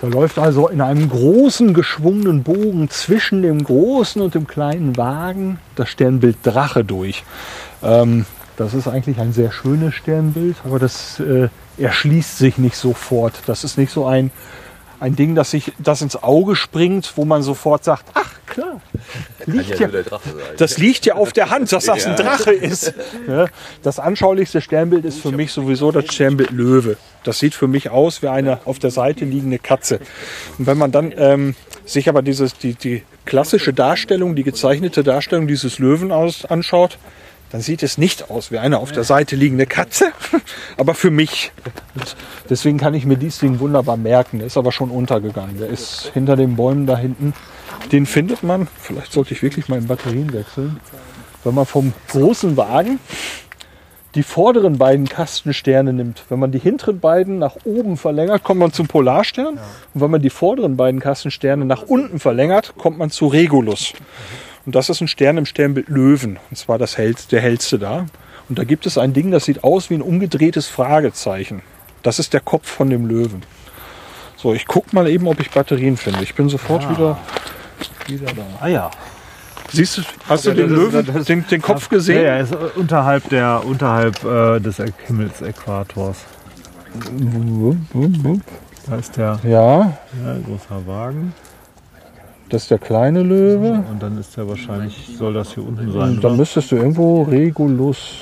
da 0.00 0.08
läuft 0.08 0.38
also 0.38 0.68
in 0.68 0.80
einem 0.82 1.08
großen 1.08 1.72
geschwungenen 1.72 2.42
Bogen 2.42 2.90
zwischen 2.90 3.42
dem 3.42 3.64
großen 3.64 4.20
und 4.20 4.34
dem 4.34 4.46
kleinen 4.46 4.96
Wagen 4.96 5.58
das 5.74 5.88
Sternbild 5.88 6.38
Drache 6.42 6.84
durch. 6.84 7.24
Ähm, 7.82 8.26
das 8.56 8.74
ist 8.74 8.88
eigentlich 8.88 9.18
ein 9.18 9.32
sehr 9.32 9.52
schönes 9.52 9.94
Sternbild, 9.94 10.56
aber 10.64 10.78
das 10.78 11.20
äh, 11.20 11.48
erschließt 11.78 12.38
sich 12.38 12.58
nicht 12.58 12.76
sofort. 12.76 13.34
Das 13.46 13.64
ist 13.64 13.78
nicht 13.78 13.92
so 13.92 14.06
ein, 14.06 14.30
ein 15.00 15.16
Ding, 15.16 15.34
das 15.34 15.50
sich 15.50 15.72
das 15.78 16.02
ins 16.02 16.22
Auge 16.22 16.56
springt, 16.56 17.12
wo 17.16 17.24
man 17.24 17.42
sofort 17.42 17.84
sagt, 17.84 18.04
ach 18.14 18.30
klar, 18.46 18.80
liegt 19.46 19.78
ja, 19.78 19.88
das 20.56 20.78
liegt 20.78 21.06
ja 21.06 21.14
auf 21.14 21.32
der 21.32 21.50
Hand, 21.50 21.72
dass 21.72 21.84
das 21.84 22.06
ein 22.06 22.16
Drache 22.16 22.52
ist. 22.52 22.94
Das 23.82 23.98
anschaulichste 23.98 24.60
Sternbild 24.60 25.04
ist 25.04 25.20
für 25.20 25.32
mich 25.32 25.52
sowieso 25.52 25.92
das 25.92 26.06
Sternbild 26.12 26.50
Löwe. 26.50 26.96
Das 27.24 27.38
sieht 27.38 27.54
für 27.54 27.68
mich 27.68 27.90
aus 27.90 28.22
wie 28.22 28.28
eine 28.28 28.60
auf 28.64 28.78
der 28.78 28.90
Seite 28.90 29.24
liegende 29.24 29.58
Katze. 29.58 30.00
Und 30.58 30.66
wenn 30.66 30.78
man 30.78 30.92
dann 30.92 31.12
ähm, 31.16 31.54
sich 31.84 32.08
aber 32.08 32.22
dieses, 32.22 32.54
die, 32.54 32.74
die 32.74 33.02
klassische 33.24 33.72
Darstellung, 33.72 34.36
die 34.36 34.44
gezeichnete 34.44 35.02
Darstellung 35.02 35.46
dieses 35.46 35.78
Löwen 35.78 36.12
aus, 36.12 36.44
anschaut, 36.44 36.98
dann 37.50 37.60
sieht 37.60 37.82
es 37.82 37.98
nicht 37.98 38.30
aus 38.30 38.50
wie 38.50 38.58
eine 38.58 38.78
auf 38.78 38.92
der 38.92 39.04
Seite 39.04 39.36
liegende 39.36 39.66
Katze, 39.66 40.12
aber 40.76 40.94
für 40.94 41.10
mich. 41.10 41.52
Und 41.94 42.16
deswegen 42.50 42.78
kann 42.78 42.94
ich 42.94 43.06
mir 43.06 43.16
dieses 43.16 43.38
Ding 43.38 43.60
wunderbar 43.60 43.96
merken. 43.96 44.38
Der 44.38 44.46
ist 44.46 44.56
aber 44.56 44.72
schon 44.72 44.90
untergegangen. 44.90 45.58
Der 45.58 45.68
ist 45.68 46.10
hinter 46.12 46.36
den 46.36 46.56
Bäumen 46.56 46.86
da 46.86 46.96
hinten. 46.96 47.34
Den 47.92 48.06
findet 48.06 48.42
man, 48.42 48.68
vielleicht 48.80 49.12
sollte 49.12 49.32
ich 49.32 49.42
wirklich 49.42 49.68
mal 49.68 49.78
in 49.78 49.86
Batterien 49.86 50.32
wechseln, 50.32 50.80
wenn 51.44 51.54
man 51.54 51.66
vom 51.66 51.92
großen 52.08 52.56
Wagen 52.56 52.98
die 54.16 54.22
vorderen 54.22 54.78
beiden 54.78 55.06
Kastensterne 55.06 55.92
nimmt. 55.92 56.24
Wenn 56.30 56.38
man 56.38 56.50
die 56.50 56.58
hinteren 56.58 57.00
beiden 57.00 57.38
nach 57.38 57.56
oben 57.64 57.98
verlängert, 57.98 58.42
kommt 58.42 58.60
man 58.60 58.72
zum 58.72 58.88
Polarstern. 58.88 59.58
Und 59.94 60.00
wenn 60.00 60.10
man 60.10 60.22
die 60.22 60.30
vorderen 60.30 60.76
beiden 60.76 61.00
Kastensterne 61.00 61.66
nach 61.66 61.82
unten 61.82 62.18
verlängert, 62.18 62.74
kommt 62.78 62.96
man 62.96 63.10
zu 63.10 63.26
Regulus. 63.26 63.92
Und 64.66 64.74
das 64.74 64.88
ist 64.90 65.00
ein 65.00 65.08
Stern 65.08 65.38
im 65.38 65.46
Sternbild 65.46 65.88
Löwen. 65.88 66.38
Und 66.50 66.56
zwar 66.56 66.76
das 66.78 66.98
hellste, 66.98 67.30
der 67.30 67.40
hellste 67.40 67.78
da. 67.78 68.06
Und 68.48 68.58
da 68.58 68.64
gibt 68.64 68.86
es 68.86 68.98
ein 68.98 69.12
Ding, 69.12 69.30
das 69.30 69.44
sieht 69.44 69.64
aus 69.64 69.90
wie 69.90 69.94
ein 69.94 70.02
umgedrehtes 70.02 70.66
Fragezeichen. 70.68 71.62
Das 72.02 72.18
ist 72.18 72.32
der 72.32 72.40
Kopf 72.40 72.68
von 72.68 72.90
dem 72.90 73.06
Löwen. 73.06 73.42
So, 74.36 74.52
ich 74.54 74.66
guck 74.66 74.92
mal 74.92 75.08
eben, 75.08 75.26
ob 75.28 75.40
ich 75.40 75.50
Batterien 75.50 75.96
finde. 75.96 76.22
Ich 76.22 76.34
bin 76.34 76.48
sofort 76.48 76.88
wieder, 76.90 77.18
wieder 78.06 78.26
da. 78.32 78.42
Ah 78.60 78.68
ja. 78.68 78.90
Siehst 79.72 79.98
du, 79.98 80.02
hast 80.28 80.46
du 80.46 80.52
den 80.52 80.68
das- 80.68 80.78
Löwen, 80.78 81.06
das- 81.14 81.26
den, 81.26 81.44
den 81.48 81.62
Kopf 81.62 81.84
Ja, 81.90 81.96
gesehen? 81.96 82.24
er 82.24 82.40
ist 82.40 82.54
unterhalb, 82.76 83.28
der, 83.30 83.64
unterhalb 83.64 84.22
äh, 84.24 84.60
des 84.60 84.80
Himmelsäquators. 85.06 86.18
Da 88.88 88.96
ist 88.96 89.16
der 89.16 89.40
Ja, 89.42 89.50
ja, 89.80 90.36
großer 90.44 90.86
Wagen. 90.86 91.34
Das 92.48 92.62
ist 92.62 92.70
der 92.70 92.78
kleine 92.78 93.22
Löwe. 93.22 93.84
Und 93.90 94.02
dann 94.02 94.18
ist 94.18 94.36
der 94.36 94.48
wahrscheinlich, 94.48 95.08
soll 95.18 95.34
das 95.34 95.54
hier 95.54 95.64
unten 95.66 95.92
sein. 95.92 96.10
Und 96.10 96.24
dann 96.24 96.32
oder? 96.32 96.36
müsstest 96.40 96.70
du 96.72 96.76
irgendwo 96.76 97.22
Regulus. 97.22 98.12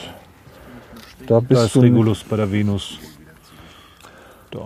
Da 1.27 1.35
Da 1.37 1.41
bist 1.41 1.63
ist 1.67 1.75
du. 1.77 1.81
Regulus 1.81 2.23
bei 2.25 2.37
der 2.37 2.51
Venus. 2.51 2.99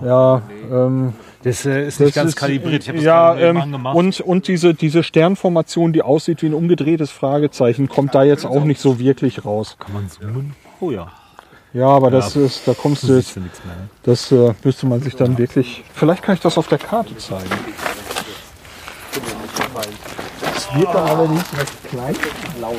Ja, 0.04 0.42
ähm, 0.70 1.14
Das 1.42 1.64
äh, 1.64 1.86
ist 1.86 1.98
das 1.98 2.06
nicht 2.06 2.14
ganz 2.14 2.30
ist- 2.30 2.36
kalibriert. 2.36 2.82
Ich 2.82 2.88
habe 2.88 2.98
das 2.98 3.04
ja, 3.06 3.34
ähm, 3.36 3.86
und, 3.94 4.20
und 4.20 4.46
diese, 4.48 4.74
diese 4.74 5.02
Sternformation, 5.02 5.94
die 5.94 6.02
aussieht 6.02 6.42
wie 6.42 6.46
ein 6.46 6.54
umgedrehtes 6.54 7.10
Fragezeichen, 7.10 7.88
kommt 7.88 8.14
da 8.14 8.22
jetzt 8.22 8.44
auch 8.44 8.64
nicht 8.64 8.80
so 8.82 8.98
wirklich 8.98 9.46
raus. 9.46 9.76
Kann 9.78 9.94
man 9.94 10.08
zoomen? 10.10 10.54
Oh 10.80 10.90
ja. 10.90 11.10
Ja, 11.72 11.86
aber 11.86 12.10
das 12.10 12.34
ist, 12.36 12.66
da 12.68 12.74
kommst 12.74 13.02
du 13.04 13.06
Siehst 13.14 13.28
jetzt, 13.28 13.36
du 13.36 13.40
nichts 13.40 13.64
mehr. 13.64 13.74
ne? 13.76 13.88
das 14.02 14.32
äh, 14.32 14.54
müsste 14.64 14.86
man 14.86 15.00
sich 15.00 15.16
dann 15.16 15.38
wirklich, 15.38 15.84
vielleicht 15.94 16.22
kann 16.22 16.34
ich 16.34 16.40
das 16.40 16.58
auf 16.58 16.68
der 16.68 16.78
Karte 16.78 17.16
zeigen. 17.16 17.44
Es 20.56 20.74
wird 20.74 20.94
dann 20.94 21.08
allerdings 21.08 21.44
recht 21.58 21.88
klein. 21.88 22.16
Laut. 22.60 22.76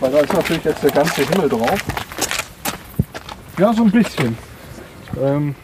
Weil 0.00 0.12
da 0.12 0.18
ist 0.20 0.32
natürlich 0.32 0.64
jetzt 0.64 0.82
der 0.82 0.90
ganze 0.90 1.22
Himmel 1.22 1.48
drauf. 1.48 1.78
Ja, 3.58 3.72
so 3.72 3.82
ein 3.82 3.90
bisschen. 3.90 4.36
Ähm, 5.20 5.54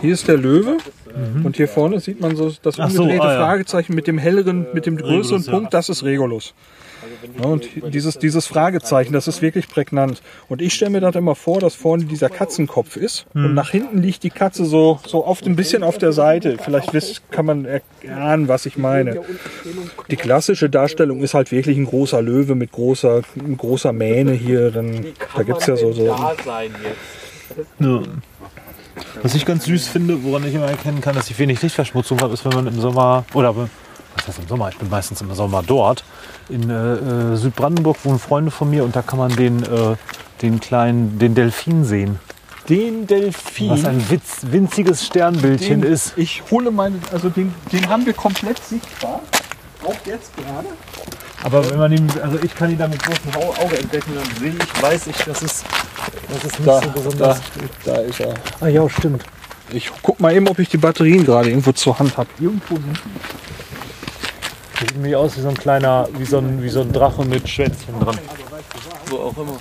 hier 0.00 0.14
ist 0.14 0.26
der 0.28 0.36
Löwe. 0.36 0.78
Und 1.44 1.56
hier 1.56 1.68
vorne 1.68 2.00
sieht 2.00 2.20
man 2.20 2.34
so 2.34 2.52
das 2.62 2.80
Ach 2.80 2.90
so, 2.90 3.02
umgedrehte 3.02 3.24
ah, 3.24 3.32
ja. 3.32 3.38
Fragezeichen 3.38 3.94
mit 3.94 4.08
dem 4.08 4.18
helleren, 4.18 4.66
mit 4.72 4.84
dem 4.84 4.96
größeren 4.96 5.42
Regulus, 5.42 5.46
ja. 5.46 5.52
Punkt, 5.52 5.74
das 5.74 5.88
ist 5.88 6.02
Regulus. 6.02 6.54
Ja, 7.38 7.46
und 7.46 7.68
dieses, 7.92 8.18
dieses 8.18 8.46
Fragezeichen, 8.46 9.12
das 9.12 9.28
ist 9.28 9.42
wirklich 9.42 9.68
prägnant. 9.68 10.22
Und 10.48 10.62
ich 10.62 10.74
stelle 10.74 10.90
mir 10.90 11.00
das 11.00 11.14
immer 11.14 11.34
vor, 11.34 11.60
dass 11.60 11.74
vorne 11.74 12.04
dieser 12.04 12.28
Katzenkopf 12.28 12.96
ist 12.96 13.26
Hm. 13.32 13.46
und 13.46 13.54
nach 13.54 13.70
hinten 13.70 14.02
liegt 14.02 14.22
die 14.22 14.30
Katze 14.30 14.64
so, 14.64 15.00
so 15.06 15.26
oft 15.26 15.46
ein 15.46 15.56
bisschen 15.56 15.82
auf 15.82 15.98
der 15.98 16.12
Seite. 16.12 16.58
Vielleicht 16.62 16.92
wisst, 16.92 17.30
kann 17.30 17.46
man 17.46 17.66
erahnen, 18.02 18.48
was 18.48 18.66
ich 18.66 18.76
meine. 18.76 19.20
Die 20.10 20.16
klassische 20.16 20.70
Darstellung 20.70 21.22
ist 21.22 21.34
halt 21.34 21.50
wirklich 21.50 21.76
ein 21.76 21.86
großer 21.86 22.22
Löwe 22.22 22.54
mit 22.54 22.72
großer, 22.72 23.22
großer 23.56 23.92
Mähne 23.92 24.32
hier. 24.32 24.70
Dann, 24.70 25.06
da 25.36 25.42
gibt's 25.42 25.66
ja 25.66 25.76
so, 25.76 25.92
so. 25.92 26.06
Ja. 27.78 28.02
Was 29.22 29.34
ich 29.34 29.44
ganz 29.44 29.64
süß 29.64 29.88
finde, 29.88 30.22
woran 30.22 30.46
ich 30.46 30.54
immer 30.54 30.66
erkennen 30.66 31.00
kann, 31.00 31.14
dass 31.14 31.30
ich 31.30 31.38
wenig 31.38 31.60
Lichtverschmutzung 31.62 32.20
habe, 32.20 32.32
ist, 32.34 32.44
wenn 32.44 32.52
man 32.52 32.66
im 32.66 32.80
Sommer, 32.80 33.24
oder 33.34 33.54
was 34.16 34.28
heißt 34.28 34.38
im 34.40 34.48
Sommer, 34.48 34.68
ich 34.70 34.78
bin 34.78 34.88
meistens 34.90 35.20
im 35.20 35.32
Sommer 35.34 35.62
dort, 35.66 36.04
in 36.48 36.68
äh, 36.70 36.94
äh, 37.32 37.36
Südbrandenburg 37.36 37.96
wohnen 38.04 38.18
Freunde 38.18 38.50
von 38.50 38.70
mir 38.70 38.84
und 38.84 38.94
da 38.96 39.02
kann 39.02 39.18
man 39.18 39.34
den, 39.34 39.62
äh, 39.62 39.96
den 40.42 40.60
kleinen, 40.60 41.18
den 41.18 41.34
Delfin 41.34 41.84
sehen. 41.84 42.18
den 42.68 43.06
Delfin. 43.06 43.70
Was 43.70 43.84
ein 43.84 44.08
witz, 44.10 44.38
winziges 44.42 45.04
Sternbildchen 45.06 45.82
den, 45.82 45.92
ist. 45.92 46.14
Ich 46.16 46.42
hole 46.50 46.70
meine, 46.70 46.96
also 47.12 47.28
den, 47.28 47.54
den 47.72 47.88
haben 47.88 48.06
wir 48.06 48.12
komplett 48.14 48.62
sichtbar. 48.64 49.20
Auch 49.84 49.94
jetzt 50.06 50.34
gerade. 50.36 50.68
Aber 51.42 51.68
wenn 51.70 51.78
man 51.78 51.92
ihn, 51.92 52.10
also 52.22 52.38
ich 52.42 52.54
kann 52.54 52.70
ihn 52.70 52.78
da 52.78 52.88
mit 52.88 53.02
bloßem 53.02 53.34
Au- 53.36 53.62
Auge 53.62 53.78
entdecken, 53.78 54.12
dann 54.14 54.24
sehe 54.40 54.54
ich, 54.58 54.82
weiß 54.82 55.06
ich, 55.08 55.16
dass 55.18 55.42
es, 55.42 55.62
dass 56.32 56.44
es 56.52 56.58
nicht 56.58 56.66
Da, 56.66 56.80
so 56.80 56.88
besonders. 56.90 57.40
da, 57.84 57.92
da 57.92 58.00
ist 58.00 58.20
er. 58.20 58.32
Ah 58.62 58.68
ja, 58.68 58.88
stimmt. 58.88 59.22
Ich 59.70 59.90
guck 60.02 60.20
mal 60.20 60.32
eben, 60.34 60.48
ob 60.48 60.58
ich 60.58 60.70
die 60.70 60.78
Batterien 60.78 61.24
gerade 61.26 61.50
irgendwo 61.50 61.72
zur 61.72 61.98
Hand 61.98 62.16
habe. 62.16 62.28
Irgendwo 62.40 62.76
sind 62.76 62.98
Sieht 64.78 64.90
irgendwie 64.92 65.14
aus 65.16 65.36
wie 65.36 65.40
so 65.40 65.48
ein 65.48 65.54
kleiner, 65.56 66.08
wie 66.16 66.24
so 66.24 66.38
ein, 66.38 66.62
wie 66.62 66.68
so 66.68 66.80
ein 66.80 66.92
Drache 66.92 67.24
mit 67.24 67.48
Schwänzchen 67.48 67.98
dran. 68.00 68.18
Wo 69.08 69.16
auch 69.18 69.36
immer. 69.36 69.56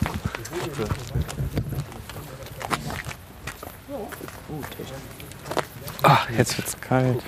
Ach, 6.01 6.29
jetzt 6.37 6.57
wird's 6.57 6.75
kalt. 6.81 7.21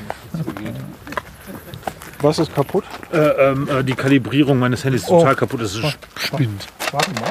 Was 2.19 2.39
ist 2.39 2.53
kaputt? 2.53 2.83
Äh, 3.11 3.17
ähm, 3.17 3.69
äh, 3.69 3.83
die 3.83 3.93
Kalibrierung 3.93 4.57
meines 4.59 4.83
Handys 4.83 5.03
ist 5.03 5.09
Oh. 5.09 5.19
total 5.19 5.35
kaputt. 5.35 5.61
Es 5.61 5.75
ist 5.75 5.97
spinnt. 6.17 6.67
Warte 6.91 7.11
mal. 7.11 7.29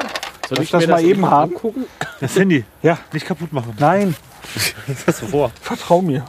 Soll 0.49 0.61
ich 0.61 0.69
das 0.71 0.87
mal 0.87 1.03
eben 1.03 1.25
haben? 1.29 1.53
Das 2.21 2.35
Handy 2.35 2.63
Ja. 2.81 2.97
nicht 3.11 3.25
kaputt 3.25 3.51
machen. 3.51 3.73
Nein, 3.79 4.15
Was 4.87 5.07
hast 5.07 5.21
du 5.23 5.27
vor? 5.27 5.51
vertrau 5.61 6.01
mir. 6.01 6.23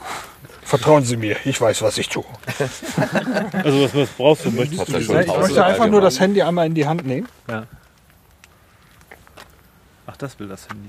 Vertrauen 0.66 1.04
Sie 1.04 1.16
mir, 1.16 1.36
ich 1.44 1.60
weiß, 1.60 1.80
was 1.82 1.96
ich 1.96 2.08
tue. 2.08 2.24
Also 3.62 3.84
was, 3.84 3.94
was 3.94 4.08
brauchst 4.10 4.44
du? 4.46 4.50
Möchtest 4.50 4.88
du 4.88 4.96
Ich 4.98 5.08
möchte 5.08 5.64
einfach 5.64 5.86
nur 5.86 6.00
das 6.00 6.18
Handy 6.18 6.42
einmal 6.42 6.66
in 6.66 6.74
die 6.74 6.86
Hand 6.86 7.06
nehmen. 7.06 7.28
Ach, 10.06 10.16
das 10.16 10.38
will 10.40 10.48
das 10.48 10.68
Handy. 10.68 10.88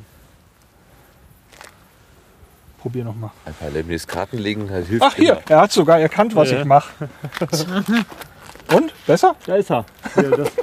Probier 2.80 3.04
noch 3.04 3.16
mal. 3.16 3.32
Ein 3.45 3.54
paar 3.54 3.70
Lemnis-Karten 3.70 4.38
legen 4.38 4.70
halt 4.72 4.88
hilft 4.88 5.04
Ach 5.06 5.14
hier, 5.16 5.34
immer. 5.34 5.41
er 5.49 5.62
hat 5.62 5.72
sogar 5.72 5.99
erkannt, 5.99 6.36
was 6.36 6.49
Ja. 6.52 6.60
ich 6.60 6.66
mache. 6.66 6.90
Und? 8.73 8.91
Besser? 9.06 9.35
Da 9.45 9.56
ist 9.56 9.69
er. 9.72 9.85
Ja, 10.15 10.23
das, 10.23 10.49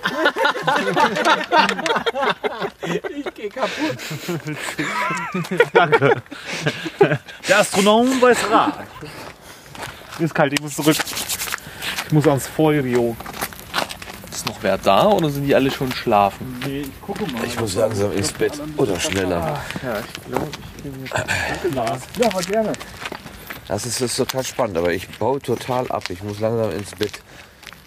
Ich 2.85 3.35
geh 3.35 3.49
kaputt. 3.49 3.99
danke. 5.73 6.23
Der 7.49 7.59
Astronom 7.59 8.21
weiß 8.21 8.51
Rat. 8.51 8.79
Ist 10.19 10.35
kalt, 10.35 10.53
ich 10.53 10.61
muss 10.61 10.75
zurück. 10.77 10.97
Ich 12.07 12.13
muss 12.13 12.27
ans 12.29 12.47
Feurio. 12.47 13.17
Ist 14.31 14.47
noch 14.47 14.57
wer 14.63 14.77
da 14.79 15.07
oder 15.07 15.31
sind 15.31 15.45
die 15.47 15.55
alle 15.55 15.71
schon 15.71 15.91
schlafen? 15.93 16.61
Ich 17.45 17.59
muss 17.61 17.75
langsam 17.75 18.13
ins 18.13 18.33
Bett 18.33 18.53
oder 18.77 18.99
schneller. 19.01 19.61
Ja, 19.83 19.99
ich 20.01 20.13
glaube, 20.29 20.49
ich 20.77 20.83
bin 20.83 21.75
jetzt. 21.75 22.09
Ja, 22.19 22.27
aber 22.29 22.43
gerne. 22.43 22.73
Das 23.67 23.87
ist, 23.87 24.01
das 24.03 24.11
ist 24.11 24.17
total 24.17 24.45
spannend, 24.45 24.77
aber 24.77 24.93
ich 24.93 25.09
baue 25.19 25.41
total 25.41 25.91
ab. 25.91 26.05
Ich 26.11 26.23
muss 26.23 26.39
langsam 26.41 26.71
ins 26.73 26.91
Bett. 26.95 27.23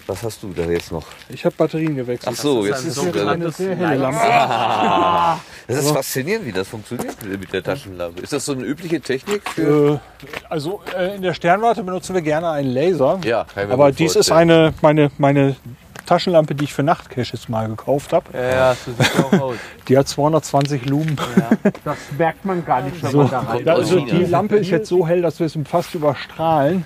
Was 0.08 0.24
hast 0.24 0.42
du 0.42 0.54
da 0.54 0.64
jetzt 0.64 0.92
noch? 0.92 1.04
Ich 1.28 1.44
habe 1.44 1.54
Batterien 1.58 1.96
gewechselt. 1.96 2.34
Ach 2.34 2.42
so, 2.42 2.66
jetzt 2.66 2.80
ist 2.80 2.88
es 2.88 2.96
sogenanntes 2.96 3.60
eine 3.60 3.68
sehr 3.70 3.76
helle 3.76 3.96
Lampe. 4.02 5.42
Das 5.68 5.78
ist 5.80 5.92
faszinierend, 5.92 6.46
wie 6.46 6.54
das 6.54 6.70
funktioniert 6.70 7.16
mit 7.26 7.52
der 7.52 7.62
Taschenlampe. 7.62 8.22
Ist 8.22 8.32
das 8.32 8.46
so 8.46 8.54
eine 8.54 8.64
übliche 8.64 9.02
Technik 9.02 9.42
für. 9.50 9.96
Äh, 9.96 10.26
also 10.48 10.82
äh, 10.98 11.16
in 11.18 11.22
der 11.22 11.34
Sternwarte 11.34 11.84
benutzen 11.84 12.14
wir 12.16 12.22
gerne 12.22 12.50
einen 12.50 12.70
Laser. 12.70 13.20
Ja, 13.26 13.46
Aber 13.70 13.92
dies 13.92 14.16
ist 14.16 14.32
eine 14.32 14.74
meine, 14.82 15.12
meine 15.18 15.58
Taschenlampe, 16.06 16.56
die 16.56 16.64
ich 16.64 16.74
für 16.74 16.84
Nachtcaches 16.84 17.50
mal 17.50 17.68
gekauft 17.68 18.14
habe. 18.14 18.26
Ja, 18.34 18.50
ja, 18.50 18.76
so 18.76 18.92
sieht 18.94 19.14
ja 19.14 19.26
auch 19.26 19.42
aus. 19.50 19.56
Die 19.90 19.98
hat 19.98 20.08
220 20.08 20.86
Lumen. 20.86 21.18
Das 21.84 21.98
merkt 22.18 22.46
man 22.46 22.64
gar 22.66 22.82
nicht, 22.82 23.04
wenn 23.04 23.12
So. 23.12 23.18
man 23.18 23.30
da 23.30 23.40
rein. 23.42 23.66
Ja, 23.66 23.74
also 23.74 24.00
die 24.00 24.24
Lampe 24.24 24.56
ist 24.56 24.70
jetzt 24.70 24.88
so 24.88 25.06
hell, 25.06 25.22
dass 25.22 25.40
wir 25.40 25.48
es 25.48 25.58
fast 25.70 25.94
überstrahlen. 25.96 26.86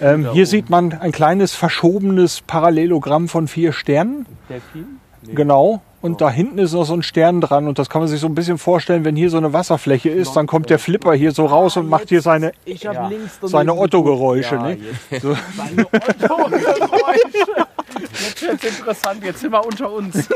Ähm, 0.00 0.32
hier 0.32 0.46
sieht 0.46 0.70
man 0.70 0.92
ein 0.92 1.12
kleines 1.12 1.54
verschobenes 1.54 2.42
Parallelogramm 2.42 3.28
von 3.28 3.48
vier 3.48 3.72
Sternen. 3.72 4.26
Delfin? 4.48 5.00
Genau. 5.34 5.82
Und 6.02 6.22
da 6.22 6.30
hinten 6.30 6.58
ist 6.58 6.72
noch 6.72 6.84
so 6.84 6.94
ein 6.94 7.02
Stern 7.02 7.42
dran. 7.42 7.68
Und 7.68 7.78
das 7.78 7.90
kann 7.90 8.00
man 8.00 8.08
sich 8.08 8.20
so 8.20 8.26
ein 8.26 8.34
bisschen 8.34 8.56
vorstellen, 8.56 9.04
wenn 9.04 9.16
hier 9.16 9.28
so 9.28 9.36
eine 9.36 9.52
Wasserfläche 9.52 10.08
ist, 10.08 10.34
dann 10.34 10.46
kommt 10.46 10.70
der 10.70 10.78
Flipper 10.78 11.12
hier 11.12 11.32
so 11.32 11.44
raus 11.44 11.76
und 11.76 11.88
macht 11.88 12.08
hier 12.08 12.22
seine, 12.22 12.52
links 12.64 13.38
seine 13.42 13.76
Otto-Geräusche. 13.76 14.54
Ja, 14.54 14.62
ne? 14.62 14.78
So. 15.20 15.36
seine 15.56 15.84
Otto-Geräusche. 15.86 17.66
Jetzt 17.98 18.42
wird's 18.42 18.64
interessant, 18.64 19.24
jetzt 19.24 19.40
sind 19.40 19.52
wir 19.52 19.64
unter 19.64 19.90
uns. 19.90 20.16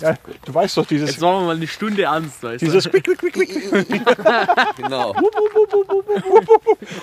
Ja, 0.00 0.14
du 0.44 0.52
weißt 0.52 0.76
doch, 0.76 0.86
dieses, 0.86 1.10
Jetzt 1.10 1.20
machen 1.20 1.42
wir 1.42 1.46
mal 1.46 1.54
eine 1.56 1.68
Stunde 1.68 2.02
ernst, 2.02 2.42
weißt 2.42 2.60
du? 2.62 2.66
dieses 2.66 2.90
Quick, 2.90 3.04
Quick, 3.04 3.18
Quick, 3.18 3.32
Quick. 3.32 4.02
Genau. 4.76 5.14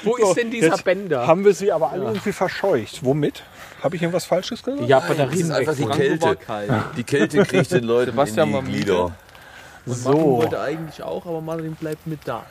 Wo 0.04 0.16
ist 0.18 0.36
denn 0.36 0.52
dieser 0.52 0.68
Jetzt 0.70 0.84
Bänder? 0.84 1.26
haben 1.26 1.46
wir 1.46 1.54
sie 1.54 1.72
aber 1.72 1.92
alle 1.92 2.04
irgendwie 2.06 2.34
verscheucht. 2.34 3.00
Womit? 3.04 3.44
Habe 3.82 3.96
ich 3.96 4.02
irgendwas 4.02 4.26
Falsches 4.26 4.62
gesagt? 4.62 4.88
Ja, 4.88 5.00
Das 5.00 5.08
Batterien 5.08 5.46
ist 5.46 5.52
einfach 5.52 5.76
die. 5.76 5.86
Kälte. 5.86 6.38
Die 6.98 7.04
Kälte 7.04 7.46
kriegt 7.46 7.72
den 7.72 7.84
Leuten 7.86 8.18
in 8.20 8.36
die 8.36 8.42
müde. 8.46 8.62
Glieder. 8.64 9.12
Und 9.86 10.04
Martin 10.04 10.24
wollte 10.24 10.60
eigentlich 10.60 11.02
auch, 11.02 11.26
aber 11.26 11.42
Martin 11.42 11.74
bleibt 11.76 12.06
mit 12.06 12.20
da. 12.26 12.46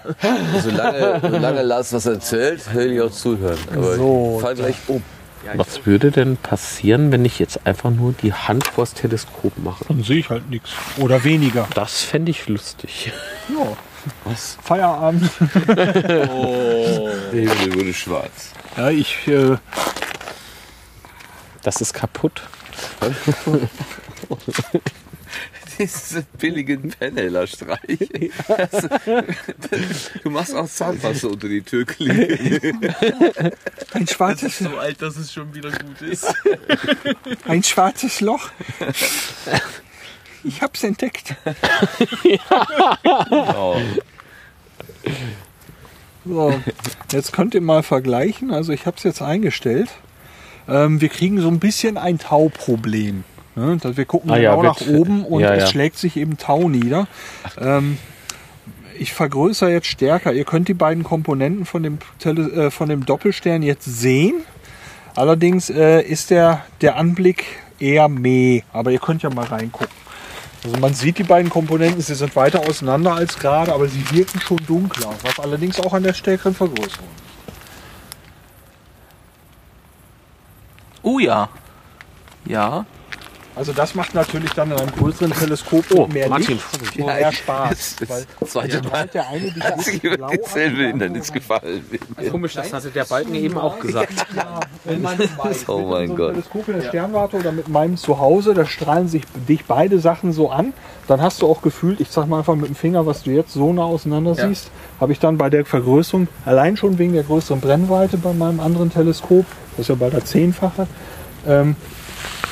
Solange, 0.62 1.20
solange 1.22 1.62
Lars 1.62 1.92
was 1.92 2.06
erzählt, 2.06 2.74
will 2.74 2.92
ich 2.92 3.00
auch 3.02 3.10
zuhören. 3.12 3.58
Aber 3.72 3.94
So, 3.96 4.32
ich 4.36 4.42
fall 4.42 4.54
gleich 4.54 4.76
um. 4.88 5.02
Was 5.54 5.86
würde 5.86 6.10
denn 6.10 6.36
passieren, 6.36 7.12
wenn 7.12 7.24
ich 7.24 7.38
jetzt 7.38 7.66
einfach 7.66 7.90
nur 7.90 8.12
die 8.12 8.32
Hand 8.32 8.66
vors 8.66 8.94
Teleskop 8.94 9.56
mache? 9.58 9.84
Dann 9.88 10.02
sehe 10.02 10.18
ich 10.18 10.28
halt 10.30 10.48
nichts. 10.50 10.70
Oder 10.98 11.24
weniger. 11.24 11.66
Das 11.74 12.02
fände 12.02 12.30
ich 12.30 12.46
lustig. 12.48 13.12
Feierabend. 14.62 15.30
Der 15.68 16.28
Himmel 17.32 17.74
wurde 17.74 17.94
schwarz. 17.94 18.52
Ja, 18.76 18.90
ich, 18.90 19.26
äh, 19.28 19.56
Das 21.62 21.80
ist 21.80 21.92
kaputt. 21.92 22.42
Diese 25.80 26.22
billigen 26.38 26.90
Penheller-Streich. 26.90 27.98
Du 30.22 30.30
machst 30.30 30.54
auch 30.54 30.68
Zahnpasta 30.68 31.28
unter 31.28 31.48
die 31.48 31.62
Türklinke. 31.62 32.72
ein 33.92 34.06
schwarzes, 34.06 34.58
So 34.58 34.76
alt, 34.76 35.00
dass 35.00 35.16
es 35.16 35.32
schon 35.32 35.54
wieder 35.54 35.70
gut 35.70 36.02
ist. 36.02 36.26
ein 37.46 37.62
schwarzes 37.62 38.20
Loch. 38.20 38.50
Ich 40.44 40.60
hab's 40.60 40.84
entdeckt. 40.84 41.34
Oh. 43.30 43.76
So, 46.24 46.60
jetzt 47.12 47.32
könnt 47.32 47.54
ihr 47.54 47.62
mal 47.62 47.82
vergleichen. 47.82 48.50
Also 48.50 48.72
ich 48.72 48.86
habe 48.86 48.96
es 48.98 49.04
jetzt 49.04 49.22
eingestellt. 49.22 49.88
Ähm, 50.68 51.00
wir 51.00 51.08
kriegen 51.08 51.40
so 51.40 51.48
ein 51.48 51.58
bisschen 51.58 51.96
ein 51.96 52.18
Tauproblem. 52.18 53.24
Ne? 53.56 53.76
dass 53.80 53.96
Wir 53.96 54.04
gucken 54.04 54.30
Ah 54.30 54.36
ja, 54.36 54.50
genau 54.54 54.62
nach 54.62 54.80
wird- 54.80 54.90
oben 55.00 55.24
und 55.28 55.40
ja, 55.40 55.54
es 55.54 55.64
ja. 55.64 55.66
schlägt 55.68 55.98
sich 55.98 56.16
eben 56.16 56.38
Tau 56.38 56.68
nieder. 56.68 57.06
Ähm, 57.58 57.98
ich 58.98 59.12
vergrößere 59.12 59.70
jetzt 59.72 59.86
stärker. 59.86 60.32
Ihr 60.32 60.44
könnt 60.44 60.68
die 60.68 60.74
beiden 60.74 61.04
Komponenten 61.04 61.64
von 61.66 61.82
dem, 61.82 61.98
Tele 62.18 62.66
äh, 62.66 62.70
von 62.70 62.88
dem 62.88 63.06
Doppelstern 63.06 63.62
jetzt 63.62 63.86
sehen. 63.86 64.42
Allerdings 65.16 65.70
äh, 65.70 66.02
ist 66.02 66.30
der, 66.30 66.64
der 66.82 66.96
Anblick 66.96 67.44
eher 67.78 68.08
meh. 68.08 68.62
Aber 68.72 68.90
ihr 68.92 68.98
könnt 69.00 69.22
ja 69.22 69.30
mal 69.30 69.46
reingucken. 69.46 69.88
Also 70.62 70.76
man 70.76 70.92
sieht 70.92 71.16
die 71.16 71.22
beiden 71.24 71.50
Komponenten, 71.50 72.02
sie 72.02 72.14
sind 72.14 72.36
weiter 72.36 72.60
auseinander 72.68 73.14
als 73.14 73.38
gerade, 73.38 73.72
aber 73.72 73.88
sie 73.88 74.04
wirken 74.10 74.40
schon 74.42 74.58
dunkler, 74.66 75.08
was 75.22 75.40
allerdings 75.40 75.80
auch 75.80 75.94
an 75.94 76.02
der 76.02 76.12
stärkeren 76.12 76.54
Vergrößerung. 76.54 77.08
Oh 81.02 81.18
ja. 81.18 81.48
Ja. 82.44 82.84
Also 83.56 83.72
das 83.72 83.94
macht 83.94 84.14
natürlich 84.14 84.52
dann 84.52 84.70
in 84.70 84.78
einem 84.78 84.92
größeren 84.92 85.32
Teleskop 85.32 85.84
Oh, 85.94 86.06
mehr 86.06 86.28
Martin, 86.28 86.54
Licht 86.54 86.98
und 86.98 87.06
mehr 87.06 87.32
Spaß. 87.32 87.96
Weil 88.06 88.24
Zweite 88.46 88.76
Mal. 88.76 88.82
sobald 88.84 89.14
der 89.14 89.28
eine 89.28 89.50
dich 89.50 89.62
Hat 89.62 89.80
sich 89.82 90.04
über 90.04 90.14
anmacht, 90.28 90.48
Hindernis 90.56 91.32
gefallen. 91.32 91.84
Komisch, 92.30 92.54
das 92.54 92.72
hatte 92.72 92.90
der 92.90 93.04
Balken 93.04 93.34
eben 93.34 93.58
auch 93.58 93.78
gesagt. 93.80 94.14
Ja, 94.36 94.60
wenn 94.84 95.02
man 95.02 95.18
Oh 95.66 95.78
mein 95.90 96.08
so 96.08 96.14
Gott. 96.14 96.32
Teleskop 96.32 96.68
in 96.68 96.80
der 96.80 96.88
Sternwarte 96.88 97.36
oder 97.38 97.52
mit 97.52 97.68
meinem 97.68 97.96
Zuhause, 97.96 98.54
da 98.54 98.64
strahlen 98.64 99.08
sich 99.08 99.22
dich 99.48 99.64
beide 99.64 99.98
Sachen 99.98 100.32
so 100.32 100.50
an, 100.50 100.72
dann 101.08 101.20
hast 101.20 101.42
du 101.42 101.46
auch 101.48 101.60
gefühlt, 101.60 102.00
ich 102.00 102.08
sag 102.10 102.28
mal 102.28 102.38
einfach 102.38 102.54
mit 102.54 102.68
dem 102.68 102.76
Finger, 102.76 103.04
was 103.04 103.24
du 103.24 103.30
jetzt 103.30 103.52
so 103.52 103.72
nah 103.72 103.82
auseinander 103.82 104.36
siehst, 104.36 104.70
habe 105.00 105.12
ich 105.12 105.18
dann 105.18 105.38
bei 105.38 105.50
der 105.50 105.64
Vergrößerung, 105.66 106.28
allein 106.44 106.76
schon 106.76 106.98
wegen 106.98 107.14
der 107.14 107.24
größeren 107.24 107.60
Brennweite 107.60 108.16
bei 108.16 108.32
meinem 108.32 108.60
anderen 108.60 108.92
Teleskop, 108.92 109.44
das 109.72 109.80
ist 109.80 109.88
ja 109.88 109.96
bei 109.96 110.08
der 110.08 110.24
Zehnfache, 110.24 110.86
ähm, 111.48 111.74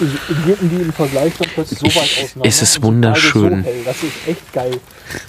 wirken 0.00 0.70
die 0.70 0.76
im 0.82 0.92
Vergleich 0.92 1.34
dann 1.38 1.48
plötzlich 1.48 1.78
so 1.78 1.86
weit 1.86 2.24
auseinander. 2.24 2.44
Es 2.48 2.62
ist 2.62 2.82
wunderschön. 2.82 3.62
So 3.62 3.68
hell. 3.70 3.84
Das 3.84 4.02
ist 4.02 4.28
echt 4.28 4.52
geil. 4.52 4.80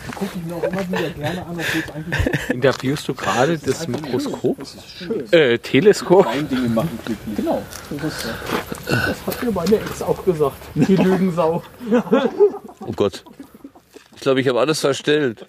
Da 0.06 0.12
gucke 0.14 0.32
ich 0.38 0.46
mir 0.46 0.56
auch 0.56 0.64
immer 0.64 0.88
wieder 0.90 1.10
gerne 1.12 1.46
an, 1.46 1.58
obwohl 1.58 1.82
es 1.86 1.94
eigentlich 1.94 2.50
Interviewst 2.50 3.08
du 3.08 3.14
gerade 3.14 3.58
das 3.58 3.88
Mikroskop? 3.88 4.58
das 4.60 4.76
ist 4.76 4.90
schön. 4.98 5.34
Äh, 5.34 5.58
Teleskop? 5.60 6.28
Dinge 6.50 6.70
machen 6.70 7.00
glücklich. 7.06 7.36
Genau. 7.38 7.62
Das, 8.02 8.28
das 8.86 9.28
hat 9.28 9.44
mir 9.44 9.52
meine 9.52 9.76
Ex 9.78 10.02
auch 10.02 10.24
gesagt. 10.26 10.58
Die 10.76 10.96
Lügensau. 10.98 11.64
Oh 12.82 12.92
Gott. 12.96 13.24
Ich 14.16 14.22
glaube, 14.22 14.42
ich 14.42 14.48
habe 14.48 14.60
alles 14.60 14.82
verstellt. 14.82 15.46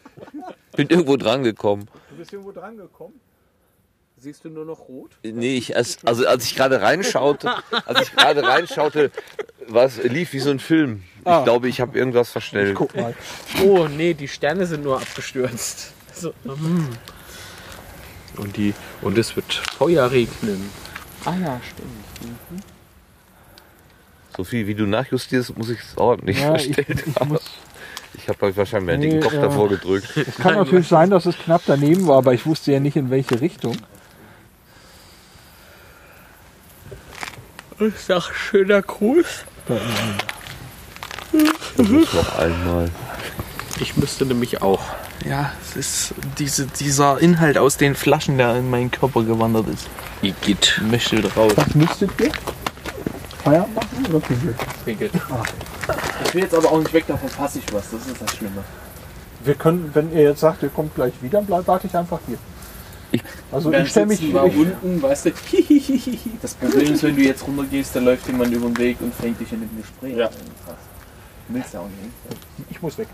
Bin 0.76 0.88
irgendwo 0.88 1.16
dran 1.16 1.42
gekommen. 1.42 1.88
Du 2.10 2.16
bist 2.16 2.32
irgendwo 2.32 2.52
dran 2.52 2.76
gekommen. 2.76 3.14
Siehst 4.22 4.44
du 4.44 4.50
nur 4.50 4.66
noch 4.66 4.80
rot? 4.88 5.12
Nee, 5.22 5.56
ich, 5.56 5.74
als, 5.76 5.96
also 6.04 6.26
als 6.26 6.44
ich 6.44 6.54
gerade 6.54 6.82
reinschaute, 6.82 7.50
als 7.86 8.02
ich 8.02 8.12
gerade 8.14 8.42
reinschaute, 8.42 9.10
was 9.66 9.96
lief 10.02 10.34
wie 10.34 10.40
so 10.40 10.50
ein 10.50 10.58
Film. 10.58 11.04
Ich 11.20 11.26
Ah. 11.26 11.42
glaube, 11.44 11.68
ich 11.68 11.80
habe 11.80 11.98
irgendwas 11.98 12.30
verstellt. 12.30 12.74
Guck 12.74 12.94
mal. 12.94 13.14
Oh 13.64 13.88
nee, 13.88 14.12
die 14.12 14.28
Sterne 14.28 14.66
sind 14.66 14.84
nur 14.84 14.96
abgestürzt. 15.00 15.92
So, 16.12 16.34
mm. 16.44 16.88
Und 18.36 18.56
die 18.58 18.74
und 19.00 19.16
es 19.16 19.34
wird 19.36 19.52
Feuer 19.54 20.10
regnen. 20.10 20.68
Ah 21.24 21.34
ja, 21.42 21.60
stimmt. 21.72 22.36
So 24.36 24.44
viel 24.44 24.66
wie 24.66 24.74
du 24.74 24.84
nachjustierst, 24.86 25.56
muss 25.56 25.70
ich 25.70 25.80
es 25.80 25.96
ordentlich 25.96 26.40
Ja, 26.40 26.54
ich, 26.56 26.74
verstellt 26.74 27.04
ich 27.06 27.24
muss, 27.24 27.42
Ich 28.18 28.28
habe 28.28 28.38
halt 28.42 28.56
wahrscheinlich 28.58 28.86
meinen 28.86 29.00
Nee, 29.00 29.08
dicken 29.10 29.22
Kopf 29.22 29.32
ja. 29.32 29.40
davor 29.42 29.68
gedrückt. 29.70 30.14
es 30.16 30.36
kann 30.36 30.56
natürlich 30.56 30.88
sein, 30.88 31.08
dass 31.08 31.24
es 31.24 31.38
knapp 31.38 31.62
daneben 31.66 32.06
war, 32.06 32.18
aber 32.18 32.34
ich 32.34 32.44
wusste 32.44 32.72
ja 32.72 32.80
nicht 32.80 32.96
in 32.96 33.08
welche 33.10 33.40
Richtung. 33.40 33.76
Ich 37.80 38.04
sag 38.06 38.30
schöner 38.34 38.82
Gruß. 38.82 39.44
Versuch's 41.76 42.12
noch 42.12 42.38
einmal. 42.38 42.90
Ich 43.80 43.96
müsste 43.96 44.26
nämlich 44.26 44.60
auch. 44.60 44.82
Ja, 45.24 45.52
es 45.62 45.76
ist 45.76 46.14
diese, 46.38 46.66
dieser 46.66 47.18
Inhalt 47.20 47.56
aus 47.56 47.78
den 47.78 47.94
Flaschen, 47.94 48.36
der 48.36 48.56
in 48.56 48.68
meinen 48.68 48.90
Körper 48.90 49.22
gewandert 49.22 49.68
ist. 49.68 49.88
Igitt. 50.20 50.78
Möchte 50.90 51.22
raus. 51.34 51.52
Was 51.56 51.74
müsstet 51.74 52.10
ihr? 52.20 52.30
Feierabend 53.42 53.74
machen 53.74 54.06
oder 54.10 54.20
Pinkel? 54.84 55.10
Ich 56.26 56.34
will 56.34 56.42
jetzt 56.42 56.54
aber 56.54 56.70
auch 56.70 56.78
nicht 56.78 56.92
weg, 56.92 57.04
da 57.08 57.16
verpasse 57.16 57.60
ich 57.60 57.72
was. 57.72 57.90
Das 57.90 58.06
ist 58.06 58.20
das 58.20 58.36
Schlimme. 58.36 58.62
Wir 59.42 59.54
können, 59.54 59.90
wenn 59.94 60.12
ihr 60.12 60.24
jetzt 60.24 60.40
sagt, 60.40 60.62
ihr 60.62 60.68
kommt 60.68 60.94
gleich 60.94 61.14
wieder, 61.22 61.40
bleib, 61.40 61.66
warte 61.66 61.86
ich 61.86 61.96
einfach 61.96 62.18
hier. 62.26 62.36
Also 63.52 63.70
Dann 63.70 63.82
ich 63.84 63.90
stelle 63.90 64.06
mich 64.06 64.22
ich, 64.22 64.34
unten, 64.34 65.02
weißt 65.02 65.26
du. 65.26 65.30
Das 66.42 66.54
Problem 66.54 66.92
ist, 66.94 67.02
wenn 67.02 67.16
du 67.16 67.22
jetzt 67.22 67.46
runtergehst, 67.46 67.94
dann 67.96 68.04
läuft 68.04 68.26
jemand 68.26 68.52
über 68.52 68.66
den 68.66 68.78
Weg 68.78 68.96
und 69.00 69.14
fängt 69.14 69.40
dich 69.40 69.52
in 69.52 69.62
ein 69.62 69.70
Gespräch 69.76 70.16
Ja. 70.16 70.30
Willst 71.48 71.74
du 71.74 71.78
auch 71.78 71.84
nicht. 71.88 72.40
ich 72.70 72.80
muss 72.80 72.96
weg. 72.98 73.08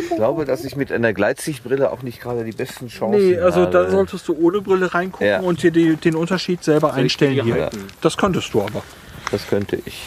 Ich 0.00 0.16
glaube, 0.16 0.44
dass 0.44 0.64
ich 0.64 0.76
mit 0.76 0.90
einer 0.92 1.12
Gleitsichtbrille 1.12 1.90
auch 1.92 2.02
nicht 2.02 2.20
gerade 2.20 2.44
die 2.44 2.52
besten 2.52 2.88
Chancen 2.88 3.20
Nee, 3.30 3.38
also 3.38 3.62
habe. 3.62 3.70
da 3.72 3.90
solltest 3.90 4.26
du 4.28 4.36
ohne 4.40 4.60
Brille 4.60 4.92
reingucken 4.94 5.26
Ja. 5.26 5.40
und 5.40 5.62
dir 5.62 5.70
die, 5.70 5.96
den 5.96 6.14
Unterschied 6.14 6.62
selber 6.64 6.94
einstellen 6.94 7.34
die 7.34 7.42
hier. 7.42 7.62
halten? 7.64 7.86
Das 8.00 8.16
könntest 8.16 8.52
du 8.54 8.62
aber. 8.62 8.82
Das 9.30 9.46
könnte 9.46 9.78
ich. 9.84 10.06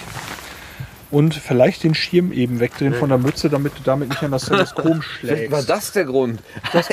Und 1.11 1.35
vielleicht 1.35 1.83
den 1.83 1.93
Schirm 1.93 2.31
eben 2.31 2.61
wegdrehen 2.61 2.93
von 2.93 3.09
der 3.09 3.17
Mütze, 3.17 3.49
damit 3.49 3.73
du 3.77 3.83
damit 3.83 4.09
nicht 4.09 4.23
an 4.23 4.31
das 4.31 4.45
Teleskop 4.45 5.03
Vielleicht 5.19 5.51
war 5.51 5.59
schlägst. 5.59 5.69
das 5.69 5.91
der 5.91 6.05
Grund. 6.05 6.39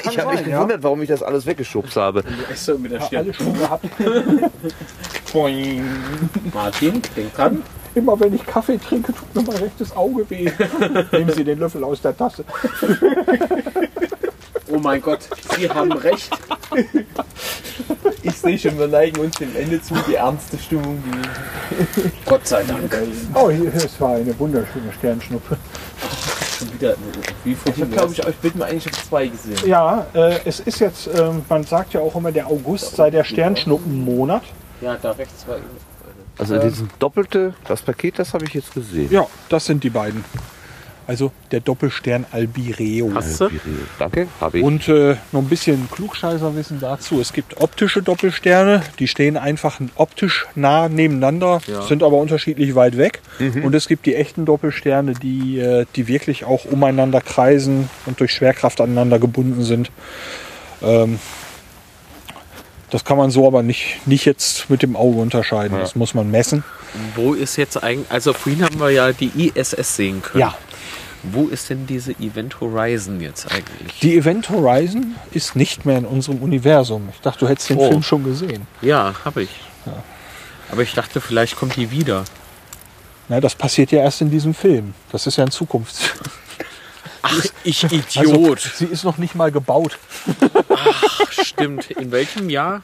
ich 0.04 0.18
habe 0.18 0.32
mich 0.32 0.46
ja. 0.46 0.56
gewundert, 0.56 0.82
warum 0.82 1.00
ich 1.02 1.08
das 1.08 1.22
alles 1.22 1.46
weggeschubst 1.46 1.96
habe. 1.96 2.24
So 2.56 2.76
mit 2.76 2.90
der 2.90 3.00
Stirn. 3.00 3.24
Alles 3.24 3.36
schon 3.36 3.56
gehabt. 3.56 3.84
Martin, 6.52 7.02
denk 7.16 7.34
dran. 7.34 7.62
Immer 7.94 8.18
wenn 8.20 8.34
ich 8.34 8.44
Kaffee 8.44 8.78
trinke, 8.78 9.12
tut 9.12 9.34
mir 9.34 9.42
mein 9.42 9.62
rechtes 9.62 9.96
Auge 9.96 10.28
weh. 10.30 10.50
Nehmen 11.12 11.32
Sie 11.32 11.44
den 11.44 11.58
Löffel 11.58 11.84
aus 11.84 12.00
der 12.00 12.16
Tasse. 12.16 12.44
Oh 14.78 14.80
mein 14.80 15.02
Gott, 15.02 15.18
Sie 15.56 15.68
haben 15.68 15.90
recht. 15.90 16.30
Ich 18.22 18.38
sehe 18.38 18.56
schon, 18.56 18.78
wir 18.78 18.86
neigen 18.86 19.18
uns 19.18 19.36
dem 19.36 19.56
Ende 19.56 19.82
zu, 19.82 19.94
die 20.06 20.14
ernste 20.14 20.56
Stimmung. 20.56 21.02
Die 21.96 22.02
Gott 22.24 22.46
sei 22.46 22.62
Dank. 22.62 22.96
Oh, 23.34 23.50
hier, 23.50 23.74
es 23.74 24.00
war 24.00 24.14
eine 24.14 24.38
wunderschöne 24.38 24.92
Sternschnuppe. 24.96 25.56
Schon 26.56 26.72
wieder, 26.74 26.94
wie. 27.42 27.56
Ich 27.64 27.80
habe, 27.80 27.86
glaube 27.86 28.12
ich, 28.12 28.24
euch 28.24 28.36
Bitten 28.36 28.62
eigentlich 28.62 28.86
auf 28.86 29.08
zwei 29.08 29.26
gesehen. 29.26 29.58
Ja, 29.66 30.06
äh, 30.14 30.38
es 30.44 30.60
ist 30.60 30.78
jetzt, 30.78 31.08
ähm, 31.08 31.42
man 31.48 31.64
sagt 31.64 31.94
ja 31.94 32.00
auch 32.00 32.14
immer, 32.14 32.30
der 32.30 32.46
August 32.46 32.94
sei 32.94 33.10
der 33.10 33.24
Sternschnuppenmonat. 33.24 34.44
Ja, 34.80 34.96
da 35.02 35.10
rechts 35.10 35.44
war 35.48 35.56
Also 36.38 36.56
diesen 36.56 36.88
doppelte, 37.00 37.52
das 37.66 37.82
Paket, 37.82 38.20
das 38.20 38.32
habe 38.32 38.44
ich 38.44 38.54
jetzt 38.54 38.72
gesehen. 38.72 39.10
Ja, 39.10 39.26
das 39.48 39.64
sind 39.64 39.82
die 39.82 39.90
beiden. 39.90 40.24
Also 41.08 41.32
der 41.52 41.60
Doppelstern 41.60 42.26
Albireo. 42.32 43.10
Hast 43.14 43.40
du? 43.40 43.48
Danke, 43.98 44.28
habe 44.42 44.58
ich. 44.58 44.64
Und 44.64 44.88
äh, 44.88 45.16
noch 45.32 45.40
ein 45.40 45.48
bisschen 45.48 45.88
Klugscheißerwissen 45.90 46.80
dazu. 46.80 47.18
Es 47.18 47.32
gibt 47.32 47.62
optische 47.62 48.02
Doppelsterne, 48.02 48.82
die 48.98 49.08
stehen 49.08 49.38
einfach 49.38 49.80
optisch 49.96 50.46
nah 50.54 50.90
nebeneinander, 50.90 51.62
sind 51.88 52.02
aber 52.02 52.18
unterschiedlich 52.18 52.74
weit 52.74 52.98
weg. 52.98 53.22
Und 53.38 53.74
es 53.74 53.88
gibt 53.88 54.04
die 54.04 54.16
echten 54.16 54.44
Doppelsterne, 54.44 55.14
die, 55.14 55.58
äh, 55.58 55.86
die 55.96 56.08
wirklich 56.08 56.44
auch 56.44 56.66
umeinander 56.66 57.22
kreisen 57.22 57.88
und 58.04 58.20
durch 58.20 58.34
Schwerkraft 58.34 58.78
aneinander 58.82 59.18
gebunden 59.18 59.62
sind. 59.62 59.90
Ähm, 60.82 61.18
das 62.90 63.06
kann 63.06 63.16
man 63.16 63.30
so 63.30 63.46
aber 63.46 63.62
nicht, 63.62 64.06
nicht 64.06 64.26
jetzt 64.26 64.68
mit 64.68 64.82
dem 64.82 64.94
Auge 64.94 65.20
unterscheiden. 65.20 65.78
Das 65.78 65.94
muss 65.94 66.12
man 66.12 66.30
messen. 66.30 66.64
Wo 67.14 67.34
ist 67.34 67.56
jetzt 67.56 67.82
eigentlich, 67.82 68.10
also 68.10 68.32
vorhin 68.32 68.62
haben 68.62 68.78
wir 68.78 68.90
ja 68.90 69.12
die 69.12 69.52
ISS 69.54 69.96
sehen 69.96 70.22
können. 70.22 70.40
Ja, 70.40 70.54
Wo 71.24 71.48
ist 71.48 71.68
denn 71.68 71.86
diese 71.86 72.12
Event 72.12 72.60
Horizon 72.60 73.20
jetzt 73.20 73.50
eigentlich? 73.52 73.98
die 74.00 74.16
Event 74.16 74.50
Horizon 74.50 75.16
ist 75.32 75.56
nicht 75.56 75.84
mehr 75.84 75.98
in 75.98 76.04
unserem 76.06 76.38
Universum. 76.42 77.08
Ich 77.12 77.20
dachte, 77.20 77.40
du 77.40 77.48
hättest 77.48 77.70
den 77.70 77.78
Oh. 77.78 77.88
Film 77.88 78.02
schon 78.02 78.24
gesehen. 78.24 78.66
Ja, 78.82 79.14
habe 79.24 79.42
ich. 79.42 79.50
Aber 80.70 80.82
ich 80.82 80.94
dachte, 80.94 81.20
vielleicht 81.20 81.56
kommt 81.56 81.76
die 81.76 81.90
wieder. 81.90 82.24
Na, 83.28 83.40
das 83.40 83.54
passiert 83.54 83.90
ja 83.90 84.00
erst 84.00 84.20
in 84.20 84.30
diesem 84.30 84.54
Film. 84.54 84.94
Das 85.12 85.26
ist 85.26 85.36
ja 85.36 85.44
in 85.44 85.50
Zukunft. 85.50 85.96
Ach, 87.22 87.44
ich 87.64 87.84
Also, 87.84 87.96
Idiot. 87.96 88.60
sie 88.76 88.84
ist 88.86 89.04
noch 89.04 89.18
nicht 89.18 89.34
mal 89.34 89.50
gebaut. 89.50 89.98
Ach, 90.68 91.32
stimmt. 91.32 91.90
In 91.90 92.10
welchem 92.12 92.48
Jahr? 92.48 92.82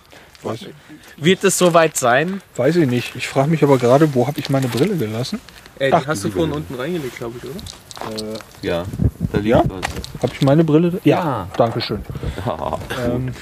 Wird 1.17 1.45
es 1.45 1.57
soweit 1.57 1.97
sein? 1.97 2.43
Weiß 2.57 2.77
ich 2.77 2.87
nicht. 2.89 3.15
Ich 3.17 3.29
frage 3.29 3.49
mich 3.49 3.63
aber 3.63 3.79
gerade, 3.79 4.13
wo 4.15 4.27
habe 4.27 4.39
ich 4.41 4.51
meine 4.51 4.69
Brille 4.69 4.97
gelassen? 4.97 5.41
Äh, 5.79 5.89
die 5.89 5.93
Ach, 5.95 6.07
hast 6.07 6.25
du 6.25 6.31
vorhin 6.31 6.53
unten 6.53 6.75
reingelegt, 6.75 7.17
glaube 7.17 7.39
ich, 7.39 7.45
oder? 7.51 8.39
ja, 8.63 8.85
da 9.33 9.39
liegt 9.39 9.49
Ja? 9.49 9.63
was. 9.69 9.83
Habe 10.23 10.33
ich 10.33 10.43
meine 10.43 10.65
Brille? 10.65 10.93
da? 10.93 10.99
Ja, 11.05 11.17
Ja. 11.19 11.49
danke 11.57 11.81
schön. 11.81 12.01
Ähm, 13.05 13.33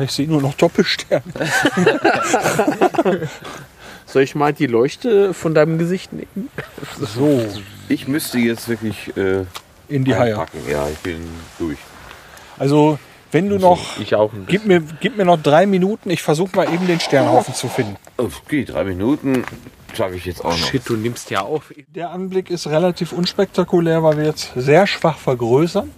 ich 0.00 0.12
sehe 0.12 0.28
nur 0.28 0.40
noch 0.40 0.54
Doppelstern. 0.54 1.22
Soll 4.06 4.22
ich 4.22 4.34
mal 4.34 4.52
die 4.52 4.66
Leuchte 4.66 5.34
von 5.34 5.54
deinem 5.54 5.78
Gesicht 5.78 6.12
nehmen? 6.12 6.50
So, 6.98 7.44
Ich 7.88 8.08
müsste 8.08 8.38
jetzt 8.38 8.68
wirklich 8.68 9.16
äh, 9.16 9.44
in 9.88 10.04
die 10.04 10.14
Haie. 10.14 10.32
einpacken. 10.32 10.60
Ja, 10.70 10.86
ich 10.88 10.98
bin 10.98 11.18
durch. 11.58 11.78
Also, 12.58 12.98
wenn 13.32 13.48
du 13.50 13.58
noch... 13.58 13.98
Ich 13.98 14.14
auch 14.14 14.32
ein 14.32 14.44
Gib 14.46 14.66
mir, 14.66 14.82
gib 15.00 15.16
mir 15.16 15.24
noch 15.24 15.40
drei 15.42 15.66
Minuten. 15.66 16.10
Ich 16.10 16.22
versuche 16.22 16.56
mal 16.56 16.72
eben 16.72 16.86
den 16.86 17.00
Sternhaufen 17.00 17.54
zu 17.54 17.68
finden. 17.68 17.96
Okay, 18.16 18.64
drei 18.64 18.84
Minuten 18.84 19.44
schaffe 19.94 20.16
ich 20.16 20.24
jetzt 20.24 20.44
auch 20.44 20.50
noch. 20.50 20.66
Shit, 20.68 20.82
du 20.88 20.96
nimmst 20.96 21.30
ja 21.30 21.40
auf. 21.42 21.72
Der 21.88 22.10
Anblick 22.10 22.50
ist 22.50 22.66
relativ 22.66 23.12
unspektakulär, 23.12 24.02
weil 24.02 24.16
wir 24.18 24.24
jetzt 24.24 24.50
sehr 24.56 24.86
schwach 24.86 25.18
vergrößern. 25.18 25.90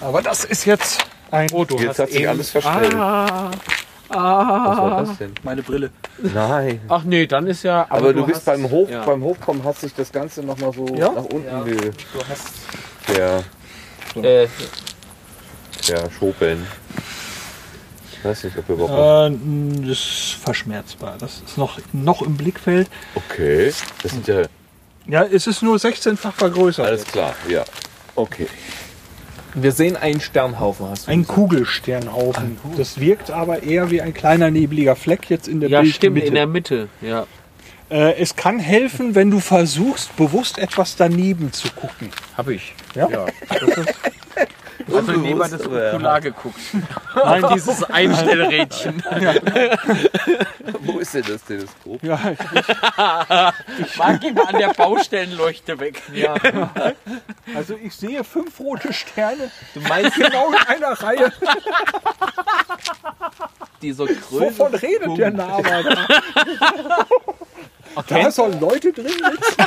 Aber 0.00 0.22
das 0.22 0.44
ist 0.44 0.64
jetzt 0.66 1.04
ein... 1.30 1.48
Oh, 1.52 1.64
du 1.64 1.76
Jetzt 1.78 1.98
hat 1.98 2.10
sich 2.10 2.28
alles 2.28 2.50
verstellt. 2.50 2.94
Ah, 2.94 3.50
Was 4.68 4.78
war 4.78 5.04
das 5.04 5.18
denn? 5.18 5.32
meine 5.42 5.62
Brille. 5.62 5.90
Nein. 6.22 6.80
ach 6.88 7.02
nee, 7.04 7.26
dann 7.26 7.46
ist 7.46 7.62
ja. 7.64 7.86
Aber, 7.88 8.12
du, 8.12 8.24
bist 8.26 8.36
hast- 8.38 8.44
beim, 8.44 8.70
Hoch, 8.70 8.88
ja. 8.88 9.04
beim 9.04 9.22
Hochkommen 9.24 9.64
hat 9.64 9.78
sich 9.78 9.94
das 9.94 10.12
Ganze 10.12 10.42
nochmal 10.42 10.72
so 10.72 10.86
Ja? 10.94 11.10
nach 11.10 11.24
unten 11.24 11.64
ge 11.64 11.76
Du 12.12 12.20
hast. 12.28 12.52
der, 13.08 13.42
Äh, 14.22 14.46
der 15.88 16.10
Schopen. 18.24 18.30
weiß 18.30 18.44
nicht, 18.44 18.58
ob 18.58 18.68
wir 18.68 18.74
überhaupt. 18.76 19.34
Äh, 19.34 19.86
das 19.88 19.98
ist 19.98 20.36
verschmerzbar. 20.42 21.16
Das 21.18 21.42
ist 21.46 21.56
noch, 21.58 21.78
noch 21.92 22.22
im 22.22 22.36
Blickfeld. 22.36 22.88
Okay, 23.14 23.72
das 24.02 24.12
sind 24.12 24.26
ja 24.26 24.42
Ja, 25.06 25.24
es 25.24 25.46
ist 25.46 25.62
nur 25.62 25.76
16-fach 25.76 26.32
vergrößert. 26.34 26.86
alles 26.86 27.04
klar, 27.04 27.34
ja. 27.48 27.64
Okay. 28.16 28.46
Wir 29.56 29.70
sehen 29.70 29.96
einen 29.96 30.20
Sternhaufen. 30.20 30.88
Hast 30.88 31.06
du 31.06 31.12
Ein 31.12 31.20
gesagt. 31.22 31.34
Kugelsternhaufen. 31.36 32.58
Das 32.76 32.98
wirkt 32.98 33.30
aber 33.30 33.62
eher 33.62 33.90
wie 33.90 34.00
ein 34.02 34.12
kleiner 34.12 34.50
nebliger 34.50 34.96
Fleck 34.96 35.30
jetzt 35.30 35.46
in 35.46 35.60
der 35.60 35.68
Ja, 35.70 35.84
stimmt, 35.84 36.14
Bildmitte. 36.14 36.26
in 36.26 36.34
der 36.34 36.46
Mitte. 36.48 36.88
Ja. 37.00 37.26
äh, 37.90 38.14
es 38.20 38.34
kann 38.34 38.58
helfen, 38.58 39.14
wenn 39.14 39.30
du 39.30 39.38
versuchst, 39.38 40.16
bewusst 40.16 40.58
etwas 40.58 40.96
daneben 40.96 41.52
zu 41.52 41.68
gucken. 41.70 42.10
Hab 42.36 42.48
ich. 42.48 42.74
Ja? 42.96 43.08
Also 44.92 45.12
lieber 45.12 45.48
das 45.48 45.66
Okular 45.66 46.20
geguckt. 46.20 46.58
Nein, 47.14 47.44
dieses 47.54 47.82
Einstellrädchen. 47.90 49.02
Wo 50.80 50.98
ist 50.98 51.14
denn 51.14 51.24
das 51.26 51.44
Teleskop? 51.44 52.02
Ja, 52.02 52.18
Mag 53.96 54.24
ihn 54.24 54.34
mal 54.34 54.46
an 54.46 54.58
der 54.58 54.72
Baustellenleuchte 54.74 55.78
weg. 55.80 56.02
Ja. 56.12 56.34
also 57.54 57.76
ich 57.82 57.94
sehe 57.94 58.24
fünf 58.24 58.58
rote 58.60 58.92
Sterne 58.92 59.50
Du 59.74 59.80
meinst 59.80 60.16
genau 60.16 60.48
in 60.48 60.56
einer 60.66 60.92
Reihe. 60.92 61.32
dieser 63.80 64.06
Größe? 64.06 64.40
Wovon 64.40 64.74
redet 64.74 65.16
der 65.18 65.30
Name 65.30 65.84
da? 65.84 67.06
Da 68.08 68.30
sollen 68.30 68.60
Leute 68.60 68.92
drin 68.92 69.06
sitzen. 69.06 69.66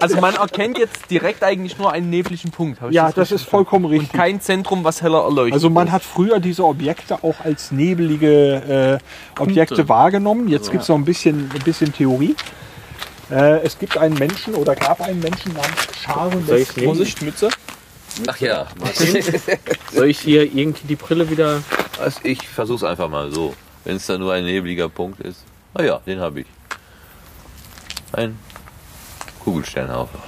Also 0.00 0.20
man 0.20 0.34
erkennt 0.34 0.78
jetzt 0.78 1.10
direkt 1.10 1.42
eigentlich 1.42 1.78
nur 1.78 1.92
einen 1.92 2.10
nebligen 2.10 2.50
Punkt. 2.50 2.80
Ja, 2.90 3.06
das 3.06 3.14
das 3.30 3.32
ist 3.32 3.48
vollkommen 3.48 3.84
richtig. 3.86 4.12
kein 4.12 4.40
Zentrum, 4.40 4.84
was 4.84 5.02
heller 5.02 5.22
erleuchtet. 5.22 5.54
Also 5.54 5.70
man 5.70 5.88
ist. 5.88 5.92
hat 5.92 6.02
früher 6.02 6.40
diese 6.40 6.64
Objekte 6.64 7.22
auch 7.22 7.40
als 7.44 7.70
nebelige 7.70 9.00
äh, 9.38 9.40
Objekte 9.40 9.88
wahrgenommen. 9.88 10.48
Jetzt 10.48 10.70
gibt 10.70 10.82
es 10.82 10.88
noch 10.88 10.96
ein 10.96 11.04
bisschen, 11.04 11.50
ein 11.54 11.62
bisschen 11.64 11.92
Theorie. 11.92 12.34
Äh, 13.30 13.60
es 13.62 13.78
gibt 13.78 13.96
einen 13.96 14.14
Menschen 14.14 14.54
oder 14.54 14.74
gab 14.74 15.00
einen 15.00 15.20
Menschen 15.20 15.52
namens 15.52 15.86
Charles? 16.02 16.70
Vorsicht, 16.72 17.22
Mütze. 17.22 17.48
Ach 18.26 18.38
ja, 18.38 18.66
Soll 19.92 20.08
ich 20.08 20.18
hier 20.18 20.42
irgendwie 20.42 20.86
die 20.88 20.96
Brille 20.96 21.30
wieder. 21.30 21.62
also 22.02 22.20
ich 22.24 22.46
versuch's 22.48 22.82
einfach 22.82 23.08
mal 23.08 23.30
so. 23.30 23.54
Wenn 23.84 23.96
es 23.96 24.06
da 24.06 24.18
nur 24.18 24.32
ein 24.32 24.44
nebliger 24.44 24.88
Punkt 24.88 25.20
ist. 25.20 25.44
Ah 25.74 25.82
ja, 25.82 26.00
den 26.04 26.20
habe 26.20 26.40
ich. 26.40 26.46
Ein 28.12 28.36
Kugelsternhaufen. 29.50 30.20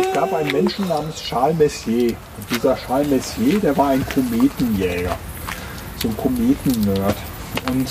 Es 0.00 0.12
gab 0.14 0.32
einen 0.32 0.50
Menschen 0.50 0.88
namens 0.88 1.16
Charles 1.22 1.58
Messier. 1.58 2.08
Und 2.10 2.50
dieser 2.50 2.74
Charles 2.74 3.08
Messier, 3.08 3.60
der 3.60 3.76
war 3.76 3.88
ein 3.88 4.04
Kometenjäger. 4.14 5.16
So 5.98 6.08
ein 6.08 6.16
Kometennerd. 6.16 7.16
Und 7.70 7.88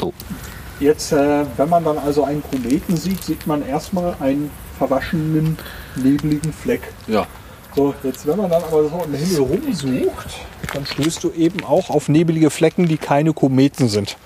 Oh. 0.00 0.12
jetzt, 0.80 1.12
äh, 1.12 1.44
wenn 1.56 1.68
man 1.68 1.84
dann 1.84 1.96
also 1.98 2.24
einen 2.24 2.42
Kometen 2.42 2.96
sieht, 2.96 3.22
sieht 3.22 3.46
man 3.46 3.66
erstmal 3.66 4.16
einen 4.18 4.50
verwaschenen, 4.78 5.56
nebligen 5.94 6.52
Fleck. 6.52 6.82
Ja. 7.06 7.26
So, 7.76 7.94
jetzt 8.02 8.26
wenn 8.26 8.36
man 8.36 8.50
dann 8.50 8.62
aber 8.64 8.88
so 8.88 9.02
im 9.04 9.14
Himmel 9.14 9.40
rumsucht, 9.40 10.40
dann 10.74 10.86
stößt 10.86 11.22
du 11.22 11.30
eben 11.30 11.64
auch 11.64 11.88
auf 11.90 12.08
nebelige 12.08 12.50
Flecken, 12.50 12.88
die 12.88 12.96
keine 12.98 13.32
Kometen 13.32 13.88
sind. 13.88 14.16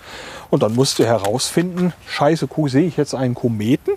Und 0.48 0.62
dann 0.62 0.74
musst 0.74 0.98
du 0.98 1.04
herausfinden, 1.04 1.92
scheiße, 2.08 2.46
Kuh, 2.46 2.68
sehe 2.68 2.86
ich 2.86 2.96
jetzt 2.96 3.14
einen 3.14 3.34
Kometen 3.34 3.92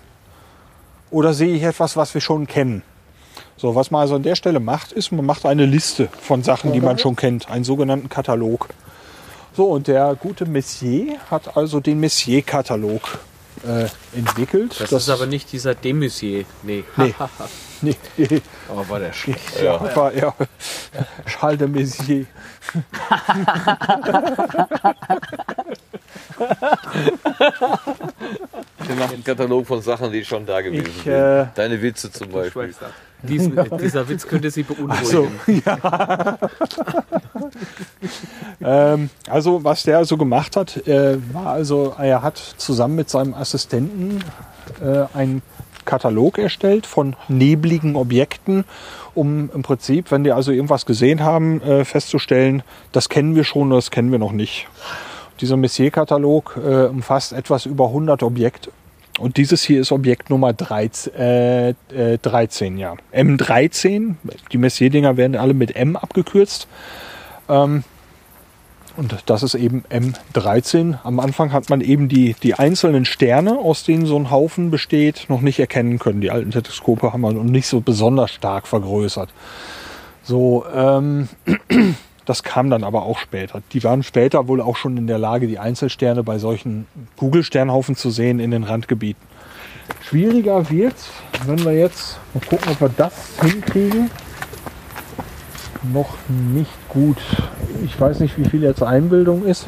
oder 1.16 1.32
sehe 1.32 1.54
ich 1.54 1.62
etwas, 1.62 1.96
was 1.96 2.12
wir 2.12 2.20
schon 2.20 2.46
kennen? 2.46 2.82
So, 3.56 3.74
was 3.74 3.90
man 3.90 4.02
also 4.02 4.16
an 4.16 4.22
der 4.22 4.36
Stelle 4.36 4.60
macht, 4.60 4.92
ist, 4.92 5.12
man 5.12 5.24
macht 5.24 5.46
eine 5.46 5.64
Liste 5.64 6.10
von 6.20 6.42
Sachen, 6.42 6.74
die 6.74 6.80
man 6.82 6.98
schon 6.98 7.16
kennt, 7.16 7.48
einen 7.48 7.64
sogenannten 7.64 8.10
Katalog. 8.10 8.68
So, 9.56 9.64
und 9.64 9.88
der 9.88 10.14
gute 10.14 10.44
Messier 10.44 11.16
hat 11.30 11.56
also 11.56 11.80
den 11.80 12.00
Messier-Katalog 12.00 13.18
äh, 13.66 13.86
entwickelt. 14.14 14.76
Das, 14.78 14.92
ist 14.92 15.08
aber 15.08 15.24
nicht 15.24 15.50
dieser 15.52 15.74
Demusier. 15.74 16.44
Nee. 16.62 16.84
Nee. 16.98 17.14
Nee, 17.82 17.96
Aber 18.68 18.88
war 18.88 18.98
der 19.00 19.12
schlecht. 19.12 19.60
ja, 19.62 19.94
war 19.96 20.12
er. 20.12 20.34
Charles 21.26 21.58
de 21.58 21.68
Messier. 21.68 22.26
Ein 28.78 29.24
Katalog 29.24 29.66
von 29.66 29.82
Sachen, 29.82 30.12
die 30.12 30.24
schon 30.24 30.46
da 30.46 30.60
gewesen 30.60 30.86
Ich, 30.86 31.02
sind. 31.02 31.12
äh, 31.12 31.46
Deine 31.54 31.80
Witze 31.82 32.10
zum 32.10 32.30
Beispiel. 32.30 32.74
Diesen, 33.22 33.58
dieser 33.78 34.08
Witz 34.08 34.26
könnte 34.26 34.50
Sie 34.50 34.62
beunruhigen. 34.62 35.04
So, 35.04 35.28
ja. 35.64 36.38
ähm, 38.60 39.10
also 39.28 39.64
was 39.64 39.82
der 39.84 39.98
also 39.98 40.16
gemacht 40.16 40.54
hat, 40.56 40.86
äh, 40.86 41.16
war 41.32 41.46
also, 41.48 41.94
er 41.98 42.22
hat 42.22 42.36
zusammen 42.36 42.94
mit 42.96 43.08
seinem 43.10 43.34
Assistenten 43.34 44.22
äh, 44.82 45.04
einen 45.16 45.42
Katalog 45.86 46.38
erstellt 46.38 46.86
von 46.86 47.16
nebligen 47.28 47.96
Objekten, 47.96 48.64
um 49.14 49.50
im 49.54 49.62
Prinzip, 49.62 50.10
wenn 50.10 50.24
die 50.24 50.32
also 50.32 50.52
irgendwas 50.52 50.84
gesehen 50.84 51.22
haben, 51.22 51.62
äh, 51.62 51.84
festzustellen, 51.86 52.62
das 52.92 53.08
kennen 53.08 53.34
wir 53.34 53.44
schon, 53.44 53.70
das 53.70 53.90
kennen 53.90 54.12
wir 54.12 54.18
noch 54.18 54.32
nicht. 54.32 54.66
Dieser 55.40 55.56
Messier-Katalog 55.56 56.58
äh, 56.62 56.84
umfasst 56.86 57.32
etwas 57.32 57.66
über 57.66 57.86
100 57.86 58.22
Objekte. 58.22 58.70
Und 59.18 59.38
dieses 59.38 59.62
hier 59.62 59.80
ist 59.80 59.92
Objekt 59.92 60.28
Nummer 60.28 60.52
13, 60.52 61.14
äh, 61.14 61.68
äh, 61.70 62.18
13 62.20 62.76
ja. 62.76 62.94
M13, 63.14 64.16
die 64.52 64.58
Messier-Dinger 64.58 65.16
werden 65.16 65.36
alle 65.36 65.54
mit 65.54 65.74
M 65.74 65.96
abgekürzt. 65.96 66.68
Ähm, 67.48 67.84
und 68.96 69.14
das 69.26 69.42
ist 69.42 69.54
eben 69.54 69.84
M13. 69.90 70.98
Am 71.04 71.20
Anfang 71.20 71.52
hat 71.52 71.68
man 71.68 71.80
eben 71.80 72.08
die, 72.08 72.34
die 72.42 72.54
einzelnen 72.54 73.04
Sterne, 73.04 73.58
aus 73.58 73.84
denen 73.84 74.06
so 74.06 74.16
ein 74.16 74.30
Haufen 74.30 74.70
besteht, 74.70 75.26
noch 75.28 75.40
nicht 75.40 75.58
erkennen 75.58 75.98
können. 75.98 76.20
Die 76.20 76.30
alten 76.30 76.50
Teleskope 76.50 77.12
haben 77.12 77.20
wir 77.20 77.32
noch 77.32 77.44
nicht 77.44 77.66
so 77.66 77.80
besonders 77.80 78.30
stark 78.32 78.66
vergrößert. 78.66 79.28
So, 80.22 80.64
ähm, 80.74 81.28
das 82.24 82.42
kam 82.42 82.70
dann 82.70 82.84
aber 82.84 83.02
auch 83.02 83.18
später. 83.18 83.62
Die 83.72 83.84
waren 83.84 84.02
später 84.02 84.48
wohl 84.48 84.60
auch 84.60 84.76
schon 84.76 84.96
in 84.96 85.06
der 85.06 85.18
Lage, 85.18 85.46
die 85.46 85.58
Einzelsterne 85.58 86.22
bei 86.22 86.38
solchen 86.38 86.86
Kugelsternhaufen 87.16 87.96
zu 87.96 88.10
sehen 88.10 88.40
in 88.40 88.50
den 88.50 88.64
Randgebieten. 88.64 89.22
Schwieriger 90.02 90.68
wird's, 90.70 91.10
wenn 91.46 91.64
wir 91.64 91.72
jetzt 91.72 92.18
mal 92.34 92.40
gucken, 92.40 92.72
ob 92.72 92.80
wir 92.80 92.90
das 92.96 93.12
hinkriegen. 93.40 94.10
Noch 95.92 96.14
nicht 96.28 96.88
gut. 96.88 97.18
Ich 97.84 98.00
weiß 98.00 98.20
nicht, 98.20 98.38
wie 98.38 98.48
viel 98.48 98.62
jetzt 98.62 98.82
Einbildung 98.82 99.44
ist. 99.44 99.66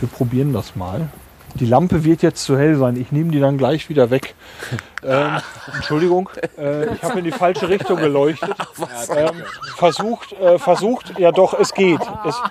Wir 0.00 0.08
probieren 0.08 0.52
das 0.52 0.76
mal. 0.76 1.08
Die 1.54 1.66
Lampe 1.66 2.04
wird 2.04 2.22
jetzt 2.22 2.44
zu 2.44 2.58
hell 2.58 2.76
sein. 2.76 2.96
Ich 2.96 3.12
nehme 3.12 3.30
die 3.30 3.40
dann 3.40 3.56
gleich 3.56 3.88
wieder 3.88 4.10
weg. 4.10 4.34
Ähm, 5.08 5.36
Entschuldigung, 5.72 6.28
äh, 6.58 6.92
ich 6.92 7.02
habe 7.04 7.20
in 7.20 7.24
die 7.24 7.30
falsche 7.30 7.68
Richtung 7.68 7.98
geleuchtet. 7.98 8.50
Ähm, 9.16 9.42
versucht, 9.76 10.32
äh, 10.32 10.58
versucht, 10.58 11.16
ja 11.16 11.30
doch, 11.30 11.56
es 11.56 11.72
geht. 11.74 12.00
Es, 12.24 12.42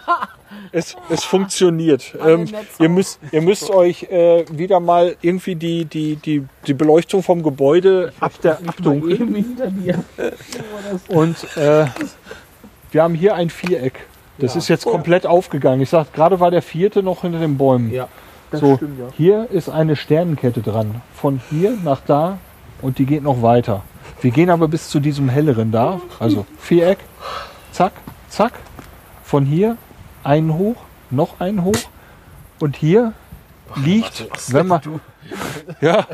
es, 0.71 0.95
es 1.09 1.23
funktioniert. 1.25 2.15
Ähm, 2.25 2.47
ihr, 2.79 2.87
müsst, 2.87 3.19
ihr 3.33 3.41
müsst 3.41 3.69
euch 3.69 4.03
äh, 4.03 4.45
wieder 4.49 4.79
mal 4.79 5.17
irgendwie 5.21 5.55
die, 5.55 5.83
die, 5.83 6.15
die, 6.15 6.45
die 6.65 6.73
Beleuchtung 6.73 7.23
vom 7.23 7.43
Gebäude 7.43 8.13
ab 8.21 8.33
der 8.41 8.59
abdunkeln. 8.65 9.67
Und 11.09 11.57
äh, 11.57 11.87
wir 12.95 13.03
haben 13.03 13.13
hier 13.13 13.35
ein 13.35 13.49
Viereck. 13.49 14.07
Das 14.37 14.55
ist 14.55 14.69
jetzt 14.69 14.85
komplett 14.85 15.25
aufgegangen. 15.25 15.81
Ich 15.81 15.89
sag, 15.89 16.13
gerade 16.13 16.39
war 16.39 16.49
der 16.49 16.61
vierte 16.61 17.03
noch 17.03 17.23
hinter 17.23 17.39
den 17.39 17.57
Bäumen. 17.57 17.91
Ja, 17.91 18.07
so, 18.53 18.79
hier 19.17 19.49
ist 19.51 19.67
eine 19.67 19.97
Sternenkette 19.97 20.61
dran. 20.61 21.01
Von 21.13 21.41
hier 21.49 21.77
nach 21.83 21.99
da 22.07 22.37
und 22.81 22.97
die 22.97 23.05
geht 23.05 23.21
noch 23.21 23.41
weiter. 23.41 23.83
Wir 24.21 24.31
gehen 24.31 24.49
aber 24.49 24.69
bis 24.69 24.87
zu 24.87 25.01
diesem 25.01 25.27
helleren 25.27 25.73
da. 25.73 25.99
Also 26.21 26.45
Viereck, 26.57 26.99
zack, 27.73 27.91
zack. 28.29 28.53
Von 29.25 29.45
hier 29.45 29.75
einen 30.23 30.57
hoch, 30.57 30.77
noch 31.11 31.41
einen 31.41 31.65
hoch. 31.65 31.75
Und 32.61 32.77
hier 32.77 33.11
liegt, 33.75 34.25
wenn 34.53 34.67
man. 34.67 34.81
Ja, 35.81 36.07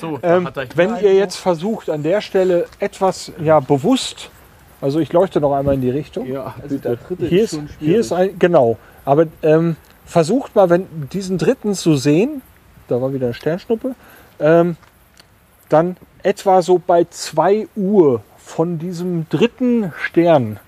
So, 0.00 0.18
ähm, 0.22 0.48
wenn 0.74 0.96
ihr 1.00 1.14
jetzt 1.14 1.36
versucht, 1.36 1.90
an 1.90 2.02
der 2.02 2.20
Stelle 2.20 2.66
etwas 2.78 3.32
ja 3.42 3.60
bewusst, 3.60 4.30
also 4.80 5.00
ich 5.00 5.12
leuchte 5.12 5.40
noch 5.40 5.54
einmal 5.54 5.74
in 5.74 5.80
die 5.80 5.90
Richtung. 5.90 6.26
Ja, 6.26 6.54
also 6.62 6.78
der 6.78 6.96
dritte 6.96 7.26
Hier 7.26 7.42
ist, 7.44 7.58
hier 7.80 8.00
ist 8.00 8.12
ein, 8.12 8.38
genau. 8.38 8.78
Aber 9.04 9.26
ähm, 9.42 9.76
versucht 10.04 10.54
mal, 10.54 10.70
wenn 10.70 10.86
diesen 11.12 11.38
dritten 11.38 11.74
zu 11.74 11.96
sehen, 11.96 12.42
da 12.88 13.00
war 13.00 13.12
wieder 13.12 13.26
eine 13.26 13.34
Sternschnuppe, 13.34 13.94
ähm, 14.40 14.76
dann 15.68 15.96
etwa 16.22 16.62
so 16.62 16.80
bei 16.84 17.04
2 17.04 17.68
Uhr 17.76 18.22
von 18.38 18.78
diesem 18.78 19.28
dritten 19.28 19.92
Stern 19.98 20.58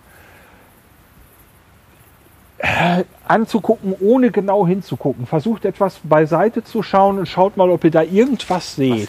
anzugucken, 3.26 3.94
ohne 4.00 4.30
genau 4.30 4.66
hinzugucken. 4.66 5.26
Versucht 5.26 5.64
etwas 5.64 6.00
beiseite 6.02 6.62
zu 6.64 6.82
schauen 6.82 7.18
und 7.18 7.26
schaut 7.26 7.56
mal, 7.56 7.70
ob 7.70 7.84
ihr 7.84 7.90
da 7.90 8.02
irgendwas 8.02 8.76
seht. 8.76 9.08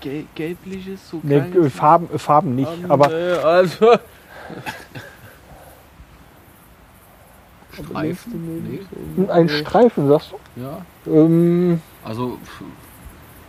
Gel 0.00 0.24
gelbliches, 0.34 1.08
so 1.08 1.20
Nee, 1.22 1.40
kleines- 1.40 1.72
Farben, 1.72 2.18
Farben 2.18 2.54
nicht, 2.56 2.70
aber 2.88 3.12
Äh, 3.12 3.34
also, 3.38 3.86
Streifen? 7.72 8.84
Nee. 9.16 9.26
Ein 9.30 9.48
Streifen, 9.48 10.08
sagst 10.08 10.34
Ja. 10.56 10.84
du? 11.04 11.10
Ähm, 11.16 11.80
Also 12.04 12.38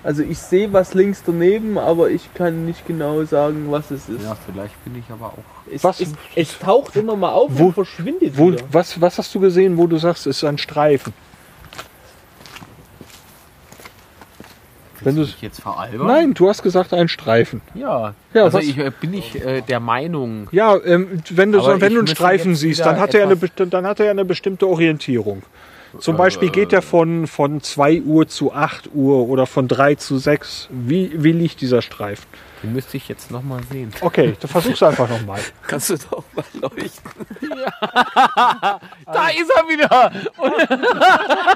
Also 0.04 0.22
ich 0.22 0.38
sehe 0.38 0.72
was 0.74 0.94
links 0.94 1.24
daneben, 1.26 1.78
aber 1.78 2.10
ich 2.10 2.34
kann 2.34 2.66
nicht 2.66 2.86
genau 2.86 3.24
sagen, 3.24 3.68
was 3.70 3.90
es 3.90 4.10
ist. 4.10 4.22
ja, 4.24 4.36
vielleicht 4.46 4.84
bin 4.84 4.98
ich 4.98 5.10
aber 5.10 5.28
auch. 5.28 5.38
Es, 5.72 5.84
Was? 5.84 6.02
Es, 6.02 6.10
es 6.36 6.60
taucht 6.60 6.96
immer 6.98 7.16
mal 7.16 7.32
auf 7.32 7.52
Wo- 7.54 7.68
und 7.68 7.74
verschwindet 7.74 8.38
wo, 8.38 8.52
wieder. 8.52 8.64
was, 8.70 9.00
was 9.00 9.18
hast 9.18 9.34
du 9.34 9.40
gesehen, 9.40 9.78
wo 9.78 9.88
du 9.88 9.98
sagst, 9.98 10.28
es 10.28 10.38
ist 10.38 10.44
ein 10.44 10.58
Streifen? 10.58 11.14
Wenn 15.02 15.16
du 15.16 15.28
jetzt 15.42 15.62
veralbern? 15.62 16.08
Nein, 16.08 16.34
du 16.34 16.48
hast 16.48 16.64
gesagt 16.64 16.94
ein 16.94 17.08
Streifen. 17.10 17.62
Ja. 17.74 18.14
Ja, 18.34 18.44
also 18.46 18.58
was- 18.58 18.66
ich 18.66 18.78
äh, 18.78 18.92
bin 19.02 19.14
ich 19.14 19.36
äh, 19.44 19.62
der 19.62 19.80
Meinung. 19.80 20.48
Ja, 20.52 20.78
ähm, 20.84 21.22
wenn 21.30 21.52
du, 21.52 21.60
so, 21.60 21.82
wenn 21.82 21.94
du 21.94 22.00
einen 22.00 22.08
Streifen 22.08 22.56
siehst, 22.56 22.82
dann 22.82 23.00
hat, 23.00 23.14
er 23.14 23.24
eine, 23.28 23.36
dann 23.38 23.86
hat 23.86 24.00
er 24.00 24.12
eine 24.12 24.24
bestimmte 24.26 24.68
Orientierung. 24.68 25.44
Zum 26.00 26.16
Äh, 26.16 26.18
Beispiel 26.18 26.50
geht 26.50 26.74
er 26.74 26.82
von, 26.82 27.28
von 27.28 27.62
2 27.62 28.02
Uhr 28.02 28.28
zu 28.28 28.54
8 28.54 28.90
Uhr 28.94 29.28
oder 29.30 29.46
von 29.46 29.68
3 29.68 29.96
zu 29.96 30.18
6. 30.18 30.70
Wie, 30.72 31.12
wie 31.24 31.32
liegt 31.32 31.62
dieser 31.62 31.82
Streifen? 31.82 32.26
Den 32.64 32.74
müsste 32.74 32.96
ich 32.98 33.08
jetzt 33.10 33.30
noch 33.30 33.44
mal 33.44 33.62
sehen. 33.70 33.92
Okay, 34.02 34.36
dann 34.40 34.50
versuch's 34.50 34.82
einfach 34.84 35.10
nochmal. 35.10 35.40
Kannst 35.68 35.90
du 35.90 35.98
doch 35.98 36.24
mal 36.36 36.46
leuchten. 36.62 37.12
Da 39.06 39.28
ist 39.30 39.52
er 39.56 39.68
wieder! 39.68 40.12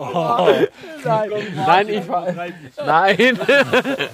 Oh. 0.00 0.46
Nein, 1.04 1.30
nein, 1.66 1.88
ich 1.88 2.08
war. 2.08 2.26
Nein, 2.86 3.38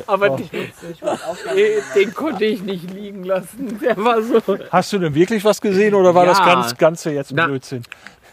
aber 0.07 0.31
den, 0.31 0.49
äh, 0.55 1.81
den 1.95 2.15
konnte 2.15 2.45
ich 2.47 2.63
nicht 2.63 2.91
liegen 2.91 3.25
lassen. 3.25 3.79
Der 3.81 3.97
war 3.97 4.23
so. 4.23 4.41
Hast 4.71 4.93
du 4.95 4.99
denn 4.99 5.15
wirklich 5.15 5.45
was 5.45 5.61
gesehen 5.61 5.95
oder 5.95 6.15
war 6.15 6.25
Ja. 6.25 6.31
das 6.31 6.39
ganz, 6.45 6.77
Ganze 6.79 7.11
jetzt 7.13 7.33
Na. 7.35 7.49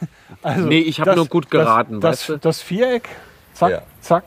Also, 0.43 0.65
Nee, 0.67 0.79
ich 0.79 0.99
hab 0.99 1.05
das- 1.05 1.15
nur 1.15 1.27
gut 1.27 1.51
geraten, 1.51 1.99
Das, 2.01 2.21
weißt 2.21 2.29
du? 2.29 2.33
das, 2.33 2.41
das 2.41 2.61
Viereck, 2.61 3.09
zack, 3.53 3.71
Ja. 3.71 3.81
zack, 4.01 4.23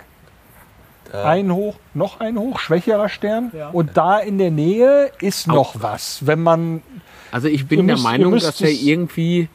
ein 1.13 1.53
hoch, 1.53 1.77
noch 1.95 2.21
ein 2.21 2.37
hoch, 2.39 2.59
schwächerer 2.59 3.09
Stern. 3.09 3.51
Und 3.73 3.97
da 3.97 4.19
in 4.19 4.39
der 4.39 4.51
Nähe 4.51 5.11
ist 5.21 5.47
noch 5.47 5.75
was. 5.83 6.27
Wenn 6.27 6.43
man 6.43 6.83
Also 7.31 7.49
ich 7.49 7.67
bin 7.67 7.87
der 7.87 7.97
müsst- 7.97 8.05
Meinung, 8.05 8.33
dass 8.39 8.61
er 8.61 8.71
irgendwie. 8.71 9.49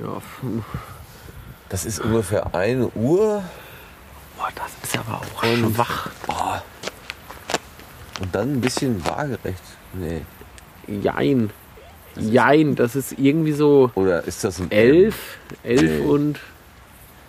Ja, 0.00 0.20
Das 1.68 1.84
ist 1.84 2.00
ungefähr 2.00 2.54
1 2.54 2.90
Uhr 2.94 3.42
boah, 4.36 4.48
das 4.54 4.70
ist 4.82 4.98
aber 4.98 5.18
auch 5.20 5.42
Und- 5.42 5.74
schwach. 5.74 6.08
und 8.20 8.34
dann 8.34 8.54
ein 8.54 8.60
bisschen 8.60 9.04
waagerecht. 9.06 9.62
Nee. 9.92 10.22
Jein. 10.86 11.50
Jein, 12.20 12.74
das 12.74 12.94
ist 12.96 13.18
irgendwie 13.18 13.52
so 13.52 13.90
Oder 13.94 14.24
ist 14.24 14.44
das 14.44 14.60
ein 14.60 14.70
elf, 14.70 15.38
elf 15.64 15.82
Nee. 15.82 15.98
und. 16.06 16.40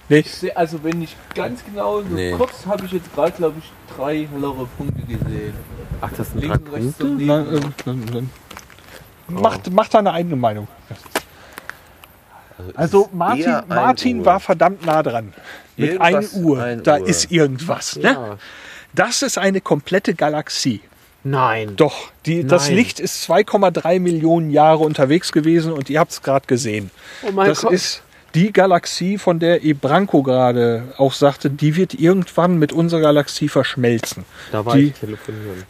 Ich 0.10 0.32
seh, 0.32 0.52
also 0.52 0.84
wenn 0.84 1.02
ich 1.02 1.16
ganz 1.34 1.64
genau 1.66 2.02
so 2.02 2.08
Nee. 2.10 2.34
kurz 2.34 2.66
habe 2.66 2.86
ich 2.86 2.92
jetzt 2.92 3.14
gerade 3.16 3.32
glaube 3.32 3.56
ich 3.60 3.72
drei 3.96 4.28
hellere 4.32 4.68
Punkte 4.78 5.02
gesehen. 5.04 5.54
Ach, 6.02 6.10
das 6.16 6.32
sind 6.32 6.42
Links 6.42 6.58
drei 6.60 6.66
und 6.70 6.74
rechts 6.84 6.98
Punkte? 6.98 7.24
Na, 7.26 7.42
äh, 7.42 7.60
dann, 7.86 8.06
dann. 8.12 8.30
Macht, 9.30 9.72
macht 9.72 9.94
deine 9.94 10.12
eigene 10.12 10.36
Meinung. 10.36 10.68
Also 12.76 13.10
Martin, 13.14 13.46
ein 13.48 13.68
Martin 13.68 14.20
Uhr. 14.20 14.26
war 14.26 14.40
verdammt 14.40 14.86
nah 14.86 15.02
dran. 15.02 15.34
Mit 15.76 16.00
1 16.00 16.34
Irgendwas, 16.34 16.44
Uhr. 16.44 16.62
ein 16.64 16.84
da 16.84 16.98
Uhr. 17.00 17.08
ist 17.08 17.32
irgendwas. 17.32 17.96
Ne? 17.96 18.04
Ja. 18.04 18.38
Das 18.94 19.22
ist 19.24 19.38
eine 19.38 19.60
komplette 19.60 20.14
Galaxie. 20.14 20.82
Nein. 21.24 21.76
Doch, 21.78 22.12
die, 22.26 22.46
das 22.46 22.68
Nein. 22.68 22.76
Licht 22.76 23.00
ist 23.00 23.30
2,3 23.30 24.00
Millionen 24.00 24.52
Jahre 24.52 24.84
unterwegs 24.84 25.32
gewesen 25.32 25.72
und 25.72 25.90
ihr 25.90 26.00
habt 26.00 26.12
es 26.12 26.22
gerade 26.22 26.46
gesehen. 26.48 26.92
Oh 27.26 27.32
mein 27.32 27.48
das 27.48 27.62
Gott. 27.62 27.72
ist 27.72 28.04
die 28.36 28.52
Galaxie, 28.52 29.18
von 29.18 29.40
der 29.40 29.64
Ebranco 29.64 30.24
gerade 30.24 30.84
auch 30.98 31.14
sagte, 31.14 31.50
die 31.50 31.76
wird 31.76 31.94
irgendwann 31.94 32.58
mit 32.58 32.74
unserer 32.74 33.02
Galaxie 33.02 33.48
verschmelzen. 33.48 34.26
Da 34.52 34.66
war 34.66 34.76
die- 34.76 34.88
ich 34.88 34.94
telefonieren. 34.94 35.64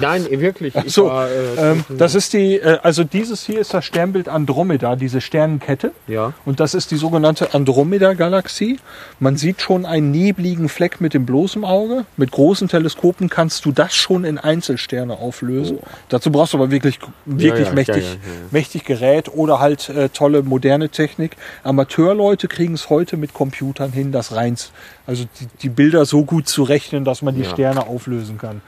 Nein, 0.00 0.26
wirklich. 0.30 0.74
Ich 0.76 0.92
So, 0.92 1.06
war, 1.06 1.28
äh, 1.28 1.72
ähm, 1.72 1.84
das 1.88 2.14
ist 2.14 2.32
die, 2.32 2.54
äh, 2.56 2.78
also 2.82 3.04
dieses 3.04 3.44
hier 3.44 3.60
ist 3.60 3.74
das 3.74 3.84
Sternbild 3.84 4.28
Andromeda, 4.28 4.96
diese 4.96 5.20
Sternenkette. 5.20 5.92
ja. 6.06 6.32
Und 6.44 6.60
das 6.60 6.74
ist 6.74 6.90
die 6.90 6.96
sogenannte 6.96 7.54
Andromeda-Galaxie. 7.54 8.78
Man 9.20 9.36
sieht 9.36 9.60
schon 9.60 9.84
einen 9.86 10.10
nebligen 10.10 10.68
Fleck 10.68 11.00
mit 11.00 11.14
dem 11.14 11.26
bloßen 11.26 11.64
Auge. 11.64 12.04
Mit 12.16 12.30
großen 12.30 12.68
Teleskopen 12.68 13.28
kannst 13.28 13.64
du 13.64 13.72
das 13.72 13.94
schon 13.94 14.24
in 14.24 14.38
Einzelsterne 14.38 15.14
auflösen. 15.14 15.78
Dazu 16.08 16.30
brauchst 16.30 16.52
du 16.52 16.58
aber 16.58 16.70
wirklich, 16.70 16.98
wirklich 17.24 17.68
ja, 17.68 17.74
mächtig, 17.74 17.96
ja, 17.96 18.02
ja, 18.02 18.08
ja. 18.10 18.18
mächtig 18.50 18.84
Gerät 18.84 19.28
oder 19.34 19.60
halt 19.60 19.88
äh, 19.88 20.08
tolle 20.10 20.42
moderne 20.42 20.88
Technik. 20.88 21.36
Amateurleute 21.62 22.48
kriegen 22.48 22.74
es 22.74 22.90
heute 22.90 23.16
mit 23.16 23.34
Computern 23.34 23.92
hin, 23.92 24.12
das 24.12 24.34
rein, 24.34 24.56
also 25.06 25.24
die, 25.40 25.46
die 25.62 25.68
Bilder 25.68 26.04
so 26.06 26.24
gut 26.24 26.48
zu 26.48 26.62
rechnen, 26.62 27.04
dass 27.04 27.22
man 27.22 27.34
die 27.34 27.42
Ja. 27.42 27.50
Sterne 27.50 27.86
auflösen 27.86 28.38
kann. 28.38 28.62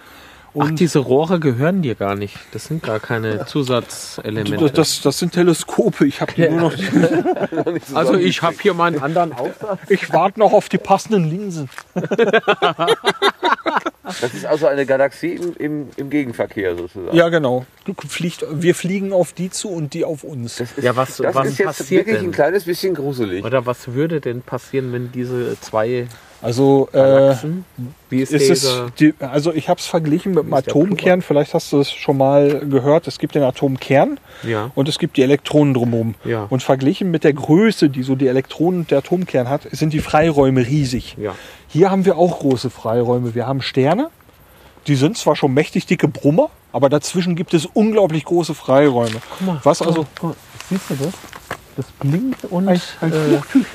Ach, 0.51 0.55
Und 0.55 0.81
diese 0.81 0.99
Rohre 1.01 1.39
gehören 1.41 1.83
dir 1.83 1.95
gar 1.95 2.15
nicht. 2.15 2.37
Das 2.53 2.65
sind 2.67 2.83
gar 2.83 3.01
keine 3.01 3.45
Zusatzelemente. 3.47 4.57
das, 4.57 4.73
das, 4.73 5.01
das 5.03 5.19
sind 5.19 5.33
Teleskope. 5.33 6.07
Ich 6.07 6.21
habe 6.21 6.33
nur 6.51 6.71
noch, 6.71 6.75
also 7.95 8.15
ich 8.15 8.43
habe 8.43 8.57
hier 8.61 8.75
meinen 8.75 9.01
anderen 9.03 9.33
Aufsatz. 9.33 9.79
ich 9.89 10.13
warte 10.13 10.39
noch 10.41 10.53
auf 10.53 10.69
die 10.69 10.79
passenden 10.79 11.29
Linsen. 11.29 11.69
Das 14.23 14.33
ist 14.33 14.47
also 14.47 14.67
eine 14.67 14.87
Galaxie 14.87 15.35
im, 15.35 15.55
im, 15.59 15.89
im 15.97 16.09
Gegenverkehr 16.11 16.75
sozusagen. 16.77 17.15
Ja, 17.15 17.29
genau. 17.29 17.67
Fliegt, 18.09 18.43
wir 18.51 18.75
fliegen 18.75 19.13
auf 19.13 19.35
die 19.35 19.51
zu 19.51 19.69
und 19.69 19.93
die 19.93 20.03
auf 20.05 20.25
uns. 20.25 20.57
Das 20.57 20.73
ist, 20.73 20.83
Ja, 20.83 20.97
was- 20.97 21.19
das 21.19 21.35
was 21.35 21.49
ist 21.49 21.59
jetzt 21.59 21.67
passiert 21.79 22.07
wirklich 22.07 22.17
denn? 22.21 22.31
ein 22.31 22.33
kleines 22.33 22.65
bisschen 22.65 22.95
gruselig. 22.95 23.45
Oder 23.45 23.67
was 23.67 23.89
würde 23.93 24.23
denn 24.23 24.41
passieren, 24.41 24.93
wenn 24.95 25.13
diese 25.13 25.61
zwei 25.61 26.07
Also, 26.41 26.89
äh, 26.93 27.33
ist, 28.11 28.33
es 28.33 28.83
die, 28.99 29.15
also 29.19 29.53
ich 29.53 29.69
habe 29.69 29.81
es 29.81 29.87
verglichen 29.87 30.35
mit 30.35 30.45
dem 30.45 30.55
Atomkern. 30.55 31.21
Vielleicht 31.23 31.55
hast 31.55 31.73
du 31.73 31.81
es 31.81 31.91
schon 31.91 32.17
mal 32.17 32.61
gehört. 32.61 33.07
Es 33.09 33.19
gibt 33.19 33.35
den 33.35 33.43
Atomkern 33.43 34.21
ja, 34.45 34.71
und 34.75 34.89
es 34.89 34.99
gibt 34.99 35.17
die 35.17 35.23
Elektronen 35.23 35.75
drumherum. 35.75 36.15
Ja. 36.25 36.47
Und 36.49 36.63
verglichen 36.63 37.11
mit 37.11 37.25
der 37.25 37.33
Größe, 37.33 37.91
die 37.91 38.03
so 38.03 38.15
die 38.15 38.29
Elektronen 38.29 38.81
und 38.81 38.91
der 38.91 38.99
Atomkern 38.99 39.49
hat, 39.49 39.63
sind 39.73 39.93
die 39.93 40.01
Freiräume 40.01 40.67
riesig. 40.67 41.17
ja. 41.19 41.35
Hier 41.71 41.91
haben 41.91 42.07
wir 42.07 42.17
auch 42.17 42.39
große 42.39 42.71
Freiräume. 42.71 43.35
Wir 43.35 43.47
haben 43.47 43.61
Sterne, 43.61 44.09
die 44.87 44.95
sind 44.95 45.19
zwar 45.19 45.37
schon 45.37 45.53
mächtig 45.53 45.85
dicke 45.85 46.09
Brummer, 46.09 46.49
aber 46.73 46.89
dazwischen 46.89 47.37
gibt 47.37 47.53
es 47.53 47.67
unglaublich 47.67 48.25
große 48.25 48.55
Freiräume. 48.55 49.21
Was 49.65 49.83
also 49.83 50.07
Siehst 50.69 50.91
du 50.91 50.95
das? 50.97 51.15
Das 51.77 51.87
blinkt 52.01 52.45
und 52.47 52.69
ein, 52.69 52.81
ein 53.01 53.13
Fluchtüch. 53.13 53.67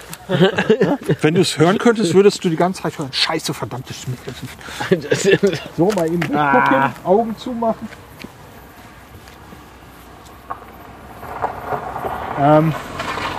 Wenn 1.21 1.35
du 1.35 1.41
es 1.41 1.57
hören 1.57 1.77
könntest, 1.77 2.13
würdest 2.13 2.43
du 2.43 2.49
die 2.49 2.55
ganze 2.55 2.83
Zeit 2.83 2.97
hören. 2.97 3.09
Scheiße, 3.11 3.53
verdammtes 3.53 4.01
Schmidt. 4.01 4.19
So, 5.77 5.91
mal 5.95 6.07
eben 6.07 6.21
weggucken, 6.23 6.93
Augen 7.03 7.37
zumachen. 7.37 7.87
Ähm, 12.39 12.73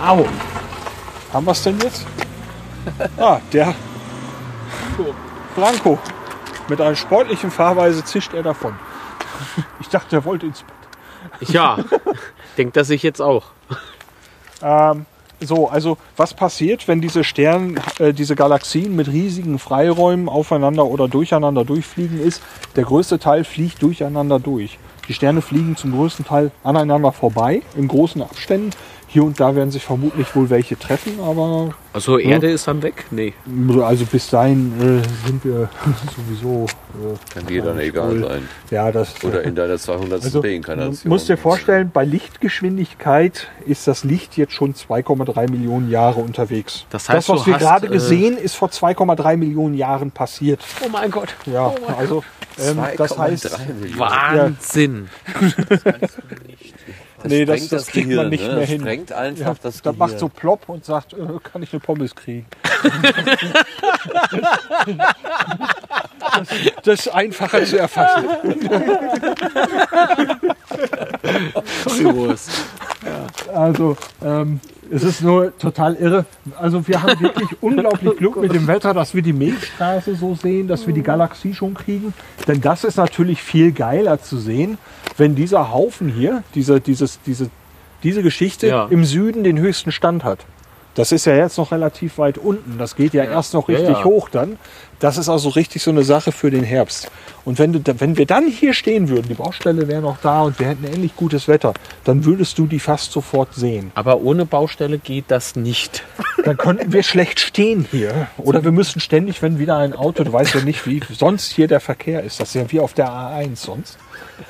au. 0.02 0.26
Haben 1.32 1.46
wir 1.46 1.52
es 1.52 1.62
denn 1.62 1.78
jetzt? 1.80 2.06
Ah, 3.16 3.40
der 3.52 3.74
Franco. 5.54 5.98
Mit 6.68 6.80
einer 6.80 6.96
sportlichen 6.96 7.50
Fahrweise 7.50 8.04
zischt 8.04 8.32
er 8.34 8.42
davon. 8.42 8.74
Ich 9.80 9.88
dachte, 9.88 10.16
er 10.16 10.24
wollte 10.24 10.46
ins 10.46 10.62
Bett. 10.62 11.50
ja, 11.50 11.78
denkt 12.56 12.76
das 12.76 12.90
ich 12.90 13.02
jetzt 13.02 13.20
auch. 13.20 13.46
Ähm, 14.62 15.06
so, 15.44 15.68
also 15.68 15.98
was 16.16 16.34
passiert, 16.34 16.88
wenn 16.88 17.00
diese 17.00 17.24
Sterne, 17.24 17.74
äh, 17.98 18.12
diese 18.12 18.36
Galaxien 18.36 18.96
mit 18.96 19.08
riesigen 19.08 19.58
Freiräumen 19.58 20.28
aufeinander 20.28 20.86
oder 20.86 21.08
durcheinander 21.08 21.64
durchfliegen, 21.64 22.20
ist, 22.20 22.42
der 22.76 22.84
größte 22.84 23.18
Teil 23.18 23.44
fliegt 23.44 23.82
durcheinander 23.82 24.38
durch. 24.38 24.78
Die 25.08 25.14
Sterne 25.14 25.42
fliegen 25.42 25.76
zum 25.76 25.92
größten 25.92 26.24
Teil 26.24 26.50
aneinander 26.62 27.12
vorbei, 27.12 27.62
in 27.76 27.88
großen 27.88 28.22
Abständen. 28.22 28.70
Hier 29.14 29.22
und 29.22 29.38
da 29.38 29.54
werden 29.54 29.70
sich 29.70 29.84
vermutlich 29.84 30.34
wohl 30.34 30.50
welche 30.50 30.76
treffen, 30.76 31.20
aber 31.20 31.70
Also 31.92 32.18
Erde 32.18 32.50
ist 32.50 32.66
dann 32.66 32.82
weg? 32.82 33.04
Nee. 33.12 33.32
also 33.80 34.04
bis 34.06 34.28
dahin 34.28 34.72
äh, 34.80 35.26
sind 35.28 35.44
wir 35.44 35.68
sowieso. 36.16 36.64
Äh, 36.64 37.32
Kann 37.32 37.46
dir 37.46 37.62
dann 37.62 37.78
egal 37.78 38.10
wohl- 38.10 38.28
sein. 38.28 38.48
Ja, 38.72 38.90
das 38.90 39.22
Oder 39.22 39.44
in 39.44 39.54
deiner 39.54 39.78
200. 39.78 40.20
also, 40.24 40.42
du 40.42 40.48
Reinkarnation. 40.48 41.08
musst 41.08 41.28
dir 41.28 41.36
vorstellen, 41.36 41.92
bei 41.94 42.04
Lichtgeschwindigkeit 42.04 43.46
ist 43.66 43.86
das 43.86 44.02
Licht 44.02 44.36
jetzt 44.36 44.52
schon 44.52 44.74
2,3 44.74 45.48
Millionen 45.48 45.88
Jahre 45.92 46.18
unterwegs. 46.18 46.84
Das 46.90 47.08
heißt, 47.08 47.28
das, 47.28 47.36
was 47.36 47.46
wir 47.46 47.54
hast, 47.54 47.60
gerade 47.62 47.86
äh, 47.86 47.90
gesehen, 47.90 48.36
ist 48.36 48.56
vor 48.56 48.70
2,3 48.70 49.36
Millionen 49.36 49.74
Jahren 49.76 50.10
passiert. 50.10 50.60
Oh 50.84 50.88
mein 50.90 51.12
Gott. 51.12 51.36
Ja, 51.46 51.72
also 51.96 52.24
ähm, 52.58 52.78
das 52.96 53.16
heißt, 53.16 53.46
2,3 53.46 53.74
Millionen. 53.74 53.98
Wahnsinn. 54.00 55.08
Das 56.00 56.10
nee, 57.30 57.44
das, 57.44 57.56
sprengt 57.56 57.72
das 57.72 57.86
kriegt 57.86 58.06
man 58.08 58.16
Gehirn, 58.16 58.28
nicht 58.30 58.42
ne? 58.44 58.48
mehr 58.50 58.60
Das 58.60 58.68
hin. 58.68 58.80
sprengt 58.80 59.12
einfach 59.12 59.46
Ja, 59.46 59.54
das 59.62 59.82
da 59.82 59.90
Gehirn. 59.92 59.98
macht 60.10 60.18
so 60.18 60.28
plopp 60.28 60.68
und 60.68 60.84
sagt, 60.84 61.12
äh, 61.14 61.16
kann 61.42 61.62
ich 61.62 61.72
eine 61.72 61.80
Pommes 61.80 62.14
kriegen. 62.14 62.46
das, 66.20 66.48
das 66.82 67.00
ist 67.06 67.08
einfacher 67.08 67.64
zu 67.64 67.78
erfassen. 67.78 68.24
Servus. 71.86 72.48
Also, 73.52 73.96
ähm, 74.24 74.60
es 74.90 75.02
ist 75.02 75.22
nur 75.22 75.56
total 75.58 75.94
irre. 75.96 76.26
Also 76.58 76.86
wir 76.86 77.02
haben 77.02 77.18
wirklich 77.20 77.48
unglaublich 77.60 78.16
Glück 78.16 78.36
mit 78.36 78.52
dem 78.52 78.66
Wetter, 78.66 78.94
dass 78.94 79.14
wir 79.14 79.22
die 79.22 79.32
Milchstraße 79.32 80.14
so 80.14 80.34
sehen, 80.34 80.68
dass 80.68 80.86
wir 80.86 80.94
die 80.94 81.02
Galaxie 81.02 81.54
schon 81.54 81.74
kriegen. 81.74 82.12
Denn 82.46 82.60
das 82.60 82.84
ist 82.84 82.96
natürlich 82.96 83.42
viel 83.42 83.72
geiler 83.72 84.20
zu 84.22 84.38
sehen, 84.38 84.78
wenn 85.16 85.34
dieser 85.34 85.72
Haufen 85.72 86.08
hier, 86.08 86.42
diese, 86.54 86.80
dieses, 86.80 87.20
diese, 87.22 87.48
diese 88.02 88.22
Geschichte 88.22 88.66
Ja. 88.68 88.86
im 88.90 89.04
Süden 89.04 89.44
den 89.44 89.58
höchsten 89.58 89.92
Stand 89.92 90.24
hat. 90.24 90.40
Das 90.94 91.10
ist 91.10 91.24
ja 91.24 91.34
jetzt 91.34 91.58
noch 91.58 91.72
relativ 91.72 92.18
weit 92.18 92.38
unten. 92.38 92.78
Das 92.78 92.94
geht 92.94 93.14
ja, 93.14 93.24
erst 93.24 93.54
noch 93.54 93.68
Ja, 93.68 93.78
richtig 93.78 93.98
ja. 93.98 94.04
hoch 94.04 94.28
dann. 94.28 94.58
Das 95.00 95.18
ist 95.18 95.28
also 95.28 95.48
richtig 95.50 95.82
so 95.82 95.90
eine 95.90 96.04
Sache 96.04 96.32
für 96.32 96.50
den 96.50 96.62
Herbst. 96.62 97.10
Und 97.44 97.58
wenn, 97.58 97.72
du, 97.72 97.80
wenn 98.00 98.16
wir 98.16 98.26
dann 98.26 98.46
hier 98.46 98.72
stehen 98.72 99.08
würden, 99.08 99.28
die 99.28 99.34
Baustelle 99.34 99.88
wäre 99.88 100.00
noch 100.00 100.18
da 100.22 100.42
und 100.42 100.58
wir 100.58 100.68
hätten 100.68 100.84
ähnlich 100.84 101.16
gutes 101.16 101.48
Wetter, 101.48 101.74
dann 102.04 102.24
würdest 102.24 102.58
du 102.58 102.66
die 102.66 102.80
fast 102.80 103.12
sofort 103.12 103.54
sehen. 103.54 103.90
Aber 103.96 104.20
ohne 104.20 104.46
Baustelle 104.46 104.98
geht 104.98 105.26
das 105.28 105.56
nicht. 105.56 106.04
Dann 106.44 106.56
könnten 106.58 106.92
wir 106.92 107.02
schlecht 107.02 107.40
stehen 107.40 107.86
hier. 107.90 108.28
Oder 108.36 108.64
wir 108.64 108.72
müssen 108.72 109.00
ständig, 109.00 109.40
wenn 109.40 109.58
wieder 109.58 109.78
ein 109.78 109.94
Auto, 109.94 110.24
du 110.24 110.32
weißt 110.32 110.54
ja 110.54 110.60
nicht, 110.60 110.86
wie 110.86 111.00
sonst 111.10 111.52
hier 111.52 111.68
der 111.68 111.80
Verkehr 111.80 112.22
ist. 112.22 112.38
Das 112.38 112.48
ist 112.48 112.54
ja 112.54 112.70
wie 112.70 112.80
auf 112.80 112.92
der 112.92 113.08
A1 113.08 113.56
sonst. 113.56 113.98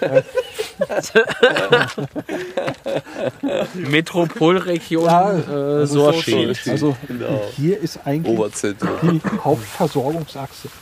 Metropolregion 3.75 5.05
Ja, 5.05 5.81
äh, 5.83 5.87
Sorschild. 5.87 6.61
Also 6.69 6.97
Genau. 7.07 7.43
hier 7.57 7.79
ist 7.81 8.01
eigentlich 8.05 8.37
Oberzentrum. 8.39 9.21
die 9.25 9.39
Hauptversorgungsachse. 9.43 10.69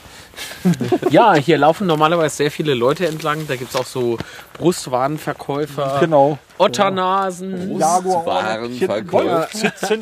Ja, 1.10 1.34
hier 1.34 1.58
laufen 1.58 1.86
normalerweise 1.86 2.36
sehr 2.36 2.50
viele 2.50 2.72
Leute 2.72 3.06
entlang. 3.06 3.46
Da 3.46 3.54
gibt 3.56 3.74
es 3.74 3.78
auch 3.78 3.84
so 3.84 4.16
Brustwarenverkäufer, 4.54 5.98
Genau. 6.00 6.38
Otternasen. 6.56 7.78
Jaguar, 7.78 8.56
Brustwarenverkäufer. 8.58 9.48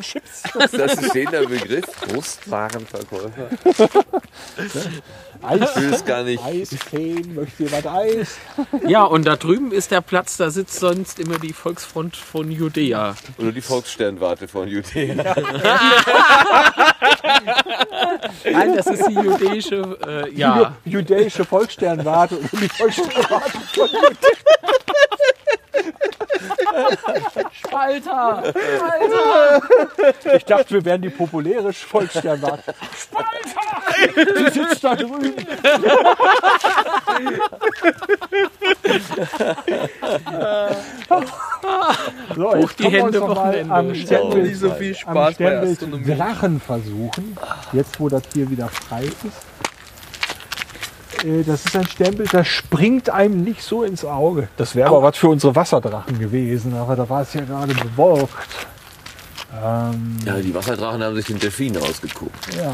Chips. 0.01 0.43
Das 0.53 0.73
ist 0.73 0.99
ein 0.99 1.09
stehender 1.09 1.45
Begriff. 1.47 1.83
Brustwarenverkäufer. 2.07 3.49
Eis. 5.43 5.69
Ich 5.75 5.81
will 5.81 5.93
es 5.93 6.05
gar 6.05 6.23
nicht. 6.23 6.43
Eiscreme, 6.43 7.35
möchte 7.35 7.63
jemand 7.63 7.87
Eis? 7.87 8.37
Ja, 8.87 9.03
und 9.03 9.25
da 9.25 9.35
drüben 9.35 9.71
ist 9.71 9.91
der 9.91 10.01
Platz, 10.01 10.37
da 10.37 10.49
sitzt 10.49 10.79
sonst 10.79 11.19
immer 11.19 11.39
die 11.39 11.53
Volksfront 11.53 12.15
von 12.15 12.51
Judäa. 12.51 13.15
Oder 13.37 13.51
die 13.51 13.61
Volkssternwarte 13.61 14.47
von 14.47 14.67
Judäa. 14.67 15.35
Nein, 18.51 18.75
das 18.75 18.87
ist 18.87 19.07
die 19.07 19.13
jüdische, 19.13 19.97
äh, 20.07 20.33
ja. 20.33 20.75
Ju- 20.85 20.91
Judäische 20.91 21.45
Volkssternwarte 21.45 22.37
und 22.37 22.51
die 22.53 22.69
Volkssternwarte 22.69 23.57
von 23.73 23.89
Alter! 27.71 28.43
Ich 30.35 30.45
dachte, 30.45 30.73
wir 30.75 30.85
wären 30.85 31.01
die 31.01 31.09
populäre 31.09 31.73
Volkssternwarte. 31.73 32.73
Spalter! 32.97 33.31
Die 34.15 34.51
sitzt 34.51 34.83
da 34.83 34.95
drüben. 34.95 35.33
so, 42.35 42.55
jetzt 42.55 42.79
die 42.79 42.89
Hände, 42.89 43.19
mal 43.19 43.65
am 43.69 43.95
Sternbild, 43.95 44.45
Nicht 44.45 44.59
so 44.59 44.71
viel 44.71 44.91
am 44.91 44.95
Spaß 44.95 45.35
bei 45.35 45.73
Sternbild. 45.73 46.19
Drachen 46.19 46.59
versuchen. 46.59 47.37
Jetzt, 47.73 47.99
wo 47.99 48.09
das 48.09 48.23
hier 48.33 48.49
wieder 48.49 48.67
frei 48.67 49.03
ist. 49.03 49.50
Äh, 51.23 51.43
Das 51.43 51.65
ist 51.65 51.75
ein 51.75 51.85
Sternbild, 51.87 52.33
das 52.33 52.47
springt 52.47 53.09
einem 53.09 53.43
nicht 53.43 53.61
so 53.63 53.83
ins 53.83 54.03
Auge. 54.05 54.47
Das 54.57 54.75
wäre 54.75 54.89
aber 54.89 55.03
was 55.03 55.17
für 55.17 55.29
unsere 55.29 55.55
Wasserdrachen 55.55 56.19
gewesen, 56.19 56.75
aber 56.75 56.95
da 56.95 57.07
war 57.09 57.21
es 57.21 57.33
ja 57.33 57.41
gerade 57.41 57.73
bewolkt. 57.73 58.29
Ähm, 59.63 60.17
Ja, 60.25 60.35
die 60.35 60.53
Wasserdrachen 60.53 61.03
haben 61.03 61.15
sich 61.15 61.25
den 61.25 61.39
Delfin 61.39 61.77
ausgeguckt. 61.77 62.55
ja, 62.55 62.71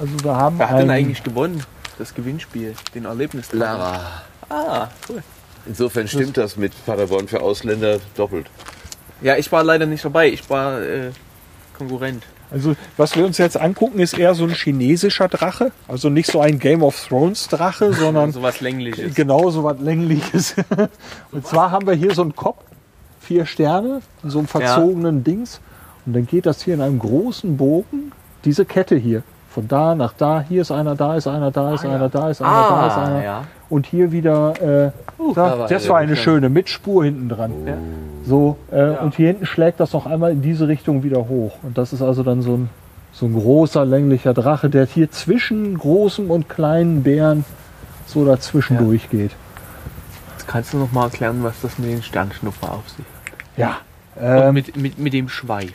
also 0.00 0.16
da 0.22 0.36
haben 0.36 0.58
Wer 0.58 0.70
hat 0.70 0.78
denn 0.80 0.90
eigentlich 0.90 1.22
gewonnen? 1.22 1.62
Das 1.98 2.14
Gewinnspiel, 2.14 2.74
den 2.94 3.04
Erlebnis. 3.04 3.52
Lara. 3.52 4.00
Ah, 4.48 4.88
cool. 5.08 5.22
Insofern 5.66 6.08
stimmt 6.08 6.36
das 6.38 6.56
mit 6.56 6.72
Paderborn 6.86 7.28
für 7.28 7.40
Ausländer 7.40 7.98
doppelt. 8.16 8.46
Ja, 9.20 9.36
ich 9.36 9.52
war 9.52 9.62
leider 9.62 9.84
nicht 9.84 10.02
dabei. 10.04 10.28
Ich 10.30 10.48
war 10.48 10.80
äh, 10.80 11.10
Konkurrent. 11.76 12.24
Also, 12.50 12.74
was 12.96 13.14
wir 13.16 13.24
uns 13.24 13.38
jetzt 13.38 13.56
angucken, 13.60 14.00
ist 14.00 14.18
eher 14.18 14.34
so 14.34 14.44
ein 14.44 14.50
chinesischer 14.50 15.28
Drache. 15.28 15.70
Also 15.88 16.08
nicht 16.10 16.30
so 16.30 16.40
ein 16.40 16.58
Game 16.58 16.82
of 16.82 17.00
Thrones 17.08 17.48
Drache, 17.48 17.92
sondern 17.94 18.32
So 18.32 18.42
was 18.42 18.60
Längliches. 18.60 19.14
genau 19.14 19.50
so 19.50 19.62
was 19.64 19.78
Längliches. 19.78 20.56
Und 21.32 21.46
zwar 21.46 21.70
haben 21.70 21.86
wir 21.86 21.94
hier 21.94 22.14
so 22.14 22.22
einen 22.22 22.34
Kopf, 22.34 22.62
vier 23.20 23.46
Sterne, 23.46 24.02
so 24.24 24.38
einem 24.38 24.48
verzogenen 24.48 25.22
Dings. 25.24 25.60
Und 26.06 26.14
dann 26.14 26.26
geht 26.26 26.46
das 26.46 26.62
hier 26.62 26.74
in 26.74 26.80
einem 26.80 26.98
großen 26.98 27.56
Bogen, 27.56 28.12
diese 28.44 28.64
Kette 28.64 28.96
hier. 28.96 29.22
Von 29.52 29.68
da 29.68 29.94
nach 29.94 30.12
da, 30.16 30.44
hier 30.48 30.62
ist 30.62 30.70
einer, 30.70 30.94
da 30.94 31.16
ist 31.16 31.26
einer, 31.26 31.50
da 31.50 31.74
ist 31.74 31.84
einer, 31.84 32.08
da 32.08 32.30
ist 32.30 32.40
einer, 32.40 32.50
da 32.68 32.86
ist 32.86 32.96
einer. 32.96 33.24
ja. 33.24 33.44
Und 33.70 33.86
hier 33.86 34.10
wieder, 34.12 34.54
äh, 34.60 34.90
da, 35.34 35.58
war 35.60 35.68
das 35.68 35.88
war 35.88 35.98
eine 35.98 36.16
schöne 36.16 36.48
mit 36.48 36.68
Spur 36.68 37.04
hinten 37.04 37.28
dran. 37.28 37.52
So, 38.26 38.56
äh, 38.70 38.90
und 38.98 39.14
hier 39.14 39.28
hinten 39.28 39.46
schlägt 39.46 39.80
das 39.80 39.92
noch 39.92 40.06
einmal 40.06 40.32
in 40.32 40.42
diese 40.42 40.68
Richtung 40.68 41.02
wieder 41.04 41.28
hoch. 41.28 41.52
Und 41.62 41.78
das 41.78 41.92
ist 41.92 42.02
also 42.02 42.22
dann 42.22 42.42
so 42.42 42.54
ein, 42.56 42.70
so 43.12 43.26
ein 43.26 43.32
großer, 43.34 43.84
länglicher 43.84 44.34
Drache, 44.34 44.68
der 44.70 44.86
hier 44.86 45.10
zwischen 45.10 45.78
großem 45.78 46.30
und 46.30 46.48
kleinen 46.48 47.02
Bären 47.02 47.44
so 48.06 48.24
dazwischen 48.24 48.76
durchgeht. 48.78 49.30
Jetzt 50.36 50.48
kannst 50.48 50.72
du 50.72 50.78
noch 50.78 50.90
mal 50.92 51.04
erklären, 51.04 51.42
was 51.42 51.60
das 51.62 51.78
mit 51.78 51.90
den 51.90 52.02
Sternschnupper 52.02 52.72
auf 52.72 52.88
sich 52.88 53.04
Ja. 53.56 53.78
Und 54.16 54.22
Ähm, 54.22 54.54
mit, 54.54 54.66
mit, 54.76 54.82
mit, 54.82 54.98
mit 54.98 55.12
dem 55.12 55.28
Schweif. 55.28 55.72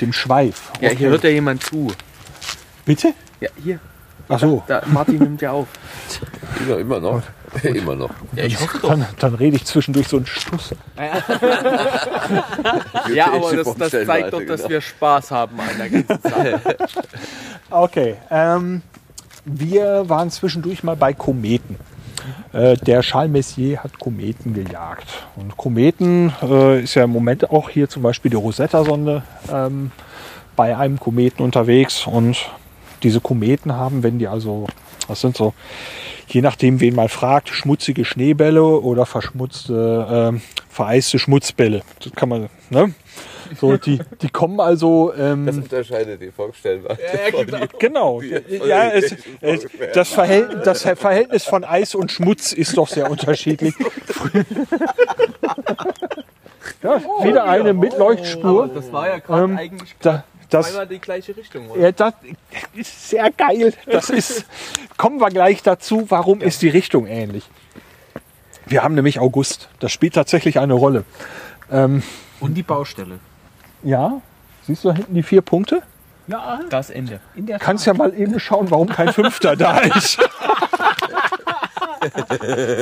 dem 0.00 0.12
Schweif. 0.12 0.70
Ja, 0.80 0.88
Okay. 0.88 0.98
hier 0.98 1.08
hört 1.10 1.24
ja 1.24 1.30
jemand 1.30 1.62
zu. 1.62 1.88
Bitte? 2.84 3.14
Ja, 3.40 3.48
hier. 3.62 3.78
Ach 4.34 4.40
so, 4.40 4.62
Da, 4.66 4.82
Martin 4.86 5.18
nimmt 5.18 5.42
ja 5.42 5.52
auf. 5.52 5.68
Ja, 6.68 6.76
immer 6.76 7.00
noch. 7.00 7.22
immer 7.62 7.94
noch. 7.94 8.10
Ja, 8.34 8.44
ich 8.44 8.58
hoffe 8.58 8.78
dann, 8.86 9.06
dann 9.18 9.34
rede 9.34 9.56
ich 9.56 9.64
zwischendurch 9.64 10.08
so 10.08 10.16
einen 10.16 10.26
Stuss. 10.26 10.74
Ja, 13.14 13.32
aber 13.32 13.54
das, 13.54 13.74
das 13.74 13.90
zeigt 13.90 14.32
doch, 14.32 14.40
dass 14.46 14.60
genau. 14.60 14.70
wir 14.70 14.80
Spaß 14.80 15.30
haben 15.30 15.60
an 15.60 15.76
der 15.78 15.90
ganzen 15.90 16.22
Sache. 16.22 16.60
Okay, 17.70 18.16
ähm, 18.30 18.82
wir 19.46 20.06
waren 20.06 20.30
zwischendurch 20.30 20.82
mal 20.82 20.94
bei 20.94 21.14
Kometen. 21.14 21.76
Äh, 22.52 22.76
der 22.76 23.00
Charles 23.00 23.32
Messier 23.32 23.82
hat 23.82 23.98
Kometen 23.98 24.52
gejagt. 24.52 25.06
Und 25.36 25.56
Kometen 25.56 26.34
äh, 26.42 26.82
ist 26.82 26.94
ja 26.94 27.04
im 27.04 27.10
Moment 27.10 27.50
auch 27.50 27.70
hier 27.70 27.88
zum 27.88 28.02
Beispiel 28.02 28.30
die 28.30 28.36
Rosetta-Sonde 28.36 29.22
ähm, 29.50 29.90
bei 30.54 30.76
einem 30.76 31.00
Kometen 31.00 31.42
unterwegs. 31.42 32.06
Und 32.06 32.36
diese 33.02 33.20
Kometen 33.20 33.74
haben, 33.74 34.02
wenn 34.02 34.18
die 34.18 34.28
also, 34.28 34.66
das 35.08 35.20
sind 35.20 35.36
so, 35.36 35.54
je 36.28 36.40
nachdem, 36.40 36.80
wen 36.80 36.94
man 36.94 37.08
fragt, 37.08 37.48
schmutzige 37.50 38.04
Schneebälle 38.04 38.64
oder 38.64 39.06
verschmutzte, 39.06 40.06
ähm, 40.10 40.40
vereiste 40.68 41.18
Schmutzbälle. 41.18 41.82
Das 42.02 42.12
kann 42.12 42.28
man, 42.28 42.48
ne? 42.70 42.94
So, 43.60 43.76
die, 43.76 44.00
die 44.22 44.30
kommen 44.30 44.60
also. 44.60 45.12
Ähm, 45.14 45.44
Das 45.44 45.56
unterscheidet 45.56 46.22
die 46.22 46.30
Volkssternwarte 46.30 47.02
von 47.32 47.46
die 47.46 47.78
Genau. 47.78 48.22
Ja, 48.22 48.88
es, 48.88 49.14
es, 49.42 49.66
das, 49.92 50.08
Verhältnis, 50.08 50.64
das 50.64 50.82
Verhältnis 50.82 51.44
von 51.44 51.64
Eis 51.64 51.94
und 51.94 52.10
Schmutz 52.10 52.52
ist 52.52 52.78
doch 52.78 52.88
sehr 52.88 53.10
unterschiedlich. 53.10 53.74
Ja, 56.82 57.00
wieder 57.22 57.44
eine 57.44 57.72
mit 57.74 57.96
Leuchtspur. 57.96 58.68
Das 58.72 58.92
war 58.92 59.08
ja 59.08 59.18
gerade 59.18 59.44
Ähm, 59.44 59.56
eigentlich 59.56 59.94
Da, 60.00 60.24
das, 60.52 60.68
zweimal 60.68 60.86
die 60.86 60.98
gleiche 60.98 61.36
Richtung, 61.36 61.68
oder? 61.70 61.80
ja, 61.80 61.92
das 61.92 62.14
ist 62.74 63.08
sehr 63.10 63.30
geil. 63.30 63.72
Das 63.86 64.10
ist, 64.10 64.44
kommen 64.96 65.20
wir 65.20 65.28
gleich 65.30 65.62
dazu. 65.62 66.06
Warum 66.10 66.40
ist 66.40 66.62
die 66.62 66.68
Richtung 66.68 67.06
ähnlich? 67.06 67.48
Wir 68.66 68.82
haben 68.82 68.94
nämlich 68.94 69.18
August. 69.18 69.68
Das 69.80 69.90
spielt 69.92 70.14
tatsächlich 70.14 70.58
eine 70.58 70.74
Rolle. 70.74 71.04
Ähm, 71.70 72.02
Und 72.40 72.54
die 72.54 72.62
Baustelle. 72.62 73.18
ja, 73.82 74.20
siehst 74.66 74.84
du 74.84 74.88
da 74.88 74.94
hinten 74.94 75.14
die 75.14 75.22
vier 75.22 75.42
Punkte? 75.42 75.82
Ja, 76.28 76.60
Das 76.70 76.88
Ende. 76.90 77.20
in 77.34 77.46
der 77.46 77.58
Kannst 77.58 77.84
ja 77.86 77.94
mal 77.94 78.14
eben 78.18 78.38
schauen, 78.38 78.70
warum 78.70 78.88
kein 78.88 79.12
Fünfter 79.12 79.56
da 79.56 79.78
ist. 79.96 80.18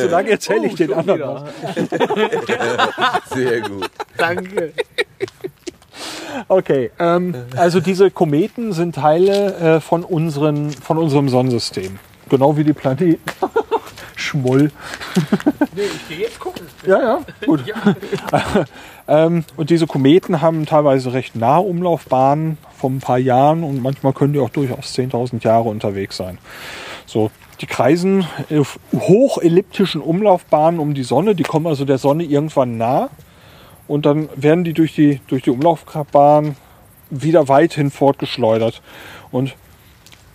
Solange 0.03 0.31
erzähle 0.31 0.67
ich 0.67 0.75
den 0.75 0.93
anderen 0.93 1.21
was. 1.21 1.51
Sehr 3.35 3.61
gut. 3.63 3.91
Danke. 4.17 4.73
Okay, 6.49 6.91
ähm, 6.99 7.35
also 7.57 7.81
diese 7.81 8.11
Kometen 8.11 8.73
sind 8.73 8.95
Teile 8.95 9.55
äh, 9.57 9.81
von, 9.81 10.05
unseren, 10.05 10.71
von 10.71 10.99
unserem 10.99 11.29
Sonnensystem. 11.29 11.99
Genau 12.29 12.57
wie 12.57 12.65
die 12.65 12.73
Planeten. 12.73 13.21
Schmoll. 14.17 14.71
Nee, 15.75 15.83
ich 15.83 16.09
gehe 16.09 16.27
jetzt 16.27 16.39
gucken. 16.39 16.67
Ja, 16.87 17.01
ja, 17.01 17.21
gut. 17.47 17.65
ähm, 19.09 19.45
und 19.57 19.71
diese 19.71 19.87
Kometen 19.87 20.41
haben 20.41 20.67
teilweise 20.67 21.13
recht 21.13 21.37
nahe 21.37 21.63
Umlaufbahnen 21.63 22.59
von 22.77 22.97
ein 22.97 23.01
paar 23.01 23.19
Jahren 23.19 23.65
und 23.65 23.83
manchmal 23.83 24.13
können 24.13 24.33
die 24.33 24.39
auch 24.39 24.51
durchaus 24.51 24.95
10.000 24.95 25.43
Jahre 25.43 25.69
unterwegs 25.69 26.17
sein. 26.17 26.39
So, 27.07 27.31
die 27.61 27.67
kreisen 27.67 28.27
auf 28.53 28.79
hochelliptischen 28.95 30.01
Umlaufbahnen 30.01 30.81
um 30.81 30.95
die 30.95 31.03
Sonne. 31.03 31.35
Die 31.35 31.43
kommen 31.43 31.67
also 31.67 31.85
der 31.85 31.99
Sonne 31.99 32.25
irgendwann 32.25 32.77
nah. 32.79 33.11
Und 33.91 34.07
dann 34.07 34.29
werden 34.37 34.63
die 34.63 34.73
durch 34.73 34.95
die, 34.95 35.21
durch 35.27 35.43
die 35.43 35.51
Umlaufbahn 35.51 36.55
wieder 37.11 37.49
weithin 37.49 37.91
fortgeschleudert. 37.91 38.83
Und 39.33 39.57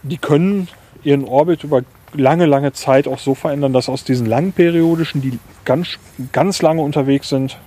die 0.04 0.18
können 0.18 0.68
ihren 1.06 1.24
Orbit 1.24 1.64
über 1.64 1.84
lange, 2.14 2.48
lange 2.48 2.74
Zeit 2.74 3.08
auch 3.08 3.18
so 3.18 3.34
verändern, 3.34 3.72
dass 3.72 3.88
aus 3.88 4.04
diesen 4.04 4.26
langen 4.26 4.52
periodischen, 4.52 5.22
die 5.22 5.40
ganz, 5.64 6.00
ganz 6.34 6.62
lange 6.62 6.82
unterwegs 6.82 7.30
sind, 7.30 7.58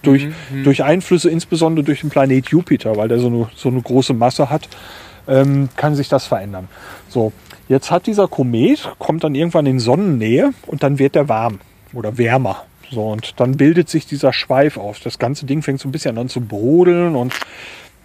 durch, 0.00 0.28
durch 0.64 0.82
Einflüsse, 0.82 1.28
insbesondere 1.28 1.84
durch 1.84 2.00
den 2.00 2.08
Planet 2.08 2.48
Jupiter, 2.48 2.96
weil 2.96 3.08
der 3.08 3.18
so 3.18 3.26
eine, 3.26 3.50
so 3.54 3.68
eine 3.68 3.82
große 3.82 4.14
Masse 4.14 4.48
hat, 4.48 4.70
ähm, 5.28 5.68
kann 5.76 5.94
sich 5.94 6.08
das 6.08 6.26
verändern. 6.26 6.68
So, 7.10 7.34
jetzt 7.68 7.90
hat 7.90 8.06
dieser 8.06 8.26
Komet, 8.26 8.90
kommt 8.98 9.22
dann 9.22 9.34
irgendwann 9.34 9.66
in 9.66 9.78
Sonnennähe 9.78 10.54
und 10.66 10.82
dann 10.82 10.98
wird 10.98 11.14
der 11.14 11.28
warm 11.28 11.58
oder 11.92 12.16
wärmer. 12.16 12.64
So, 12.92 13.08
und 13.08 13.40
dann 13.40 13.56
bildet 13.56 13.88
sich 13.88 14.06
dieser 14.06 14.32
Schweif 14.32 14.76
auf. 14.76 15.00
Das 15.00 15.18
ganze 15.18 15.46
Ding 15.46 15.62
fängt 15.62 15.80
so 15.80 15.88
ein 15.88 15.92
bisschen 15.92 16.18
an 16.18 16.28
zu 16.28 16.42
brodeln 16.42 17.16
und 17.16 17.32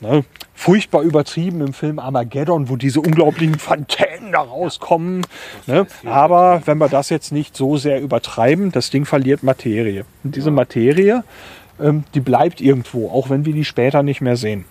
ne, 0.02 0.24
furchtbar 0.54 1.02
übertrieben 1.02 1.60
im 1.60 1.74
Film 1.74 2.00
Armageddon, 2.00 2.70
wo 2.70 2.78
diese 2.78 3.02
unglaublichen 3.02 3.60
Fontänen 3.60 4.32
da 4.32 4.40
rauskommen. 4.40 5.28
Ne? 5.66 5.88
Aber 6.06 6.62
wenn 6.66 6.78
wir 6.78 6.88
das 6.88 7.10
jetzt 7.10 7.34
nicht 7.34 7.58
so 7.58 7.76
sehr 7.76 8.02
übertreiben, 8.02 8.72
das 8.72 8.90
Ding 8.90 9.06
verliert 9.06 9.44
Materie. 9.44 10.06
Und 10.24 10.38
diese 10.38 10.52
Materie, 10.52 11.26
ähm, 11.82 12.06
die 12.14 12.22
bleibt 12.22 12.62
irgendwo, 12.62 13.10
auch 13.10 13.30
wenn 13.30 13.46
wir 13.46 13.54
die 13.54 13.66
später 13.66 14.04
nicht 14.04 14.22
mehr 14.22 14.38
sehen. 14.38 14.64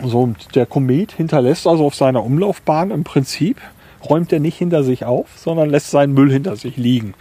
So, 0.00 0.20
und 0.20 0.54
der 0.54 0.66
Komet 0.66 1.10
hinterlässt 1.10 1.66
also 1.66 1.84
auf 1.84 1.96
seiner 1.96 2.22
Umlaufbahn 2.22 2.92
im 2.92 3.02
Prinzip, 3.02 3.60
räumt 4.08 4.32
er 4.32 4.40
nicht 4.40 4.56
hinter 4.56 4.82
sich 4.82 5.04
auf, 5.04 5.26
sondern 5.36 5.70
lässt 5.70 5.90
seinen 5.90 6.14
Müll 6.14 6.30
hinter 6.30 6.56
sich 6.56 6.76
liegen. 6.76 7.14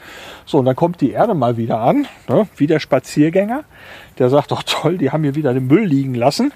So, 0.45 0.59
und 0.59 0.65
dann 0.65 0.75
kommt 0.75 1.01
die 1.01 1.11
Erde 1.11 1.33
mal 1.33 1.57
wieder 1.57 1.79
an, 1.79 2.07
ne, 2.27 2.47
wie 2.55 2.67
der 2.67 2.79
Spaziergänger, 2.79 3.63
der 4.19 4.29
sagt, 4.29 4.51
doch 4.51 4.63
toll, 4.63 4.97
die 4.97 5.11
haben 5.11 5.23
hier 5.23 5.35
wieder 5.35 5.53
den 5.53 5.67
Müll 5.67 5.85
liegen 5.85 6.15
lassen. 6.15 6.51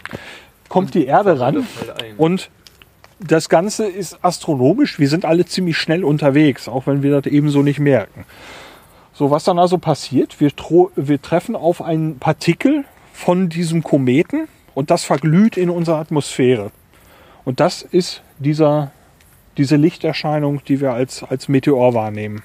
Kommt 0.69 0.93
die 0.93 1.06
Erde 1.06 1.39
ran 1.39 1.65
und 2.18 2.49
das 3.19 3.49
Ganze 3.49 3.85
ist 3.85 4.23
astronomisch. 4.23 4.98
Wir 4.98 5.10
sind 5.10 5.26
alle 5.26 5.45
ziemlich 5.45 5.77
schnell 5.77 6.03
unterwegs, 6.03 6.68
auch 6.68 6.88
wenn 6.88 7.03
wir 7.03 7.22
das 7.22 7.31
ebenso 7.31 7.61
nicht 7.61 7.80
merken. 7.80 8.26
So, 9.14 9.30
was 9.30 9.43
dann 9.43 9.60
also 9.60 9.77
passiert, 9.77 10.39
wir, 10.39 10.52
wir 10.95 11.22
treffen 11.22 11.56
auf 11.56 11.81
einen 11.81 12.18
Partikel 12.18 12.85
von 13.14 13.49
diesem 13.49 13.84
Kometen 13.84 14.48
und 14.73 14.89
das 14.89 15.03
verglüht 15.03 15.57
in 15.57 15.69
unserer 15.69 15.98
Atmosphäre. 15.98 16.72
Und 17.43 17.60
das 17.60 17.81
ist 17.81 18.22
dieser, 18.39 18.91
diese 19.57 19.76
Lichterscheinung, 19.76 20.61
die 20.65 20.82
wir 20.82 20.94
als, 20.94 21.23
als 21.23 21.48
Meteor 21.48 21.94
wahrnehmen. 21.94 22.44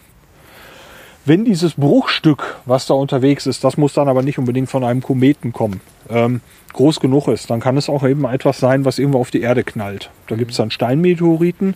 Wenn 1.24 1.44
dieses 1.44 1.74
Bruchstück, 1.74 2.56
was 2.66 2.86
da 2.86 2.94
unterwegs 2.94 3.46
ist, 3.46 3.64
das 3.64 3.76
muss 3.76 3.94
dann 3.94 4.08
aber 4.08 4.22
nicht 4.22 4.38
unbedingt 4.38 4.70
von 4.70 4.84
einem 4.84 5.02
Kometen 5.02 5.52
kommen, 5.52 5.80
ähm, 6.08 6.40
groß 6.72 7.00
genug 7.00 7.26
ist, 7.26 7.50
dann 7.50 7.58
kann 7.58 7.76
es 7.76 7.88
auch 7.88 8.04
eben 8.04 8.24
etwas 8.26 8.58
sein, 8.58 8.84
was 8.84 9.00
irgendwo 9.00 9.18
auf 9.18 9.32
die 9.32 9.40
Erde 9.40 9.64
knallt. 9.64 10.10
Da 10.28 10.36
gibt 10.36 10.52
es 10.52 10.58
dann 10.58 10.70
Steinmeteoriten. 10.70 11.74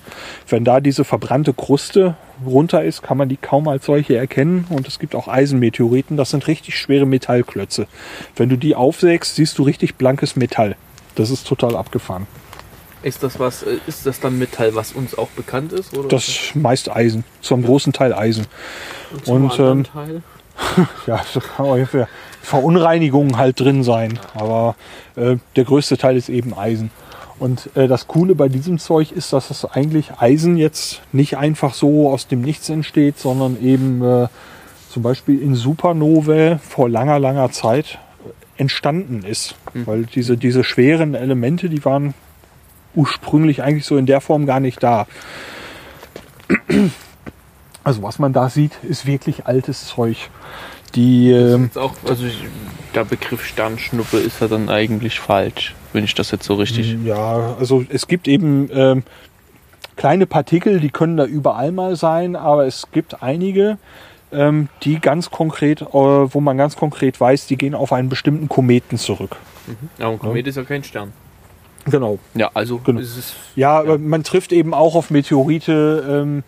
Wenn 0.48 0.64
da 0.64 0.80
diese 0.80 1.04
verbrannte 1.04 1.52
Kruste 1.52 2.14
runter 2.46 2.84
ist, 2.84 3.02
kann 3.02 3.16
man 3.16 3.28
die 3.28 3.38
kaum 3.38 3.66
als 3.66 3.86
solche 3.86 4.16
erkennen. 4.16 4.66
Und 4.68 4.86
es 4.86 5.00
gibt 5.00 5.16
auch 5.16 5.26
Eisenmeteoriten, 5.26 6.16
das 6.16 6.30
sind 6.30 6.46
richtig 6.46 6.78
schwere 6.78 7.06
Metallklötze. 7.06 7.88
Wenn 8.36 8.50
du 8.50 8.56
die 8.56 8.76
aufsägst, 8.76 9.34
siehst 9.34 9.58
du 9.58 9.64
richtig 9.64 9.96
blankes 9.96 10.36
Metall. 10.36 10.76
Das 11.16 11.30
ist 11.30 11.44
total 11.44 11.74
abgefahren. 11.74 12.28
Ist 13.02 13.22
das 13.22 13.38
was, 13.38 13.62
äh, 13.62 13.78
ist 13.86 14.06
das 14.06 14.20
dann 14.20 14.38
Metall, 14.38 14.74
was 14.74 14.92
uns 14.92 15.16
auch 15.16 15.28
bekannt 15.28 15.72
ist? 15.72 15.96
Oder 15.96 16.08
Das 16.08 16.28
ist 16.28 16.56
meist 16.56 16.90
Eisen, 16.90 17.24
zum 17.40 17.62
großen 17.64 17.92
Teil 17.92 18.12
Eisen. 18.12 18.46
zum 19.24 19.44
und, 19.44 19.58
ähm, 19.58 19.84
Teil? 19.84 20.22
Ja, 21.06 21.22
so 21.32 21.40
kann 21.40 21.86
für 21.86 22.06
Verunreinigungen 22.42 23.38
halt 23.38 23.58
drin 23.60 23.82
sein. 23.82 24.18
Aber 24.34 24.76
äh, 25.16 25.36
der 25.56 25.64
größte 25.64 25.96
Teil 25.96 26.16
ist 26.16 26.28
eben 26.28 26.52
Eisen. 26.56 26.90
Und 27.38 27.70
äh, 27.74 27.88
das 27.88 28.06
Coole 28.06 28.34
bei 28.34 28.48
diesem 28.48 28.78
Zeug 28.78 29.12
ist, 29.12 29.32
dass 29.32 29.50
es 29.50 29.64
eigentlich 29.64 30.12
Eisen 30.18 30.58
jetzt 30.58 31.00
nicht 31.12 31.38
einfach 31.38 31.72
so 31.72 32.10
aus 32.10 32.26
dem 32.26 32.42
Nichts 32.42 32.68
entsteht, 32.68 33.18
sondern 33.18 33.56
eben 33.62 34.02
äh, 34.02 34.28
zum 34.90 35.02
Beispiel 35.02 35.40
in 35.40 35.54
Supernovae 35.54 36.58
vor 36.58 36.90
langer, 36.90 37.18
langer 37.18 37.50
Zeit 37.50 37.98
entstanden 38.58 39.22
ist. 39.24 39.54
Weil 39.72 40.04
diese, 40.04 40.36
diese 40.36 40.64
schweren 40.64 41.14
Elemente, 41.14 41.70
die 41.70 41.82
waren 41.84 42.12
ursprünglich 42.94 43.62
eigentlich 43.62 43.86
so 43.86 43.96
in 43.96 44.06
der 44.06 44.20
Form 44.20 44.46
gar 44.46 44.60
nicht 44.60 44.82
da. 44.82 45.06
Also 47.84 48.02
was 48.02 48.18
man 48.18 48.32
da 48.32 48.48
sieht, 48.48 48.72
ist 48.82 49.06
wirklich 49.06 49.46
altes 49.46 49.86
Zeug. 49.86 50.30
Die, 50.94 51.30
ähm, 51.30 51.70
auch, 51.76 51.94
also 52.08 52.26
ich, 52.26 52.44
der 52.94 53.04
Begriff 53.04 53.44
Sternschnuppe 53.44 54.18
ist 54.18 54.40
ja 54.40 54.48
dann 54.48 54.68
eigentlich 54.68 55.20
falsch, 55.20 55.74
wenn 55.92 56.04
ich 56.04 56.14
das 56.14 56.30
jetzt 56.32 56.44
so 56.44 56.54
richtig. 56.54 56.96
Ja, 57.04 57.56
also 57.58 57.84
es 57.88 58.08
gibt 58.08 58.26
eben 58.26 58.68
ähm, 58.72 59.04
kleine 59.96 60.26
Partikel, 60.26 60.80
die 60.80 60.90
können 60.90 61.16
da 61.16 61.24
überall 61.24 61.70
mal 61.70 61.94
sein, 61.94 62.34
aber 62.34 62.66
es 62.66 62.88
gibt 62.90 63.22
einige, 63.22 63.78
ähm, 64.32 64.68
die 64.82 65.00
ganz 65.00 65.30
konkret, 65.30 65.82
äh, 65.82 65.86
wo 65.92 66.40
man 66.40 66.56
ganz 66.56 66.76
konkret 66.76 67.20
weiß, 67.20 67.46
die 67.46 67.56
gehen 67.56 67.74
auf 67.74 67.92
einen 67.92 68.08
bestimmten 68.08 68.48
Kometen 68.48 68.98
zurück. 68.98 69.36
Ja, 69.98 70.08
und 70.08 70.18
Komet 70.18 70.46
ist 70.48 70.56
ja 70.56 70.64
kein 70.64 70.82
Stern. 70.82 71.12
Genau. 71.86 72.18
Ja, 72.34 72.50
also 72.54 72.78
Genau. 72.78 73.00
Ja, 73.56 73.78
aber 73.78 73.98
man 73.98 74.22
trifft 74.22 74.52
eben 74.52 74.74
auch 74.74 74.94
auf 74.94 75.10
Meteorite, 75.10 76.22
ähm, 76.24 76.42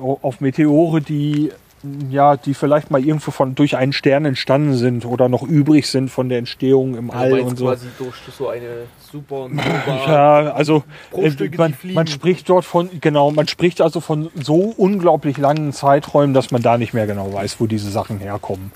auf 0.00 0.40
Meteore, 0.40 1.00
die 1.00 1.50
ja, 2.10 2.36
die 2.36 2.54
vielleicht 2.54 2.90
mal 2.90 3.04
irgendwo 3.04 3.30
von 3.30 3.54
durch 3.54 3.76
einen 3.76 3.92
Stern 3.92 4.24
entstanden 4.24 4.74
sind 4.74 5.04
oder 5.04 5.28
noch 5.28 5.42
übrig 5.42 5.86
sind 5.88 6.10
von 6.10 6.28
der 6.28 6.38
Entstehung 6.38 6.96
im 6.96 7.08
Du 7.08 7.12
All 7.14 7.40
und 7.40 7.58
so. 7.58 7.66
quasi 7.66 7.86
durch 7.98 8.14
so 8.36 8.48
eine 8.48 8.86
Supernova. 9.12 9.62
Ja, 10.06 10.52
also 10.52 10.84
äh, 11.12 11.30
man, 11.56 11.74
man 11.94 12.06
spricht 12.06 12.48
dort 12.48 12.64
von, 12.64 12.88
genau, 13.00 13.30
man 13.30 13.46
spricht 13.48 13.80
also 13.80 14.00
von 14.00 14.30
so 14.34 14.74
unglaublich 14.76 15.38
langen 15.38 15.72
Zeiträumen, 15.72 16.34
dass 16.34 16.50
man 16.50 16.62
da 16.62 16.78
nicht 16.78 16.94
mehr 16.94 17.06
genau 17.06 17.32
weiß, 17.32 17.60
wo 17.60 17.66
diese 17.66 17.90
Sachen 17.90 18.18
herkommen. 18.18 18.72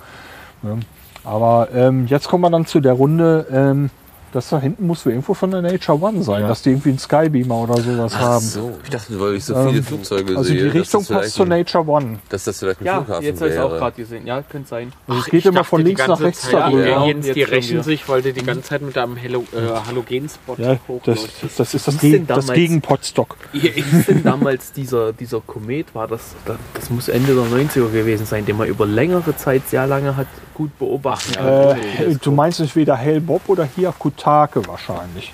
Ja. 0.63 0.77
Aber 1.25 1.69
ähm, 1.75 2.07
jetzt 2.07 2.29
kommen 2.29 2.43
wir 2.43 2.51
dann 2.51 2.67
zu 2.67 2.81
der 2.81 2.95
Runde, 2.95 3.47
ähm, 3.53 3.91
das 4.33 4.49
da 4.49 4.61
hinten 4.61 4.87
muss 4.87 5.05
irgendwo 5.07 5.35
von 5.35 5.51
der 5.51 5.63
Nature 5.63 6.01
One 6.01 6.23
sein, 6.23 6.47
dass 6.47 6.63
die 6.63 6.71
irgendwie 6.71 6.91
einen 6.91 6.99
Skybeamer 6.99 7.55
oder 7.63 7.81
sowas 7.81 8.17
haben. 8.19 8.45
So, 8.45 8.79
ich 8.85 8.91
dachte, 8.91 9.21
weil 9.21 9.35
ich 9.35 9.45
so 9.45 9.55
viele 9.55 9.79
Ähm, 9.79 9.85
Flugzeuge 9.85 10.37
Also 10.37 10.45
sehe, 10.45 10.59
die 10.59 10.65
dass 10.67 10.75
Richtung 10.75 11.05
passt 11.07 11.35
zur 11.35 11.47
ein- 11.47 11.49
Nature 11.51 11.87
One. 11.89 12.19
Dass 12.29 12.45
das 12.45 12.59
vielleicht 12.59 12.81
ein 12.81 12.85
Ja, 12.87 12.97
Flughafen 13.03 13.25
jetzt 13.25 13.41
habe 13.41 13.51
ich 13.51 13.57
es 13.57 13.61
auch 13.63 13.71
wäre. 13.71 13.79
gerade 13.81 13.97
gesehen. 13.97 14.27
Ja, 14.27 14.43
könnte 14.43 14.69
sein. 14.69 14.93
Also 15.09 15.21
es 15.21 15.27
geht 15.27 15.47
immer 15.47 15.65
von 15.65 15.83
links 15.83 16.07
nach 16.07 16.21
rechts 16.21 16.43
Zeit, 16.43 16.55
darüber. 16.55 16.81
ja, 16.87 16.89
Ja, 17.01 17.07
Jens, 17.07 17.27
die 17.27 17.41
jetzt 17.41 17.51
rächen 17.51 17.71
wieder. 17.73 17.83
sich, 17.83 18.09
weil 18.09 18.23
du 18.23 18.33
die 18.33 18.43
ganze 18.45 18.63
Zeit 18.63 18.83
mit 18.83 18.97
deinem 18.97 19.17
Halo, 19.21 19.45
äh, 19.53 19.87
Halogenspot 19.89 20.59
Ja, 20.59 20.79
das, 21.05 21.27
das 21.57 21.75
ist 21.75 21.87
das, 21.89 21.97
denn 21.99 22.11
Gegen, 22.13 22.27
das 22.27 22.47
damals- 22.47 22.57
gegen 22.59 22.81
Potstock. 22.81 23.37
Ist 23.53 24.09
denn 24.09 24.23
damals 24.23 24.73
dieser, 24.73 25.13
dieser 25.13 25.41
Komet? 25.41 25.95
War 25.95 26.07
das, 26.09 26.21
das, 26.45 26.57
das 26.75 26.91
muss 26.91 27.09
Ende 27.09 27.35
der 27.35 27.45
90er 27.45 27.91
gewesen 27.91 28.27
sein, 28.27 28.47
den 28.47 28.57
man 28.57 28.69
über 28.69 28.87
längere 28.87 29.37
Zeit 29.37 29.69
sehr 29.69 29.87
lange 29.87 30.17
hat 30.17 30.27
gut 30.55 30.79
beobachten 30.79 31.33
können. 31.35 31.79
Äh, 32.13 32.17
du 32.21 32.33
meinst 32.33 32.61
entweder 32.61 32.95
Hellbob 32.95 33.43
oder 33.49 33.67
hier 33.77 33.95
Kutake 34.25 34.67
wahrscheinlich. 34.69 35.33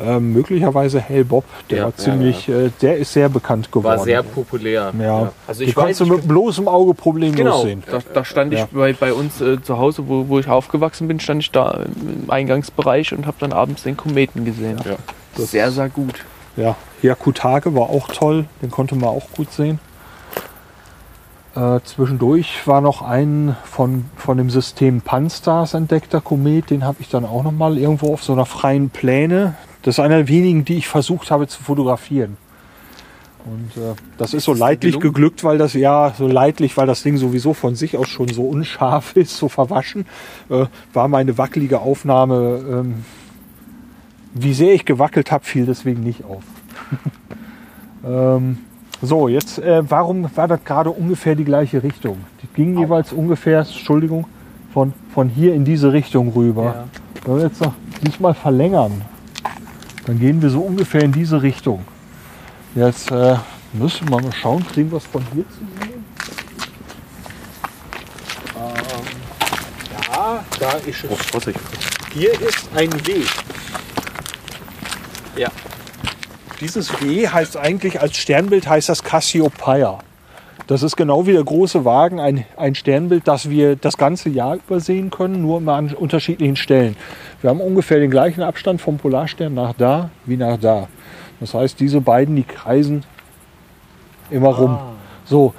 Ähm, 0.00 0.32
möglicherweise 0.32 1.00
Hellbob, 1.00 1.44
der 1.70 1.78
Ja, 1.78 1.84
war 1.86 1.96
ziemlich, 1.96 2.48
Äh, 2.48 2.70
der 2.80 2.98
ist 2.98 3.12
sehr 3.12 3.28
bekannt 3.28 3.72
geworden. 3.72 3.98
War 3.98 4.04
sehr 4.04 4.22
populär. 4.22 4.92
ja. 5.00 5.32
Also 5.48 5.64
ich 5.64 5.76
weiß, 5.76 5.84
kannst 5.86 6.00
du 6.00 6.04
ich 6.04 6.10
mit 6.12 6.28
bloßem 6.28 6.68
Auge 6.68 6.94
problemlos 6.94 7.36
Genau, 7.36 7.62
sehen. 7.62 7.82
da, 7.90 7.98
da 8.14 8.24
stand 8.24 8.52
ich 8.52 8.60
Ja. 8.60 8.68
bei, 8.70 8.92
bei 8.92 9.12
uns 9.12 9.40
äh, 9.40 9.60
zu 9.60 9.76
Hause, 9.78 10.06
wo, 10.06 10.28
wo 10.28 10.38
ich 10.38 10.46
aufgewachsen 10.48 11.08
bin, 11.08 11.18
stand 11.18 11.42
ich 11.42 11.50
da 11.50 11.80
im 11.96 12.30
Eingangsbereich 12.30 13.12
und 13.12 13.26
habe 13.26 13.38
dann 13.40 13.52
abends 13.52 13.82
den 13.82 13.96
Kometen 13.96 14.44
gesehen. 14.44 14.78
Ja. 14.84 14.96
Sehr, 15.44 15.72
sehr 15.72 15.88
gut. 15.88 16.14
Ja, 16.56 16.76
ja, 17.02 17.16
Kutake 17.16 17.74
war 17.74 17.90
auch 17.90 18.06
toll, 18.08 18.44
den 18.62 18.70
konnte 18.70 18.94
man 18.94 19.08
auch 19.10 19.26
gut 19.36 19.52
sehen. 19.52 19.80
Äh, 21.58 21.80
zwischendurch 21.82 22.66
war 22.68 22.80
noch 22.80 23.02
ein 23.02 23.56
von, 23.64 24.04
von 24.16 24.38
dem 24.38 24.48
System 24.48 25.00
Pan-Stars 25.00 25.74
entdeckter 25.74 26.20
Komet, 26.20 26.70
den 26.70 26.84
habe 26.84 26.98
ich 27.00 27.08
dann 27.08 27.24
auch 27.24 27.42
noch 27.42 27.50
mal 27.50 27.76
irgendwo 27.76 28.12
auf 28.12 28.22
so 28.22 28.32
einer 28.32 28.46
freien 28.46 28.90
Pläne. 28.90 29.56
Das 29.82 29.96
ist 29.96 30.00
einer 30.00 30.18
der 30.18 30.28
wenigen, 30.28 30.64
die 30.64 30.76
ich 30.76 30.86
versucht 30.86 31.32
habe 31.32 31.48
zu 31.48 31.60
fotografieren. 31.60 32.36
Und 33.44 33.82
äh, 33.82 33.94
das 34.18 34.34
ist 34.34 34.44
so 34.44 34.52
leidlich 34.52 35.00
geglückt, 35.00 35.42
weil 35.42 35.58
das 35.58 35.72
ja 35.74 36.14
so 36.16 36.28
leidlich, 36.28 36.76
weil 36.76 36.86
das 36.86 37.02
Ding 37.02 37.16
sowieso 37.16 37.54
von 37.54 37.74
sich 37.74 37.96
aus 37.96 38.08
schon 38.08 38.28
so 38.28 38.42
unscharf 38.42 39.12
ist, 39.16 39.36
so 39.36 39.48
verwaschen, 39.48 40.06
äh, 40.50 40.66
war 40.92 41.08
meine 41.08 41.38
wackelige 41.38 41.80
Aufnahme. 41.80 42.60
Ähm, 42.70 43.04
wie 44.32 44.54
sehr 44.54 44.74
ich 44.74 44.84
gewackelt 44.84 45.32
habe, 45.32 45.44
fiel 45.44 45.66
deswegen 45.66 46.04
nicht 46.04 46.24
auf. 46.24 46.44
ähm, 48.06 48.58
so, 49.02 49.28
jetzt, 49.28 49.58
äh, 49.58 49.82
warum 49.88 50.28
war 50.34 50.48
das 50.48 50.64
gerade 50.64 50.90
ungefähr 50.90 51.34
die 51.34 51.44
gleiche 51.44 51.82
Richtung? 51.82 52.18
Die 52.42 52.48
ging 52.54 52.78
jeweils 52.78 53.12
ungefähr, 53.12 53.60
Entschuldigung, 53.60 54.26
von, 54.72 54.92
von 55.14 55.28
hier 55.28 55.54
in 55.54 55.64
diese 55.64 55.92
Richtung 55.92 56.30
rüber. 56.30 56.88
Wenn 57.24 57.36
wir 57.36 57.42
jetzt 57.44 57.60
noch 57.60 57.74
diesmal 58.02 58.34
verlängern, 58.34 59.02
dann 60.06 60.18
gehen 60.18 60.42
wir 60.42 60.50
so 60.50 60.60
ungefähr 60.60 61.02
in 61.02 61.12
diese 61.12 61.42
Richtung. 61.42 61.84
Jetzt, 62.74 63.10
äh, 63.10 63.36
Müssen 63.74 64.08
wir 64.08 64.20
mal 64.20 64.32
schauen, 64.32 64.66
kriegen 64.66 64.90
wir 64.90 64.96
es 64.96 65.04
von 65.04 65.22
hier 65.34 65.44
zu 65.50 65.58
sehen? 65.58 66.04
Ähm, 68.56 69.04
ja, 70.10 70.44
da 70.58 70.70
ist 70.72 71.04
es. 71.04 71.26
Vorsicht. 71.26 71.60
Hier 72.14 72.32
ist 72.40 72.68
ein 72.74 72.90
W. 73.06 73.22
Ja. 75.36 75.50
Dieses 76.60 77.00
W 77.00 77.28
heißt 77.28 77.56
eigentlich, 77.56 78.00
als 78.00 78.16
Sternbild 78.16 78.68
heißt 78.68 78.88
das 78.88 79.04
Cassiopeia. 79.04 80.00
Das 80.66 80.82
ist 80.82 80.96
genau 80.96 81.26
wie 81.26 81.32
der 81.32 81.44
große 81.44 81.84
Wagen 81.84 82.18
ein, 82.18 82.44
ein 82.56 82.74
Sternbild, 82.74 83.28
das 83.28 83.48
wir 83.48 83.76
das 83.76 83.96
ganze 83.96 84.28
Jahr 84.28 84.56
übersehen 84.56 85.10
können, 85.10 85.40
nur 85.40 85.58
immer 85.58 85.74
an 85.74 85.94
unterschiedlichen 85.94 86.56
Stellen. 86.56 86.96
Wir 87.40 87.50
haben 87.50 87.60
ungefähr 87.60 88.00
den 88.00 88.10
gleichen 88.10 88.42
Abstand 88.42 88.80
vom 88.80 88.98
Polarstern 88.98 89.54
nach 89.54 89.72
da 89.72 90.10
wie 90.26 90.36
nach 90.36 90.58
da. 90.58 90.88
Das 91.38 91.54
heißt, 91.54 91.78
diese 91.78 92.00
beiden, 92.00 92.34
die 92.34 92.42
kreisen 92.42 93.04
immer 94.30 94.48
rum. 94.48 94.78
So, 95.24 95.54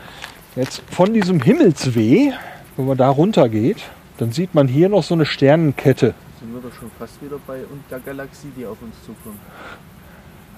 jetzt 0.58 0.84
von 0.92 1.14
diesem 1.14 1.42
Himmelsweh, 1.42 2.34
wenn 2.76 2.86
man 2.86 2.98
da 2.98 3.10
runter 3.10 3.48
geht, 3.48 3.78
dann 4.18 4.34
sieht 4.34 4.54
man 4.54 4.68
hier 4.68 4.90
noch 4.90 5.04
so 5.04 5.16
eine 5.16 5.26
Sternenkette. 5.26 6.14
Sind 6.40 6.54
wir 6.54 6.62
doch 6.62 6.76
schon 6.78 6.92
fast 7.00 7.22
wieder 7.24 7.38
bei 7.48 7.60
und 7.60 7.82
der 7.90 8.00
Galaxie, 8.00 8.52
die 8.56 8.66
auf 8.66 8.78
uns 8.82 8.96
zukommt. 9.06 9.40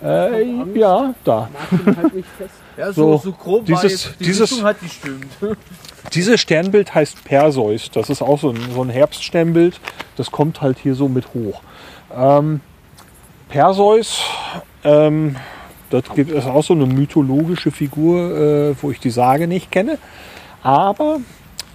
Äh, 0.04 0.44
ja, 0.78 1.14
da. 1.24 1.50
Ja, 2.78 2.94
So, 2.94 3.18
so, 3.18 3.18
so, 3.26 3.32
grob 3.34 3.66
dieses- 3.66 3.84
war 3.84 3.90
jetzt, 3.90 4.20
die 4.20 4.24
dieses- 4.24 4.64
hat 4.64 4.80
gestimmt. 4.82 5.28
Dieses 6.14 6.42
Sternbild 6.42 6.96
heißt 6.96 7.24
Perseus. 7.26 7.92
Das 7.92 8.10
ist 8.10 8.22
auch 8.24 8.40
so 8.40 8.50
ein, 8.50 8.58
so 8.74 8.82
ein 8.82 8.90
Herbststernbild. 8.90 9.80
Das 10.16 10.32
kommt 10.32 10.60
halt 10.62 10.80
hier 10.80 10.96
so 10.96 11.08
mit 11.08 11.34
hoch. 11.36 11.62
Ähm, 12.16 12.60
Perseus, 13.50 14.22
ähm, 14.84 15.36
das 15.92 16.04
gibt 16.16 16.32
es 16.32 16.46
auch 16.46 16.64
so 16.64 16.74
eine 16.74 16.86
mythologische 16.88 17.70
Figur, 17.72 18.72
äh, 18.72 18.76
wo 18.82 18.90
ich 18.92 19.00
die 19.00 19.12
Sage 19.12 19.48
nicht 19.48 19.72
kenne. 19.72 20.00
Aber 20.64 21.18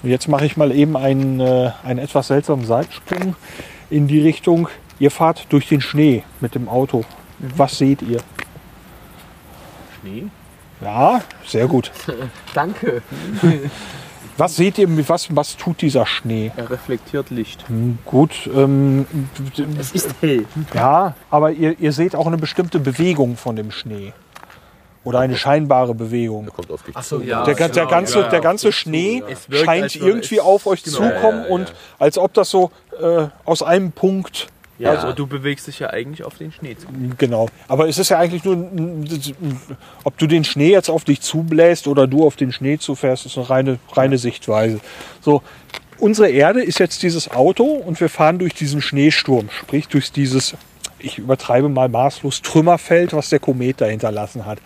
jetzt 0.02 0.26
mache 0.28 0.44
ich 0.46 0.56
mal 0.56 0.72
eben 0.72 0.96
einen, 0.96 1.38
äh, 1.40 1.70
einen 1.84 2.00
etwas 2.00 2.26
seltsamen 2.28 2.64
Seitensprung 2.64 3.36
in 3.90 4.08
die 4.08 4.20
Richtung. 4.20 4.68
Ihr 4.98 5.10
fahrt 5.12 5.46
durch 5.50 5.68
den 5.68 5.80
Schnee 5.80 6.24
mit 6.40 6.54
dem 6.54 6.68
Auto. 6.68 7.04
Was 7.38 7.78
seht 7.78 8.02
ihr? 8.02 8.18
Schnee? 10.00 10.26
Ja, 10.80 11.22
sehr 11.46 11.66
gut. 11.66 11.90
Danke. 12.54 13.02
Was 14.38 14.54
seht 14.56 14.76
ihr? 14.76 15.08
Was, 15.08 15.34
was 15.34 15.56
tut 15.56 15.80
dieser 15.80 16.04
Schnee? 16.04 16.52
Er 16.58 16.68
reflektiert 16.68 17.30
Licht. 17.30 17.64
Gut, 18.04 18.50
ähm, 18.54 19.06
Es 19.80 19.92
ist 19.92 20.14
hell. 20.20 20.44
ja, 20.74 21.14
aber 21.30 21.52
ihr, 21.52 21.80
ihr 21.80 21.90
seht 21.92 22.14
auch 22.14 22.26
eine 22.26 22.36
bestimmte 22.36 22.78
Bewegung 22.78 23.38
von 23.38 23.56
dem 23.56 23.70
Schnee. 23.70 24.12
Oder 25.04 25.20
eine 25.20 25.38
scheinbare 25.38 25.94
Bewegung. 25.94 26.44
Der 26.44 26.52
kommt 26.52 26.70
auf 26.70 26.82
dich 26.82 26.94
Achso, 26.94 27.18
zu. 27.18 27.24
ja. 27.24 27.44
Der, 27.44 27.54
ga- 27.54 27.68
der 27.68 27.84
genau, 27.84 27.88
ganze, 27.96 28.18
ja, 28.18 28.24
ja. 28.24 28.28
der 28.28 28.40
ganze 28.42 28.72
Schnee 28.72 29.22
Es 29.26 29.48
wirkt, 29.48 29.64
scheint 29.64 29.96
irgendwie 29.96 30.40
auf 30.40 30.66
euch 30.66 30.82
genau. 30.82 30.96
zukommen 30.98 31.38
Ja, 31.38 31.42
ja, 31.44 31.48
ja. 31.48 31.54
und 31.54 31.74
als 31.98 32.18
ob 32.18 32.34
das 32.34 32.50
so 32.50 32.70
äh, 33.00 33.28
aus 33.46 33.62
einem 33.62 33.92
Punkt. 33.92 34.48
Ja, 34.78 34.90
also 34.90 35.12
du 35.12 35.26
bewegst 35.26 35.66
dich 35.66 35.78
ja 35.78 35.90
eigentlich 35.90 36.24
auf 36.24 36.36
den 36.36 36.52
Schnee 36.52 36.76
zu. 36.76 36.86
Genau. 37.16 37.48
Aber 37.66 37.88
es 37.88 37.98
ist 37.98 38.10
ja 38.10 38.18
eigentlich 38.18 38.44
nur, 38.44 38.70
ob 40.04 40.18
du 40.18 40.26
den 40.26 40.44
Schnee 40.44 40.70
jetzt 40.70 40.90
auf 40.90 41.04
dich 41.04 41.20
zubläst 41.22 41.86
oder 41.86 42.06
du 42.06 42.26
auf 42.26 42.36
den 42.36 42.52
Schnee 42.52 42.78
zufährst, 42.78 43.26
ist 43.26 43.38
eine 43.38 43.48
reine, 43.48 43.78
reine 43.92 44.18
Sichtweise. 44.18 44.80
So, 45.22 45.42
unsere 45.98 46.28
Erde 46.28 46.62
ist 46.62 46.78
jetzt 46.78 47.02
dieses 47.02 47.30
Auto 47.30 47.64
und 47.64 48.00
wir 48.00 48.10
fahren 48.10 48.38
durch 48.38 48.54
diesen 48.54 48.82
Schneesturm, 48.82 49.48
sprich 49.50 49.88
durch 49.88 50.12
dieses, 50.12 50.54
ich 50.98 51.16
übertreibe 51.16 51.70
mal 51.70 51.88
maßlos, 51.88 52.42
Trümmerfeld, 52.42 53.14
was 53.14 53.30
der 53.30 53.38
Komet 53.38 53.80
da 53.80 53.86
hinterlassen 53.86 54.44
hat. 54.44 54.58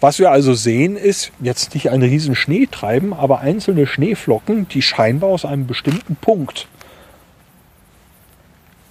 Was 0.00 0.18
wir 0.18 0.30
also 0.30 0.52
sehen, 0.52 0.96
ist 0.96 1.32
jetzt 1.40 1.72
nicht 1.72 1.90
ein 1.90 2.02
riesen 2.02 2.34
Schneetreiben, 2.34 3.14
aber 3.14 3.40
einzelne 3.40 3.86
Schneeflocken, 3.86 4.68
die 4.68 4.82
scheinbar 4.82 5.30
aus 5.30 5.46
einem 5.46 5.66
bestimmten 5.66 6.16
Punkt 6.16 6.68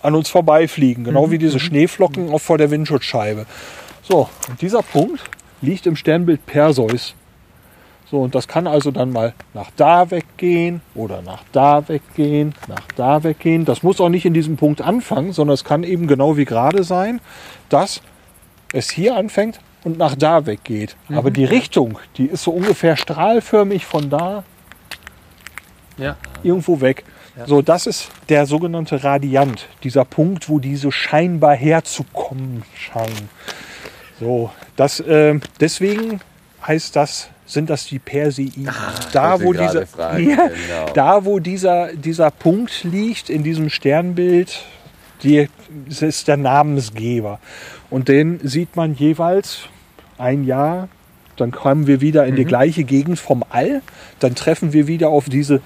an 0.04 0.16
uns 0.16 0.30
vorbeifliegen, 0.30 1.04
genau 1.04 1.32
wie 1.32 1.38
diese 1.38 1.60
Schneeflocken 1.60 2.32
auch 2.32 2.40
vor 2.42 2.58
der 2.58 2.70
Windschutzscheibe. 2.72 3.46
So, 4.04 4.30
und 4.50 4.62
dieser 4.62 4.82
Punkt 4.84 5.24
liegt 5.62 5.88
im 5.88 5.96
Sternbild 5.96 6.46
Perseus. 6.46 7.16
So, 8.12 8.22
und 8.22 8.36
das 8.36 8.48
kann 8.48 8.68
also 8.68 8.92
dann 8.92 9.12
mal 9.12 9.34
nach 9.54 9.72
da 9.76 10.12
weggehen 10.12 10.82
oder 10.94 11.22
nach 11.22 11.44
da 11.52 11.88
weggehen, 11.88 12.54
nach 12.68 12.86
da 12.96 13.24
weggehen. 13.24 13.66
Das 13.66 13.82
muss 13.82 14.00
auch 14.00 14.10
nicht 14.10 14.26
in 14.26 14.34
diesem 14.34 14.58
Punkt 14.58 14.82
anfangen, 14.82 15.32
sondern 15.34 15.56
es 15.56 15.64
kann 15.64 15.84
eben 15.84 16.06
genau 16.06 16.38
wie 16.38 16.46
gerade 16.46 16.84
sein, 16.84 17.22
dass 17.70 18.02
es 18.74 18.92
hier 18.92 19.16
anfängt 19.16 19.60
und 19.84 19.98
nach 19.98 20.16
da 20.16 20.46
weggeht. 20.46 20.96
Aber 21.10 21.32
die 21.32 21.46
Richtung, 21.46 21.98
die 22.18 22.26
ist 22.26 22.44
so 22.44 22.52
ungefähr 22.52 22.98
strahlförmig 22.98 23.86
von 23.86 24.10
da 24.10 24.44
Ja. 25.98 26.18
irgendwo 26.44 26.82
weg. 26.82 27.04
So, 27.48 27.62
das 27.62 27.88
ist 27.88 28.10
der 28.30 28.46
sogenannte 28.46 29.04
Radiant, 29.04 29.68
dieser 29.84 30.06
Punkt, 30.06 30.50
wo 30.50 30.60
diese 30.60 30.92
scheinbar 30.92 31.56
herzukommen 31.56 32.64
scheinen. 32.76 33.30
So, 34.20 34.52
das, 34.76 35.00
äh, 35.00 35.40
deswegen 35.60 36.22
heißt 36.66 36.96
das, 36.96 37.30
sind 37.46 37.70
das 37.70 37.86
die 37.86 38.00
Persei. 38.00 38.50
da, 39.12 39.32
wollte 39.32 39.44
wo 39.44 39.52
gerade 39.52 39.68
dieser, 39.68 39.88
fragen, 39.88 40.30
ja, 40.30 40.48
genau. 40.48 40.94
da, 40.94 41.26
wo 41.26 41.40
dieser, 41.40 41.94
dieser 41.94 42.32
Punkt 42.32 42.84
liegt 42.84 43.30
in 43.30 43.44
diesem 43.44 43.70
Sternbild, 43.70 44.64
die, 45.24 45.50
das 45.88 46.02
ist 46.02 46.28
der 46.28 46.38
Namensgeber. 46.38 47.40
Und 47.90 48.08
den 48.08 48.40
sieht 48.48 48.76
man 48.76 48.96
jeweils 48.96 49.64
ein 50.18 50.44
Jahr, 50.44 50.88
dann 51.36 51.52
kommen 51.52 51.88
wir 51.88 52.00
wieder 52.00 52.26
in 52.28 52.36
die 52.36 52.46
gleiche 52.46 52.84
Gegend 52.84 53.18
vom 53.18 53.44
All, 53.50 53.82
dann 54.20 54.36
treffen 54.36 54.72
wir 54.72 54.88
wieder 54.88 55.10
auf 55.10 55.30
diese 55.30 55.62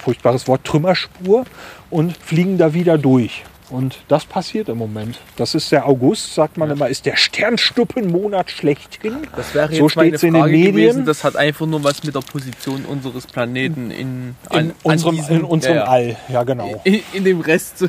furchtbares 0.00 0.48
Wort 0.48 0.64
Trümmerspur 0.64 1.44
und 1.90 2.16
fliegen 2.16 2.58
da 2.58 2.74
wieder 2.74 2.98
durch. 2.98 3.44
Und 3.70 4.00
das 4.08 4.24
passiert 4.24 4.68
im 4.68 4.78
Moment. 4.78 5.20
Das 5.36 5.54
ist 5.54 5.70
der 5.70 5.86
August, 5.86 6.34
sagt 6.34 6.56
man 6.56 6.70
immer, 6.70 6.88
ist 6.88 7.06
der 7.06 7.16
Sternschnuppenmonat 7.16 8.50
schlechthin. 8.50 9.18
Das 9.36 9.54
wäre 9.54 9.68
So 9.68 9.84
jetzt 9.84 9.96
meine 9.96 10.08
steht's 10.08 10.22
in 10.24 10.34
den 10.34 10.42
Frage 10.42 10.52
Medien. 10.52 10.74
gewesen. 10.74 11.04
Das 11.06 11.22
hat 11.22 11.36
einfach 11.36 11.66
nur 11.66 11.84
was 11.84 12.02
mit 12.02 12.14
der 12.14 12.20
Position 12.20 12.84
unseres 12.84 13.26
Planeten 13.28 13.92
in, 13.92 14.34
an, 14.48 14.70
In 14.70 14.72
unserem, 14.82 15.16
diesem, 15.16 15.36
in 15.36 15.44
unserem 15.44 15.76
ja, 15.76 15.84
ja. 15.84 15.88
All, 15.88 16.16
ja 16.28 16.42
genau. 16.42 16.80
In, 16.84 17.00
in 17.12 17.24
dem 17.24 17.40
Rest 17.40 17.78
zu, 17.78 17.88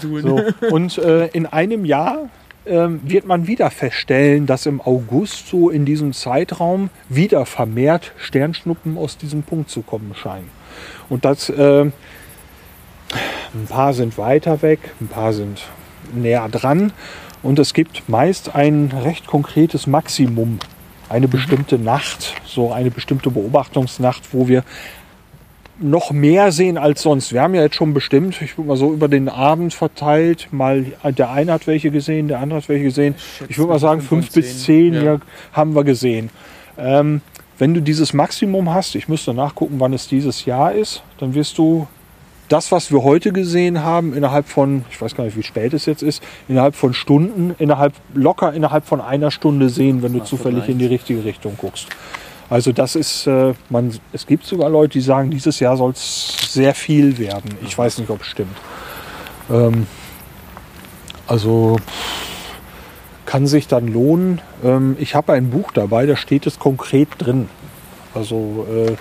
tun. 0.00 0.22
So. 0.22 0.40
Und 0.70 0.96
äh, 0.96 1.26
in 1.28 1.44
einem 1.46 1.84
Jahr 1.84 2.30
ähm, 2.64 3.00
wird 3.04 3.26
man 3.26 3.46
wieder 3.46 3.70
feststellen, 3.70 4.46
dass 4.46 4.64
im 4.64 4.80
August 4.80 5.48
so 5.48 5.68
in 5.68 5.84
diesem 5.84 6.14
Zeitraum 6.14 6.88
wieder 7.10 7.44
vermehrt 7.44 8.12
Sternschnuppen 8.16 8.96
aus 8.96 9.18
diesem 9.18 9.42
Punkt 9.42 9.68
zu 9.68 9.82
kommen 9.82 10.14
scheinen. 10.14 10.48
Und 11.08 11.24
das, 11.24 11.48
äh, 11.48 11.82
ein 11.82 13.66
paar 13.68 13.94
sind 13.94 14.18
weiter 14.18 14.62
weg, 14.62 14.80
ein 15.00 15.08
paar 15.08 15.32
sind 15.32 15.62
näher 16.14 16.48
dran. 16.48 16.92
Und 17.42 17.58
es 17.58 17.74
gibt 17.74 18.08
meist 18.08 18.54
ein 18.54 18.90
recht 19.04 19.26
konkretes 19.26 19.86
Maximum, 19.86 20.58
eine 21.08 21.28
bestimmte 21.28 21.78
Nacht, 21.78 22.34
so 22.46 22.72
eine 22.72 22.90
bestimmte 22.90 23.30
Beobachtungsnacht, 23.30 24.32
wo 24.32 24.48
wir 24.48 24.64
noch 25.78 26.12
mehr 26.12 26.52
sehen 26.52 26.78
als 26.78 27.02
sonst. 27.02 27.32
Wir 27.32 27.42
haben 27.42 27.54
ja 27.54 27.62
jetzt 27.62 27.74
schon 27.74 27.94
bestimmt, 27.94 28.40
ich 28.40 28.56
würde 28.56 28.68
mal 28.68 28.76
so 28.76 28.92
über 28.92 29.08
den 29.08 29.28
Abend 29.28 29.74
verteilt, 29.74 30.48
mal 30.52 30.86
der 31.04 31.30
eine 31.30 31.52
hat 31.52 31.66
welche 31.66 31.90
gesehen, 31.90 32.28
der 32.28 32.38
andere 32.38 32.60
hat 32.60 32.68
welche 32.68 32.84
gesehen. 32.84 33.14
Ich 33.48 33.58
würde 33.58 33.72
mal 33.72 33.78
sagen, 33.78 34.00
fünf 34.00 34.32
bis 34.32 34.64
zehn 34.64 34.94
ja. 34.94 35.02
ja, 35.02 35.20
haben 35.52 35.74
wir 35.74 35.84
gesehen. 35.84 36.30
Ähm, 36.78 37.20
wenn 37.58 37.74
du 37.74 37.80
dieses 37.80 38.12
Maximum 38.12 38.72
hast, 38.72 38.94
ich 38.94 39.08
müsste 39.08 39.34
nachgucken, 39.34 39.76
wann 39.78 39.92
es 39.92 40.08
dieses 40.08 40.44
Jahr 40.44 40.72
ist, 40.72 41.02
dann 41.18 41.34
wirst 41.34 41.58
du 41.58 41.86
das, 42.48 42.72
was 42.72 42.92
wir 42.92 43.02
heute 43.02 43.32
gesehen 43.32 43.82
haben, 43.82 44.14
innerhalb 44.14 44.46
von, 44.48 44.84
ich 44.90 45.00
weiß 45.00 45.14
gar 45.14 45.24
nicht, 45.24 45.36
wie 45.36 45.42
spät 45.42 45.72
es 45.72 45.86
jetzt 45.86 46.02
ist, 46.02 46.22
innerhalb 46.48 46.74
von 46.74 46.92
Stunden, 46.92 47.54
innerhalb, 47.58 47.94
locker 48.12 48.52
innerhalb 48.52 48.84
von 48.84 49.00
einer 49.00 49.30
Stunde 49.30 49.70
sehen, 49.70 50.02
wenn 50.02 50.12
du 50.12 50.20
zufällig 50.20 50.68
in 50.68 50.78
die 50.78 50.86
richtige 50.86 51.24
Richtung 51.24 51.56
guckst. 51.56 51.88
Also 52.50 52.72
das 52.72 52.94
ist, 52.94 53.26
äh, 53.26 53.54
man, 53.70 53.98
es 54.12 54.26
gibt 54.26 54.44
sogar 54.44 54.68
Leute, 54.68 54.94
die 54.94 55.00
sagen, 55.00 55.30
dieses 55.30 55.60
Jahr 55.60 55.76
soll 55.76 55.92
es 55.92 56.52
sehr 56.52 56.74
viel 56.74 57.16
werden. 57.18 57.54
Ich 57.64 57.76
weiß 57.76 57.98
nicht, 57.98 58.10
ob 58.10 58.20
es 58.20 58.26
stimmt. 58.26 58.56
Ähm, 59.50 59.86
also 61.26 61.78
kann 63.26 63.46
sich 63.46 63.68
dann 63.68 63.92
lohnen. 63.92 64.40
Ähm, 64.62 64.96
ich 64.98 65.14
habe 65.14 65.32
ein 65.32 65.50
Buch 65.50 65.72
dabei, 65.72 66.06
da 66.06 66.16
steht 66.16 66.46
es 66.46 66.58
konkret 66.58 67.08
drin. 67.18 67.48
Also 68.14 68.66
äh, 68.70 68.96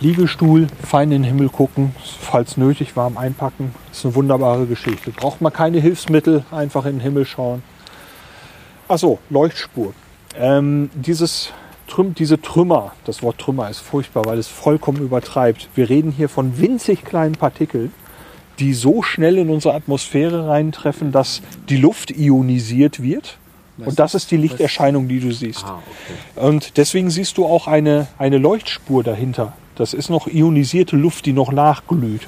Liegestuhl, 0.00 0.66
fein 0.84 1.10
in 1.12 1.22
den 1.22 1.24
Himmel 1.24 1.48
gucken, 1.48 1.94
falls 2.20 2.56
nötig 2.56 2.96
warm 2.96 3.16
einpacken. 3.16 3.74
ist 3.92 4.04
eine 4.04 4.14
wunderbare 4.14 4.66
Geschichte. 4.66 5.10
Braucht 5.10 5.40
man 5.40 5.52
keine 5.52 5.80
Hilfsmittel, 5.80 6.44
einfach 6.50 6.84
in 6.84 6.96
den 6.96 7.00
Himmel 7.00 7.24
schauen. 7.24 7.62
Achso, 8.88 9.18
Leuchtspur. 9.30 9.94
Ähm, 10.38 10.90
dieses 10.94 11.52
Trüm 11.86 12.14
diese 12.14 12.40
Trümmer, 12.40 12.92
das 13.04 13.22
Wort 13.22 13.38
Trümmer 13.38 13.70
ist 13.70 13.78
furchtbar, 13.78 14.24
weil 14.24 14.38
es 14.38 14.48
vollkommen 14.48 14.98
übertreibt. 14.98 15.68
Wir 15.74 15.88
reden 15.88 16.10
hier 16.10 16.28
von 16.28 16.58
winzig 16.58 17.04
kleinen 17.04 17.36
Partikeln, 17.36 17.92
die 18.58 18.74
so 18.74 19.02
schnell 19.02 19.38
in 19.38 19.50
unsere 19.50 19.74
Atmosphäre 19.74 20.48
reintreffen, 20.48 21.12
dass 21.12 21.42
die 21.68 21.76
Luft 21.76 22.10
ionisiert 22.10 23.02
wird. 23.02 23.38
Und 23.78 23.98
das 23.98 24.14
ist 24.14 24.30
die 24.30 24.38
Lichterscheinung, 24.38 25.06
die 25.06 25.20
du 25.20 25.32
siehst. 25.32 25.64
Ah, 25.64 25.82
okay. 25.86 26.48
Und 26.48 26.78
deswegen 26.78 27.10
siehst 27.10 27.36
du 27.36 27.44
auch 27.44 27.66
eine, 27.66 28.06
eine 28.16 28.38
Leuchtspur 28.38 29.04
dahinter. 29.04 29.52
Das 29.74 29.92
ist 29.92 30.08
noch 30.08 30.26
ionisierte 30.26 30.96
Luft, 30.96 31.26
die 31.26 31.34
noch 31.34 31.52
nachglüht. 31.52 32.26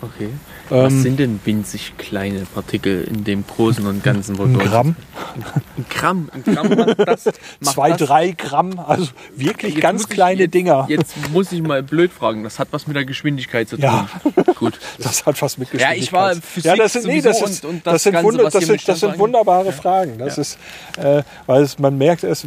Okay. 0.00 0.28
Ähm, 0.70 0.84
Was 0.84 0.92
sind 1.02 1.18
denn 1.18 1.40
winzig 1.44 1.94
kleine 1.98 2.40
Partikel 2.54 3.02
in 3.04 3.24
dem 3.24 3.44
Großen 3.46 3.84
und 3.86 4.02
Ganzen? 4.04 4.38
Ein 4.40 4.56
Gramm, 4.58 4.94
Ein 5.76 5.84
Gramm. 5.88 6.28
Ein 6.32 6.44
Gramm 6.44 6.68
macht 6.78 6.98
das. 7.08 7.24
Macht 7.26 7.74
zwei, 7.74 7.90
das. 7.90 7.98
drei 8.08 8.30
Gramm, 8.32 8.78
also 8.78 9.08
wirklich 9.36 9.74
Jetzt 9.74 9.82
ganz 9.82 10.02
muss 10.02 10.10
ich- 10.10 10.14
kleine 10.14 10.40
jetzt, 10.42 10.54
Dinger. 10.54 10.86
Jetzt 10.88 11.14
muss 11.32 11.50
ich 11.52 11.62
mal 11.62 11.82
blöd 11.82 12.12
fragen. 12.12 12.44
Das 12.44 12.58
hat 12.58 12.68
was 12.70 12.86
mit 12.86 12.96
der 12.96 13.04
Geschwindigkeit 13.04 13.68
zu 13.68 13.76
tun. 13.76 13.84
Ja. 13.84 14.08
Gut. 14.54 14.78
Das 14.98 15.26
hat 15.26 15.40
was 15.42 15.58
mit 15.58 15.68
Ja, 15.72 15.92
Geschwindigkeit. 15.92 16.02
ich 16.04 16.12
war 16.12 16.34
Physik 16.36 16.64
ja, 16.64 16.76
das 16.76 16.92
sind, 16.92 17.06
nee, 17.06 17.20
das, 17.20 17.38
sowieso 17.38 17.52
ist, 17.52 17.64
und- 17.64 17.70
und 17.70 17.86
das, 17.86 17.92
das 17.94 18.02
sind, 18.04 18.12
Ganze, 18.12 18.26
Wunder, 18.28 18.44
was 18.44 18.52
das 18.52 18.64
sind, 18.66 18.88
das 18.88 19.18
wunderbare 19.18 19.72
Fragen. 19.72 20.18
Das 20.18 20.38
ist, 20.38 20.58
äh, 20.98 21.22
weil 21.46 21.62
es, 21.62 21.78
man 21.78 21.96
merkt, 21.98 22.22
es, 22.24 22.46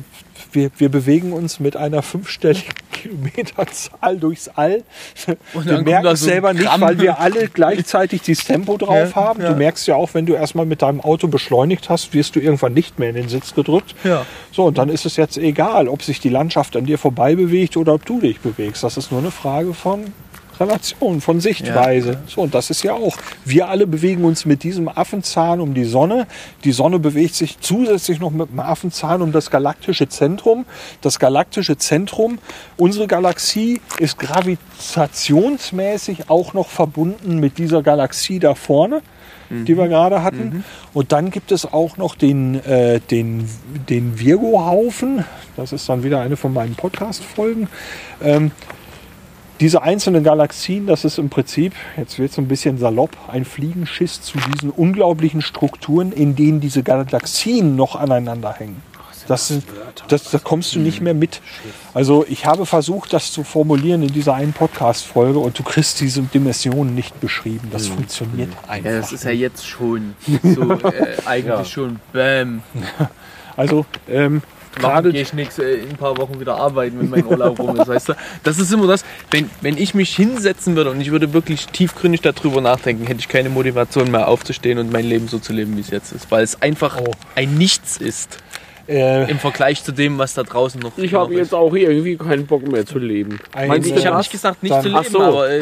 wir, 0.52 0.72
wir 0.78 0.90
bewegen 0.90 1.34
uns 1.34 1.60
mit 1.60 1.76
einer 1.76 2.02
fünfstelligen 2.02 2.74
Kilometerzahl 2.92 4.18
durchs 4.18 4.50
All. 4.50 4.84
Und 5.54 5.66
wir 5.66 5.74
dann 5.74 5.84
merken 5.84 6.08
es 6.08 6.22
so 6.22 6.28
selber 6.28 6.54
nicht, 6.54 6.70
weil 6.80 7.00
wir 7.00 7.20
alle 7.20 7.50
gleichzeitig 7.50 8.22
dieses 8.22 8.46
Tempo 8.46 8.78
drauf 8.78 9.16
haben. 9.16 9.42
Du 9.42 9.56
merkst 9.56 9.88
ja 9.88 9.96
auch, 9.96 10.14
wenn 10.14 10.26
du 10.26 10.34
erstmal 10.34 10.66
mit 10.66 10.82
deinem 10.82 11.02
Auto 11.02 11.28
beschleunigt 11.28 11.90
hast, 11.90 12.14
wirst 12.14 12.36
du 12.36 12.40
irgendwann 12.40 12.74
nicht 12.74 13.00
mehr 13.00 13.10
in 13.10 13.16
den 13.16 13.30
Sitz 13.30 13.54
gedrückt. 13.54 13.96
Ja. 14.04 14.26
So, 14.52 14.66
und 14.66 14.78
dann 14.78 14.90
ist 14.90 15.06
es 15.06 15.18
jetzt 15.18 15.38
egal, 15.38 15.88
ob 15.88 16.04
sich 16.04 16.20
die 16.20 16.30
Landschaft 16.30 16.76
an 16.76 16.86
dir 16.86 16.98
vorbei 16.98 17.36
bewegt 17.36 17.78
oder 17.78 17.94
ob 17.94 18.06
du 18.06 18.20
dich 18.20 18.40
bewegst. 18.40 18.84
Das 18.84 18.98
ist 18.98 19.12
nur 19.12 19.22
eine 19.22 19.32
Frage 19.32 19.74
von 19.74 20.14
Relation, 20.60 21.22
von 21.22 21.40
Sichtweise. 21.40 22.20
So, 22.28 22.42
und 22.42 22.54
das 22.54 22.70
ist 22.70 22.84
ja 22.84 22.94
auch. 22.94 23.18
Wir 23.46 23.70
alle 23.70 23.88
bewegen 23.88 24.26
uns 24.26 24.46
mit 24.46 24.64
diesem 24.64 24.88
Affenzahn 24.88 25.60
um 25.60 25.74
die 25.74 25.86
Sonne. 25.86 26.28
Die 26.64 26.72
Sonne 26.72 27.00
bewegt 27.00 27.34
sich 27.36 27.60
zusätzlich 27.60 28.20
noch 28.20 28.32
mit 28.32 28.50
dem 28.50 28.60
Affenzahn 28.60 29.22
um 29.22 29.32
das 29.32 29.50
galaktische 29.50 30.10
Zentrum. 30.10 30.66
Das 31.02 31.20
galaktische 31.20 31.78
Zentrum, 31.78 32.40
unsere 32.78 33.08
Galaxie 33.08 33.82
ist 34.00 34.20
gravitationsmäßig 34.20 36.30
auch 36.30 36.54
noch 36.54 36.70
verbunden 36.70 37.40
mit 37.40 37.58
dieser 37.58 37.82
Galaxie 37.84 38.40
da 38.40 38.56
vorne 38.56 39.02
die 39.50 39.78
wir 39.78 39.88
gerade 39.88 40.24
hatten. 40.24 40.64
Und 40.94 41.12
dann 41.12 41.32
gibt 41.32 41.52
es 41.52 41.72
auch 41.72 41.98
noch 41.98 42.16
den, 42.16 42.64
äh, 42.66 43.00
den, 43.00 43.48
den 43.90 44.20
Virgo-Haufen. 44.20 45.26
Das 45.56 45.72
ist 45.72 45.88
dann 45.88 46.04
wieder 46.04 46.22
eine 46.22 46.38
von 46.38 46.54
meinen 46.54 46.76
Podcast-Folgen. 46.76 47.68
Ähm, 48.22 48.52
diese 49.64 49.82
einzelnen 49.82 50.26
Galaxien, 50.26 50.88
das 50.88 51.06
ist 51.06 51.18
im 51.18 51.30
Prinzip, 51.30 51.72
jetzt 51.96 52.20
wird 52.20 52.34
es 52.34 52.38
ein 52.38 52.50
bisschen 52.50 52.78
salopp, 52.78 53.16
ein 53.30 53.46
Fliegenschiss 53.46 54.22
zu 54.22 54.38
diesen 54.38 54.72
unglaublichen 54.72 55.42
Strukturen, 55.42 56.12
in 56.12 56.36
denen 56.36 56.60
diese 56.60 56.84
Galaxien 56.84 57.78
noch 57.78 57.96
aneinander 57.96 58.52
hängen. 58.52 58.82
Das, 59.30 59.54
das, 60.10 60.32
da 60.32 60.40
kommst 60.40 60.76
du 60.76 60.80
nicht 60.80 61.00
mehr 61.00 61.14
mit. 61.14 61.40
Also 61.94 62.26
ich 62.28 62.46
habe 62.46 62.66
versucht, 62.66 63.14
das 63.14 63.32
zu 63.32 63.46
formulieren 63.46 64.04
in 64.04 64.12
dieser 64.12 64.34
einen 64.34 64.52
Podcast-Folge 64.52 65.40
und 65.40 65.58
du 65.58 65.64
kriegst 65.64 66.02
diese 66.02 66.24
Dimensionen 66.24 66.94
nicht 66.94 67.22
beschrieben. 67.22 67.70
Das 67.72 67.88
funktioniert 67.88 68.50
einfach. 68.68 68.92
Ja, 68.92 68.98
das 68.98 69.14
ist 69.14 69.24
ja 69.24 69.32
jetzt 69.32 69.66
schon 69.66 70.16
so 70.44 70.74
äh, 70.74 71.16
eigentlich 71.24 71.70
schon 71.70 72.02
Bäm. 72.12 72.64
Also 73.56 73.86
ähm, 74.10 74.42
Gerade 74.76 75.12
gehe 75.12 75.22
ich 75.22 75.34
nichts 75.34 75.60
äh, 75.60 75.74
in 75.76 75.90
ein 75.92 75.98
paar 75.98 76.18
Wochen 76.18 76.40
wieder 76.40 76.56
arbeiten, 76.56 77.00
wenn 77.00 77.10
mein 77.10 77.26
Urlaub 77.26 77.60
rum 77.60 77.76
ist, 77.80 77.88
weißt 77.88 78.10
du? 78.10 78.14
Das 78.44 78.60
ist 78.60 78.72
immer 78.74 78.88
das, 78.88 79.04
wenn, 79.32 79.50
wenn 79.62 79.78
ich 79.78 79.94
mich 79.94 80.16
hinsetzen 80.16 80.76
würde 80.76 80.92
und 80.92 81.00
ich 81.02 81.12
würde 81.12 81.34
wirklich 81.34 81.68
tiefgründig 81.68 82.22
darüber 82.22 82.62
nachdenken, 82.62 83.06
hätte 83.08 83.20
ich 83.20 83.28
keine 83.30 83.50
Motivation 83.50 84.10
mehr 84.12 84.28
aufzustehen 84.28 84.80
und 84.80 84.92
mein 84.92 85.06
Leben 85.06 85.28
so 85.28 85.40
zu 85.40 85.54
leben, 85.54 85.76
wie 85.78 85.82
es 85.82 85.90
jetzt 85.90 86.12
ist. 86.12 86.30
Weil 86.32 86.44
es 86.44 86.62
einfach 86.62 86.98
Oh. 87.00 87.12
ein 87.36 87.56
Nichts 87.56 87.98
ist 87.98 88.38
äh, 88.88 89.30
im 89.32 89.40
Vergleich 89.40 89.84
zu 89.84 89.92
dem, 89.94 90.18
was 90.18 90.34
da 90.34 90.44
draußen 90.44 90.80
noch 90.82 90.98
Ich 90.98 91.14
habe 91.14 91.34
jetzt 91.36 91.54
auch 91.54 91.74
irgendwie 91.74 92.18
keinen 92.18 92.46
Bock 92.46 92.68
mehr 92.70 92.86
zu 92.86 93.00
leben. 93.00 93.40
ein, 93.54 93.68
Meinst 93.70 93.90
du, 93.90 93.96
ich 93.96 94.06
habe 94.06 94.18
nicht 94.18 94.32
gesagt, 94.32 94.62
nicht 94.64 94.82
zu 94.82 94.90
leben, 94.90 95.06
so. 95.10 95.22
aber 95.22 95.50
äh, 95.50 95.62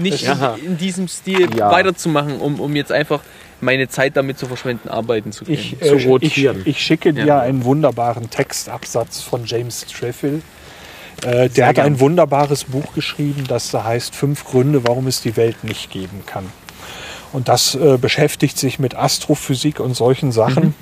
nicht 0.00 0.22
Ja. 0.22 0.56
in, 0.60 0.72
in 0.72 0.78
diesem 0.78 1.08
Stil 1.08 1.48
Ja. 1.56 1.70
weiterzumachen, 1.70 2.38
um, 2.40 2.60
um 2.60 2.76
jetzt 2.76 2.92
einfach 2.92 3.20
meine 3.60 3.88
Zeit 3.88 4.16
damit 4.16 4.38
zu 4.38 4.46
verschwenden, 4.46 4.88
arbeiten 4.88 5.32
zu 5.32 5.44
gehen. 5.44 5.54
Ich, 5.54 5.78
zu 5.78 5.94
äh, 5.94 5.96
ich, 5.96 6.06
rotieren. 6.06 6.62
ich 6.64 6.80
schicke 6.80 7.12
dir 7.12 7.24
Ja. 7.24 7.40
einen 7.40 7.64
wunderbaren 7.64 8.30
Textabsatz 8.30 9.20
von 9.22 9.44
James 9.46 9.84
Treffill. 9.86 10.42
Äh, 11.22 11.30
der 11.30 11.50
Sehr 11.50 11.66
hat 11.66 11.74
gern. 11.76 11.86
ein 11.86 12.00
wunderbares 12.00 12.64
Buch 12.64 12.94
geschrieben, 12.94 13.44
das 13.48 13.70
da 13.70 13.84
heißt 13.84 14.14
Fünf 14.14 14.44
Gründe, 14.44 14.86
warum 14.86 15.06
es 15.08 15.20
die 15.20 15.36
Welt 15.36 15.64
nicht 15.64 15.90
geben 15.90 16.22
kann. 16.26 16.44
Und 17.32 17.48
das 17.48 17.74
äh, 17.74 17.98
beschäftigt 17.98 18.56
sich 18.58 18.78
mit 18.78 18.94
Astrophysik 18.96 19.80
und 19.80 19.94
solchen 19.94 20.32
Sachen. 20.32 20.64
Mhm. 20.68 20.74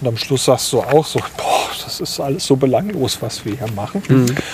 Und 0.00 0.08
am 0.08 0.16
Schluss 0.16 0.46
sagst 0.46 0.72
du 0.72 0.80
auch 0.80 1.06
so, 1.06 1.20
boah, 1.36 1.68
das 1.84 2.00
ist 2.00 2.18
alles 2.18 2.44
so 2.44 2.56
belanglos, 2.56 3.18
was 3.20 3.44
wir 3.44 3.54
hier 3.54 3.70
machen. 3.76 4.02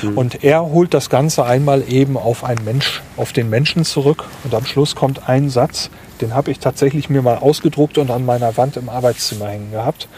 Mhm. 0.03 0.19
Und 0.19 0.45
er 0.45 0.61
holt 0.63 0.93
das 0.93 1.09
Ganze 1.09 1.45
einmal 1.45 1.85
eben 1.89 2.19
auf 2.19 2.45
einen 2.45 2.63
Mensch, 2.67 3.01
auf 3.17 3.33
den 3.33 3.49
Menschen 3.49 3.87
zurück. 3.87 4.25
Und 4.45 4.55
am 4.55 4.67
Schluss 4.67 4.95
kommt 4.95 5.27
ein 5.29 5.49
Satz, 5.49 5.89
den 6.19 6.35
habe 6.35 6.51
ich 6.51 6.59
tatsächlich 6.59 7.09
mir 7.09 7.23
mal 7.23 7.39
ausgedruckt 7.39 7.99
und 7.99 8.11
an 8.11 8.25
meiner 8.25 8.57
Wand 8.57 8.77
im 8.77 8.89
Arbeitszimmer 8.89 9.49
hängen 9.49 9.71
gehabt. 9.71 10.09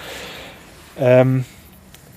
Ähm, 0.99 1.45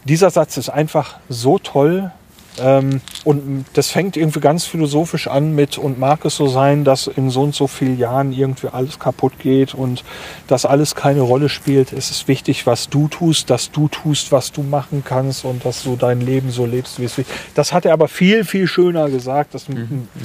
dieser 0.05 0.30
Satz 0.30 0.57
ist 0.57 0.69
einfach 0.69 1.19
so 1.30 1.60
toll. 1.60 2.11
Ähm, 2.59 3.01
und 3.23 3.65
das 3.73 3.89
fängt 3.89 4.17
irgendwie 4.17 4.39
ganz 4.39 4.65
philosophisch 4.65 5.27
an 5.27 5.55
mit, 5.55 5.77
und 5.77 5.99
mag 5.99 6.23
es 6.25 6.35
so 6.35 6.47
sein, 6.47 6.84
dass 6.84 7.07
in 7.07 7.30
so 7.30 7.41
und 7.41 7.55
so 7.55 7.67
vielen 7.67 7.97
Jahren 7.97 8.31
irgendwie 8.31 8.67
alles 8.67 8.99
kaputt 8.99 9.34
geht 9.39 9.73
und 9.73 10.03
dass 10.47 10.65
alles 10.65 10.95
keine 10.95 11.21
Rolle 11.21 11.49
spielt. 11.49 11.93
Es 11.93 12.11
ist 12.11 12.27
wichtig, 12.27 12.65
was 12.67 12.89
du 12.89 13.07
tust, 13.07 13.49
dass 13.49 13.71
du 13.71 13.88
tust, 13.88 14.31
was 14.31 14.51
du 14.51 14.61
machen 14.61 15.03
kannst 15.05 15.45
und 15.45 15.65
dass 15.65 15.84
du 15.84 15.95
dein 15.95 16.21
Leben 16.21 16.51
so 16.51 16.65
lebst, 16.65 16.99
wie 16.99 17.05
es 17.05 17.17
will. 17.17 17.25
Das 17.55 17.73
hat 17.73 17.85
er 17.85 17.93
aber 17.93 18.07
viel, 18.07 18.43
viel 18.43 18.67
schöner 18.67 19.09
gesagt. 19.09 19.53
Das 19.53 19.65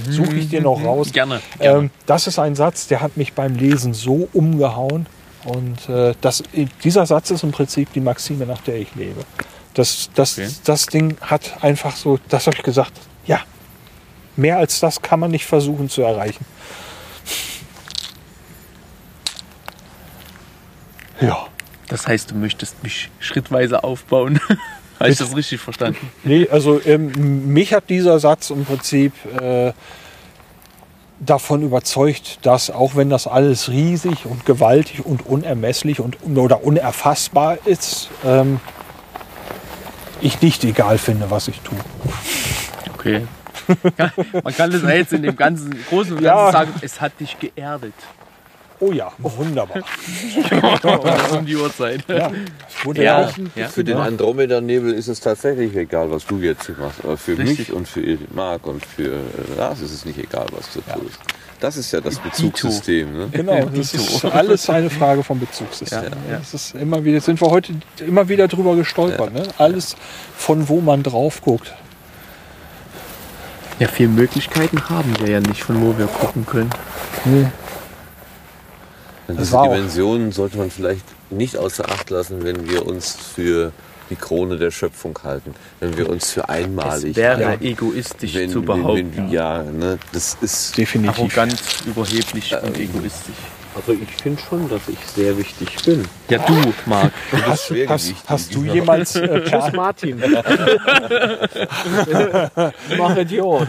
suche 0.08 0.34
ich 0.36 0.48
dir 0.48 0.60
noch 0.60 0.82
raus. 0.84 1.12
Gerne, 1.12 1.40
gerne. 1.58 1.78
Ähm, 1.78 1.90
das 2.06 2.26
ist 2.26 2.38
ein 2.38 2.54
Satz, 2.54 2.88
der 2.88 3.00
hat 3.00 3.16
mich 3.16 3.32
beim 3.32 3.54
Lesen 3.54 3.94
so 3.94 4.28
umgehauen. 4.32 5.06
Und 5.44 5.88
äh, 5.88 6.14
das, 6.20 6.42
dieser 6.84 7.06
Satz 7.06 7.30
ist 7.30 7.42
im 7.42 7.52
Prinzip 7.52 7.92
die 7.92 8.00
Maxime, 8.00 8.44
nach 8.44 8.60
der 8.60 8.76
ich 8.76 8.94
lebe. 8.94 9.20
Das, 9.74 10.10
das, 10.14 10.38
Okay. 10.38 10.48
das 10.64 10.86
Ding 10.86 11.16
hat 11.20 11.62
einfach 11.62 11.94
so, 11.96 12.18
das 12.28 12.46
habe 12.46 12.56
ich 12.56 12.62
gesagt, 12.62 12.92
ja, 13.26 13.40
mehr 14.36 14.58
als 14.58 14.80
das 14.80 15.02
kann 15.02 15.20
man 15.20 15.30
nicht 15.30 15.46
versuchen 15.46 15.88
zu 15.88 16.02
erreichen. 16.02 16.44
Ja, 21.20 21.46
Das 21.88 22.06
heißt, 22.06 22.30
du 22.30 22.34
möchtest 22.36 22.82
mich 22.82 23.10
schrittweise 23.18 23.82
aufbauen. 23.82 24.40
Habe 25.00 25.10
ich 25.10 25.18
das 25.18 25.34
richtig 25.36 25.60
verstanden? 25.60 26.10
nee, 26.24 26.48
also 26.50 26.80
ähm, 26.84 27.52
mich 27.52 27.72
hat 27.72 27.88
dieser 27.88 28.18
Satz 28.18 28.50
im 28.50 28.64
Prinzip 28.64 29.12
äh, 29.40 29.72
davon 31.20 31.62
überzeugt, 31.62 32.40
dass 32.42 32.68
auch 32.70 32.96
wenn 32.96 33.08
das 33.08 33.26
alles 33.28 33.68
riesig 33.68 34.26
und 34.26 34.44
gewaltig 34.44 35.06
und 35.06 35.24
unermesslich 35.24 36.00
und 36.00 36.16
oder 36.36 36.64
unerfassbar 36.64 37.58
ist, 37.64 38.10
ähm, 38.24 38.58
ich 40.20 40.40
nicht 40.42 40.64
egal 40.64 40.98
finde, 40.98 41.30
was 41.30 41.48
ich 41.48 41.60
tue. 41.60 41.78
Okay. 42.94 43.26
Man 44.42 44.54
kann 44.56 44.70
das 44.70 44.82
jetzt 44.82 45.12
in 45.12 45.22
dem 45.22 45.36
ganzen 45.36 45.70
Großen 45.88 46.12
und 46.16 46.22
Ganzen 46.22 46.24
Ja. 46.46 46.52
sagen, 46.52 46.72
es 46.80 47.00
hat 47.00 47.18
dich 47.20 47.38
geerdet. 47.38 47.92
Oh 48.80 48.92
ja, 48.92 49.10
wunderbar. 49.18 49.82
Und 49.82 50.84
das 50.84 51.32
um 51.36 51.44
die 51.44 51.56
Uhrzeit. 51.56 52.04
Ja, 52.08 52.30
ja, 52.94 53.28
Ja. 53.56 53.68
Für 53.68 53.82
den 53.82 53.96
Andromeda-Nebel 53.96 54.92
ist 54.92 55.08
es 55.08 55.18
tatsächlich 55.20 55.74
egal, 55.74 56.10
was 56.12 56.24
du 56.26 56.38
jetzt 56.38 56.68
machst. 56.78 57.00
Aber 57.02 57.16
für 57.16 57.36
Richtig. 57.36 57.58
mich 57.58 57.72
und 57.72 57.88
für 57.88 58.18
Marc 58.32 58.66
und 58.68 58.84
für 58.86 59.16
äh, 59.16 59.18
Lars 59.56 59.80
ist 59.80 59.92
es 59.92 60.04
nicht 60.04 60.18
egal, 60.18 60.46
was 60.52 60.72
du 60.72 60.80
tust. 60.80 61.18
Das 61.60 61.76
ist 61.76 61.92
ja 61.92 62.00
das 62.00 62.18
Bezugssystem. 62.20 63.12
Ne? 63.12 63.28
Genau, 63.32 63.64
das 63.64 63.92
ist 63.94 64.24
alles 64.24 64.70
eine 64.70 64.90
Frage 64.90 65.24
vom 65.24 65.40
Bezugssystem. 65.40 66.04
Ja, 66.04 66.32
ja. 66.32 66.38
Das 66.38 66.54
ist 66.54 66.74
immer 66.74 67.04
wieder, 67.04 67.20
sind 67.20 67.40
wir 67.40 67.50
heute 67.50 67.72
immer 68.06 68.28
wieder 68.28 68.46
drüber 68.46 68.76
gestolpert. 68.76 69.32
Ne? 69.32 69.42
Alles, 69.58 69.96
von 70.36 70.68
wo 70.68 70.80
man 70.80 71.02
drauf 71.02 71.40
guckt. 71.42 71.74
Ja, 73.80 73.88
viele 73.88 74.10
Möglichkeiten 74.10 74.88
haben 74.88 75.14
wir 75.20 75.30
ja 75.30 75.40
nicht, 75.40 75.62
von 75.62 75.80
wo 75.82 75.98
wir 75.98 76.06
gucken 76.06 76.46
können. 76.46 76.70
Das 79.26 79.36
diese 79.36 79.62
Dimensionen 79.62 80.32
sollte 80.32 80.58
man 80.58 80.70
vielleicht 80.70 81.04
nicht 81.30 81.56
außer 81.56 81.88
Acht 81.88 82.10
lassen, 82.10 82.44
wenn 82.44 82.68
wir 82.68 82.86
uns 82.86 83.16
für 83.16 83.72
die 84.10 84.16
Krone 84.16 84.56
der 84.56 84.70
Schöpfung 84.70 85.18
halten. 85.22 85.54
Wenn 85.80 85.96
wir 85.96 86.08
uns 86.08 86.32
für 86.32 86.48
einmalig 86.48 87.10
Es 87.12 87.16
wäre 87.16 87.40
Ja. 87.42 87.54
egoistisch 87.60 88.34
wenn, 88.34 88.50
zu 88.50 88.60
wenn, 88.60 88.66
behaupten. 88.66 89.12
wenn, 89.16 89.30
ja, 89.30 89.62
ne, 89.62 89.98
das 90.12 90.36
ist 90.40 90.76
Definitiv. 90.76 91.18
Arrogant, 91.18 91.56
überheblich 91.86 92.54
und 92.62 92.78
egoistisch. 92.78 93.34
Also 93.76 93.92
ich 93.92 94.08
finde 94.22 94.42
schon, 94.42 94.68
dass 94.68 94.80
ich 94.88 94.98
sehr 95.14 95.36
wichtig 95.38 95.68
bin. 95.84 96.04
Ja, 96.28 96.38
du, 96.38 96.54
Marc. 96.86 97.12
Hast, 97.32 97.46
hast, 97.46 97.66
Schwergewicht. 97.66 98.14
hast 98.26 98.54
du 98.54 98.64
jemals 98.64 99.14
äh, 99.14 99.40
per, 99.48 99.72
Martin. 99.76 100.20
Mach 102.98 103.16
Idiot. 103.16 103.68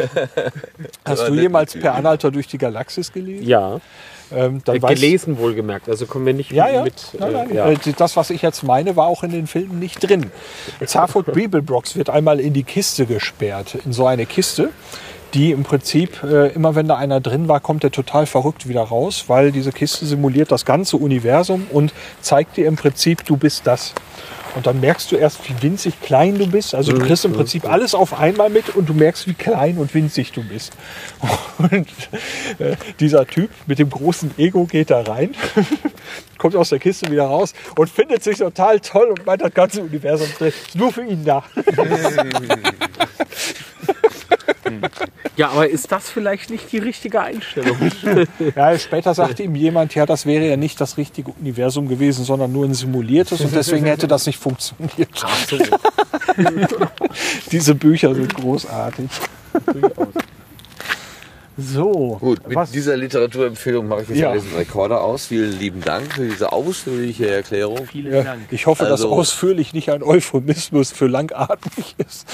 hast 1.06 1.28
du 1.28 1.34
jemals 1.36 1.74
per 1.74 1.96
Anhalter 1.96 2.32
durch 2.32 2.48
die 2.48 2.58
Galaxis 2.58 3.12
gelesen? 3.12 3.46
Ja, 3.48 3.80
Ähm, 4.36 4.62
dann 4.66 4.76
äh, 4.76 4.80
gelesen 4.80 5.38
wohlgemerkt. 5.40 5.90
Also 5.90 6.06
kommen 6.06 6.26
wir 6.26 6.34
nicht 6.34 6.52
Ja, 6.52 6.70
ja. 6.70 6.84
mit. 6.84 6.96
nein, 7.20 7.34
nein. 7.34 7.52
Äh, 7.52 7.56
ja. 7.56 7.70
Äh, 7.70 7.78
Das, 7.98 8.16
was 8.16 8.30
ich 8.30 8.42
jetzt 8.42 8.64
meine, 8.64 8.96
war 8.96 9.08
auch 9.08 9.24
in 9.24 9.32
den 9.32 9.48
Filmen 9.48 9.80
nicht 9.80 10.08
drin. 10.08 10.32
Zafut 10.86 11.26
Bibelbrox 11.34 11.96
wird 11.96 12.10
einmal 12.10 12.40
in 12.40 12.54
die 12.54 12.64
Kiste 12.64 13.06
gesperrt, 13.06 13.78
in 13.86 13.94
so 13.94 14.06
eine 14.06 14.26
Kiste, 14.26 14.70
die 15.34 15.52
im 15.52 15.64
Prinzip, 15.64 16.24
äh, 16.24 16.48
immer 16.50 16.76
wenn 16.76 16.88
da 16.88 16.96
einer 16.96 17.20
drin 17.22 17.48
war, 17.48 17.60
kommt 17.60 17.84
er 17.84 17.92
total 17.92 18.26
verrückt 18.26 18.68
wieder 18.68 18.82
raus, 18.82 19.26
weil 19.28 19.52
diese 19.52 19.72
Kiste 19.72 20.06
simuliert 20.06 20.52
das 20.52 20.66
ganze 20.66 20.98
Universum 20.98 21.68
und 21.72 21.94
zeigt 22.22 22.58
dir 22.58 22.68
im 22.68 22.76
Prinzip, 22.76 23.26
du 23.26 23.38
bist 23.38 23.68
das. 23.68 23.94
Und 24.56 24.66
dann 24.66 24.80
merkst 24.80 25.12
du 25.12 25.16
erst, 25.16 25.48
wie 25.48 25.62
winzig 25.62 26.02
klein 26.02 26.38
du 26.38 26.48
bist. 26.48 26.74
Also 26.74 26.92
du 26.92 27.00
kriegst 27.00 27.24
im 27.26 27.34
Prinzip 27.34 27.70
alles 27.70 27.94
auf 27.94 28.20
einmal 28.20 28.50
mit 28.50 28.76
und 28.76 28.90
du 28.90 28.94
merkst, 28.94 29.28
wie 29.28 29.34
klein 29.34 29.78
und 29.78 29.94
winzig 29.94 30.32
du 30.32 30.44
bist. 30.44 30.74
Und 31.60 31.88
äh, 32.60 32.78
dieser 33.02 33.28
Typ 33.28 33.50
mit 33.68 33.80
dem 33.80 33.90
großen 33.90 34.32
Ego 34.38 34.64
geht 34.64 34.92
da 34.92 35.02
rein, 35.02 35.36
kommt 36.38 36.56
aus 36.56 36.70
der 36.70 36.80
Kiste 36.80 37.12
wieder 37.12 37.26
raus 37.26 37.54
und 37.76 37.90
findet 37.90 38.24
sich 38.24 38.38
total 38.38 38.80
toll 38.80 39.10
und 39.10 39.26
meint, 39.26 39.42
das 39.42 39.54
ganze 39.54 39.82
Universum 39.82 40.30
ist 40.40 40.74
nur 40.76 40.94
für 40.94 41.04
ihn 41.04 41.26
da. 41.26 41.44
ja, 45.36 45.50
aber 45.50 45.70
ist 45.70 45.92
das 45.92 46.10
vielleicht 46.10 46.50
nicht 46.50 46.72
die 46.72 46.78
richtige 46.78 47.22
Einstellung? 47.22 47.78
Ja, 48.56 48.78
später 48.78 49.14
sagte 49.14 49.44
ihm 49.44 49.56
jemand, 49.56 49.96
ja, 49.96 50.06
das 50.06 50.26
wäre 50.26 50.48
ja 50.48 50.58
nicht 50.58 50.80
das 50.82 50.98
richtige 50.98 51.32
Universum 51.32 51.88
gewesen, 51.88 52.24
sondern 52.24 52.52
nur 52.52 52.66
ein 52.66 52.74
simuliertes 52.74 53.42
und 53.42 53.54
deswegen 53.54 53.86
hätte 53.86 54.08
das 54.08 54.26
nicht 54.26 54.40
funktioniert. 54.40 55.10
Ach 55.22 55.48
so. 55.48 55.58
Diese 57.52 57.76
Bücher 57.76 58.14
sind 58.16 58.34
großartig. 58.34 59.10
So, 61.60 62.18
Gut, 62.20 62.48
mit 62.48 62.56
was, 62.56 62.72
dieser 62.72 62.96
Literaturempfehlung 62.98 63.88
mache 63.88 64.04
ich 64.04 64.10
jetzt 64.10 64.18
Ja. 64.20 64.34
diesen 64.34 64.56
Rekorder 64.56 65.02
aus. 65.02 65.28
Vielen 65.28 65.58
lieben 65.60 65.82
Dank 65.82 66.14
für 66.14 66.28
diese 66.28 66.52
ausführliche 66.52 67.30
Erklärung. 67.30 67.86
Vielen 67.86 68.14
ja, 68.14 68.24
Dank. 68.24 68.42
ich 68.52 68.66
hoffe, 68.66 68.86
Also- 68.86 69.04
dass 69.10 69.12
ausführlich 69.20 69.74
nicht 69.74 69.90
ein 69.92 70.04
Euphemismus 70.04 70.92
für 70.92 71.08
langatmig 71.08 71.96
ist. 71.98 72.26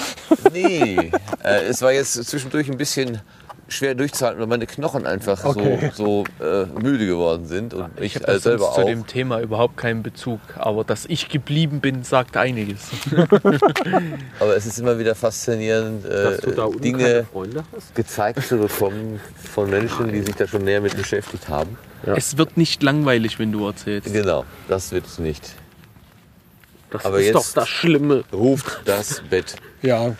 Nee, 0.52 1.10
äh, 1.42 1.64
es 1.68 1.82
war 1.82 1.92
jetzt 1.92 2.12
zwischendurch 2.24 2.70
ein 2.70 2.76
bisschen 2.78 3.20
schwer 3.68 3.94
durchzuhalten, 3.96 4.40
weil 4.40 4.46
meine 4.46 4.66
Knochen 4.66 5.06
einfach 5.06 5.44
Okay. 5.44 5.90
so, 5.94 6.24
so 6.38 6.44
äh, 6.44 6.66
müde 6.80 7.04
geworden 7.06 7.46
sind. 7.46 7.74
Und 7.74 7.90
ich, 8.00 8.14
Ich 8.16 8.22
habe 8.22 8.32
äh, 8.34 8.38
selber 8.38 8.72
zu 8.74 8.80
auch. 8.82 8.84
dem 8.86 9.06
Thema 9.06 9.40
überhaupt 9.40 9.76
keinen 9.76 10.02
Bezug. 10.04 10.38
Aber 10.56 10.84
dass 10.84 11.04
ich 11.06 11.28
geblieben 11.28 11.80
bin, 11.80 12.04
sagt 12.04 12.36
einiges. 12.36 12.82
Aber 14.40 14.56
es 14.56 14.66
ist 14.66 14.78
immer 14.78 14.98
wieder 14.98 15.14
faszinierend, 15.14 16.04
Dass 16.04 16.38
du 16.42 16.50
da 16.52 16.66
äh, 16.68 16.76
Dinge 16.78 17.26
gezeigt 17.94 18.46
zu 18.46 18.58
bekommen 18.58 19.20
von 19.52 19.70
Menschen, 19.70 20.12
die 20.12 20.22
sich 20.22 20.34
da 20.36 20.46
schon 20.46 20.64
näher 20.64 20.80
mit 20.80 20.96
beschäftigt 20.96 21.48
haben. 21.48 21.76
Es 22.04 22.36
wird 22.38 22.56
nicht 22.56 22.82
langweilig, 22.82 23.38
wenn 23.38 23.50
du 23.52 23.66
erzählst. 23.66 24.12
Genau, 24.12 24.44
das 24.68 24.92
wird 24.92 25.06
es 25.06 25.18
nicht. 25.18 25.54
Das 26.90 27.04
Aber 27.04 27.18
ist 27.18 27.26
jetzt- 27.26 27.34
doch 27.34 27.62
das 27.62 27.68
Schlimme. 27.68 28.22
Ruft 28.32 28.80
das 28.84 29.22
Bett. 29.28 29.56
Ja. 29.82 30.14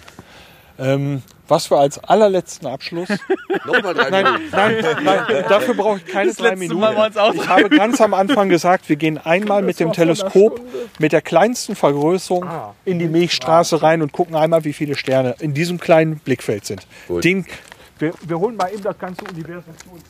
Ähm, 0.78 1.22
was 1.48 1.70
wir 1.70 1.78
als 1.78 2.02
allerletzten 2.02 2.68
Abschluss. 2.68 3.08
Nochmal 3.66 3.94
drei 3.94 4.10
Nein, 4.10 4.24
Minuten. 4.24 4.44
nein, 4.52 4.84
nein, 5.02 5.44
dafür 5.48 5.74
brauche 5.74 5.98
ich 5.98 6.06
keine 6.06 6.32
drei 6.32 6.50
letzte 6.50 6.74
Minuten. 6.74 7.12
Ich 7.34 7.48
habe 7.48 7.68
ganz 7.70 8.00
am 8.00 8.14
Anfang 8.14 8.48
gesagt, 8.48 8.88
wir 8.88 8.96
gehen 8.96 9.18
einmal 9.18 9.62
mit 9.62 9.80
dem 9.80 9.92
Teleskop 9.92 10.60
mit 10.98 11.12
der 11.12 11.22
kleinsten 11.22 11.76
Vergrößerung 11.76 12.48
in 12.84 12.98
die 12.98 13.08
Milchstraße 13.08 13.82
rein 13.82 14.02
und 14.02 14.12
gucken 14.12 14.36
einmal, 14.36 14.64
wie 14.64 14.72
viele 14.72 14.96
Sterne 14.96 15.34
in 15.40 15.54
diesem 15.54 15.78
kleinen 15.78 16.18
Blickfeld 16.18 16.66
sind. 16.66 16.86
Gut. 17.08 17.24
Den, 17.24 17.46
wir, 17.98 18.12
wir 18.22 18.38
holen 18.38 18.56
mal 18.56 18.72
eben 18.72 18.82
das 18.82 18.98
ganze 18.98 19.24
Universum 19.24 19.76
zu 19.78 19.90
uns. 19.90 20.02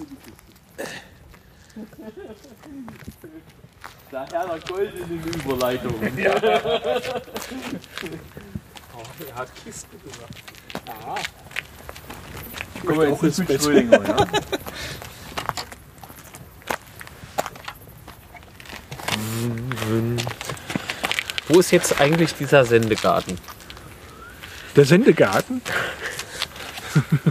Daher 4.11 4.47
der 4.47 4.59
Gold 4.73 4.93
in 4.95 5.23
den 5.23 5.41
Überleitung. 5.41 5.95
Guck 12.84 12.97
mal, 12.97 13.12
auch 13.12 13.22
ins 13.22 13.44
Bett. 13.44 13.60
Wo 21.48 21.60
ist 21.60 21.70
jetzt 21.70 22.01
eigentlich 22.01 22.34
dieser 22.34 22.64
Sendegarten? 22.64 23.38
Der 24.74 24.84
Sendegarten? 24.84 25.62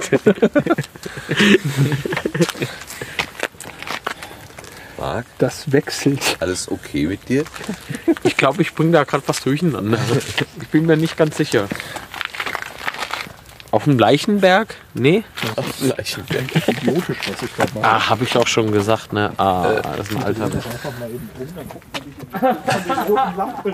Marc, 4.97 5.25
Das 5.37 5.71
wechselt. 5.71 6.37
alles 6.39 6.69
okay 6.71 7.07
mit 7.07 7.27
dir? 7.29 7.43
Ich 8.23 8.37
glaube, 8.37 8.61
ich 8.61 8.73
bringe 8.73 8.91
da 8.93 9.03
gerade 9.03 9.23
was 9.27 9.41
durcheinander. 9.41 9.99
Ich 10.61 10.67
bin 10.69 10.85
mir 10.85 10.95
nicht 10.97 11.17
ganz 11.17 11.37
sicher. 11.37 11.67
Auf 13.71 13.85
dem 13.85 13.97
Leichenberg? 13.99 14.75
Nee? 14.93 15.23
Leichenberg. 15.81 16.45
Idiotisch, 16.67 17.17
was 17.29 17.41
ich 17.41 17.55
gerade 17.55 17.71
mache. 17.73 17.83
Ah, 17.85 18.09
habe 18.09 18.23
ich 18.23 18.37
auch 18.37 18.47
schon 18.47 18.71
gesagt, 18.71 19.11
ne? 19.11 19.33
Ah, 19.37 19.81
das 19.97 20.09
ist 20.09 20.15
ein 20.17 20.23
alter. 20.23 20.49
Lampen. 23.37 23.73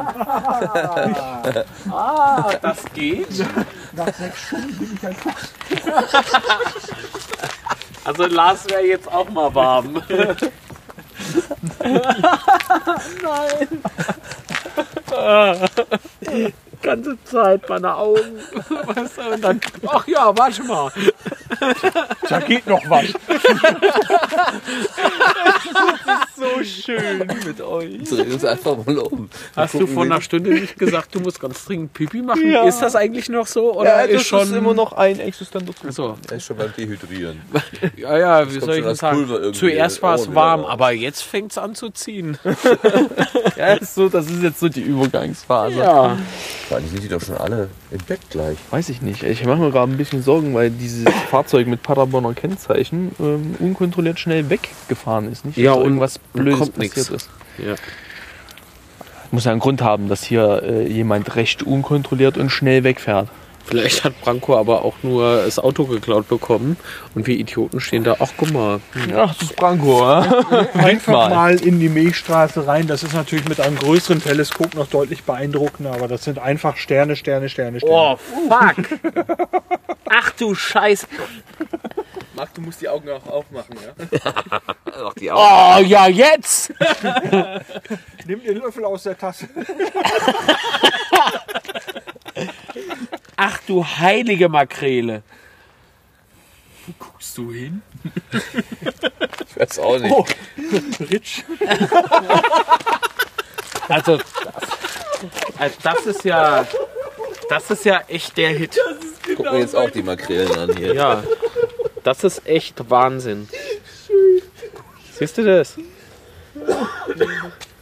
Ah, 1.92 2.50
das 2.62 2.78
geht. 2.94 3.28
Nach 3.94 4.14
sechs 4.14 4.42
Stunden 4.48 4.78
bin 4.78 4.94
ich 4.96 5.08
ein 5.08 5.16
Fuchs. 5.16 5.54
Also 8.04 8.26
Lars 8.26 8.68
wäre 8.68 8.82
jetzt 8.82 9.08
auch 9.12 9.30
mal 9.30 9.54
warm. 9.54 9.94
Nein. 11.80 12.02
Ganze 16.92 17.18
Zeit 17.24 17.70
meine 17.70 17.96
Augen. 17.96 18.38
Weißt 18.84 19.18
du, 19.18 19.22
und 19.34 19.42
dann, 19.42 19.62
ach 19.88 20.06
ja, 20.08 20.38
warte 20.38 20.62
mal. 20.64 20.92
Da 22.28 22.40
geht 22.42 22.68
noch 22.68 22.82
was. 22.90 23.06
So 26.64 26.82
schön 26.84 27.28
mit 27.46 27.62
euch. 27.62 28.04
Dreh 28.04 28.34
uns 28.34 28.46
einfach 28.46 28.78
mal 28.86 28.98
um. 29.00 29.30
Hast 29.56 29.74
du 29.76 29.88
vor 29.88 30.04
einer 30.04 30.22
Stunde 30.22 30.52
nicht 30.52 30.78
gesagt, 30.78 31.14
du 31.16 31.20
musst 31.20 31.40
ganz 31.40 31.66
dringend 31.66 31.94
Pipi 31.94 32.22
machen? 32.22 32.54
Ist 32.68 32.80
das 32.80 32.96
eigentlich 32.96 33.30
noch 33.30 33.48
so? 33.48 33.74
Oder 33.74 34.02
Ja, 34.02 34.08
das 34.08 34.22
ist 34.22 34.28
schon 34.28 34.54
immer 34.54 34.74
noch 34.74 34.94
ein 34.94 35.20
existenter 35.20 35.74
so. 35.90 36.18
Er 36.30 36.38
ist 36.38 36.46
schon 36.46 36.58
beim 36.58 36.74
Dehydrieren. 36.76 37.42
Ja, 37.98 38.18
ja, 38.18 38.54
wie 38.54 38.60
soll 38.60 38.76
ich 38.76 38.84
das 38.84 39.00
sagen? 39.00 39.54
Zuerst 39.54 40.02
war 40.02 40.16
es 40.16 40.34
warm, 40.34 40.66
aber 40.66 40.92
jetzt 40.92 41.22
fängt 41.22 41.52
es 41.52 41.58
an 41.58 41.76
zu 41.76 41.90
ziehen. 41.90 42.38
Ja, 43.58 43.74
ist 43.74 43.96
so, 43.96 44.10
das 44.10 44.28
ist 44.28 44.42
jetzt 44.42 44.60
so 44.60 44.70
die 44.70 44.82
Übergangsphase. 44.82 45.78
Ja. 45.78 46.18
Dann 46.70 46.88
sind 46.88 47.04
die 47.04 47.08
doch 47.08 47.22
schon 47.22 47.38
alle 47.38 47.70
Bett 48.00 48.20
gleich. 48.30 48.58
Weiß 48.70 48.90
ich 48.90 49.02
nicht. 49.02 49.24
Ich 49.24 49.46
mache 49.46 49.60
mir 49.60 49.72
gerade 49.72 49.92
ein 49.92 49.98
bisschen 49.98 50.24
Sorgen, 50.24 50.54
weil 50.54 50.70
dieses 50.70 51.06
Fahrzeug 51.30 51.68
mit 51.68 51.84
Paderborner 51.84 52.34
Kennzeichen 52.34 53.12
ähm, 53.20 53.56
unkontrolliert 53.60 54.20
schnell 54.20 54.50
weggefahren 54.50 55.32
ist. 55.32 55.46
Nicht, 55.46 55.58
Ja, 55.58 55.72
da 55.74 55.78
und 55.80 55.86
irgendwas 55.86 56.20
Blödes 56.20 56.60
kommt 56.60 56.76
passiert 56.76 56.96
nix. 56.98 57.10
ist. 57.10 57.30
Ja. 57.58 57.76
Muss 59.32 59.46
ja 59.46 59.52
einen 59.52 59.60
Grund 59.62 59.82
haben, 59.82 60.10
dass 60.10 60.24
hier 60.24 60.62
äh, 60.64 60.88
jemand 60.88 61.36
recht 61.36 61.64
unkontrolliert 61.64 62.38
und 62.38 62.50
schnell 62.50 62.84
wegfährt. 62.84 63.30
Vielleicht 63.66 64.04
hat 64.04 64.20
Branko 64.22 64.58
aber 64.58 64.84
auch 64.84 64.96
nur 65.04 65.44
das 65.44 65.60
Auto 65.60 65.86
geklaut 65.86 66.28
bekommen 66.28 66.78
und 67.16 67.28
wir 67.28 67.36
Idioten 67.36 67.80
stehen 67.80 68.04
da. 68.04 68.18
Ach, 68.20 68.32
guck 68.38 68.52
mal. 68.52 68.82
Ach, 69.16 69.34
das 69.34 69.50
ist 69.50 69.56
Branko, 69.56 70.02
ja? 70.02 70.68
Einfach 70.74 71.30
mal. 71.30 71.56
in 71.62 71.80
die 71.80 71.90
Milchstraße 71.90 72.68
rein. 72.68 72.88
Das 72.88 73.04
ist 73.04 73.14
natürlich 73.14 73.48
mit 73.48 73.60
einem 73.60 73.78
größeren 73.78 74.22
Teleskop 74.22 74.76
noch 74.76 74.88
deutlich 74.88 75.24
beeindruckender, 75.24 75.94
aber 75.94 76.08
das 76.08 76.24
sind 76.24 76.40
einfach 76.40 76.78
Sterne, 76.78 77.16
Sterne, 77.16 77.50
Sterne, 77.50 77.80
Sterne. 77.80 77.94
Oh, 77.94 78.18
fuck. 78.18 79.00
Ach 80.10 80.32
du 80.32 80.54
Scheiß. 80.54 81.08
Marc, 82.34 82.54
du 82.54 82.62
musst 82.62 82.82
die 82.82 82.90
Augen 82.90 83.10
auch 83.10 83.28
aufmachen, 83.28 83.76
ja? 83.76 84.20
Ach, 85.06 85.14
die 85.14 85.32
Augen. 85.32 85.42
Oh, 85.42 85.88
ja, 85.88 86.08
jetzt. 86.08 86.74
Nimm 88.26 88.44
den 88.44 88.58
Löffel 88.58 88.84
aus 88.84 89.04
der 89.04 89.18
Tasse. 89.18 89.48
Ach 93.44 93.60
du 93.66 93.84
heilige 93.84 94.50
Makrele. 94.50 95.24
Guckst 97.00 97.36
du 97.40 97.52
hin? 97.52 97.82
Ich 98.32 99.58
weiß 99.60 99.80
auch 99.80 99.98
nicht. 99.98 100.12
Oh, 100.12 100.24
Ritsch. 101.10 101.42
Also, 103.90 104.18
das, 104.18 104.28
also 105.58 105.76
das 105.82 106.06
ist 106.06 106.24
ja, 106.24 106.68
das 107.50 107.72
ist 107.72 107.84
ja 107.84 108.04
echt 108.08 108.38
der 108.38 108.50
Hit. 108.52 108.80
Guck 109.36 109.52
mir 109.52 109.62
jetzt 109.62 109.76
auch 109.76 109.90
die 109.90 110.04
Makrelen 110.04 110.56
an 110.60 110.78
hier. 110.78 110.94
Ja, 110.94 111.24
das 112.04 112.24
ist 112.24 112.46
echt 112.46 112.92
Wahnsinn. 112.92 113.50
Siehst 115.18 115.40
du 115.40 115.44
das? 115.44 115.78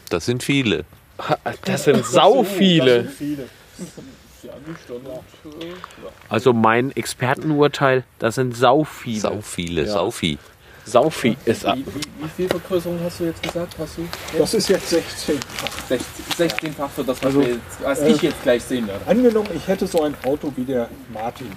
Das 0.10 0.26
sind 0.26 0.42
viele. 0.42 0.86
Das 1.66 1.84
sind 1.84 2.06
sau 2.06 2.46
viele. 2.46 3.12
Also 6.30 6.54
mein 6.54 6.96
Expertenurteil, 6.96 8.04
das 8.20 8.36
sind 8.36 8.56
sau 8.56 8.84
viele. 8.84 9.20
Sau 9.20 9.42
viele, 9.42 9.88
sau 9.88 10.12
viel. 10.12 10.38
Sau 10.86 11.10
viel 11.10 11.36
ist 11.46 11.66
Wie, 11.66 11.86
wie, 11.86 12.24
wie 12.24 12.30
viel 12.36 12.48
Vergrößerung 12.50 13.00
hast 13.04 13.20
du 13.20 13.26
jetzt 13.26 13.44
gesagt? 13.44 13.76
Hast 13.78 13.98
du? 13.98 14.08
Das 14.38 14.54
ist 14.56 14.70
jetzt 14.70 14.90
16. 14.90 15.38
16, 16.36 16.74
fach 16.74 16.90
für 16.90 17.04
das, 17.04 17.18
was, 17.18 17.26
Also, 17.26 17.42
wir 17.42 17.50
jetzt, 17.50 17.84
was 17.84 18.00
äh, 18.00 18.12
ich 18.12 18.22
jetzt 18.24 18.42
gleich 18.42 18.64
sehen 18.64 18.88
werde. 18.88 19.06
Angenommen, 19.06 19.50
ich 19.56 19.68
hätte 19.68 19.86
so 19.86 20.02
ein 20.02 20.16
Auto 20.26 20.52
wie 20.56 20.64
der 20.64 20.90
Martin. 21.14 21.52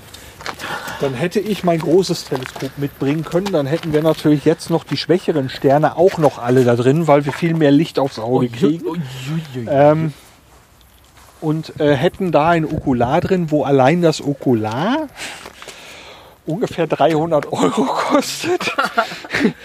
Dann 1.00 1.14
hätte 1.14 1.40
ich 1.40 1.64
mein 1.64 1.78
großes 1.78 2.24
Teleskop 2.26 2.76
mitbringen 2.76 3.24
können. 3.24 3.52
Dann 3.52 3.66
hätten 3.66 3.92
wir 3.92 4.02
natürlich 4.02 4.44
jetzt 4.44 4.70
noch 4.70 4.84
die 4.84 4.96
schwächeren 4.96 5.48
Sterne 5.48 5.96
auch 5.96 6.18
noch 6.18 6.38
alle 6.38 6.64
da 6.64 6.76
drin, 6.76 7.06
weil 7.06 7.24
wir 7.24 7.32
viel 7.32 7.54
mehr 7.54 7.70
Licht 7.70 7.98
aufs 7.98 8.18
Auge 8.18 8.48
kriegen. 8.48 8.84
Ähm, 9.68 10.12
und 11.42 11.78
äh, 11.80 11.94
hätten 11.94 12.32
da 12.32 12.50
ein 12.50 12.64
Okular 12.64 13.20
drin, 13.20 13.50
wo 13.50 13.64
allein 13.64 14.00
das 14.00 14.22
Okular 14.22 15.08
ungefähr 16.46 16.86
300 16.86 17.52
Euro 17.52 17.84
kostet. 18.10 18.74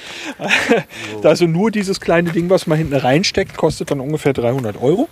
also 1.24 1.46
nur 1.46 1.72
dieses 1.72 2.00
kleine 2.00 2.32
Ding, 2.32 2.50
was 2.50 2.68
man 2.68 2.78
hinten 2.78 2.96
reinsteckt, 2.96 3.58
kostet 3.58 3.92
dann 3.92 4.00
ungefähr 4.00 4.34
300 4.34 4.82
Euro. 4.82 5.08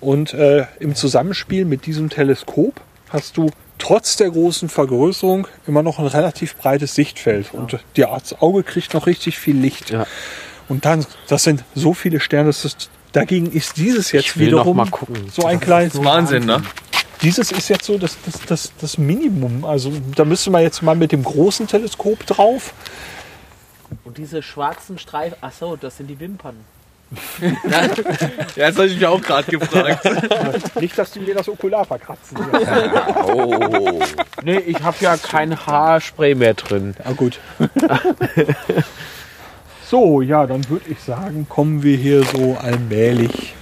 Und 0.00 0.34
äh, 0.34 0.66
im 0.78 0.94
Zusammenspiel 0.94 1.64
mit 1.64 1.86
diesem 1.86 2.10
Teleskop 2.10 2.80
hast 3.08 3.36
du 3.36 3.50
trotz 3.78 4.16
der 4.16 4.30
großen 4.30 4.68
Vergrößerung 4.68 5.48
immer 5.66 5.82
noch 5.82 5.98
ein 5.98 6.06
relativ 6.06 6.56
breites 6.56 6.94
Sichtfeld. 6.94 7.52
Und 7.52 7.78
das 7.94 8.40
Auge 8.40 8.62
kriegt 8.62 8.94
noch 8.94 9.06
richtig 9.06 9.38
viel 9.38 9.56
Licht. 9.56 9.90
Ja. 9.90 10.06
Und 10.68 10.84
dann, 10.84 11.06
das 11.28 11.44
sind 11.44 11.64
so 11.74 11.94
viele 11.94 12.20
Sterne, 12.20 12.48
das 12.48 12.64
ist, 12.64 12.90
dagegen 13.12 13.50
ist 13.50 13.76
dieses 13.76 14.12
jetzt 14.12 14.26
Ich 14.26 14.36
will 14.36 14.50
noch 14.50 14.60
wiederum 14.60 14.76
mal 14.76 14.90
gucken. 14.90 15.28
so 15.32 15.44
ein 15.46 15.60
kleines 15.60 16.02
Wahnsinn, 16.02 16.44
ne? 16.44 16.62
dieses 17.22 17.50
ist 17.50 17.68
jetzt 17.68 17.84
so 17.84 17.98
das, 17.98 18.16
das, 18.24 18.40
das, 18.46 18.72
das 18.80 18.98
Minimum. 18.98 19.64
Also 19.64 19.92
da 20.14 20.24
müsste 20.24 20.50
man 20.50 20.62
jetzt 20.62 20.82
mal 20.82 20.94
mit 20.94 21.12
dem 21.12 21.24
großen 21.24 21.66
Teleskop 21.66 22.26
drauf. 22.26 22.72
Und 24.04 24.18
diese 24.18 24.42
schwarzen 24.42 24.98
Streifen, 24.98 25.36
ach 25.40 25.52
so, 25.52 25.76
das 25.76 25.96
sind 25.96 26.08
die 26.08 26.20
Wimpern. 26.20 26.56
Ja, 27.70 28.68
das 28.68 28.76
habe 28.76 28.86
ich 28.86 28.94
mich 28.94 29.06
auch 29.06 29.20
gerade 29.20 29.48
gefragt. 29.48 30.74
Nicht, 30.80 30.98
dass 30.98 31.12
die 31.12 31.20
mir 31.20 31.34
das 31.36 31.48
Okular 31.48 31.84
verkratzen. 31.84 32.36
Oh. 33.28 34.00
Nee, 34.42 34.58
ich 34.58 34.80
habe 34.80 34.96
ja 35.00 35.16
kein 35.16 35.66
Haarspray 35.66 36.34
mehr 36.34 36.54
drin. 36.54 36.94
Ja 37.04 37.12
gut. 37.12 37.38
So, 39.88 40.20
ja, 40.22 40.46
dann 40.46 40.68
würde 40.68 40.90
ich 40.90 41.00
sagen, 41.00 41.46
kommen 41.48 41.82
wir 41.82 41.96
hier 41.96 42.22
so 42.24 42.56
allmählich 42.60 43.54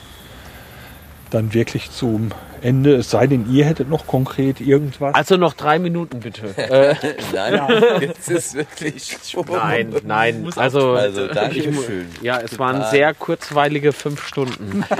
dann 1.30 1.52
wirklich 1.54 1.90
zum 1.90 2.30
Ende. 2.62 2.94
Es 2.94 3.10
sei 3.10 3.26
denn, 3.26 3.52
ihr 3.52 3.64
hättet 3.66 3.90
noch 3.90 4.06
konkret 4.06 4.60
irgendwas. 4.60 5.14
Also 5.14 5.36
noch 5.36 5.52
drei 5.54 5.78
Minuten 5.78 6.20
bitte. 6.20 6.56
Äh, 6.56 6.94
Nein, 7.34 7.82
jetzt 8.00 8.30
ist 8.30 8.54
wirklich. 8.54 9.16
nein, 9.50 9.94
nein. 10.04 10.48
Also, 10.56 10.92
Also, 10.92 11.26
danke 11.26 11.58
ich 11.58 11.70
mu- 11.70 11.82
schön. 11.82 12.06
Ja, 12.22 12.40
es 12.40 12.58
waren 12.58 12.84
sehr 12.90 13.12
kurzweilige 13.14 13.92
fünf 13.92 14.24
Stunden. 14.26 14.84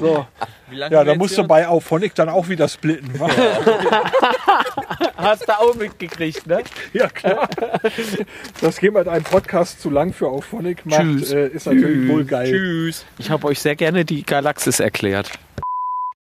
So. 0.00 0.26
Wie 0.65 0.65
lange 0.65 0.65
Ja, 0.70 1.04
da 1.04 1.14
musst 1.14 1.38
du 1.38 1.44
bei 1.44 1.66
Auphonic 1.68 2.14
dann 2.14 2.28
auch 2.28 2.48
wieder 2.48 2.68
splitten. 2.68 3.12
Hast 5.16 5.48
du 5.48 5.52
auch 5.58 5.74
mitgekriegt, 5.74 6.46
ne? 6.46 6.62
ja, 6.92 7.08
klar. 7.08 7.48
Das 8.60 8.78
geht 8.78 8.92
mit 8.92 9.08
einem 9.08 9.24
Podcast 9.24 9.80
zu 9.80 9.90
lang 9.90 10.12
für 10.12 10.28
Auphonic 10.28 10.84
macht, 10.84 11.00
Tschüss. 11.00 11.32
äh, 11.32 11.48
ist 11.48 11.66
natürlich 11.66 12.08
wohl 12.08 12.24
geil. 12.24 12.50
Tschüss. 12.50 13.04
Ich 13.18 13.30
habe 13.30 13.46
euch 13.46 13.60
sehr 13.60 13.76
gerne 13.76 14.04
die 14.04 14.24
Galaxis 14.24 14.80
erklärt. 14.80 15.30